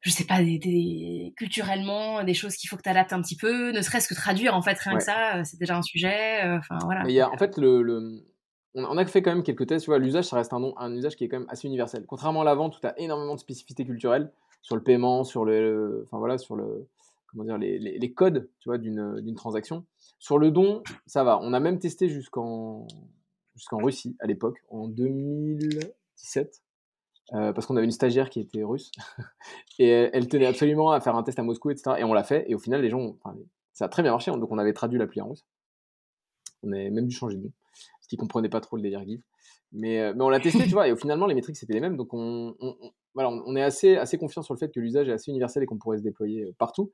je 0.00 0.10
sais 0.10 0.24
pas, 0.24 0.42
des, 0.42 1.34
culturellement, 1.36 2.24
des 2.24 2.34
choses 2.34 2.56
qu'il 2.56 2.68
faut 2.68 2.76
que 2.76 2.82
tu 2.82 2.88
adaptes 2.88 3.12
un 3.12 3.20
petit 3.20 3.36
peu, 3.36 3.70
ne 3.72 3.82
serait-ce 3.82 4.08
que 4.08 4.14
traduire, 4.14 4.54
en 4.54 4.62
fait, 4.62 4.78
rien 4.78 4.96
que 4.96 5.02
ça, 5.02 5.36
euh, 5.36 5.42
c'est 5.44 5.58
déjà 5.58 5.76
un 5.76 5.82
sujet. 5.82 6.44
Euh, 6.44 6.58
enfin, 6.58 6.78
voilà. 6.84 7.04
Mais 7.04 7.12
il 7.12 7.16
y 7.16 7.20
a, 7.20 7.30
en 7.30 7.36
fait, 7.36 7.58
le, 7.58 8.22
on 8.74 8.96
a 8.96 9.04
fait 9.04 9.20
quand 9.20 9.34
même 9.34 9.42
quelques 9.42 9.66
tests, 9.66 9.84
tu 9.84 9.90
vois, 9.90 9.98
l'usage, 9.98 10.24
ça 10.24 10.36
reste 10.36 10.52
un, 10.52 10.60
nom, 10.60 10.74
un 10.78 10.94
usage 10.94 11.16
qui 11.16 11.24
est 11.24 11.28
quand 11.28 11.38
même 11.38 11.48
assez 11.50 11.68
universel. 11.68 12.04
Contrairement 12.06 12.40
à 12.42 12.44
la 12.44 12.54
vente, 12.54 12.76
où 12.76 12.80
tu 12.80 12.86
as 12.86 12.98
énormément 12.98 13.34
de 13.34 13.40
spécificités 13.40 13.84
culturelles 13.84 14.32
sur 14.62 14.76
le 14.76 14.82
paiement, 14.82 15.24
sur 15.24 15.44
le, 15.44 16.04
enfin 16.06 16.18
voilà, 16.18 16.38
sur 16.38 16.56
le, 16.56 16.88
comment 17.26 17.44
dire, 17.44 17.58
les, 17.58 17.78
les, 17.78 18.12
codes, 18.12 18.48
tu 18.60 18.68
vois, 18.68 18.78
d'une 18.78 19.34
transaction. 19.34 19.84
Sur 20.18 20.38
le 20.38 20.50
don, 20.50 20.82
ça 21.06 21.24
va. 21.24 21.38
On 21.42 21.52
a 21.52 21.60
même 21.60 21.78
testé 21.78 22.08
jusqu'en 22.08 22.86
jusqu'en 23.54 23.78
Russie 23.78 24.16
à 24.20 24.26
l'époque, 24.26 24.58
en 24.70 24.88
2017. 24.88 26.62
Euh, 27.32 27.52
parce 27.52 27.66
qu'on 27.66 27.76
avait 27.76 27.84
une 27.84 27.92
stagiaire 27.92 28.28
qui 28.28 28.40
était 28.40 28.64
russe 28.64 28.90
et 29.78 29.88
elle, 29.88 30.26
tenait 30.26 30.46
absolument 30.46 30.90
à 30.90 31.00
faire 31.00 31.14
un 31.14 31.22
test 31.22 31.38
à 31.38 31.44
Moscou, 31.44 31.70
etc. 31.70 31.96
Et 31.98 32.04
on 32.04 32.12
l'a 32.12 32.24
fait 32.24 32.44
et 32.48 32.56
au 32.56 32.58
final 32.58 32.82
les 32.82 32.90
gens, 32.90 33.16
ça 33.72 33.84
a 33.84 33.88
très 33.88 34.02
bien 34.02 34.10
marché. 34.10 34.32
Donc 34.32 34.50
on 34.50 34.58
avait 34.58 34.72
traduit 34.72 34.98
l'appli 34.98 35.20
en 35.20 35.28
russe. 35.28 35.46
On 36.64 36.72
avait 36.72 36.90
même 36.90 37.06
dû 37.06 37.14
changer 37.14 37.36
de 37.36 37.44
nom, 37.44 37.52
parce 37.72 38.08
qu'ils 38.08 38.18
comprenaient 38.18 38.48
pas 38.48 38.60
trop 38.60 38.76
le 38.76 38.82
délire 38.82 39.04
GIF. 39.04 39.20
Mais, 39.72 40.00
euh, 40.00 40.12
mais 40.16 40.24
on 40.24 40.28
l'a 40.28 40.40
testé, 40.40 40.64
tu 40.64 40.70
vois, 40.72 40.88
et 40.88 40.92
au 40.92 40.96
finalement 40.96 41.26
les 41.26 41.36
métriques 41.36 41.56
c'était 41.56 41.72
les 41.72 41.80
mêmes. 41.80 41.96
Donc 41.96 42.12
on, 42.12 42.56
voilà, 43.14 43.30
on 43.30 43.54
est 43.54 43.62
assez, 43.62 43.96
assez 43.96 44.18
confiant 44.18 44.42
sur 44.42 44.52
le 44.52 44.58
fait 44.58 44.72
que 44.72 44.80
l'usage 44.80 45.08
est 45.08 45.12
assez 45.12 45.30
universel 45.30 45.62
et 45.62 45.66
qu'on 45.66 45.78
pourrait 45.78 45.98
se 45.98 46.02
déployer 46.02 46.46
euh, 46.46 46.54
partout. 46.58 46.92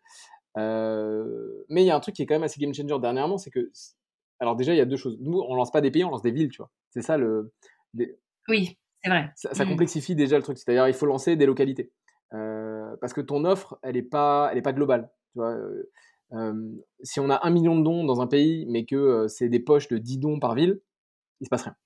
mais 0.55 1.83
il 1.83 1.87
y 1.87 1.91
a 1.91 1.97
un 1.97 2.01
truc 2.01 2.15
qui 2.15 2.23
est 2.23 2.27
quand 2.27 2.35
même 2.35 2.43
assez 2.43 2.61
game 2.61 2.75
changer 2.75 2.99
dernièrement, 3.01 3.39
c'est 3.39 3.51
que 3.51 3.71
alors 4.39 4.55
déjà 4.55 4.75
il 4.75 4.77
y 4.77 4.83
a 4.83 4.85
deux 4.85 4.99
choses. 4.99 5.17
Nous 5.19 5.41
on 5.49 5.55
lance 5.55 5.71
pas 5.71 5.81
des 5.81 5.91
pays, 5.91 6.05
on 6.05 6.11
lance 6.11 6.21
des 6.21 6.31
villes, 6.31 6.51
tu 6.51 6.59
vois. 6.59 6.71
C'est 6.91 7.01
ça 7.01 7.17
le. 7.17 7.53
Oui. 8.49 8.77
Ça, 9.35 9.65
mmh. 9.65 9.69
complexifie 9.69 10.15
déjà 10.15 10.37
le 10.37 10.43
truc. 10.43 10.59
C'est-à-dire, 10.59 10.89
il 10.89 10.95
faut 10.95 11.07
lancer 11.07 11.37
des 11.37 11.47
localités. 11.47 11.91
Euh, 12.35 12.97
parce 13.01 13.13
que 13.13 13.21
ton 13.21 13.45
offre, 13.45 13.79
elle 13.83 13.95
n'est 13.95 14.03
pas, 14.03 14.49
elle 14.51 14.59
est 14.59 14.63
pas 14.63 14.73
globale. 14.73 15.11
Tu 15.33 15.39
vois 15.39 15.51
euh, 15.51 15.91
euh, 16.33 16.73
si 17.03 17.21
on 17.21 17.31
a 17.31 17.47
un 17.47 17.51
million 17.51 17.79
de 17.79 17.85
dons 17.85 18.05
dans 18.05 18.21
un 18.21 18.27
pays, 18.27 18.67
mais 18.69 18.85
que 18.85 19.27
c'est 19.29 19.49
des 19.49 19.61
poches 19.61 19.89
de 19.89 19.99
10 19.99 20.19
dons 20.19 20.41
par 20.41 20.55
ville, 20.55 20.81
il 21.41 21.45
se 21.45 21.51
passe 21.51 21.63
rien. 21.63 21.77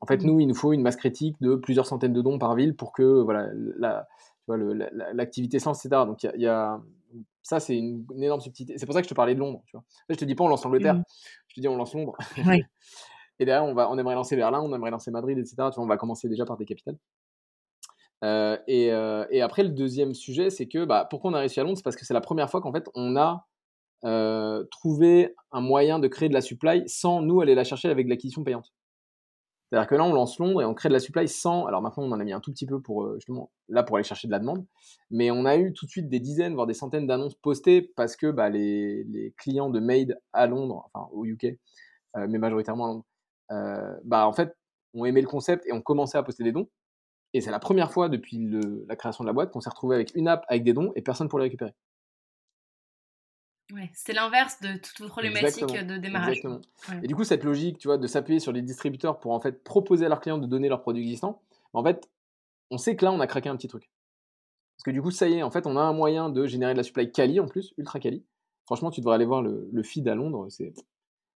En 0.00 0.06
fait, 0.06 0.22
mmh. 0.22 0.26
nous, 0.26 0.40
il 0.40 0.46
nous 0.46 0.54
faut 0.54 0.72
une 0.72 0.82
masse 0.82 0.96
critique 0.96 1.36
de 1.40 1.54
plusieurs 1.54 1.86
centaines 1.86 2.12
de 2.12 2.22
dons 2.22 2.38
par 2.38 2.54
ville 2.54 2.74
pour 2.74 2.92
que 2.92 3.20
voilà, 3.20 3.48
l'activité 5.14 5.58
la, 5.58 5.70
etc. 5.72 5.88
Donc, 6.06 6.22
il 6.22 6.40
y, 6.40 6.46
a, 6.46 6.80
ça, 7.42 7.60
c'est 7.60 7.76
une, 7.76 8.04
énorme 8.20 8.40
subtilité. 8.40 8.78
C'est 8.78 8.86
pour 8.86 8.94
ça 8.94 9.00
que 9.00 9.06
je 9.06 9.10
te 9.10 9.14
parlais 9.14 9.34
de 9.34 9.40
Londres. 9.40 9.62
Tu 9.66 9.76
vois. 9.76 9.84
je 10.10 10.16
te 10.16 10.24
dis 10.24 10.34
pas 10.34 10.44
on 10.44 10.48
lance 10.48 10.64
l'Angleterre, 10.64 10.94
mmh. 10.94 11.04
je 11.48 11.54
te 11.54 11.60
dis 11.60 11.68
on 11.68 11.76
lance 11.76 11.94
Londres. 11.94 12.16
Oui. 12.46 12.62
Et 13.38 13.44
derrière, 13.44 13.64
on, 13.64 13.74
va, 13.74 13.90
on 13.90 13.98
aimerait 13.98 14.14
lancer 14.14 14.36
Berlin, 14.36 14.60
on 14.60 14.74
aimerait 14.74 14.90
lancer 14.90 15.10
Madrid, 15.10 15.38
etc. 15.38 15.56
Tu 15.72 15.80
on 15.80 15.86
va 15.86 15.96
commencer 15.96 16.28
déjà 16.28 16.44
par 16.44 16.56
des 16.56 16.64
capitales. 16.64 16.96
Euh, 18.24 18.56
et, 18.66 18.92
euh, 18.92 19.26
et, 19.30 19.42
après, 19.42 19.62
le 19.62 19.70
deuxième 19.70 20.14
sujet, 20.14 20.50
c'est 20.50 20.66
que 20.66 20.84
bah, 20.84 21.06
pourquoi 21.08 21.30
on 21.30 21.34
a 21.34 21.40
réussi 21.40 21.60
à 21.60 21.64
Londres? 21.64 21.76
C'est 21.76 21.84
parce 21.84 21.96
que 21.96 22.04
c'est 22.04 22.14
la 22.14 22.20
première 22.20 22.50
fois 22.50 22.60
qu'en 22.60 22.72
fait, 22.72 22.88
on 22.94 23.16
a 23.16 23.46
euh, 24.04 24.64
trouvé 24.70 25.34
un 25.52 25.60
moyen 25.60 25.98
de 25.98 26.08
créer 26.08 26.28
de 26.28 26.34
la 26.34 26.40
supply 26.40 26.82
sans 26.86 27.22
nous 27.22 27.40
aller 27.40 27.54
la 27.54 27.64
chercher 27.64 27.88
avec 27.88 28.06
de 28.06 28.10
l'acquisition 28.10 28.44
payante. 28.44 28.72
C'est-à-dire 29.68 29.88
que 29.88 29.94
là, 29.96 30.04
on 30.04 30.12
lance 30.12 30.38
Londres 30.38 30.62
et 30.62 30.64
on 30.64 30.74
crée 30.74 30.88
de 30.88 30.94
la 30.94 31.00
supply 31.00 31.28
sans. 31.28 31.66
Alors 31.66 31.82
maintenant, 31.82 32.04
on 32.04 32.12
en 32.12 32.20
a 32.20 32.24
mis 32.24 32.32
un 32.32 32.40
tout 32.40 32.52
petit 32.52 32.66
peu 32.66 32.80
pour 32.80 33.14
justement 33.16 33.50
là 33.68 33.82
pour 33.82 33.96
aller 33.96 34.04
chercher 34.04 34.28
de 34.28 34.32
la 34.32 34.38
demande, 34.38 34.64
mais 35.10 35.32
on 35.32 35.44
a 35.44 35.56
eu 35.56 35.72
tout 35.72 35.86
de 35.86 35.90
suite 35.90 36.08
des 36.08 36.20
dizaines, 36.20 36.54
voire 36.54 36.68
des 36.68 36.74
centaines 36.74 37.06
d'annonces 37.08 37.34
postées 37.34 37.82
parce 37.82 38.16
que 38.16 38.30
bah, 38.30 38.48
les, 38.48 39.02
les, 39.04 39.34
clients 39.36 39.68
de 39.68 39.80
Made 39.80 40.20
à 40.32 40.46
Londres, 40.46 40.88
enfin 40.94 41.08
au 41.12 41.24
UK, 41.24 41.58
mais 42.14 42.38
majoritairement 42.38 42.84
à 42.84 42.88
Londres, 42.88 43.04
bah, 43.48 44.26
en 44.26 44.32
fait, 44.32 44.56
ont 44.94 45.04
aimé 45.04 45.20
le 45.20 45.28
concept 45.28 45.66
et 45.66 45.72
ont 45.72 45.82
commencé 45.82 46.16
à 46.18 46.22
poster 46.22 46.44
des 46.44 46.52
dons. 46.52 46.68
Et 47.34 47.40
c'est 47.40 47.50
la 47.50 47.58
première 47.58 47.92
fois 47.92 48.08
depuis 48.08 48.38
la 48.88 48.96
création 48.96 49.24
de 49.24 49.28
la 49.28 49.32
boîte 49.32 49.50
qu'on 49.50 49.60
s'est 49.60 49.70
retrouvé 49.70 49.96
avec 49.96 50.14
une 50.14 50.28
app 50.28 50.44
avec 50.48 50.64
des 50.64 50.72
dons 50.72 50.92
et 50.94 51.02
personne 51.02 51.28
pour 51.28 51.38
les 51.38 51.44
récupérer. 51.44 51.74
Ouais, 53.72 53.90
c'est 53.94 54.12
l'inverse 54.12 54.60
de 54.60 54.78
toute 54.78 55.08
problématique 55.08 55.66
de 55.66 55.96
démarrage. 55.96 56.36
Exactement. 56.36 56.60
Et 57.02 57.08
du 57.08 57.16
coup, 57.16 57.24
cette 57.24 57.42
logique, 57.42 57.78
tu 57.78 57.88
vois, 57.88 57.98
de 57.98 58.06
s'appuyer 58.06 58.38
sur 58.38 58.52
les 58.52 58.62
distributeurs 58.62 59.18
pour 59.18 59.32
en 59.32 59.40
fait 59.40 59.64
proposer 59.64 60.06
à 60.06 60.08
leurs 60.08 60.20
clients 60.20 60.38
de 60.38 60.46
donner 60.46 60.68
leurs 60.68 60.82
produits 60.82 61.02
existants, 61.02 61.42
en 61.72 61.82
fait, 61.82 62.08
on 62.70 62.78
sait 62.78 62.94
que 62.94 63.04
là, 63.04 63.12
on 63.12 63.18
a 63.20 63.26
craqué 63.26 63.48
un 63.48 63.56
petit 63.56 63.68
truc. 63.68 63.90
Parce 64.76 64.84
que 64.84 64.90
du 64.92 65.02
coup, 65.02 65.10
ça 65.10 65.28
y 65.28 65.34
est, 65.34 65.42
en 65.42 65.50
fait, 65.50 65.66
on 65.66 65.76
a 65.76 65.80
un 65.80 65.92
moyen 65.92 66.30
de 66.30 66.46
générer 66.46 66.74
de 66.74 66.78
la 66.78 66.84
supply 66.84 67.10
quali 67.10 67.40
en 67.40 67.48
plus, 67.48 67.74
ultra 67.76 67.98
quali. 67.98 68.24
Franchement, 68.66 68.90
tu 68.90 69.00
devrais 69.00 69.16
aller 69.16 69.24
voir 69.24 69.42
le, 69.42 69.68
le 69.72 69.82
feed 69.82 70.06
à 70.06 70.14
Londres, 70.14 70.46
c'est 70.48 70.72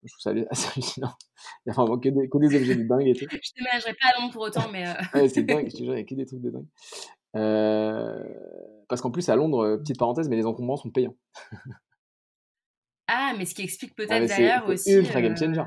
je 0.07 0.13
trouve 0.13 0.23
ça 0.23 0.31
assez 0.51 0.69
hallucinant. 0.75 1.15
Il 1.65 1.69
y 1.69 1.73
a 1.73 1.75
vraiment 1.75 1.99
que 1.99 2.09
des, 2.09 2.29
que 2.29 2.39
des 2.39 2.57
objets 2.57 2.77
de 2.77 2.85
dingue 2.85 3.07
et 3.07 3.15
tout. 3.15 3.27
je 3.31 3.51
déménagerai 3.57 3.95
pas 3.95 4.09
à 4.15 4.21
Londres 4.21 4.33
pour 4.33 4.43
autant, 4.43 4.69
mais. 4.73 4.87
Euh... 4.87 4.93
ouais, 5.15 5.29
c'est 5.29 5.43
dingue, 5.43 5.69
je 5.71 5.77
te 5.77 5.83
jure, 5.83 5.95
il 5.95 5.99
y 5.99 6.03
a 6.03 6.05
que 6.05 6.15
des 6.15 6.27
trucs 6.27 6.41
de 6.41 6.51
dingue. 6.51 6.67
Euh... 7.37 8.23
Parce 8.89 9.01
qu'en 9.01 9.11
plus, 9.11 9.29
à 9.29 9.37
Londres, 9.37 9.65
euh, 9.65 9.77
petite 9.79 9.99
parenthèse, 9.99 10.29
mais 10.29 10.37
les 10.37 10.47
encombrants 10.47 10.77
sont 10.77 10.91
payants. 10.91 11.17
ah, 13.09 13.35
mais 13.37 13.45
ce 13.45 13.55
qui 13.55 13.63
explique 13.63 13.95
peut-être 13.95 14.13
ah, 14.13 14.37
d'ailleurs 14.37 14.69
aussi. 14.69 14.91
C'est 14.91 14.99
ultra 14.99 15.21
game 15.21 15.37
changer. 15.37 15.63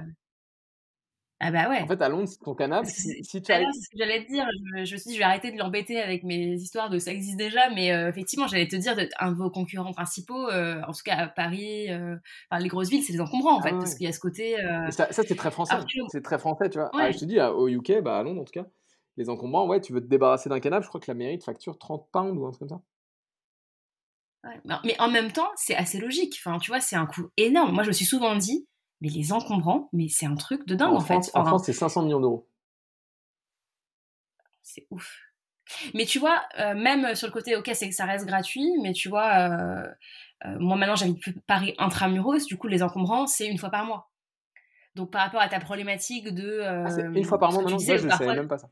Euh, 1.41 1.45
ah 1.45 1.51
bah 1.51 1.69
ouais. 1.69 1.81
En 1.81 1.87
fait, 1.87 2.01
à 2.01 2.09
Londres, 2.09 2.29
ton 2.43 2.53
canapé, 2.53 2.89
si, 2.89 3.23
si 3.23 3.41
tu. 3.41 3.53
C'est 3.53 3.63
ce 3.63 3.89
que 3.89 3.97
j'allais 3.97 4.25
te 4.25 4.31
dire. 4.31 4.45
Je, 4.75 4.83
je, 4.83 4.93
me 4.93 4.97
suis 4.97 5.09
dit, 5.09 5.13
je 5.13 5.19
vais 5.19 5.25
arrêter 5.25 5.51
de 5.51 5.57
l'embêter 5.57 6.01
avec 6.01 6.23
mes 6.23 6.53
histoires 6.55 6.89
de 6.89 6.99
ça 6.99 7.11
existe 7.11 7.37
déjà, 7.37 7.69
mais 7.69 7.93
euh, 7.93 8.09
effectivement, 8.09 8.45
j'allais 8.47 8.67
te 8.67 8.75
dire, 8.75 8.97
un 9.19 9.31
de 9.31 9.37
vos 9.37 9.49
concurrents 9.49 9.93
principaux, 9.93 10.49
euh, 10.49 10.81
en 10.85 10.91
tout 10.91 11.03
cas 11.05 11.15
à 11.15 11.27
Paris, 11.27 11.89
euh, 11.89 12.17
enfin, 12.51 12.61
les 12.61 12.67
grosses 12.67 12.89
villes, 12.89 13.03
c'est 13.03 13.13
les 13.13 13.21
encombrants 13.21 13.57
en 13.57 13.61
fait, 13.61 13.71
ah 13.71 13.77
parce 13.77 13.95
qu'il 13.95 14.05
y 14.05 14.09
a 14.09 14.11
ce 14.11 14.19
côté. 14.19 14.57
Ça, 14.89 15.11
ça 15.11 15.23
c'est 15.23 15.35
très 15.35 15.51
français. 15.51 15.75
C'est 16.09 16.23
très 16.23 16.39
français, 16.39 16.69
tu 16.69 16.77
vois. 16.77 16.91
Ah, 16.93 17.11
je 17.11 17.19
te 17.19 17.25
dis, 17.25 17.39
au 17.39 17.69
UK, 17.69 18.01
bah, 18.01 18.17
à 18.17 18.23
Londres 18.23 18.41
en 18.41 18.45
tout 18.45 18.51
cas, 18.51 18.65
les 19.15 19.29
encombrants, 19.29 19.65
ouais, 19.65 19.79
tu 19.79 19.93
veux 19.93 20.01
te 20.01 20.07
débarrasser 20.07 20.49
d'un 20.49 20.59
canapé, 20.59 20.83
je 20.83 20.89
crois 20.89 20.99
que 20.99 21.09
la 21.09 21.15
mairie 21.15 21.37
te 21.37 21.45
facture 21.45 21.77
30 21.77 22.07
pounds 22.11 22.37
ou 22.37 22.45
un 22.45 22.51
truc 22.51 22.67
comme 22.67 22.69
ça. 22.69 22.81
Ouais, 24.43 24.77
mais 24.83 24.99
en 24.99 25.09
même 25.09 25.31
temps, 25.31 25.49
c'est 25.55 25.75
assez 25.75 25.99
logique. 25.99 26.37
Enfin, 26.43 26.57
tu 26.59 26.71
vois, 26.71 26.79
c'est 26.79 26.95
un 26.95 27.05
coût 27.05 27.29
énorme. 27.37 27.73
Moi, 27.73 27.83
je 27.83 27.89
me 27.89 27.93
suis 27.93 28.05
souvent 28.05 28.35
dit, 28.35 28.65
mais 29.01 29.09
les 29.09 29.31
encombrants, 29.31 29.89
mais 29.93 30.07
c'est 30.09 30.25
un 30.25 30.35
truc 30.35 30.67
de 30.67 30.75
dingue 30.75 30.93
en, 30.93 30.99
fait. 30.99 31.31
en 31.33 31.45
France, 31.45 31.63
c'est 31.65 31.73
500 31.73 32.03
millions 32.03 32.19
d'euros. 32.19 32.47
C'est 34.61 34.85
ouf. 34.91 35.19
Mais 35.93 36.05
tu 36.05 36.19
vois, 36.19 36.41
euh, 36.59 36.73
même 36.73 37.15
sur 37.15 37.27
le 37.27 37.33
côté, 37.33 37.55
ok, 37.55 37.69
c'est 37.73 37.89
que 37.89 37.95
ça 37.95 38.05
reste 38.05 38.25
gratuit, 38.25 38.71
mais 38.81 38.93
tu 38.93 39.09
vois, 39.09 39.49
euh, 39.49 39.87
euh, 40.45 40.57
moi 40.59 40.75
maintenant 40.75 40.95
j'habite 40.95 41.41
Paris 41.45 41.75
intramuros, 41.77 42.45
du 42.45 42.57
coup 42.57 42.67
les 42.67 42.81
encombrants 42.81 43.27
c'est 43.27 43.47
une 43.47 43.57
fois 43.57 43.69
par 43.69 43.85
mois. 43.85 44.09
Donc 44.95 45.11
par 45.11 45.21
rapport 45.21 45.41
à 45.41 45.47
ta 45.47 45.59
problématique 45.59 46.33
de. 46.33 46.61
Ah, 46.63 46.89
une 47.13 47.23
fois 47.23 47.39
par 47.39 47.51
mois 47.51 47.61
maintenant, 47.61 47.77
je 47.77 47.93
ne 47.93 48.09
savais 48.09 48.35
même 48.35 48.47
pas 48.47 48.57
ça. 48.57 48.69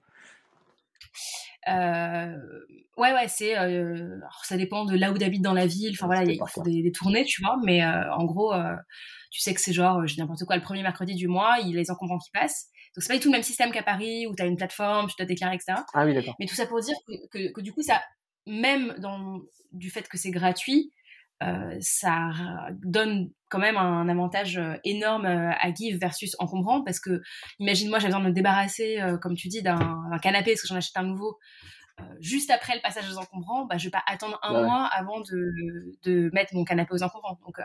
ouais, 2.98 3.14
ouais, 3.14 3.28
c'est. 3.28 3.56
ça 4.44 4.58
dépend 4.58 4.86
de 4.86 4.98
là 4.98 5.12
où 5.12 5.18
tu 5.18 5.24
habites 5.24 5.44
dans 5.44 5.54
la 5.54 5.68
ville. 5.68 5.94
Enfin 5.94 6.08
voilà, 6.08 6.24
il 6.24 6.40
faut 6.48 6.64
des, 6.64 6.82
des, 6.82 6.92
tournées, 6.92 7.26
tu 7.26 7.44
vois. 7.44 7.58
Mais 7.64 7.86
en 7.86 8.26
gros, 8.26 8.54
tu 9.38 9.44
sais 9.44 9.54
que 9.54 9.62
c'est 9.62 9.72
genre, 9.72 10.08
je 10.08 10.18
n'importe 10.18 10.46
quoi, 10.46 10.56
le 10.56 10.64
premier 10.64 10.82
mercredi 10.82 11.14
du 11.14 11.28
mois, 11.28 11.58
il 11.62 11.70
y 11.70 11.74
a 11.76 11.78
les 11.78 11.92
encombrants 11.92 12.18
qui 12.18 12.32
passent. 12.32 12.70
Donc 12.96 13.04
c'est 13.04 13.08
pas 13.10 13.14
du 13.14 13.20
tout 13.20 13.28
le 13.28 13.34
même 13.34 13.44
système 13.44 13.72
qu'à 13.72 13.84
Paris 13.84 14.26
où 14.26 14.34
tu 14.36 14.42
as 14.42 14.48
une 14.48 14.58
plateforme, 14.58 15.08
tu 15.08 15.14
dois 15.16 15.28
déclarer, 15.28 15.54
etc. 15.54 15.80
Ah 15.94 16.06
oui, 16.06 16.16
d'accord. 16.16 16.34
Mais 16.40 16.48
tout 16.48 16.56
ça 16.56 16.66
pour 16.66 16.80
dire 16.80 16.96
que, 17.32 17.52
que, 17.54 17.62
du 17.62 17.72
coup, 17.72 17.84
ça, 17.84 18.02
même 18.48 18.96
dans, 18.98 19.42
du 19.74 19.92
fait 19.92 20.08
que 20.10 20.18
c'est 20.18 20.32
gratuit, 20.32 20.92
euh, 21.44 21.78
ça 21.82 22.32
donne 22.84 23.30
quand 23.50 23.60
même 23.60 23.78
un 23.78 24.10
avantage 24.10 24.58
euh, 24.58 24.74
énorme 24.84 25.28
euh, 25.28 25.52
à 25.60 25.72
Give 25.72 26.00
versus 26.00 26.36
encombrant 26.40 26.84
parce 26.84 27.00
que 27.00 27.22
imagine 27.60 27.90
moi 27.90 28.00
j'ai 28.00 28.08
besoin 28.08 28.22
de 28.22 28.26
me 28.30 28.32
débarrasser 28.32 28.98
comme 29.22 29.36
tu 29.36 29.48
dis 29.48 29.62
d'un 29.62 30.10
canapé 30.24 30.54
parce 30.54 30.64
que 30.64 30.68
j'en 30.68 30.78
achète 30.78 30.98
un 30.98 31.04
nouveau 31.04 31.38
juste 32.20 32.52
après 32.52 32.76
le 32.76 32.82
passage 32.82 33.10
aux 33.12 33.18
encombrants, 33.18 33.66
bah, 33.66 33.78
je 33.78 33.86
vais 33.86 33.92
pas 33.92 34.04
attendre 34.08 34.40
un 34.44 34.54
Bah 34.54 34.60
ouais. 34.62 34.66
mois 34.68 34.86
avant 34.86 35.20
de, 35.22 35.52
de 36.04 36.30
mettre 36.34 36.54
mon 36.54 36.64
canapé 36.64 36.94
aux 36.94 37.04
encombrants. 37.04 37.40
Donc, 37.46 37.60
euh, 37.60 37.64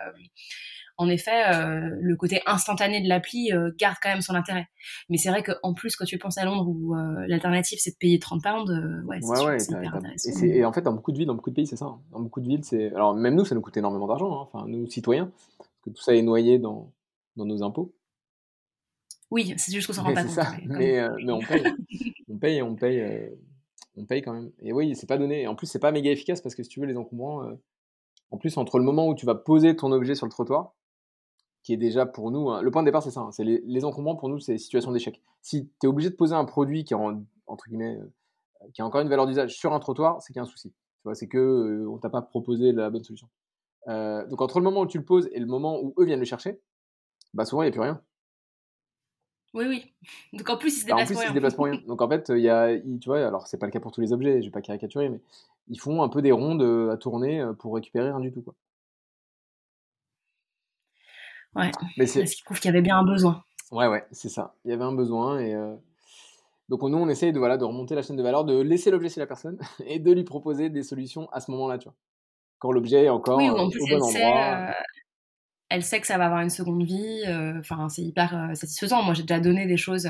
en 0.99 1.09
effet, 1.09 1.47
euh, 1.55 1.90
le 2.01 2.16
côté 2.16 2.40
instantané 2.47 3.01
de 3.03 3.09
l'appli 3.09 3.53
euh, 3.53 3.70
garde 3.78 3.97
quand 4.03 4.11
même 4.11 4.20
son 4.20 4.34
intérêt. 4.34 4.68
Mais 5.09 5.16
c'est 5.16 5.30
vrai 5.30 5.43
qu'en 5.43 5.74
plus, 5.74 5.97
quand 5.97 6.05
tu 6.05 6.18
penses 6.18 6.38
à 6.38 6.45
Londres 6.45 6.68
où 6.68 6.95
euh, 6.95 7.24
l'alternative 7.28 7.78
c'est 7.80 7.93
de 7.93 7.97
payer 7.97 8.18
30 8.18 8.43
pounds, 8.43 8.70
ouais, 9.07 9.18
c'est 9.20 9.28
Ouais, 9.28 9.45
ouais, 9.47 9.62
hyper 9.62 9.95
intéressant. 9.97 10.45
et, 10.45 10.64
en 10.64 10.72
fait, 10.72 10.82
dans 10.82 10.93
beaucoup 10.93 11.12
de 11.12 11.18
villes, 11.18 11.26
dans 11.26 11.34
beaucoup 11.34 11.51
de 11.51 11.55
pays, 11.55 11.66
c'est 11.66 11.76
ça. 11.76 11.86
hein. 11.86 12.01
Dans 12.12 12.20
beaucoup 12.20 12.40
de 12.40 12.47
villes, 12.49 12.64
c'est. 12.64 12.93
Alors, 12.95 13.14
même 13.14 13.34
nous, 13.34 13.45
ça 13.45 13.55
nous 13.55 13.61
coûte 13.61 13.76
énormément 13.76 14.07
d'argent, 14.07 14.32
hein, 14.43 14.49
enfin, 14.53 14.66
nous, 14.68 14.86
citoyens, 14.88 15.30
parce 15.59 15.70
que 15.84 15.90
tout 15.90 16.03
ça 16.03 16.14
est 16.14 16.22
noyé 16.22 16.59
dans, 16.59 16.93
dans 17.36 17.45
nos 17.47 17.62
impôts. 17.62 17.95
Oui, 19.30 19.55
c'est 19.57 19.72
juste 19.72 19.86
qu'on 19.86 19.95
s'en 19.95 20.03
rend 20.05 20.12
pas 20.12 20.22
compte. 20.24 20.32
ça, 20.32 20.53
mais 20.66 21.01
même. 21.01 21.30
on 21.30 21.40
paye. 21.40 21.64
on 22.28 22.36
paye 22.36 22.62
on 22.62 22.74
paye, 22.76 23.30
on 23.97 24.05
paye 24.05 24.20
quand 24.22 24.34
même. 24.34 24.51
Et 24.61 24.72
oui, 24.72 24.95
c'est 24.95 25.07
pas 25.09 25.16
donné. 25.16 25.43
Et 25.43 25.47
en 25.47 25.55
plus, 25.55 25.66
c'est 25.66 25.78
pas 25.78 25.90
méga 25.90 26.11
efficace 26.11 26.40
parce 26.43 26.55
que 26.55 26.62
si 26.62 26.68
tu 26.68 26.80
veux, 26.80 26.86
les 26.86 26.97
encombrants, 26.99 27.43
en 28.30 28.38
plus, 28.38 28.57
entre 28.57 28.78
le 28.78 28.84
moment 28.84 29.09
où 29.09 29.14
tu 29.14 29.24
vas 29.26 29.34
poser 29.34 29.74
ton 29.76 29.93
objet 29.93 30.14
sur 30.14 30.26
le 30.26 30.30
trottoir, 30.30 30.74
qui 31.62 31.72
est 31.72 31.76
déjà 31.76 32.06
pour 32.06 32.30
nous, 32.30 32.50
hein, 32.50 32.60
le 32.62 32.70
point 32.70 32.82
de 32.82 32.86
départ, 32.88 33.02
c'est 33.02 33.10
ça. 33.10 33.20
hein, 33.20 33.30
c'est 33.32 33.44
les, 33.44 33.62
les 33.64 33.84
encombrants, 33.84 34.16
pour 34.16 34.28
nous, 34.28 34.40
c'est 34.40 34.58
situation 34.58 34.90
d'échec. 34.92 35.20
Si 35.42 35.68
tu 35.80 35.86
es 35.86 35.88
obligé 35.88 36.10
de 36.10 36.14
poser 36.16 36.34
un 36.34 36.44
produit 36.44 36.84
qui, 36.84 36.94
en- 36.94 37.22
entre 37.46 37.68
guillemets, 37.68 37.98
euh, 38.00 38.66
qui 38.74 38.82
a 38.82 38.86
encore 38.86 39.00
une 39.00 39.08
valeur 39.08 39.26
d'usage 39.26 39.54
sur 39.56 39.72
un 39.72 39.78
trottoir, 39.80 40.20
c'est 40.22 40.32
qu'il 40.32 40.36
y 40.36 40.40
a 40.40 40.42
un 40.42 40.46
souci. 40.46 40.70
Tu 40.70 41.04
vois, 41.04 41.14
c'est 41.14 41.28
que 41.28 41.38
euh, 41.38 41.88
on 41.88 41.98
t'a 41.98 42.10
pas 42.10 42.22
proposé 42.22 42.72
la 42.72 42.90
bonne 42.90 43.04
solution. 43.04 43.28
Euh, 43.88 44.26
donc, 44.26 44.40
entre 44.40 44.58
le 44.58 44.64
moment 44.64 44.80
où 44.82 44.86
tu 44.86 44.98
le 44.98 45.04
poses 45.04 45.28
et 45.32 45.38
le 45.40 45.46
moment 45.46 45.80
où 45.82 45.94
eux 45.98 46.04
viennent 46.04 46.20
le 46.20 46.24
chercher, 46.24 46.60
bah 47.34 47.44
souvent, 47.44 47.62
il 47.62 47.66
n'y 47.66 47.70
a 47.70 47.72
plus 47.72 47.80
rien. 47.80 48.00
Oui, 49.54 49.66
oui. 49.68 49.92
Donc 50.32 50.48
en 50.48 50.56
plus, 50.56 50.78
ils 50.78 50.80
se 50.80 50.84
en 50.84 50.96
déplacent 50.96 51.06
plus, 51.08 51.14
pour 51.14 51.22
rien. 51.24 51.32
déplacent 51.32 51.54
pour 51.54 51.64
rien. 51.66 51.80
Donc 51.86 52.00
en 52.00 52.08
fait, 52.08 52.30
il 52.30 52.40
y 52.40 52.48
a, 52.48 52.78
tu 52.78 53.06
vois, 53.06 53.26
alors 53.26 53.46
c'est 53.46 53.58
pas 53.58 53.66
le 53.66 53.72
cas 53.72 53.80
pour 53.80 53.92
tous 53.92 54.00
les 54.00 54.12
objets, 54.12 54.40
je 54.40 54.46
vais 54.46 54.50
pas 54.52 54.62
caricaturer, 54.62 55.08
mais 55.10 55.20
ils 55.68 55.78
font 55.78 56.02
un 56.02 56.08
peu 56.08 56.22
des 56.22 56.32
rondes 56.32 56.62
euh, 56.62 56.90
à 56.90 56.96
tourner 56.96 57.44
pour 57.58 57.74
récupérer 57.74 58.10
rien 58.10 58.20
du 58.20 58.32
tout, 58.32 58.40
quoi. 58.42 58.54
Ouais. 61.55 61.70
Mais 61.98 62.07
c'est, 62.07 62.24
Ce 62.26 62.36
qui 62.36 62.42
prouve 62.42 62.59
qu'il 62.61 62.68
y 62.70 62.74
avait 62.74 62.82
bien 62.82 62.98
un 62.98 63.05
besoin. 63.05 63.44
ouais, 63.70 63.86
ouais, 63.86 64.05
c'est 64.12 64.28
ça. 64.28 64.55
Il 64.64 64.70
y 64.70 64.74
avait 64.74 64.84
un 64.84 64.94
besoin 64.94 65.38
et 65.40 65.55
euh, 65.55 65.74
donc 66.68 66.82
nous, 66.82 66.96
on 66.98 67.09
essaye 67.09 67.32
de 67.32 67.38
voilà, 67.38 67.59
de 67.59 67.64
remonter 67.64 67.94
la 67.94 68.03
chaîne 68.03 68.16
de 68.16 68.22
valeur, 68.22 68.44
de 68.44 68.61
laisser 68.61 68.90
l'objet 68.90 69.09
chez 69.11 69.20
la 69.20 69.26
personne 69.26 69.59
et 69.86 69.98
de 69.98 70.12
lui 70.12 70.24
proposer 70.24 70.70
des 70.70 70.82
solutions 70.82 71.28
à 71.32 71.40
ce 71.40 71.50
moment-là, 71.50 71.78
tu 71.78 71.84
vois. 71.88 71.94
Quand 72.59 72.72
l'objet 72.72 73.05
est 73.05 73.09
encore 73.09 73.38
Oui, 73.38 73.48
euh, 73.48 73.53
en 73.55 73.68
plus, 73.68 73.80
au 73.82 73.86
elle 73.90 73.98
bon 73.98 74.09
sait, 74.11 74.24
endroit. 74.24 74.68
euh, 74.70 74.72
elle 75.68 75.82
sait 75.82 76.00
que 76.00 76.07
ça 76.07 76.16
va 76.18 76.26
avoir 76.26 76.40
une 76.42 76.50
seconde 76.50 76.84
vie. 76.84 77.22
euh, 77.26 77.59
Enfin, 77.59 77.88
c'est 77.88 78.03
hyper 78.03 78.34
euh, 78.50 78.55
satisfaisant. 78.55 79.03
Moi, 79.03 79.14
j'ai 79.14 79.22
déjà 79.22 79.40
donné 79.40 79.66
des 79.66 79.76
choses 79.76 80.07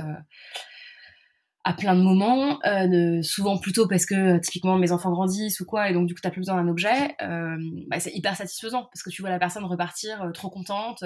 à 1.64 1.74
plein 1.74 1.94
de 1.94 2.02
moments, 2.02 2.58
euh, 2.66 3.22
souvent 3.22 3.56
plutôt 3.58 3.86
parce 3.86 4.04
que 4.04 4.14
euh, 4.14 4.38
typiquement 4.40 4.76
mes 4.78 4.90
enfants 4.90 5.10
grandissent 5.12 5.60
ou 5.60 5.64
quoi, 5.64 5.88
et 5.88 5.92
donc 5.92 6.06
du 6.08 6.14
coup 6.14 6.20
t'as 6.20 6.30
plus 6.30 6.40
besoin 6.40 6.56
d'un 6.56 6.68
objet. 6.68 7.14
euh, 7.22 7.56
bah, 7.88 8.00
c'est 8.00 8.12
hyper 8.12 8.34
satisfaisant 8.36 8.82
parce 8.92 9.02
que 9.02 9.10
tu 9.10 9.22
vois 9.22 9.30
la 9.30 9.38
personne 9.38 9.64
repartir 9.64 10.22
euh, 10.22 10.30
trop 10.32 10.50
contente. 10.50 11.04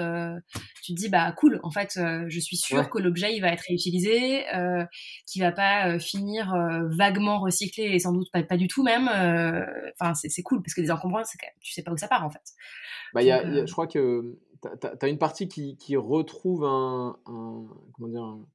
tu 0.83 0.93
te 0.93 0.97
dis 0.99 1.09
bah 1.09 1.31
cool, 1.33 1.59
en 1.63 1.69
fait, 1.71 1.99
je 2.27 2.39
suis 2.39 2.57
sûre 2.57 2.77
Ouais. 2.79 2.89
que 2.89 2.97
l'objet 2.99 3.35
il 3.35 3.41
va 3.41 3.49
être 3.49 3.65
réutilisé, 3.67 4.45
qu'il 5.25 5.41
va 5.43 5.51
pas 5.51 5.99
finir 5.99 6.53
vaguement 6.89 7.39
recyclé 7.39 7.83
et 7.83 7.99
sans 7.99 8.11
doute 8.11 8.29
pas, 8.31 8.41
pas 8.43 8.57
du 8.57 8.67
tout 8.67 8.83
même. 8.83 9.07
Enfin, 9.99 10.13
c'est 10.15 10.29
c'est 10.29 10.43
cool 10.43 10.61
parce 10.63 10.73
que 10.73 10.81
les 10.81 10.91
encombrants, 10.91 11.21
tu 11.61 11.73
sais 11.73 11.83
pas 11.83 11.91
où 11.91 11.97
ça 11.97 12.07
part 12.07 12.25
en 12.25 12.29
fait. 12.29 12.41
Bah, 13.13 13.21
il 13.21 13.27
y 13.27 13.31
a, 13.31 13.43
Donc, 13.43 13.55
y 13.55 13.59
a- 13.59 13.65
je 13.65 13.71
crois 13.71 13.87
que 13.87 14.35
tu 14.61 14.87
as, 15.01 15.07
une 15.07 15.17
partie 15.17 15.47
qui, 15.47 15.77
qui 15.77 15.95
retrouve 15.95 16.63
un, 16.65 17.15
un- 17.25 17.65
comment 17.93 18.09
dire, 18.09 18.23
un- 18.23 18.45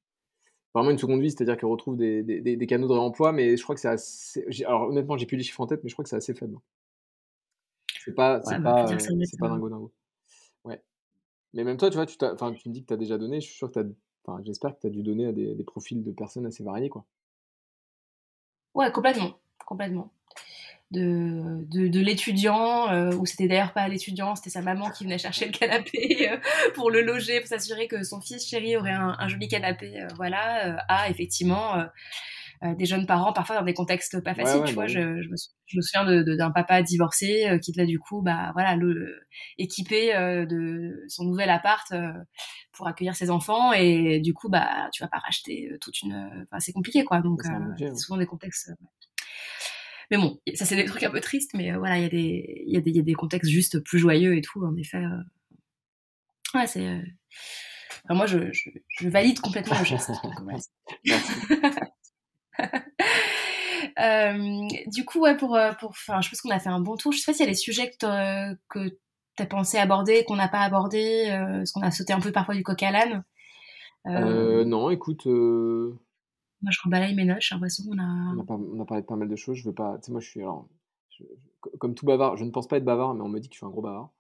vraiment 0.75 0.91
une 0.91 0.99
seconde 0.99 1.21
vie, 1.21 1.31
c'est-à-dire 1.31 1.57
qu'elle 1.57 1.69
retrouve 1.69 1.97
des, 1.97 2.23
des, 2.23 2.67
canaux 2.67 2.89
de 2.89 2.93
réemploi, 2.93 3.33
mais 3.33 3.57
je 3.57 3.63
crois 3.63 3.75
que 3.75 3.81
c'est 3.81 3.89
assez. 3.89 4.45
Alors 4.65 4.89
honnêtement, 4.89 5.17
j'ai 5.17 5.27
plus 5.27 5.37
les 5.37 5.43
chiffres 5.43 5.61
en 5.61 5.67
tête, 5.67 5.83
mais 5.85 5.91
je 5.91 5.95
crois 5.95 6.03
que 6.03 6.09
c'est 6.09 6.17
assez 6.17 6.35
faible. 6.35 6.59
C'est 8.05 8.15
pas, 8.15 8.41
Ouais, 8.41 8.59
bah, 8.59 8.75
pas, 8.75 8.93
euh, 8.93 8.99
c'est 8.99 9.39
pas 9.39 9.49
dingo 9.49 9.69
dingo. 9.69 9.93
Ouais. 10.65 10.83
Mais 11.53 11.65
même 11.65 11.77
toi, 11.77 11.91
tu 11.91 11.97
vois, 11.97 12.07
tu, 12.07 12.17
t'as- 12.17 12.33
enfin, 12.33 12.53
tu 12.53 12.69
me 12.69 12.75
dis 12.75 12.83
que 12.83 12.89
tu 12.89 12.95
as 12.95 12.97
déjà 12.97 13.19
donné, 13.19 13.41
je 13.41 13.47
suis 13.47 13.57
sûr 13.57 13.71
que 13.71 13.81
tu. 13.81 13.95
Enfin, 14.25 14.41
j'espère 14.45 14.75
que 14.75 14.81
tu 14.81 14.87
as 14.87 14.91
dû 14.91 15.03
donner 15.03 15.27
à 15.27 15.33
des, 15.33 15.55
des 15.55 15.65
profils 15.65 16.03
de 16.03 16.13
personnes 16.13 16.47
assez 16.47 16.63
variés, 16.63 16.89
quoi. 16.89 17.05
Ouais, 18.75 18.91
complètement, 18.91 19.39
complètement. 19.67 20.13
De, 20.93 21.65
de, 21.71 21.89
de 21.89 22.01
l'étudiant, 22.01 22.91
euh, 22.91 23.15
ou 23.15 23.25
c'était 23.25 23.49
d'ailleurs 23.49 23.73
pas 23.73 23.89
l'étudiant, 23.89 24.35
c'était 24.35 24.51
sa 24.51 24.61
maman 24.61 24.91
qui 24.91 25.05
venait 25.05 25.17
chercher 25.17 25.47
le 25.47 25.53
canapé 25.53 26.29
euh, 26.31 26.37
pour 26.75 26.91
le 26.91 27.01
loger, 27.01 27.41
pour 27.41 27.49
s'assurer 27.49 27.89
que 27.89 28.03
son 28.03 28.21
fils 28.21 28.47
chéri 28.47 28.77
aurait 28.77 28.91
un, 28.93 29.17
un 29.19 29.27
joli 29.29 29.49
canapé, 29.49 30.01
euh, 30.03 30.07
voilà, 30.17 30.67
euh, 30.69 30.77
à 30.89 31.09
effectivement 31.09 31.77
euh, 31.79 31.85
euh, 32.65 32.75
des 32.75 32.85
jeunes 32.85 33.07
parents, 33.07 33.33
parfois 33.33 33.57
dans 33.57 33.65
des 33.65 33.75
contextes 33.75 34.23
pas 34.23 34.35
faciles, 34.35 34.61
ouais, 34.61 34.67
tu 34.67 34.75
bah 34.75 34.83
vois. 34.83 34.85
oui. 34.85 34.93
Je, 34.93 35.23
je, 35.23 35.29
me, 35.31 35.37
sou- 35.37 35.51
je 35.67 35.77
me 35.79 35.83
souviens 35.83 36.05
de- 36.05 36.23
de- 36.23 36.37
d'un 36.37 36.51
papa 36.51 36.83
divorcé 36.83 37.47
euh, 37.49 37.59
qui 37.59 37.73
devait 37.73 37.87
du 37.87 37.99
coup, 37.99 38.23
bah 38.23 38.51
voilà, 38.55 38.77
le, 38.77 39.19
équipé 39.59 40.15
euh, 40.15 40.45
de 40.47 41.03
son 41.09 41.25
nouvel 41.25 41.51
appart 41.51 41.91
euh, 41.93 42.13
pour 42.73 42.87
accueillir 42.87 43.17
ses 43.17 43.31
enfants, 43.31 43.73
et 43.73 44.21
du 44.21 44.35
coup, 44.35 44.49
bah 44.49 44.89
tu 44.93 45.03
vas 45.03 45.09
pas 45.09 45.19
racheter 45.19 45.71
toute 45.81 46.03
une, 46.03 46.47
enfin 46.51 46.61
c'est 46.61 46.73
compliqué 46.73 47.05
quoi, 47.05 47.21
donc 47.21 47.41
C'est 47.43 47.85
euh, 47.85 47.95
souvent 47.97 48.19
des 48.19 48.27
contextes. 48.27 48.71
Mais 50.11 50.17
bon, 50.19 50.39
ça 50.55 50.65
c'est 50.65 50.77
des 50.77 50.85
trucs 50.85 51.03
un 51.03 51.11
peu 51.11 51.21
tristes, 51.21 51.53
mais 51.55 51.73
euh, 51.73 51.79
voilà, 51.79 51.99
il 51.99 52.03
y, 52.03 52.07
a 52.07 52.09
des- 52.09 52.63
y, 52.67 52.77
a 52.77 52.81
des- 52.81 52.91
il 52.91 52.97
y 52.97 53.01
a 53.01 53.03
des 53.03 53.15
contextes 53.15 53.51
juste 53.51 53.81
plus 53.81 53.99
joyeux 53.99 54.37
et 54.37 54.43
tout, 54.43 54.65
en 54.65 54.77
effet. 54.77 54.99
euh. 54.99 55.23
Ouais, 56.59 56.67
c'est. 56.67 56.87
euh, 56.87 57.01
enfin, 58.05 58.15
moi, 58.15 58.27
je, 58.27 58.53
je, 58.53 58.71
je 58.89 59.09
valide 59.09 59.41
complètement 59.41 59.79
le 59.79 59.85
geste. 59.85 60.11
du 64.93 65.05
coup, 65.05 65.21
ouais, 65.21 65.37
pour, 65.37 65.59
pour, 65.81 65.91
enfin, 65.91 66.21
je 66.21 66.29
pense 66.29 66.41
qu'on 66.41 66.51
a 66.51 66.59
fait 66.59 66.69
un 66.69 66.81
bon 66.81 66.97
tour. 66.97 67.13
Je 67.13 67.19
sais 67.19 67.27
pas 67.27 67.33
s'il 67.33 67.47
y 67.47 67.49
a 67.49 67.53
des 67.53 67.57
sujets 67.57 67.91
que 67.91 67.97
t'as- 67.99 68.55
que 68.69 68.89
tu 69.37 69.43
as 69.43 69.47
pensé 69.47 69.79
aborder, 69.79 70.25
qu'on 70.25 70.37
n'a 70.37 70.49
pas 70.49 70.61
abordé, 70.61 71.27
parce 71.31 71.73
qu'on 71.73 71.83
a 71.83 71.91
sauté 71.91 72.13
un 72.13 72.21
peu 72.21 72.33
parfois 72.33 72.55
du 72.55 72.63
coq 72.63 72.83
à 72.83 72.91
l'âne. 72.91 73.25
Non, 74.05 74.91
écoute, 74.91 75.27
Moi, 76.63 76.71
je 76.71 76.79
rebalaye 76.85 77.15
mes 77.15 77.25
notes, 77.25 77.39
j'ai 77.41 77.55
l'impression 77.55 77.85
qu'on 77.85 77.99
a. 77.99 78.03
on 78.03 78.41
a, 78.41 78.53
on 78.77 78.81
a 78.81 78.85
parlé 78.85 79.03
de 79.03 79.07
pas 79.07 79.17
mal 79.17 79.29
de 79.29 79.37
choses. 79.37 79.57
Je 79.57 79.65
veux 79.65 79.75
pas. 79.75 79.99
Tu 79.99 80.07
sais, 80.07 80.13
moi, 80.13 80.21
je 80.21 80.29
suis. 80.29 80.41
Alors, 80.41 80.69
je- 81.11 81.25
comme 81.79 81.95
tout 81.95 82.07
bavard, 82.07 82.37
je 82.37 82.45
ne 82.45 82.51
pense 82.51 82.67
pas 82.69 82.77
être 82.77 82.85
bavard, 82.85 83.15
mais 83.15 83.23
on 83.23 83.29
me 83.29 83.39
dit 83.41 83.49
que 83.49 83.55
je 83.55 83.59
suis 83.59 83.67
un 83.67 83.71
gros 83.71 83.83
bavard. 83.83 84.11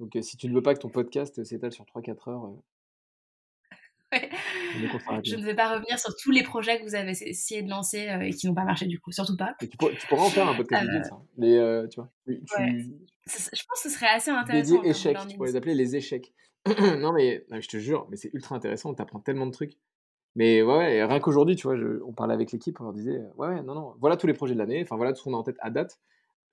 Donc, 0.00 0.16
euh, 0.16 0.22
si 0.22 0.36
tu 0.36 0.48
ne 0.48 0.54
veux 0.54 0.62
pas 0.62 0.74
que 0.74 0.80
ton 0.80 0.88
podcast 0.88 1.42
s'étale 1.44 1.72
sur 1.72 1.84
3-4 1.84 2.28
heures, 2.28 2.44
euh, 2.46 2.56
Ouais. 4.12 4.28
Je 5.24 5.36
ne 5.36 5.44
vais 5.44 5.54
pas 5.54 5.72
revenir 5.74 5.98
sur 5.98 6.14
tous 6.16 6.30
les 6.30 6.42
projets 6.42 6.78
que 6.78 6.84
vous 6.84 6.94
avez 6.94 7.12
essayé 7.12 7.62
de 7.62 7.70
lancer 7.70 8.08
euh, 8.08 8.20
et 8.20 8.30
qui 8.30 8.46
n'ont 8.46 8.54
pas 8.54 8.64
marché 8.64 8.86
du 8.86 8.98
coup, 9.00 9.10
surtout 9.12 9.36
pas. 9.36 9.54
Et 9.62 9.68
tu, 9.68 9.76
pourrais, 9.76 9.94
tu 9.96 10.06
pourras 10.06 10.22
en 10.24 10.28
faire 10.28 10.46
un 10.48 10.54
podcast 10.54 10.84
dédié 10.84 10.98
de 11.00 11.04
ça. 11.04 11.18
Les, 11.38 11.56
euh, 11.56 11.86
tu 11.88 11.96
vois, 12.00 12.10
tu, 12.26 12.32
Ouais. 12.58 12.84
Je 13.26 13.32
pense 13.66 13.82
que 13.82 13.88
ce 13.88 13.90
serait 13.90 14.08
assez 14.08 14.30
dédié 14.30 14.40
intéressant. 14.42 14.82
de 14.82 14.86
échecs, 14.86 15.16
tu 15.28 15.36
pourrais 15.36 15.50
les 15.50 15.56
appeler 15.56 15.74
les 15.74 15.96
échecs. 15.96 16.32
non, 16.66 17.12
mais 17.12 17.44
non, 17.48 17.56
mais 17.56 17.62
je 17.62 17.68
te 17.68 17.78
jure, 17.78 18.06
mais 18.10 18.16
c'est 18.16 18.30
ultra 18.34 18.54
intéressant, 18.54 18.90
on 18.90 18.94
t'apprend 18.94 19.20
tellement 19.20 19.46
de 19.46 19.52
trucs. 19.52 19.78
Mais 20.34 20.62
ouais, 20.62 21.04
rien 21.04 21.20
qu'aujourd'hui, 21.20 21.56
tu 21.56 21.66
vois, 21.66 21.76
on 22.06 22.12
parlait 22.12 22.34
avec 22.34 22.52
l'équipe, 22.52 22.80
on 22.80 22.84
leur 22.84 22.92
disait, 22.92 23.20
euh, 23.38 23.62
non, 23.62 23.74
non, 23.74 23.94
voilà 24.00 24.16
tous 24.16 24.26
les 24.26 24.32
projets 24.32 24.54
de 24.54 24.58
l'année, 24.58 24.80
enfin 24.82 24.96
voilà 24.96 25.12
tout 25.12 25.18
ce 25.18 25.24
qu'on 25.24 25.34
a 25.34 25.36
en 25.36 25.42
tête 25.42 25.58
à 25.60 25.70
date. 25.70 25.98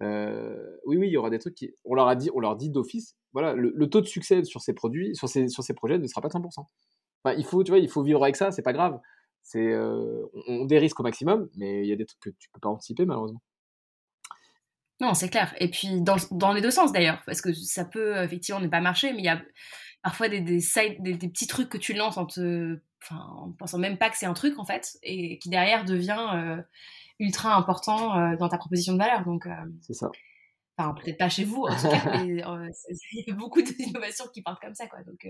Euh, 0.02 0.78
oui, 0.86 0.98
oui, 0.98 1.08
il 1.08 1.12
y 1.12 1.18
aura 1.18 1.30
des 1.30 1.40
trucs 1.40 1.56
qui. 1.56 1.74
On 1.86 1.94
leur 1.94 2.08
a 2.08 2.16
dit, 2.16 2.30
on 2.34 2.40
leur 2.40 2.56
dit 2.56 2.70
d'office, 2.70 3.16
voilà, 3.34 3.54
le, 3.54 3.90
taux 3.90 4.02
de 4.02 4.06
succès 4.06 4.44
sur 4.44 4.62
ces 4.62 4.74
produits, 4.74 5.16
sur 5.16 5.30
ces, 5.30 5.48
sur 5.48 5.64
ces 5.64 5.74
projets 5.74 5.98
ne 5.98 6.08
sera 6.08 6.22
pas 6.22 6.30
de 6.30 6.34
100%. 6.34 6.66
Enfin, 7.24 7.36
il 7.38 7.46
faut, 7.46 7.64
tu 7.64 7.72
vois, 7.72 7.80
il 7.80 7.90
faut 7.90 8.04
vivre 8.04 8.24
avec 8.24 8.36
ça, 8.36 8.52
c'est 8.52 8.62
pas 8.62 8.74
grave. 8.74 9.00
C'est, 9.44 9.74
euh, 9.74 10.26
on, 10.48 10.62
on 10.62 10.66
dérisque 10.66 11.00
au 11.00 11.04
maximum, 11.04 11.50
mais 11.58 11.82
il 11.84 11.88
y 11.90 11.94
a 11.94 11.96
des 11.96 12.06
trucs 12.06 12.22
que 12.22 12.30
tu 12.38 12.50
peux 12.52 12.60
pas 12.60 12.70
anticiper, 12.70 13.06
malheureusement. 13.06 13.42
Non, 15.02 15.14
c'est 15.14 15.30
clair. 15.30 15.56
Et 15.60 15.70
puis 15.70 16.02
dans, 16.02 16.18
dans 16.32 16.52
les 16.52 16.62
deux 16.62 16.72
sens 16.72 16.92
d'ailleurs, 16.92 17.22
parce 17.26 17.42
que 17.42 17.54
ça 17.54 17.86
peut 17.86 18.18
effectivement 18.18 18.60
ne 18.60 18.68
pas 18.68 18.82
marcher, 18.82 19.14
mais 19.14 19.20
il 19.20 19.26
y 19.26 19.30
a 19.30 19.42
parfois 20.02 20.30
des, 20.30 20.42
des, 20.42 20.60
side- 20.60 21.02
des, 21.02 21.14
des 21.14 21.28
petits 21.30 21.48
trucs 21.48 21.70
que 21.70 21.78
tu 21.78 21.94
lances 21.94 22.18
en 22.18 22.26
te, 22.26 22.80
en 23.12 23.52
pensant 23.58 23.78
même 23.78 23.98
pas 23.98 24.10
que 24.10 24.18
c'est 24.18 24.26
un 24.26 24.34
truc 24.34 24.58
en 24.60 24.66
fait, 24.66 24.98
et 25.04 25.38
qui 25.40 25.50
derrière 25.50 25.86
devient 25.86 26.28
euh, 26.34 26.62
ultra 27.20 27.56
important 27.56 28.18
euh, 28.18 28.36
dans 28.38 28.50
ta 28.50 28.58
proposition 28.58 28.94
de 28.94 28.98
valeur. 29.00 29.24
Donc, 29.26 29.46
euh, 29.46 29.52
C'est 29.82 29.94
ça. 29.94 30.10
enfin, 30.78 30.94
peut-être 30.94 31.18
pas 31.18 31.30
chez 31.30 31.44
vous 31.46 31.64
en 31.64 31.76
tout 31.76 31.90
cas, 31.90 32.18
mais 32.24 32.28
il 32.28 33.26
y 33.28 33.32
a 33.32 33.36
beaucoup 33.36 33.62
d'innovations 33.62 34.26
qui 34.34 34.42
partent 34.42 34.62
comme 34.62 34.76
ça, 34.76 34.88
quoi. 34.88 35.00
Donc, 35.04 35.28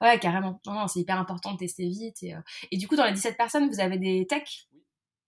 ouais, 0.00 0.18
carrément. 0.18 0.60
Non, 0.66 0.74
non, 0.74 0.86
c'est 0.86 1.00
hyper 1.00 1.18
important 1.18 1.52
de 1.52 1.58
tester 1.58 1.88
vite. 1.88 2.22
Et, 2.22 2.34
et 2.70 2.76
du 2.76 2.86
coup, 2.88 2.96
dans 2.96 3.04
les 3.06 3.12
17 3.12 3.36
personnes, 3.36 3.68
vous 3.68 3.80
avez 3.80 3.98
des 3.98 4.26
techs 4.28 4.68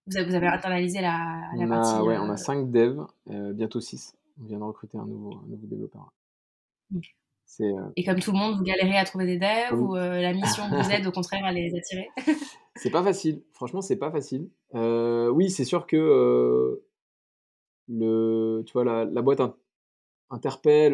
vous 0.09 0.17
avez, 0.19 0.27
vous 0.29 0.35
avez 0.37 0.47
internalisé 0.47 1.01
la, 1.01 1.49
la 1.57 1.65
On 1.65 1.69
partie. 1.69 1.95
a, 1.95 2.05
ouais, 2.05 2.17
on 2.17 2.31
a 2.31 2.37
5 2.37 2.71
devs, 2.71 3.05
bientôt 3.27 3.81
6. 3.81 4.15
On 4.41 4.45
vient 4.45 4.59
de 4.59 4.63
recruter 4.63 4.97
un 4.99 5.05
nouveau, 5.05 5.35
un 5.45 5.49
nouveau 5.49 5.67
développeur. 5.67 6.13
Ok. 6.95 7.07
Euh, 7.61 7.65
Et 7.97 8.05
comme 8.05 8.19
tout 8.21 8.33
le 8.33 8.39
monde, 8.39 8.57
vous 8.57 8.65
galérez 8.65 8.97
à 8.99 9.05
trouver 9.05 9.25
des 9.27 9.39
devs 9.39 9.73
ou 9.81 9.97
euh, 9.97 10.21
la 10.21 10.33
mission 10.33 10.65
vous 10.71 10.91
aide 10.91 11.07
au 11.07 11.13
contraire 11.13 11.45
à 11.45 11.53
les 11.53 11.73
attirer? 11.77 12.09
C'est 12.75 12.91
pas 12.91 13.03
facile. 13.03 13.43
Franchement, 13.53 13.81
c'est 13.81 13.97
pas 13.97 14.11
facile. 14.11 14.49
Euh, 14.75 15.29
oui, 15.29 15.51
c'est 15.51 15.65
sûr 15.65 15.87
que 15.87 15.97
euh, 15.97 16.85
le, 17.89 18.63
tu 18.67 18.73
vois, 18.73 18.85
la, 18.85 19.05
la 19.05 19.23
boîte 19.23 19.41
in- 19.41 19.55
interpelle. 20.31 20.93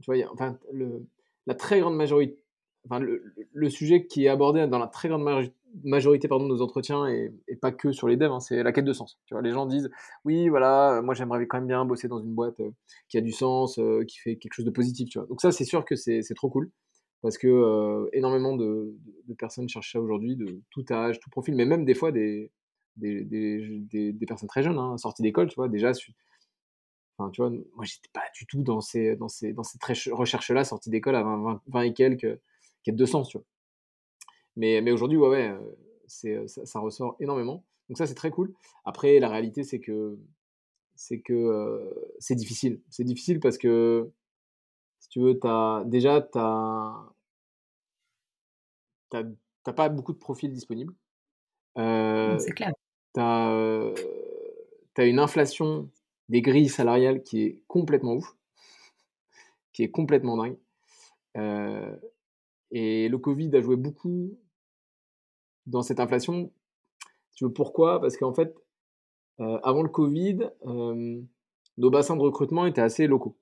tu 0.00 0.06
vois, 0.06 0.16
il 0.16 0.20
y 0.20 0.24
a- 0.24 0.32
enfin, 0.32 0.58
le, 0.72 1.06
la 1.46 1.54
très 1.54 1.80
grande 1.80 1.96
majorité. 1.96 2.38
Enfin, 2.84 2.98
le, 2.98 3.32
le 3.52 3.70
sujet 3.70 4.06
qui 4.06 4.24
est 4.24 4.28
abordé 4.28 4.66
dans 4.66 4.78
la 4.80 4.88
très 4.88 5.08
grande 5.08 5.22
majori- 5.22 5.52
majorité 5.84 6.28
pardon, 6.28 6.44
de 6.44 6.50
nos 6.50 6.62
entretiens, 6.62 7.06
et, 7.08 7.32
pas 7.60 7.72
que 7.72 7.92
sur 7.92 8.08
les 8.08 8.16
devs, 8.16 8.32
hein, 8.32 8.40
c'est 8.40 8.62
la 8.62 8.72
quête 8.72 8.84
de 8.84 8.92
sens. 8.92 9.18
Tu 9.26 9.34
vois, 9.34 9.42
les 9.42 9.52
gens 9.52 9.66
disent 9.66 9.90
Oui, 10.24 10.48
voilà, 10.48 11.00
moi 11.02 11.14
j'aimerais 11.14 11.46
quand 11.46 11.58
même 11.58 11.68
bien 11.68 11.84
bosser 11.84 12.08
dans 12.08 12.18
une 12.20 12.34
boîte 12.34 12.60
qui 13.08 13.18
a 13.18 13.20
du 13.20 13.32
sens, 13.32 13.80
qui 14.08 14.18
fait 14.18 14.36
quelque 14.36 14.54
chose 14.54 14.64
de 14.64 14.70
positif. 14.70 15.08
Tu 15.10 15.18
vois. 15.18 15.28
Donc, 15.28 15.40
ça, 15.40 15.52
c'est 15.52 15.64
sûr 15.64 15.84
que 15.84 15.96
c'est 15.96 16.22
trop 16.34 16.50
cool 16.50 16.70
parce 17.22 17.38
que 17.38 18.08
énormément 18.12 18.56
de, 18.56 18.94
personnes 19.38 19.68
cherchent 19.68 19.92
ça 19.92 20.00
aujourd'hui, 20.00 20.36
de 20.36 20.60
tout 20.70 20.84
âge, 20.90 21.20
tout 21.20 21.30
profil, 21.30 21.54
mais 21.54 21.64
même 21.64 21.84
des 21.84 21.94
fois 21.94 22.12
des, 22.12 22.50
des, 22.96 23.24
des, 23.24 24.12
des 24.12 24.26
personnes 24.26 24.48
très 24.48 24.62
jeunes, 24.62 24.78
hein, 24.78 24.98
sorties 24.98 25.22
d'école, 25.22 25.48
tu 25.48 25.56
vois, 25.56 25.68
déjà. 25.68 25.92
Enfin, 27.18 27.30
tu 27.30 27.42
vois, 27.42 27.50
moi, 27.50 27.84
j'étais 27.84 28.08
pas 28.12 28.22
du 28.34 28.46
tout 28.46 28.62
dans, 28.62 28.80
ces, 28.80 29.16
dans, 29.16 29.28
ces, 29.28 29.52
dans 29.52 29.62
cette 29.62 29.82
recherche-là, 30.12 30.64
sortie 30.64 30.90
d'école 30.90 31.14
à 31.14 31.22
20, 31.22 31.60
20, 31.66 31.82
et 31.82 31.92
quelques, 31.94 32.38
qui 32.84 32.92
de 32.92 33.04
sens, 33.04 33.28
tu 33.28 33.38
vois. 33.38 33.46
Mais, 34.56 34.80
mais 34.80 34.92
aujourd'hui, 34.92 35.18
ouais, 35.18 35.28
ouais, 35.28 35.56
c'est, 36.06 36.46
ça, 36.48 36.80
ressort 36.80 37.16
énormément. 37.20 37.64
Donc 37.88 37.98
ça, 37.98 38.06
c'est 38.06 38.14
très 38.14 38.30
cool. 38.30 38.54
Après, 38.84 39.18
la 39.18 39.28
réalité, 39.28 39.64
c'est 39.64 39.80
que 39.80 40.18
c'est 40.94 41.20
que 41.20 41.90
c'est 42.18 42.34
difficile. 42.34 42.80
C'est 42.90 43.04
difficile 43.04 43.40
parce 43.40 43.58
que 43.58 44.10
si 45.02 45.08
tu 45.08 45.20
veux, 45.20 45.38
as, 45.42 45.82
déjà, 45.86 46.20
tu 46.22 46.38
n'as 46.38 46.92
pas 49.74 49.88
beaucoup 49.88 50.12
de 50.12 50.18
profils 50.18 50.52
disponibles. 50.52 50.94
Euh, 51.78 52.38
c'est 52.38 52.52
clair. 52.52 52.72
Tu 53.14 53.20
as, 53.20 53.94
une 54.98 55.18
inflation 55.18 55.90
des 56.28 56.40
grilles 56.40 56.68
salariales 56.68 57.22
qui 57.22 57.42
est 57.42 57.62
complètement 57.66 58.14
ouf, 58.14 58.36
qui 59.72 59.82
est 59.82 59.90
complètement 59.90 60.36
dingue. 60.36 60.56
Euh, 61.36 61.96
et 62.70 63.08
le 63.08 63.18
Covid 63.18 63.54
a 63.56 63.60
joué 63.60 63.76
beaucoup 63.76 64.38
dans 65.66 65.82
cette 65.82 66.00
inflation. 66.00 66.52
Tu 67.34 67.44
veux 67.44 67.52
pourquoi? 67.52 68.00
Parce 68.00 68.16
qu'en 68.16 68.32
fait, 68.32 68.54
euh, 69.40 69.58
avant 69.62 69.82
le 69.82 69.88
Covid, 69.88 70.50
nos 71.78 71.90
bassins 71.90 72.16
de 72.16 72.22
recrutement 72.22 72.66
étaient 72.66 72.80
assez 72.82 73.06
locaux. 73.06 73.36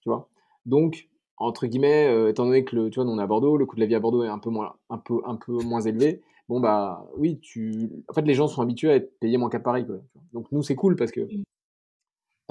Tu 0.00 0.08
vois? 0.08 0.28
Donc, 0.66 1.08
entre 1.36 1.66
guillemets, 1.66 2.08
euh, 2.08 2.30
étant 2.30 2.46
donné 2.46 2.64
que 2.64 2.74
le, 2.74 2.90
tu 2.90 3.00
vois, 3.00 3.08
on 3.08 3.18
est 3.18 3.22
à 3.22 3.26
Bordeaux, 3.26 3.56
le 3.56 3.66
coût 3.66 3.76
de 3.76 3.80
la 3.80 3.86
vie 3.86 3.94
à 3.94 4.00
Bordeaux 4.00 4.24
est 4.24 4.28
un 4.28 4.38
peu 4.38 4.50
moins, 4.50 4.76
un 4.90 4.98
peu, 4.98 5.20
un 5.24 5.36
peu 5.36 5.52
moins 5.64 5.80
élevé. 5.80 6.22
Bon 6.48 6.60
bah 6.60 7.06
oui, 7.16 7.38
tu, 7.40 7.90
en 8.08 8.14
fait, 8.14 8.22
les 8.22 8.34
gens 8.34 8.48
sont 8.48 8.62
habitués 8.62 8.90
à 8.90 8.96
être 8.96 9.18
payés 9.20 9.36
moins 9.36 9.50
qu'à 9.50 9.60
Paris. 9.60 9.86
Quoi. 9.86 9.96
Donc 10.32 10.50
nous, 10.50 10.62
c'est 10.62 10.74
cool 10.74 10.96
parce 10.96 11.12
que, 11.12 11.20
mmh. 11.20 11.44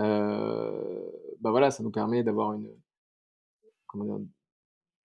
euh, 0.01 1.01
bah 1.41 1.51
voilà, 1.51 1.71
ça 1.71 1.83
nous 1.83 1.91
permet 1.91 2.23
d'avoir 2.23 2.53
une, 2.53 2.69
comment 3.87 4.05
dire, 4.05 4.19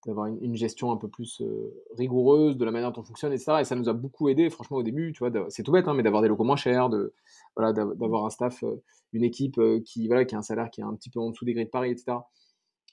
d'avoir 0.07 0.27
une, 0.27 0.57
gestion 0.57 0.91
un 0.91 0.97
peu 0.97 1.09
plus 1.09 1.41
euh, 1.41 1.73
rigoureuse 1.97 2.57
de 2.57 2.65
la 2.65 2.71
manière 2.71 2.93
dont 2.93 3.01
on 3.01 3.05
fonctionne, 3.05 3.33
etc. 3.33 3.59
Et 3.61 3.65
ça 3.65 3.77
nous 3.77 3.89
a 3.89 3.93
beaucoup 3.93 4.29
aidé, 4.29 4.51
franchement, 4.51 4.79
au 4.79 4.83
début, 4.83 5.13
tu 5.13 5.21
vois, 5.21 5.31
c'est 5.49 5.63
tout 5.63 5.73
bête, 5.73 5.87
hein, 5.89 5.95
mais 5.95 6.03
d'avoir 6.03 6.23
des 6.23 6.29
locaux 6.29 6.45
moins 6.45 6.57
chers, 6.57 6.89
de, 6.89 7.15
voilà, 7.57 7.73
d'avoir 7.73 8.27
un 8.27 8.31
staff, 8.31 8.65
une 9.13 9.25
équipe 9.25 9.61
qui, 9.85 10.09
voilà, 10.09 10.25
qui 10.25 10.35
a 10.35 10.39
un 10.39 10.43
salaire 10.43 10.71
qui 10.71 10.81
est 10.81 10.85
un 10.85 10.95
petit 10.95 11.11
peu 11.11 11.21
en 11.21 11.31
dessous 11.31 11.45
des 11.45 11.53
grilles 11.53 11.67
de 11.67 11.71
Paris, 11.71 11.91
etc 11.91 12.19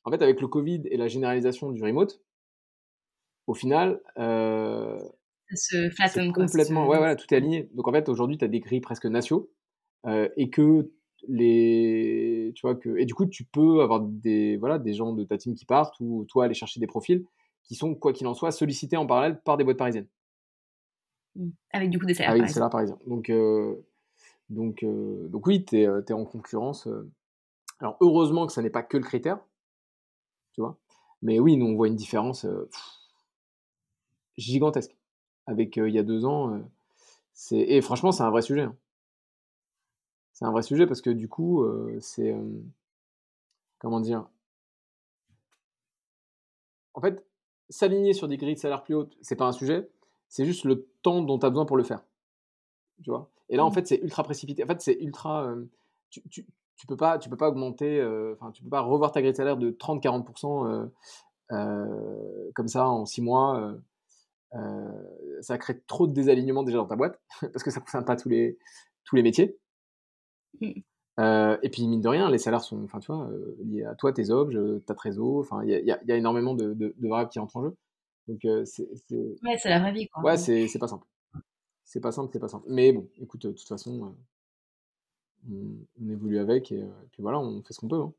en 0.06 0.12
fait, 0.12 0.22
avec 0.22 0.42
le 0.42 0.48
Covid 0.48 0.84
et 0.86 0.98
la 0.98 1.08
généralisation 1.08 1.72
du 1.72 1.84
remote, 1.84 2.22
au 3.48 3.54
final, 3.54 4.02
euh, 4.18 4.98
ça 5.50 5.56
se 5.56 5.90
flatten 5.90 6.32
complètement. 6.32 6.88
Ouais, 6.88 6.98
voilà, 6.98 7.16
tout 7.16 7.32
est 7.34 7.38
aligné. 7.38 7.70
Donc 7.74 7.88
en 7.88 7.92
fait, 7.92 8.10
aujourd'hui, 8.10 8.38
tu 8.38 8.46
as 8.46 8.48
des 8.48 8.60
grilles 8.60 8.82
presque 8.82 9.06
nationaux 9.06 9.50
euh, 10.06 10.30
et 10.38 10.50
que 10.50 10.92
les, 11.28 12.52
tu 12.56 12.62
vois 12.62 12.76
que 12.76 12.98
et 12.98 13.06
du 13.06 13.14
coup, 13.14 13.26
tu 13.26 13.44
peux 13.44 13.82
avoir 13.82 14.02
des 14.02 14.58
voilà 14.58 14.80
des 14.80 14.94
gens 14.94 15.14
de 15.14 15.24
ta 15.24 15.38
team 15.38 15.56
qui 15.56 15.66
partent 15.66 16.00
ou 16.00 16.26
toi 16.26 16.46
aller 16.46 16.54
chercher 16.54 16.80
des 16.80 16.88
profils 16.88 17.26
qui 17.64 17.76
sont 17.76 17.94
quoi 17.96 18.14
qu'il 18.14 18.28
en 18.28 18.34
soit 18.34 18.52
sollicités 18.52 18.98
en 18.98 19.06
parallèle 19.06 19.42
par 19.42 19.58
des 19.58 19.64
boîtes 19.64 19.78
parisiennes. 19.78 20.08
Mmh. 21.36 21.50
Avec 21.72 21.90
du 21.90 22.00
coup 22.00 22.06
des 22.06 22.14
salaires. 22.14 22.32
Avec 22.32 22.44
des 22.44 22.50
salaires 22.50 22.70
parisiens. 22.70 22.98
Donc 23.06 23.30
euh, 23.30 23.76
donc 24.50 24.84
donc 24.84 25.46
oui, 25.48 25.66
tu 25.66 25.78
es, 25.78 25.84
es, 25.84 26.14
en 26.14 26.26
concurrence. 26.26 26.88
Alors 27.80 27.98
heureusement 28.02 28.48
que 28.48 28.54
ça 28.54 28.62
n'est 28.62 28.70
pas 28.70 28.84
que 28.84 28.98
le 28.98 29.04
critère 29.04 29.40
mais 31.22 31.40
oui, 31.40 31.58
nous, 31.58 31.68
on 31.68 31.76
voit 31.76 31.88
une 31.88 31.96
différence 31.96 32.46
gigantesque. 34.38 34.96
Avec 35.48 35.78
il 35.78 35.90
y 35.90 36.00
a 36.00 36.04
deux 36.04 36.26
ans, 36.26 36.62
c'est 37.34 37.58
et 37.58 37.82
franchement, 37.82 38.12
c'est 38.12 38.24
un 38.24 38.30
vrai 38.30 38.42
sujet. 38.42 38.62
Hein. 38.62 38.76
C'est 40.40 40.46
un 40.46 40.52
vrai 40.52 40.62
sujet 40.62 40.88
parce 40.88 41.02
que 41.02 41.10
du 41.10 41.28
coup, 41.28 41.68
c'est 42.00 42.34
comment 43.78 44.00
dire 44.00 44.26
En 46.94 47.02
fait, 47.02 47.26
s'aligner 47.70 48.14
sur 48.14 48.30
des 48.30 48.38
grilles 48.38 48.56
de 48.56 48.60
salaire 48.60 48.84
plus 48.84 48.96
hautes, 48.96 49.18
c'est 49.20 49.36
pas 49.36 49.48
un 49.48 49.52
sujet. 49.52 49.90
C'est 50.30 50.46
juste 50.46 50.64
le 50.64 50.88
temps 51.02 51.22
dont 51.24 51.40
tu 51.40 51.46
as 51.46 51.50
besoin 51.50 51.66
pour 51.66 51.76
le 51.76 51.84
faire. 51.84 52.06
Tu 53.04 53.10
vois? 53.10 53.30
Et 53.50 53.58
là, 53.58 53.66
en 53.66 53.70
mmh. 53.70 53.74
fait, 53.74 53.88
c'est 53.88 53.98
ultra 53.98 54.24
précipité. 54.24 54.64
En 54.64 54.68
fait, 54.68 54.80
c'est 54.80 54.98
ultra. 55.02 55.54
tu, 56.10 56.22
tu 56.80 56.88
peux 56.88 56.96
pas, 56.96 57.20
tu 57.20 57.30
peux 57.30 57.36
pas 57.36 57.50
augmenter, 57.50 58.00
euh, 58.00 58.36
enfin, 58.40 58.52
tu 58.52 58.64
peux 58.64 58.70
pas 58.70 58.80
revoir 58.80 59.12
ta 59.12 59.22
grille 59.22 59.34
de 59.34 59.38
salaire 59.38 59.58
de 59.58 59.70
30-40% 59.70 60.66
euh, 60.66 60.86
euh, 61.52 62.52
comme 62.56 62.70
ça 62.70 62.88
en 62.88 63.06
6 63.06 63.22
mois. 63.22 63.76
ça 65.42 65.58
crée 65.58 65.82
trop 65.88 66.08
de 66.08 66.14
désalignement 66.14 66.64
déjà 66.64 66.78
dans 66.78 66.88
ta 66.88 66.96
boîte 66.96 67.20
parce 67.42 67.64
que 67.64 67.70
ça 67.70 67.82
ne 67.82 67.84
concerne 67.84 68.06
pas 68.06 68.16
tous 68.16 68.30
les, 68.30 68.58
tous 69.04 69.18
les 69.18 69.24
métiers. 69.24 69.60
Mmh. 70.62 70.82
et 71.62 71.70
puis, 71.70 71.88
mine 71.88 72.02
de 72.02 72.08
rien, 72.08 72.30
les 72.30 72.38
salaires 72.38 72.64
sont 72.64 72.84
enfin, 72.84 73.00
tu 73.00 73.12
vois, 73.12 73.30
liés 73.64 73.84
à 73.84 73.96
toi, 73.96 74.14
tes 74.14 74.30
objets, 74.30 74.80
ta 74.86 74.96
trésor. 74.96 75.38
Enfin, 75.40 75.64
il 75.64 75.72
y, 75.72 75.86
y, 75.86 76.12
a 76.12 76.16
énormément 76.16 76.54
de, 76.54 76.74
de, 76.74 76.96
variables 77.00 77.30
qui 77.30 77.40
entrent 77.40 77.58
en 77.58 77.64
jeu. 77.64 77.76
Donc, 78.28 78.40
c'est. 78.66 78.88
Ouais, 79.12 79.58
c'est 79.58 79.70
la 79.70 79.80
vraie 79.80 79.92
vie. 79.92 80.08
Quoi. 80.08 80.24
Ouais, 80.24 80.38
c'est 80.38 80.68
pas 80.80 80.88
simple. 80.88 81.06
C'est 81.84 82.02
pas 82.02 82.12
simple, 82.12 82.30
c'est 82.32 82.40
pas 82.40 82.48
simple. 82.48 82.68
Mais 82.70 82.92
bon, 82.92 83.10
écoute, 83.20 83.48
de 83.48 83.52
toute 83.52 83.68
façon, 83.68 84.16
on, 85.50 86.08
évolue 86.08 86.38
avec 86.38 86.72
et, 86.72 86.86
puis 87.12 87.24
voilà, 87.24 87.40
on 87.40 87.64
fait 87.64 87.74
ce 87.74 87.80
qu'on 87.80 87.88
peut. 87.88 88.00
Hein. 88.00 88.14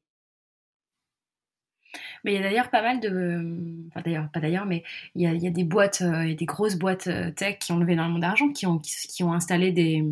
Mais 2.24 2.32
il 2.32 2.34
y 2.34 2.38
a 2.38 2.42
d'ailleurs 2.42 2.70
pas 2.70 2.82
mal 2.82 3.00
de. 3.00 3.86
Enfin, 3.88 4.02
d'ailleurs, 4.04 4.30
pas 4.32 4.40
d'ailleurs, 4.40 4.66
mais 4.66 4.84
il 5.14 5.22
y 5.22 5.26
a, 5.26 5.32
y 5.32 5.46
a, 5.46 5.50
des 5.50 5.64
boîtes, 5.64 6.02
euh, 6.02 6.34
des 6.34 6.44
grosses 6.44 6.76
boîtes 6.76 7.06
euh, 7.06 7.30
tech 7.30 7.58
qui 7.58 7.72
ont 7.72 7.78
levé 7.78 7.92
énormément 7.94 8.18
d'argent, 8.18 8.50
qui 8.52 8.66
ont, 8.66 8.78
qui, 8.78 9.22
ont 9.22 9.32
installé 9.32 9.72
des, 9.72 10.04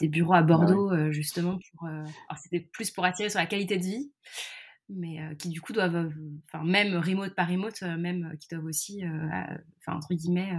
des 0.00 0.08
bureaux 0.08 0.34
à 0.34 0.42
Bordeaux, 0.42 0.92
euh, 0.92 1.10
justement, 1.10 1.58
pour. 1.70 1.88
alors, 1.88 2.38
c'était 2.42 2.60
plus 2.60 2.90
pour 2.90 3.04
attirer 3.04 3.30
sur 3.30 3.40
la 3.40 3.46
qualité 3.46 3.76
de 3.76 3.82
vie, 3.82 4.12
mais 4.88 5.18
qui, 5.38 5.48
du 5.48 5.60
coup, 5.60 5.72
doivent. 5.72 6.10
Enfin, 6.46 6.64
même 6.64 6.96
remote 6.96 7.34
par 7.34 7.48
remote, 7.48 7.82
même 7.82 8.36
qui 8.40 8.48
doivent 8.48 8.64
aussi, 8.64 9.02
enfin, 9.80 9.96
entre 9.96 10.14
guillemets, 10.14 10.52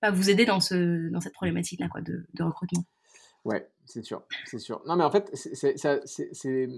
pas 0.00 0.10
vous 0.10 0.30
aider 0.30 0.44
dans, 0.44 0.60
ce, 0.60 1.10
dans 1.10 1.20
cette 1.20 1.34
problématique-là, 1.34 1.88
quoi, 1.88 2.00
de, 2.00 2.26
de 2.34 2.42
recrutement. 2.42 2.84
Ouais, 3.44 3.68
c'est 3.84 4.02
sûr, 4.02 4.22
c'est 4.44 4.58
sûr. 4.58 4.82
Non, 4.86 4.96
mais 4.96 5.04
en 5.04 5.10
fait, 5.10 5.30
c'est 5.34 6.68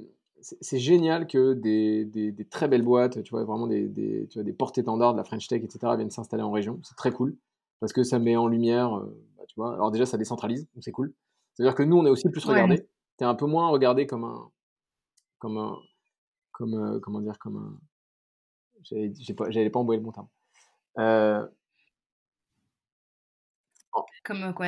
génial 0.72 1.26
que 1.26 1.54
des, 1.54 2.04
des, 2.04 2.32
des, 2.32 2.44
très 2.44 2.68
belles 2.68 2.82
boîtes, 2.82 3.22
tu 3.22 3.30
vois, 3.30 3.44
vraiment 3.44 3.66
des, 3.66 3.88
des, 3.88 4.26
tu 4.28 4.38
vois, 4.38 4.44
des 4.44 4.52
porte-étendards 4.52 5.12
de 5.12 5.18
la 5.18 5.24
French 5.24 5.48
Tech, 5.48 5.62
etc., 5.62 5.78
viennent 5.96 6.10
s'installer 6.10 6.42
en 6.42 6.50
région. 6.50 6.80
C'est 6.82 6.96
très 6.96 7.12
cool 7.12 7.36
parce 7.80 7.92
que 7.92 8.02
ça 8.02 8.18
met 8.18 8.36
en 8.36 8.48
lumière, 8.48 8.96
euh, 8.96 9.24
bah, 9.36 9.44
tu 9.48 9.54
vois. 9.56 9.74
Alors 9.74 9.90
déjà, 9.90 10.06
ça 10.06 10.16
décentralise, 10.16 10.68
donc 10.74 10.82
c'est 10.82 10.92
cool. 10.92 11.12
C'est-à-dire 11.54 11.74
que 11.74 11.82
nous, 11.82 11.96
on 11.96 12.06
est 12.06 12.10
aussi 12.10 12.28
plus 12.28 12.44
regardé. 12.44 12.86
Tu 13.18 13.24
es 13.24 13.26
un 13.26 13.34
peu 13.34 13.46
moins 13.46 13.68
regardé 13.68 14.06
comme 14.06 14.24
un, 14.24 14.50
comme 15.38 15.58
un, 15.58 15.76
comme, 16.52 16.74
euh, 16.74 17.00
comment 17.00 17.20
dire, 17.20 17.38
comme 17.38 17.56
un. 17.56 17.78
J'allais 18.82 19.70
pas, 19.70 19.84
pas 19.84 19.94
le 19.94 20.00
bon 20.00 20.12
terme. 20.12 20.28
Euh, 20.98 21.46
comme 24.24 24.42
euh, 24.42 24.52
quoi, 24.52 24.66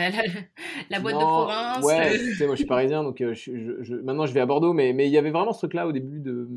la, 0.91 1.01
boîte 1.01 1.15
de 1.15 1.21
province. 1.21 1.85
Ouais, 1.85 2.19
tu 2.19 2.35
sais, 2.35 2.47
moi 2.47 2.55
je 2.55 2.61
suis 2.61 2.67
parisien, 2.67 3.03
donc 3.03 3.21
euh, 3.21 3.35
je, 3.35 3.95
maintenant 4.03 4.27
je 4.27 4.33
vais 4.33 4.41
à 4.41 4.47
Bordeaux, 4.47 4.73
mais, 4.73 4.93
mais 4.93 5.07
il 5.07 5.13
y 5.13 5.19
avait 5.19 5.31
vraiment 5.31 5.53
ce 5.53 5.59
truc-là 5.59 5.87
au 5.87 5.93
début 5.93 6.21
de, 6.21 6.49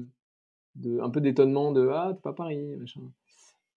de 0.76 1.00
un 1.02 1.10
peu 1.10 1.22
d'étonnement 1.22 1.72
de 1.72 1.88
ah 1.90 2.12
t'es 2.14 2.22
pas 2.22 2.34
Paris, 2.34 2.76
machin. 2.78 3.02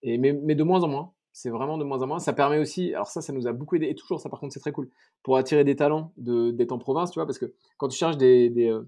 Et 0.03 0.19
mais, 0.19 0.33
mais 0.33 0.55
de 0.55 0.63
moins 0.63 0.83
en 0.83 0.89
moins, 0.89 1.13
c'est 1.33 1.51
vraiment 1.51 1.79
de 1.79 1.85
moins 1.85 2.03
en 2.03 2.07
moins. 2.07 2.19
Ça 2.19 2.33
permet 2.33 2.59
aussi, 2.59 2.95
alors 2.95 3.09
ça, 3.09 3.21
ça 3.21 3.33
nous 3.33 3.47
a 3.47 3.53
beaucoup 3.53 3.77
aidé 3.77 3.89
et 3.89 3.95
toujours 3.95 4.21
ça 4.21 4.29
par 4.29 4.41
contre 4.41 4.55
c'est 4.55 4.61
très 4.61 4.73
cool 4.73 4.89
pour 5.23 5.37
attirer 5.37 5.65
des 5.65 5.77
talents 5.77 6.13
de 6.17 6.51
d'être 6.51 6.73
en 6.73 6.79
province, 6.79 7.11
tu 7.11 7.19
vois, 7.19 7.27
parce 7.27 7.39
que 7.39 7.53
quand 7.79 7.89
tu 7.89 7.99
cherches 7.99 8.17
des, 8.17 8.51
des 8.51 8.71
euh, 8.71 8.83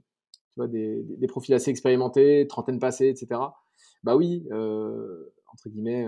tu 0.55 0.61
vois, 0.61 0.69
des, 0.69 1.03
des, 1.03 1.27
profils 1.27 1.55
assez 1.55 1.71
expérimentés, 1.71 2.47
trentaine 2.49 2.79
passée, 2.79 3.09
etc. 3.09 3.41
Bah 4.05 4.17
oui, 4.17 4.45
entre 4.51 5.69
guillemets, 5.69 6.07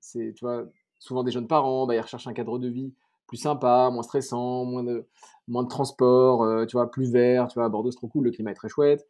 c'est 0.00 0.32
tu 0.34 0.44
vois 0.44 0.66
souvent 0.98 1.24
des 1.24 1.32
jeunes 1.32 1.46
parents, 1.46 1.86
bah, 1.86 1.94
ils 1.94 2.00
recherchent 2.00 2.26
un 2.26 2.32
cadre 2.32 2.58
de 2.58 2.68
vie 2.68 2.92
plus 3.26 3.36
sympa, 3.36 3.90
moins 3.92 4.02
stressant, 4.02 4.64
moins 4.64 4.84
de, 4.84 5.06
moins 5.48 5.64
de 5.64 5.68
transport, 5.68 6.42
euh, 6.42 6.66
tu 6.66 6.76
vois, 6.76 6.90
plus 6.90 7.10
vert, 7.10 7.48
tu 7.48 7.54
vois, 7.54 7.64
à 7.64 7.68
Bordeaux 7.68 7.90
c'est 7.90 7.96
trop 7.96 8.08
cool, 8.08 8.24
le 8.24 8.30
climat 8.30 8.52
est 8.52 8.54
très 8.54 8.68
chouette. 8.68 9.06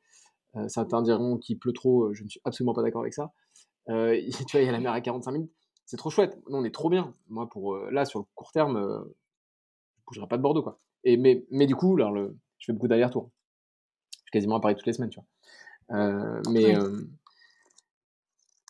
Euh, 0.57 0.69
certains 0.69 1.03
diront 1.03 1.37
qu'il 1.37 1.59
pleut 1.59 1.73
trop, 1.73 2.05
euh, 2.05 2.15
je 2.15 2.25
ne 2.25 2.29
suis 2.29 2.41
absolument 2.45 2.73
pas 2.73 2.83
d'accord 2.83 3.03
avec 3.03 3.15
ça. 3.15 3.33
tu 3.87 3.93
vois, 3.93 4.61
il 4.61 4.65
y 4.65 4.69
a 4.69 4.73
la 4.73 4.81
mer 4.81 4.93
à 4.93 5.01
45 5.01 5.31
minutes, 5.31 5.53
c'est 5.85 5.97
trop 5.97 6.11
chouette. 6.11 6.39
Nous, 6.49 6.57
on 6.57 6.65
est 6.65 6.75
trop 6.75 6.91
bien. 6.91 7.15
Moi, 7.29 7.49
pour 7.49 7.77
là, 7.77 8.05
sur 8.05 8.19
le 8.19 8.25
court 8.35 8.51
terme, 8.51 8.77
je 8.79 8.81
ne 8.81 9.15
bougerai 10.09 10.27
pas 10.27 10.37
de 10.37 10.43
Bordeaux, 10.43 10.63
quoi. 10.63 10.81
Et, 11.05 11.17
mais, 11.17 11.45
mais 11.51 11.67
du 11.67 11.77
coup, 11.77 11.95
alors, 11.95 12.11
le, 12.11 12.37
je 12.59 12.67
fais 12.67 12.73
beaucoup 12.73 12.89
d'allers-retours. 12.89 13.31
Je 14.11 14.19
suis 14.23 14.31
quasiment 14.33 14.57
à 14.57 14.61
Paris 14.61 14.75
toutes 14.75 14.87
les 14.87 14.93
semaines, 14.93 15.11
tu 15.11 15.21
vois. 15.21 16.41
mais, 16.51 16.75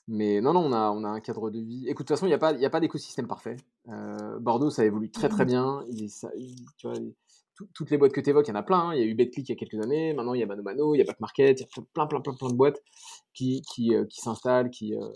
Mais 0.09 0.41
non, 0.41 0.53
non, 0.53 0.61
on 0.61 0.73
a, 0.73 0.91
on 0.91 1.03
a 1.03 1.09
un 1.09 1.21
cadre 1.21 1.51
de 1.51 1.61
vie. 1.61 1.89
Écoute, 1.89 2.07
de 2.07 2.09
toute 2.09 2.09
façon, 2.11 2.27
il 2.27 2.31
n'y 2.31 2.35
a 2.35 2.39
pas, 2.39 2.53
il 2.53 2.61
y 2.61 2.67
a 2.67 2.71
pas 2.71 2.79
d'écosystème 2.79 3.27
parfait. 3.27 3.57
Euh, 3.89 4.39
Bordeaux, 4.39 4.71
ça 4.71 4.85
évolue 4.85 5.11
très 5.11 5.29
très 5.29 5.45
bien. 5.45 5.85
Il, 5.91 6.09
ça, 6.09 6.31
tu 6.77 6.87
vois, 6.87 6.97
toutes 7.75 7.91
les 7.91 7.99
boîtes 7.99 8.13
que 8.13 8.21
tu 8.21 8.31
évoques, 8.31 8.47
il 8.47 8.51
y 8.51 8.53
en 8.53 8.57
a 8.57 8.63
plein. 8.63 8.91
Hein. 8.91 8.95
Il 8.95 9.01
y 9.01 9.03
a 9.03 9.07
eu 9.07 9.15
BetClick 9.15 9.49
il 9.49 9.53
y 9.53 9.55
a 9.55 9.57
quelques 9.57 9.83
années. 9.85 10.15
Maintenant, 10.15 10.35
il 10.35 10.41
y 10.41 10.43
a 10.45 10.47
Mano 10.47 10.63
Mano, 10.63 10.95
il 10.95 10.99
y 10.99 11.01
a 11.01 11.05
Back 11.05 11.19
Market, 11.21 11.61
il 11.61 11.63
y 11.63 11.65
a 11.65 11.83
plein, 11.93 12.07
plein, 12.07 12.21
plein, 12.21 12.35
plein 12.35 12.49
de 12.49 12.55
boîtes 12.55 12.81
qui, 13.35 13.63
qui, 13.63 13.95
euh, 13.95 14.05
qui 14.05 14.21
s'installent, 14.21 14.71
qui, 14.71 14.95
euh, 14.95 15.11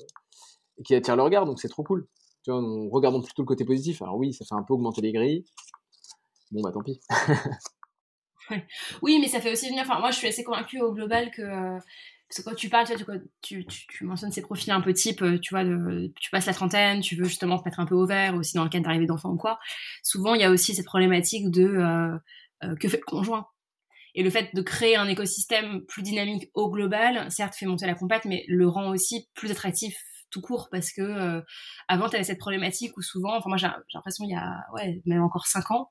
qui 0.85 0.95
attirent 0.97 1.17
le 1.17 1.23
regard. 1.23 1.47
Donc, 1.47 1.61
c'est 1.61 1.69
trop 1.69 1.85
cool. 1.85 2.09
Tu 2.43 2.51
vois, 2.51 2.61
on, 2.61 2.89
regardons 2.89 3.23
plutôt 3.23 3.43
le 3.43 3.47
côté 3.47 3.65
positif. 3.65 4.03
Alors, 4.03 4.17
oui, 4.17 4.33
ça 4.33 4.45
fait 4.45 4.55
un 4.55 4.63
peu 4.63 4.75
augmenter 4.75 5.03
les 5.03 5.13
grilles. 5.13 5.45
Bon, 6.51 6.63
bah, 6.63 6.73
tant 6.73 6.83
pis. 6.83 7.01
oui, 9.03 9.19
mais 9.21 9.29
ça 9.29 9.41
fait 9.41 9.53
aussi 9.53 9.69
venir. 9.69 9.83
Enfin, 9.83 10.01
moi, 10.01 10.11
je 10.11 10.17
suis 10.17 10.27
assez 10.27 10.43
convaincue 10.43 10.81
au 10.81 10.93
global 10.93 11.31
que. 11.31 11.79
Euh, 12.31 12.43
parce 12.43 12.45
que 12.45 12.51
quand 12.51 12.55
tu 12.55 12.69
parles, 12.69 12.87
tu, 13.43 13.67
tu, 13.67 13.87
tu, 13.89 14.05
mentionnes 14.05 14.33
ces 14.33 14.43
profils 14.43 14.73
un 14.73 14.81
peu 14.81 14.93
type, 14.93 15.25
tu 15.41 15.55
vois, 15.55 15.65
tu 15.65 16.31
passes 16.31 16.47
la 16.47 16.55
trentaine, 16.55 17.01
tu 17.01 17.17
veux 17.17 17.25
justement 17.25 17.59
te 17.59 17.65
mettre 17.65 17.81
un 17.81 17.87
peu 17.87 17.95
au 17.95 18.07
vert, 18.07 18.35
aussi 18.37 18.55
dans 18.55 18.65
le 18.65 18.71
cadre 18.71 18.85
d'arrivée 18.85 19.07
d'enfants 19.07 19.31
ou 19.31 19.37
quoi. 19.37 19.59
Souvent, 20.03 20.35
il 20.35 20.41
y 20.41 20.45
a 20.45 20.51
aussi 20.51 20.75
cette 20.75 20.87
problématique 20.87 21.51
de 21.51 22.19
euh, 22.63 22.77
que 22.77 22.89
fait 22.89 22.99
le 22.99 23.05
conjoint. 23.05 23.47
Et 24.15 24.23
le 24.23 24.31
fait 24.31 24.55
de 24.55 24.61
créer 24.61 24.97
un 24.97 25.09
écosystème 25.09 25.83
plus 25.87 26.03
dynamique 26.03 26.51
au 26.55 26.71
global, 26.71 27.31
certes 27.31 27.55
fait 27.55 27.67
monter 27.67 27.87
la 27.87 27.95
compète, 27.95 28.25
mais 28.25 28.45
le 28.49 28.69
rend 28.69 28.91
aussi 28.91 29.29
plus 29.35 29.51
attractif 29.51 29.97
tout 30.31 30.41
court 30.41 30.69
parce 30.71 30.93
que 30.93 31.01
euh, 31.01 31.41
avant 31.89 32.09
tu 32.09 32.17
avais 32.17 32.25
cette 32.25 32.39
problématique 32.39 32.97
où 32.97 33.03
souvent, 33.03 33.37
enfin 33.37 33.49
moi 33.49 33.57
j'ai 33.57 33.69
l'impression 33.95 34.25
il 34.25 34.31
y 34.31 34.37
a 34.37 34.65
ouais 34.75 35.01
même 35.07 35.23
encore 35.23 35.47
cinq 35.47 35.71
ans, 35.71 35.91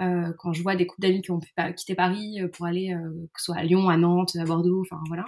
euh, 0.00 0.32
quand 0.38 0.52
je 0.52 0.62
vois 0.62 0.76
des 0.76 0.86
couples 0.86 1.02
d'amis 1.02 1.22
qui 1.22 1.30
ont 1.30 1.40
pu 1.40 1.52
quitter 1.76 1.94
Paris 1.94 2.40
pour 2.52 2.66
aller 2.66 2.94
que 3.32 3.40
ce 3.40 3.46
soit 3.46 3.56
à 3.56 3.62
Lyon, 3.62 3.88
à 3.88 3.96
Nantes, 3.96 4.36
à 4.36 4.44
Bordeaux, 4.44 4.82
enfin 4.82 5.00
voilà, 5.08 5.24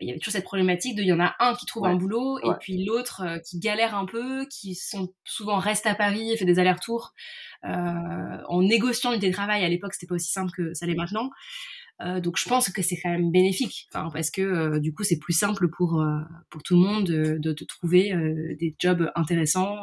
il 0.00 0.08
y 0.08 0.10
avait 0.10 0.18
toujours 0.18 0.32
cette 0.32 0.44
problématique 0.44 0.96
de 0.96 1.02
il 1.02 1.08
y 1.08 1.12
en 1.12 1.20
a 1.20 1.34
un 1.38 1.54
qui 1.54 1.66
trouve 1.66 1.86
un 1.86 1.96
boulot 1.96 2.38
et 2.38 2.52
puis 2.60 2.84
l'autre 2.84 3.22
euh, 3.24 3.38
qui 3.38 3.58
galère 3.58 3.94
un 3.94 4.06
peu, 4.06 4.46
qui 4.46 4.74
sont 4.74 5.12
souvent 5.24 5.58
restent 5.58 5.86
à 5.86 5.94
Paris 5.94 6.32
et 6.32 6.36
fait 6.36 6.44
des 6.44 6.58
allers-retours 6.58 7.12
euh, 7.64 8.42
en 8.48 8.62
négociant 8.62 9.12
du 9.12 9.18
télétravail. 9.18 9.64
À 9.64 9.68
l'époque, 9.68 9.94
c'était 9.94 10.06
pas 10.06 10.14
aussi 10.14 10.30
simple 10.30 10.52
que 10.52 10.74
ça 10.74 10.86
l'est 10.86 10.94
maintenant. 10.94 11.30
Euh, 12.02 12.20
donc 12.20 12.36
je 12.38 12.48
pense 12.48 12.70
que 12.70 12.80
c'est 12.80 12.96
quand 12.96 13.10
même 13.10 13.30
bénéfique, 13.30 13.88
enfin, 13.92 14.08
parce 14.10 14.30
que 14.30 14.40
euh, 14.40 14.78
du 14.78 14.94
coup 14.94 15.04
c'est 15.04 15.18
plus 15.18 15.34
simple 15.34 15.68
pour 15.68 16.00
euh, 16.00 16.18
pour 16.48 16.62
tout 16.62 16.74
le 16.74 16.80
monde 16.80 17.04
de, 17.04 17.36
de, 17.36 17.52
de 17.52 17.64
trouver 17.64 18.12
des 18.58 18.74
jobs 18.78 19.10
intéressants 19.14 19.76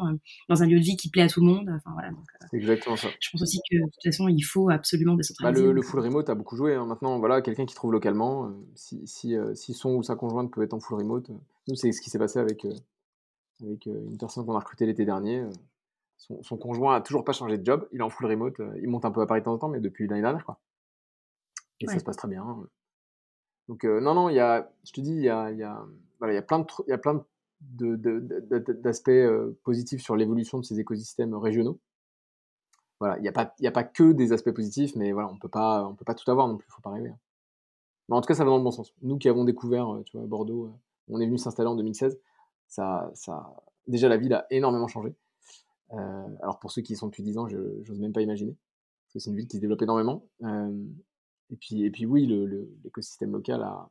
dans 0.49 0.63
un 0.63 0.65
lieu 0.65 0.79
de 0.79 0.83
vie 0.83 0.97
qui 0.97 1.09
plaît 1.09 1.21
à 1.23 1.27
tout 1.27 1.41
le 1.41 1.47
monde. 1.47 1.69
Enfin 1.69 1.91
voilà. 1.93 2.09
C'est 2.49 2.57
exactement 2.57 2.95
ça. 2.95 3.09
Je 3.19 3.29
pense 3.31 3.41
aussi 3.41 3.59
que 3.69 3.77
de 3.77 3.83
toute 3.83 4.03
façon 4.03 4.27
il 4.27 4.41
faut 4.41 4.69
absolument 4.69 5.15
décentraliser. 5.15 5.61
Bah, 5.61 5.67
le, 5.67 5.73
le, 5.73 5.81
full 5.83 5.99
remote 5.99 6.29
a 6.29 6.35
beaucoup 6.35 6.55
joué. 6.55 6.73
Hein. 6.73 6.85
Maintenant 6.85 7.19
voilà 7.19 7.41
quelqu'un 7.41 7.65
qui 7.65 7.75
trouve 7.75 7.91
localement, 7.91 8.51
si 8.75 9.05
si, 9.05 9.35
si, 9.53 9.73
son 9.73 9.95
ou 9.95 10.03
sa 10.03 10.15
conjointe 10.15 10.51
peut 10.51 10.63
être 10.63 10.73
en 10.73 10.79
full 10.79 10.97
remote, 10.97 11.29
nous 11.67 11.75
c'est 11.75 11.91
ce 11.91 12.01
qui 12.01 12.09
s'est 12.09 12.19
passé 12.19 12.39
avec 12.39 12.65
avec 13.61 13.85
une 13.85 14.17
personne 14.17 14.45
qu'on 14.45 14.55
a 14.55 14.59
recrutée 14.59 14.85
l'été 14.87 15.05
dernier. 15.05 15.45
Son, 16.17 16.41
son, 16.41 16.57
conjoint 16.57 16.95
a 16.95 17.01
toujours 17.01 17.23
pas 17.23 17.31
changé 17.31 17.59
de 17.59 17.65
job, 17.65 17.87
il 17.91 17.99
est 17.99 18.03
en 18.03 18.09
full 18.09 18.25
remote, 18.25 18.59
il 18.81 18.89
monte 18.89 19.05
un 19.05 19.11
peu 19.11 19.21
à 19.21 19.27
Paris 19.27 19.41
de 19.41 19.45
temps 19.45 19.53
en 19.53 19.59
temps, 19.59 19.69
mais 19.69 19.79
depuis 19.79 20.07
l'année 20.07 20.23
dernière 20.23 20.45
quoi. 20.45 20.59
Et 21.79 21.87
ça 21.87 21.99
se 21.99 22.03
passe 22.03 22.17
très 22.17 22.27
bien. 22.27 22.43
Hein. 22.43 22.67
Donc, 23.67 23.83
euh, 23.83 23.99
non, 23.99 24.13
non, 24.13 24.29
il 24.29 24.35
y 24.35 24.39
a, 24.39 24.71
je 24.85 24.91
te 24.91 25.01
dis, 25.01 25.11
il 25.11 25.21
y 25.21 25.29
a, 25.29 25.51
y 25.51 25.63
a, 25.63 25.85
voilà, 26.19 26.33
y 26.33 26.37
a 26.37 26.41
plein 26.41 26.59
de, 26.59 26.65
y 26.87 26.93
a 26.93 26.97
plein 26.97 27.25
de, 27.61 27.95
d'aspects 28.81 29.09
euh, 29.09 29.57
positifs 29.63 30.01
sur 30.01 30.15
l'évolution 30.15 30.59
de 30.59 30.65
ces 30.65 30.79
écosystèmes 30.79 31.35
régionaux. 31.35 31.79
Voilà, 32.99 33.17
il 33.17 33.21
n'y 33.21 33.27
a, 33.27 33.31
pas, 33.31 33.53
y 33.59 33.67
a 33.67 33.71
pas 33.71 33.83
que 33.83 34.11
des 34.11 34.31
aspects 34.31 34.51
positifs, 34.51 34.95
mais 34.95 35.11
voilà, 35.11 35.29
on 35.29 35.35
ne 35.35 35.39
peut 35.39 35.49
pas 35.49 36.15
tout 36.15 36.31
avoir 36.31 36.47
non 36.47 36.57
plus, 36.57 36.65
il 36.67 36.71
ne 36.71 36.75
faut 36.75 36.81
pas 36.81 36.91
rêver. 36.91 37.09
Hein. 37.09 37.19
Mais 38.09 38.15
en 38.15 38.21
tout 38.21 38.27
cas, 38.27 38.33
ça 38.33 38.43
va 38.43 38.49
dans 38.49 38.57
le 38.57 38.63
bon 38.63 38.71
sens. 38.71 38.93
Nous 39.01 39.17
qui 39.17 39.27
avons 39.29 39.43
découvert, 39.43 39.93
euh, 39.93 40.03
tu 40.03 40.17
vois, 40.17 40.25
Bordeaux, 40.25 40.71
on 41.09 41.19
est 41.19 41.25
venu 41.25 41.37
s'installer 41.37 41.69
en 41.69 41.75
2016. 41.75 42.19
Ça, 42.69 43.11
ça, 43.13 43.53
déjà, 43.85 44.07
la 44.07 44.17
ville 44.17 44.33
a 44.33 44.47
énormément 44.49 44.87
changé. 44.87 45.13
alors, 45.89 46.59
pour 46.59 46.71
ceux 46.71 46.81
qui 46.81 46.93
y 46.93 46.95
sont 46.95 47.07
depuis 47.07 47.23
10 47.23 47.37
ans, 47.37 47.47
je 47.47 47.57
n'ose 47.57 47.99
même 47.99 48.13
pas 48.13 48.21
imaginer. 48.21 48.55
Parce 49.05 49.13
que 49.13 49.19
c'est 49.19 49.29
une 49.29 49.35
ville 49.37 49.47
qui 49.47 49.57
se 49.57 49.61
développe 49.61 49.81
énormément. 49.81 50.25
Et 51.51 51.55
puis, 51.55 51.83
et 51.83 51.91
puis 51.91 52.05
oui, 52.05 52.27
l'écosystème 52.83 53.31
local 53.31 53.63
a, 53.63 53.89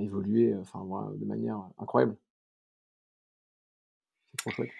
évolué 0.00 0.54
enfin, 0.56 0.84
de 1.14 1.24
manière 1.24 1.60
incroyable. 1.78 2.16
C'est 4.30 4.36
trop 4.38 4.50
chouette. 4.50 4.70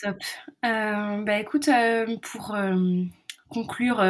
Top. 0.00 0.16
Euh, 0.64 1.22
bah 1.22 1.38
écoute, 1.38 1.68
euh, 1.68 2.16
pour 2.22 2.54
euh, 2.54 3.04
conclure 3.48 4.02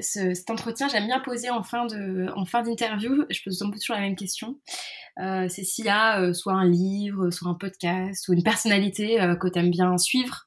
cet 0.00 0.50
entretien, 0.50 0.88
j'aime 0.88 1.06
bien 1.06 1.20
poser 1.20 1.50
en 1.50 1.62
fin 1.62 1.86
de, 1.86 2.28
en 2.36 2.44
fin 2.44 2.62
d'interview, 2.62 3.24
je 3.28 3.42
pose 3.42 3.58
toujours 3.58 3.96
la 3.96 4.02
même 4.02 4.16
question. 4.16 4.58
c'est 5.16 5.64
s'il 5.64 5.86
y 5.86 5.90
a 5.90 6.32
soit 6.32 6.54
un 6.54 6.68
livre, 6.68 7.30
soit 7.30 7.48
un 7.48 7.54
podcast, 7.54 8.28
ou 8.28 8.32
une 8.32 8.44
personnalité 8.44 9.16
que 9.40 9.48
tu 9.48 9.58
aimes 9.58 9.70
bien 9.70 9.98
suivre, 9.98 10.46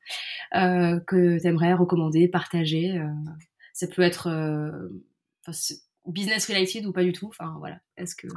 que 0.53 1.39
tu 1.39 1.47
aimerais 1.47 1.73
recommander, 1.73 2.29
partager 2.29 2.97
ça 3.73 3.87
peut 3.87 4.03
être 4.03 4.27
euh, 4.29 4.89
business 6.05 6.47
related 6.47 6.85
ou 6.85 6.93
pas 6.93 7.03
du 7.03 7.11
tout. 7.11 7.27
Enfin 7.27 7.55
voilà. 7.59 7.79
Est-ce 7.97 8.15
que 8.15 8.27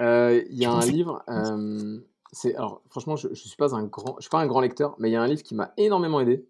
euh, 0.00 0.42
il 0.48 0.56
y 0.56 0.64
a 0.64 0.72
un 0.72 0.86
livre. 0.86 1.22
Euh, 1.28 1.98
c'est 2.32 2.54
alors 2.54 2.82
franchement, 2.88 3.16
je, 3.16 3.28
je 3.28 3.48
suis 3.48 3.56
pas 3.56 3.74
un 3.74 3.84
grand, 3.84 4.16
je 4.18 4.22
suis 4.22 4.30
pas 4.30 4.40
un 4.40 4.46
grand 4.46 4.60
lecteur, 4.60 4.94
mais 4.98 5.10
il 5.10 5.12
y 5.12 5.16
a 5.16 5.22
un 5.22 5.26
livre 5.26 5.42
qui 5.42 5.54
m'a 5.54 5.72
énormément 5.76 6.20
aidé. 6.20 6.46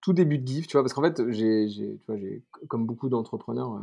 tout 0.00 0.12
début 0.12 0.38
de 0.38 0.46
GIF, 0.46 0.66
tu 0.66 0.72
vois, 0.72 0.82
parce 0.82 0.92
qu'en 0.92 1.02
fait, 1.02 1.30
j'ai, 1.30 1.68
tu 1.68 2.00
vois, 2.06 2.16
j'ai, 2.16 2.42
comme 2.68 2.86
beaucoup 2.86 3.08
d'entrepreneurs, 3.08 3.82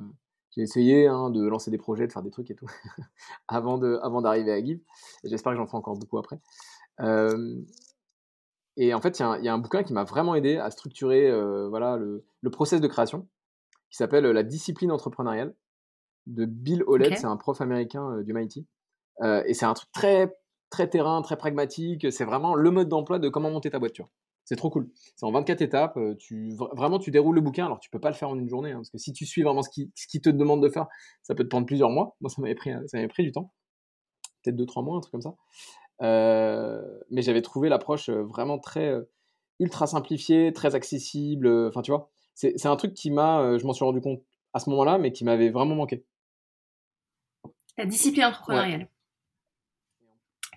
j'ai 0.51 0.61
essayé 0.61 1.07
hein, 1.07 1.29
de 1.29 1.45
lancer 1.45 1.69
des 1.71 1.77
projets, 1.77 2.07
de 2.07 2.11
faire 2.11 2.23
des 2.23 2.31
trucs 2.31 2.49
et 2.49 2.55
tout, 2.55 2.67
avant, 3.47 3.77
de, 3.77 3.99
avant 4.01 4.21
d'arriver 4.21 4.51
à 4.51 4.63
GIF, 4.63 4.79
et 5.23 5.29
j'espère 5.29 5.53
que 5.53 5.57
j'en 5.57 5.67
ferai 5.67 5.77
encore 5.77 5.97
beaucoup 5.97 6.17
après. 6.17 6.39
Et 8.77 8.93
en 8.93 9.01
fait, 9.01 9.19
il 9.19 9.43
y, 9.43 9.47
a 9.47 9.53
un 9.53 9.57
bouquin 9.57 9.83
qui 9.83 9.93
m'a 9.93 10.03
vraiment 10.03 10.33
aidé 10.33 10.57
à 10.57 10.71
structurer 10.71 11.29
euh, 11.29 11.67
voilà, 11.69 11.95
le, 11.97 12.25
le, 12.41 12.49
process 12.49 12.81
de 12.81 12.87
création, 12.87 13.27
qui 13.89 13.97
s'appelle 13.97 14.25
La 14.25 14.43
discipline 14.43 14.91
entrepreneuriale, 14.91 15.53
de 16.25 16.45
Bill 16.45 16.83
Howlett. 16.87 17.17
C'est 17.17 17.25
un 17.25 17.37
prof 17.37 17.61
américain 17.61 18.17
euh, 18.17 18.23
du 18.23 18.33
MIT. 18.33 18.65
Euh, 19.21 19.43
et 19.45 19.53
c'est 19.53 19.65
un 19.65 19.73
truc 19.73 19.91
très, 19.91 20.35
très 20.71 20.89
terrain, 20.89 21.21
très 21.21 21.37
pragmatique. 21.37 22.11
C'est 22.11 22.25
vraiment 22.25 22.55
le 22.55 22.71
mode 22.71 22.89
d'emploi 22.89 23.19
de 23.19 23.29
comment 23.29 23.51
monter 23.51 23.69
ta 23.69 23.77
voiture. 23.77 24.09
C'est 24.45 24.55
trop 24.55 24.71
cool. 24.71 24.89
C'est 25.15 25.25
en 25.25 25.31
24 25.31 25.61
étapes. 25.61 25.99
Tu, 26.17 26.55
vraiment, 26.75 26.97
tu 26.97 27.11
déroules 27.11 27.35
le 27.35 27.41
bouquin. 27.41 27.67
Alors, 27.67 27.79
tu 27.79 27.89
peux 27.91 27.99
pas 27.99 28.09
le 28.09 28.15
faire 28.15 28.29
en 28.29 28.37
une 28.37 28.49
journée, 28.49 28.71
hein, 28.71 28.77
parce 28.77 28.89
que 28.89 28.97
si 28.97 29.13
tu 29.13 29.25
suis 29.25 29.43
vraiment 29.43 29.61
ce 29.61 29.69
qui, 29.69 29.91
ce 29.95 30.07
qui 30.07 30.19
te 30.19 30.29
demande 30.29 30.61
de 30.63 30.69
faire, 30.69 30.87
ça 31.21 31.35
peut 31.35 31.43
te 31.43 31.49
prendre 31.49 31.67
plusieurs 31.67 31.91
mois. 31.91 32.17
Moi, 32.21 32.29
ça 32.29 32.41
m'avait 32.41 32.55
pris, 32.55 32.71
ça 32.87 32.97
m'avait 32.97 33.07
pris 33.07 33.23
du 33.23 33.31
temps. 33.31 33.53
Peut-être 34.43 34.57
2-3 34.57 34.83
mois, 34.83 34.97
un 34.97 34.99
truc 34.99 35.11
comme 35.11 35.21
ça. 35.21 35.35
Euh, 36.01 36.81
mais 37.09 37.21
j'avais 37.21 37.41
trouvé 37.41 37.69
l'approche 37.69 38.09
euh, 38.09 38.23
vraiment 38.23 38.57
très 38.59 38.89
euh, 38.89 39.03
ultra 39.59 39.87
simplifiée, 39.87 40.51
très 40.53 40.75
accessible. 40.75 41.47
Enfin, 41.67 41.81
tu 41.81 41.91
vois, 41.91 42.09
c'est 42.33 42.65
un 42.65 42.75
truc 42.75 42.93
qui 42.93 43.11
m'a, 43.11 43.57
je 43.57 43.65
m'en 43.65 43.73
suis 43.73 43.85
rendu 43.85 44.01
compte 44.01 44.21
à 44.53 44.59
ce 44.59 44.69
moment-là, 44.71 44.97
mais 44.97 45.11
qui 45.11 45.23
m'avait 45.23 45.49
vraiment 45.49 45.75
manqué. 45.75 46.03
La 47.77 47.85
discipline 47.85 48.25
entrepreneuriale. 48.25 48.89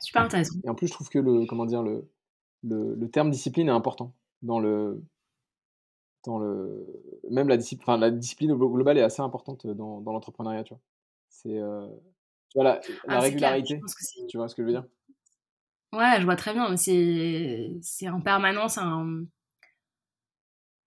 Super 0.00 0.22
intéressant. 0.22 0.58
Et 0.64 0.68
en 0.68 0.74
plus, 0.74 0.86
je 0.88 0.92
trouve 0.92 1.08
que 1.08 1.18
le, 1.18 1.46
comment 1.46 1.66
dire, 1.66 1.82
le, 1.82 2.08
le, 2.62 2.94
le 2.94 3.10
terme 3.10 3.30
discipline 3.30 3.68
est 3.68 3.72
important 3.72 4.14
dans 4.42 4.58
le, 4.58 5.02
dans 6.24 6.38
le, 6.38 6.86
même 7.30 7.48
la 7.48 7.56
discipline, 7.56 7.84
enfin, 7.84 7.98
la 7.98 8.10
discipline 8.10 8.54
globale 8.54 8.98
est 8.98 9.02
assez 9.02 9.22
importante 9.22 9.66
dans, 9.66 10.00
dans 10.00 10.12
l'entrepreneuriat, 10.12 10.64
tu 10.64 10.74
vois. 10.74 10.80
C'est, 11.28 11.60
tu 12.50 12.58
vois, 12.58 12.64
la, 12.64 12.80
la 13.06 13.16
ah, 13.16 13.20
régularité. 13.20 13.80
tu 14.28 14.36
vois 14.36 14.48
ce 14.48 14.54
que 14.54 14.62
je 14.62 14.66
veux 14.66 14.72
dire? 14.72 14.84
Ouais, 15.96 16.20
je 16.20 16.24
vois 16.24 16.36
très 16.36 16.52
bien. 16.52 16.76
C'est, 16.76 17.70
c'est 17.80 18.08
en 18.08 18.20
permanence 18.20 18.76
un. 18.76 19.24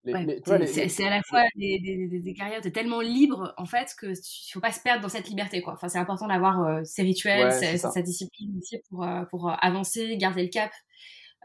c'est, 0.05 1.03
à 1.03 1.09
la 1.09 1.21
fois 1.23 1.43
des, 1.55 1.79
des, 1.79 2.19
des, 2.19 2.33
carrières, 2.33 2.61
t'es 2.61 2.71
tellement 2.71 3.01
libre 3.01 3.53
en 3.57 3.65
fait 3.65 3.95
que 3.97 4.07
il 4.07 4.51
faut 4.53 4.59
pas 4.59 4.71
se 4.71 4.81
perdre 4.81 5.01
dans 5.01 5.09
cette 5.09 5.27
liberté 5.27 5.61
quoi. 5.61 5.73
Enfin, 5.73 5.87
c'est 5.89 5.97
important 5.97 6.27
d'avoir 6.27 6.63
euh, 6.63 6.81
ses 6.83 7.01
rituels, 7.01 7.51
sa, 7.51 8.01
discipline 8.01 8.57
aussi 8.59 8.77
pour, 8.89 9.03
euh, 9.03 9.23
pour 9.25 9.51
avancer, 9.63 10.15
garder 10.17 10.43
le 10.43 10.49
cap. 10.49 10.71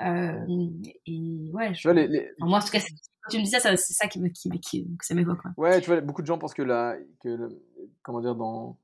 Euh, 0.00 0.44
et 1.06 1.50
ouais, 1.52 1.72
je... 1.74 1.88
moi 2.40 2.58
en 2.58 2.62
tout 2.62 2.70
cas, 2.70 2.80
quand 2.80 3.30
tu 3.30 3.38
me 3.38 3.44
dis 3.44 3.50
ça, 3.50 3.60
c'est 3.60 3.76
ça 3.76 4.08
qui 4.08 4.20
me, 4.20 4.28
qui, 4.28 4.50
qui, 4.60 4.84
que 4.98 5.06
ça 5.06 5.14
m'évoque. 5.14 5.40
Ouais, 5.56 5.80
tu 5.80 5.86
vois, 5.86 6.00
beaucoup 6.02 6.20
de 6.20 6.26
gens 6.26 6.36
pensent 6.36 6.54
que 6.54 6.62
la, 6.62 6.96
que 7.22 7.48
comment 8.02 8.20
dire, 8.20 8.34
dans 8.34 8.78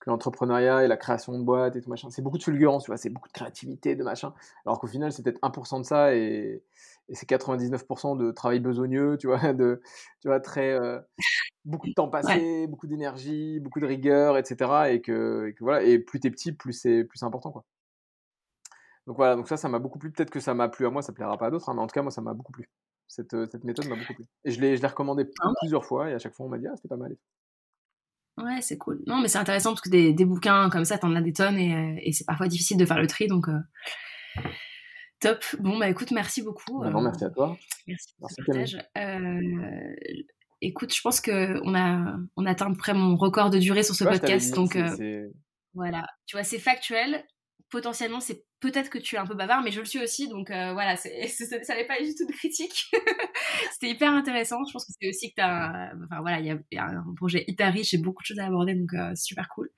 que 0.00 0.08
l'entrepreneuriat 0.08 0.84
et 0.84 0.88
la 0.88 0.96
création 0.96 1.38
de 1.38 1.44
boîtes 1.44 1.76
et 1.76 1.82
tout 1.82 1.90
machin, 1.90 2.10
c'est 2.10 2.22
beaucoup 2.22 2.38
de 2.38 2.42
fulgurance, 2.42 2.84
tu 2.84 2.90
vois, 2.90 2.96
c'est 2.96 3.10
beaucoup 3.10 3.28
de 3.28 3.32
créativité, 3.32 3.94
de 3.94 4.02
machin. 4.02 4.32
Alors 4.64 4.80
qu'au 4.80 4.86
final, 4.86 5.12
c'est 5.12 5.22
peut-être 5.22 5.40
1% 5.42 5.80
de 5.80 5.84
ça 5.84 6.14
et, 6.14 6.62
et 7.08 7.14
c'est 7.14 7.28
99% 7.28 8.16
de 8.16 8.30
travail 8.30 8.60
besogneux, 8.60 9.18
tu 9.18 9.26
vois, 9.26 9.38
de, 9.52 9.82
tu 10.20 10.28
vois, 10.28 10.40
très, 10.40 10.72
euh, 10.72 10.98
beaucoup 11.64 11.88
de 11.88 11.92
temps 11.92 12.08
passé, 12.08 12.66
beaucoup 12.66 12.86
d'énergie, 12.86 13.60
beaucoup 13.60 13.80
de 13.80 13.86
rigueur, 13.86 14.38
etc. 14.38 14.88
Et 14.90 15.00
que, 15.02 15.48
et 15.48 15.54
que 15.54 15.64
voilà, 15.64 15.82
et 15.82 15.98
plus 15.98 16.20
t'es 16.20 16.30
petit, 16.30 16.52
plus 16.52 16.72
c'est, 16.72 17.04
plus 17.04 17.22
important, 17.22 17.52
quoi. 17.52 17.64
Donc 19.06 19.16
voilà, 19.16 19.34
donc 19.36 19.48
ça, 19.48 19.56
ça 19.56 19.68
m'a 19.68 19.78
beaucoup 19.78 19.98
plu. 19.98 20.10
Peut-être 20.12 20.30
que 20.30 20.40
ça 20.40 20.54
m'a 20.54 20.68
plu 20.68 20.86
à 20.86 20.90
moi, 20.90 21.02
ça 21.02 21.12
plaira 21.12 21.36
pas 21.36 21.46
à 21.46 21.50
d'autres, 21.50 21.68
hein, 21.68 21.74
mais 21.74 21.80
en 21.82 21.86
tout 21.86 21.94
cas, 21.94 22.02
moi, 22.02 22.10
ça 22.10 22.20
m'a 22.20 22.34
beaucoup 22.34 22.52
plu. 22.52 22.70
Cette, 23.08 23.36
cette 23.50 23.64
méthode 23.64 23.88
m'a 23.88 23.96
beaucoup 23.96 24.14
plu. 24.14 24.26
Et 24.44 24.50
je 24.50 24.60
l'ai, 24.60 24.76
je 24.76 24.82
l'ai 24.82 24.88
recommandé 24.88 25.28
ah 25.40 25.48
plusieurs 25.60 25.84
fois 25.84 26.10
et 26.10 26.14
à 26.14 26.18
chaque 26.18 26.34
fois, 26.34 26.46
on 26.46 26.48
m'a 26.48 26.58
dit, 26.58 26.66
ah, 26.68 26.76
c'était 26.76 26.88
pas 26.88 26.96
mal. 26.96 27.16
Ouais, 28.44 28.60
c'est 28.60 28.78
cool. 28.78 29.02
Non, 29.06 29.20
mais 29.20 29.28
c'est 29.28 29.38
intéressant 29.38 29.70
parce 29.70 29.80
que 29.80 29.90
des, 29.90 30.12
des 30.12 30.24
bouquins 30.24 30.70
comme 30.70 30.84
ça, 30.84 30.98
t'en 30.98 31.14
as 31.16 31.20
des 31.20 31.32
tonnes 31.32 31.58
et, 31.58 32.00
et 32.02 32.12
c'est 32.12 32.24
parfois 32.24 32.48
difficile 32.48 32.76
de 32.76 32.84
faire 32.84 32.98
le 32.98 33.06
tri, 33.06 33.26
donc 33.26 33.46
top. 35.20 35.44
Bon, 35.58 35.78
bah 35.78 35.88
écoute, 35.88 36.10
merci 36.10 36.42
beaucoup. 36.42 36.84
Non, 36.84 37.02
merci 37.02 37.24
à 37.24 37.30
toi. 37.30 37.56
Merci 37.86 38.14
pour 38.18 38.30
ce 38.30 38.42
partage. 38.42 38.78
écoute, 40.60 40.94
je 40.94 41.00
pense 41.00 41.20
qu'on 41.20 41.74
a, 41.74 42.16
on 42.36 42.46
atteint 42.46 42.72
près 42.74 42.94
mon 42.94 43.16
record 43.16 43.50
de 43.50 43.58
durée 43.58 43.82
sur 43.82 43.94
ce 43.94 44.04
podcast, 44.04 44.54
donc 44.54 44.76
voilà. 45.74 46.06
Tu 46.26 46.36
vois, 46.36 46.44
c'est 46.44 46.58
factuel. 46.58 47.24
Potentiellement, 47.70 48.20
c'est 48.20 48.44
peut-être 48.60 48.90
que 48.90 48.98
tu 48.98 49.16
es 49.16 49.18
un 49.18 49.26
peu 49.26 49.34
bavard, 49.34 49.62
mais 49.62 49.70
je 49.70 49.80
le 49.80 49.86
suis 49.86 50.02
aussi, 50.02 50.28
donc 50.28 50.50
euh, 50.50 50.72
voilà, 50.72 50.96
ça 50.96 51.08
n'est 51.08 51.86
pas 51.86 52.00
du 52.02 52.14
tout 52.14 52.26
de 52.26 52.32
critique. 52.32 52.90
C'était 53.72 53.90
hyper 53.90 54.12
intéressant. 54.12 54.64
Je 54.66 54.72
pense 54.72 54.84
que 54.84 54.92
c'est 55.00 55.08
aussi 55.08 55.30
que 55.30 55.36
tu 55.36 55.42
as, 55.42 55.92
enfin 56.04 56.20
voilà, 56.20 56.40
il 56.40 56.62
y, 56.72 56.78
a 56.78 56.84
un 56.84 57.14
projet 57.16 57.44
hyper 57.46 57.72
riche 57.72 57.94
et 57.94 57.98
beaucoup 57.98 58.22
de 58.22 58.26
choses 58.26 58.38
à 58.38 58.46
aborder, 58.46 58.74
donc 58.74 58.92
euh, 58.94 59.14
super 59.14 59.48
cool. 59.48 59.70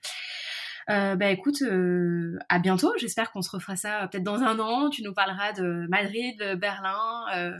Euh, 0.90 1.14
bah 1.14 1.31
écoute, 1.31 1.62
euh, 1.62 2.36
à 2.48 2.59
bientôt. 2.59 2.93
J'espère 2.97 3.31
qu'on 3.31 3.40
se 3.40 3.51
refera 3.51 3.77
ça 3.77 4.09
peut-être 4.10 4.24
dans 4.24 4.43
un 4.43 4.59
an. 4.59 4.90
Tu 4.90 5.05
nous 5.05 5.14
parleras 5.14 5.52
de 5.52 5.86
Madrid, 5.89 6.36
Berlin, 6.60 7.52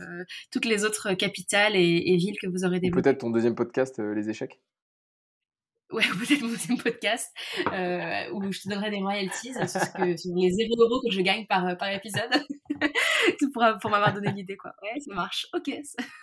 toutes 0.51 0.65
les 0.65 0.83
autres 0.83 1.13
capitales 1.13 1.75
et, 1.75 2.03
et, 2.05 2.17
villes 2.17 2.37
que 2.41 2.47
vous 2.47 2.65
aurez 2.65 2.81
développées. 2.81 3.01
Peut-être 3.01 3.19
ton 3.19 3.29
deuxième 3.29 3.55
podcast, 3.55 3.99
les 3.99 4.29
échecs 4.29 4.59
ouais, 5.93 6.03
peut-être 6.19 6.41
mon 6.41 6.49
deuxième 6.49 6.77
podcast, 6.77 7.31
euh, 7.71 8.31
où 8.33 8.51
je 8.51 8.61
te 8.61 8.69
donnerai 8.69 8.89
des 8.89 8.99
royalties 8.99 9.53
sur, 9.53 9.93
que, 9.93 10.17
sur 10.17 10.35
les 10.35 10.51
0 10.51 10.69
euros 10.81 11.01
que 11.01 11.11
je 11.11 11.21
gagne 11.21 11.45
par, 11.47 11.77
par 11.77 11.89
épisode. 11.91 12.29
pour, 13.53 13.63
pour 13.81 13.89
m'avoir 13.89 14.13
donné 14.13 14.31
l'idée, 14.31 14.57
quoi. 14.57 14.73
Ouais, 14.81 14.99
ça 14.99 15.13
marche. 15.13 15.47
Ok. 15.53 15.71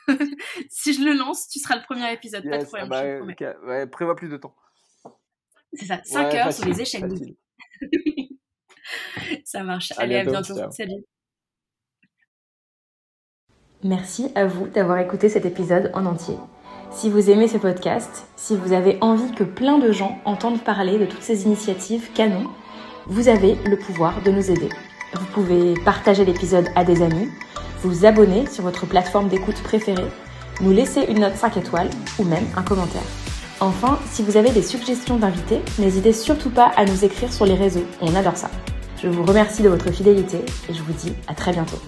si 0.69 0.93
je 0.93 1.03
le 1.03 1.13
lance, 1.15 1.49
tu 1.49 1.59
seras 1.59 1.77
le 1.77 1.83
premier 1.83 2.13
épisode. 2.13 2.45
pas 2.49 2.59
de 2.59 2.65
problème. 2.65 2.89
Bah, 2.89 3.55
ouais, 3.67 3.87
prévois 3.87 4.17
plus 4.17 4.29
de 4.29 4.37
temps. 4.37 4.55
C'est 5.73 5.87
ça. 5.87 6.01
5 6.05 6.35
heures 6.35 6.53
sur 6.53 6.67
les 6.67 6.81
échecs. 6.81 7.05
ça 9.45 9.63
marche. 9.63 9.93
Allez, 9.97 10.17
à 10.17 10.25
bientôt. 10.25 10.55
Salut. 10.71 11.05
Merci 13.83 14.31
à 14.35 14.47
vous 14.47 14.67
d'avoir 14.69 14.99
écouté 14.99 15.31
cet 15.31 15.47
épisode 15.47 15.91
en 15.95 16.05
entier. 16.05 16.37
Si 16.93 17.09
vous 17.09 17.31
aimez 17.31 17.47
ce 17.47 17.57
podcast, 17.57 18.27
si 18.37 18.57
vous 18.57 18.73
avez 18.73 18.99
envie 19.01 19.33
que 19.33 19.45
plein 19.45 19.79
de 19.79 19.93
gens 19.93 20.19
entendent 20.25 20.61
parler 20.61 20.99
de 20.99 21.07
toutes 21.07 21.23
ces 21.23 21.45
initiatives 21.45 22.11
canon, 22.13 22.45
vous 23.07 23.29
avez 23.29 23.55
le 23.65 23.79
pouvoir 23.79 24.23
de 24.23 24.31
nous 24.31 24.51
aider. 24.51 24.69
Vous 25.15 25.27
pouvez 25.27 25.75
partager 25.85 26.25
l'épisode 26.25 26.67
à 26.75 26.85
des 26.85 27.03
amis, 27.03 27.29
vous 27.83 28.05
abonner 28.05 28.47
sur 28.47 28.65
votre 28.65 28.87
plateforme 28.87 29.29
d'écoute 29.29 29.63
préférée, 29.63 30.09
nous 30.61 30.73
laisser 30.73 31.03
une 31.09 31.21
note 31.21 31.37
5 31.37 31.59
étoiles 31.59 31.91
ou 32.19 32.25
même 32.25 32.45
un 32.57 32.63
commentaire. 32.63 33.03
Enfin, 33.61 33.99
si 34.11 34.23
vous 34.23 34.37
avez 34.37 34.51
des 34.51 34.63
suggestions 34.63 35.17
d'invités, 35.17 35.61
n'hésitez 35.79 36.13
surtout 36.13 36.51
pas 36.51 36.73
à 36.77 36.85
nous 36.85 37.05
écrire 37.05 37.33
sur 37.33 37.47
les 37.47 37.55
réseaux, 37.55 37.87
on 38.01 38.15
adore 38.15 38.37
ça. 38.37 38.51
Je 39.01 39.09
vous 39.09 39.23
remercie 39.23 39.63
de 39.63 39.69
votre 39.69 39.91
fidélité 39.93 40.39
et 40.69 40.75
je 40.75 40.83
vous 40.83 40.93
dis 40.93 41.13
à 41.29 41.35
très 41.35 41.53
bientôt. 41.53 41.79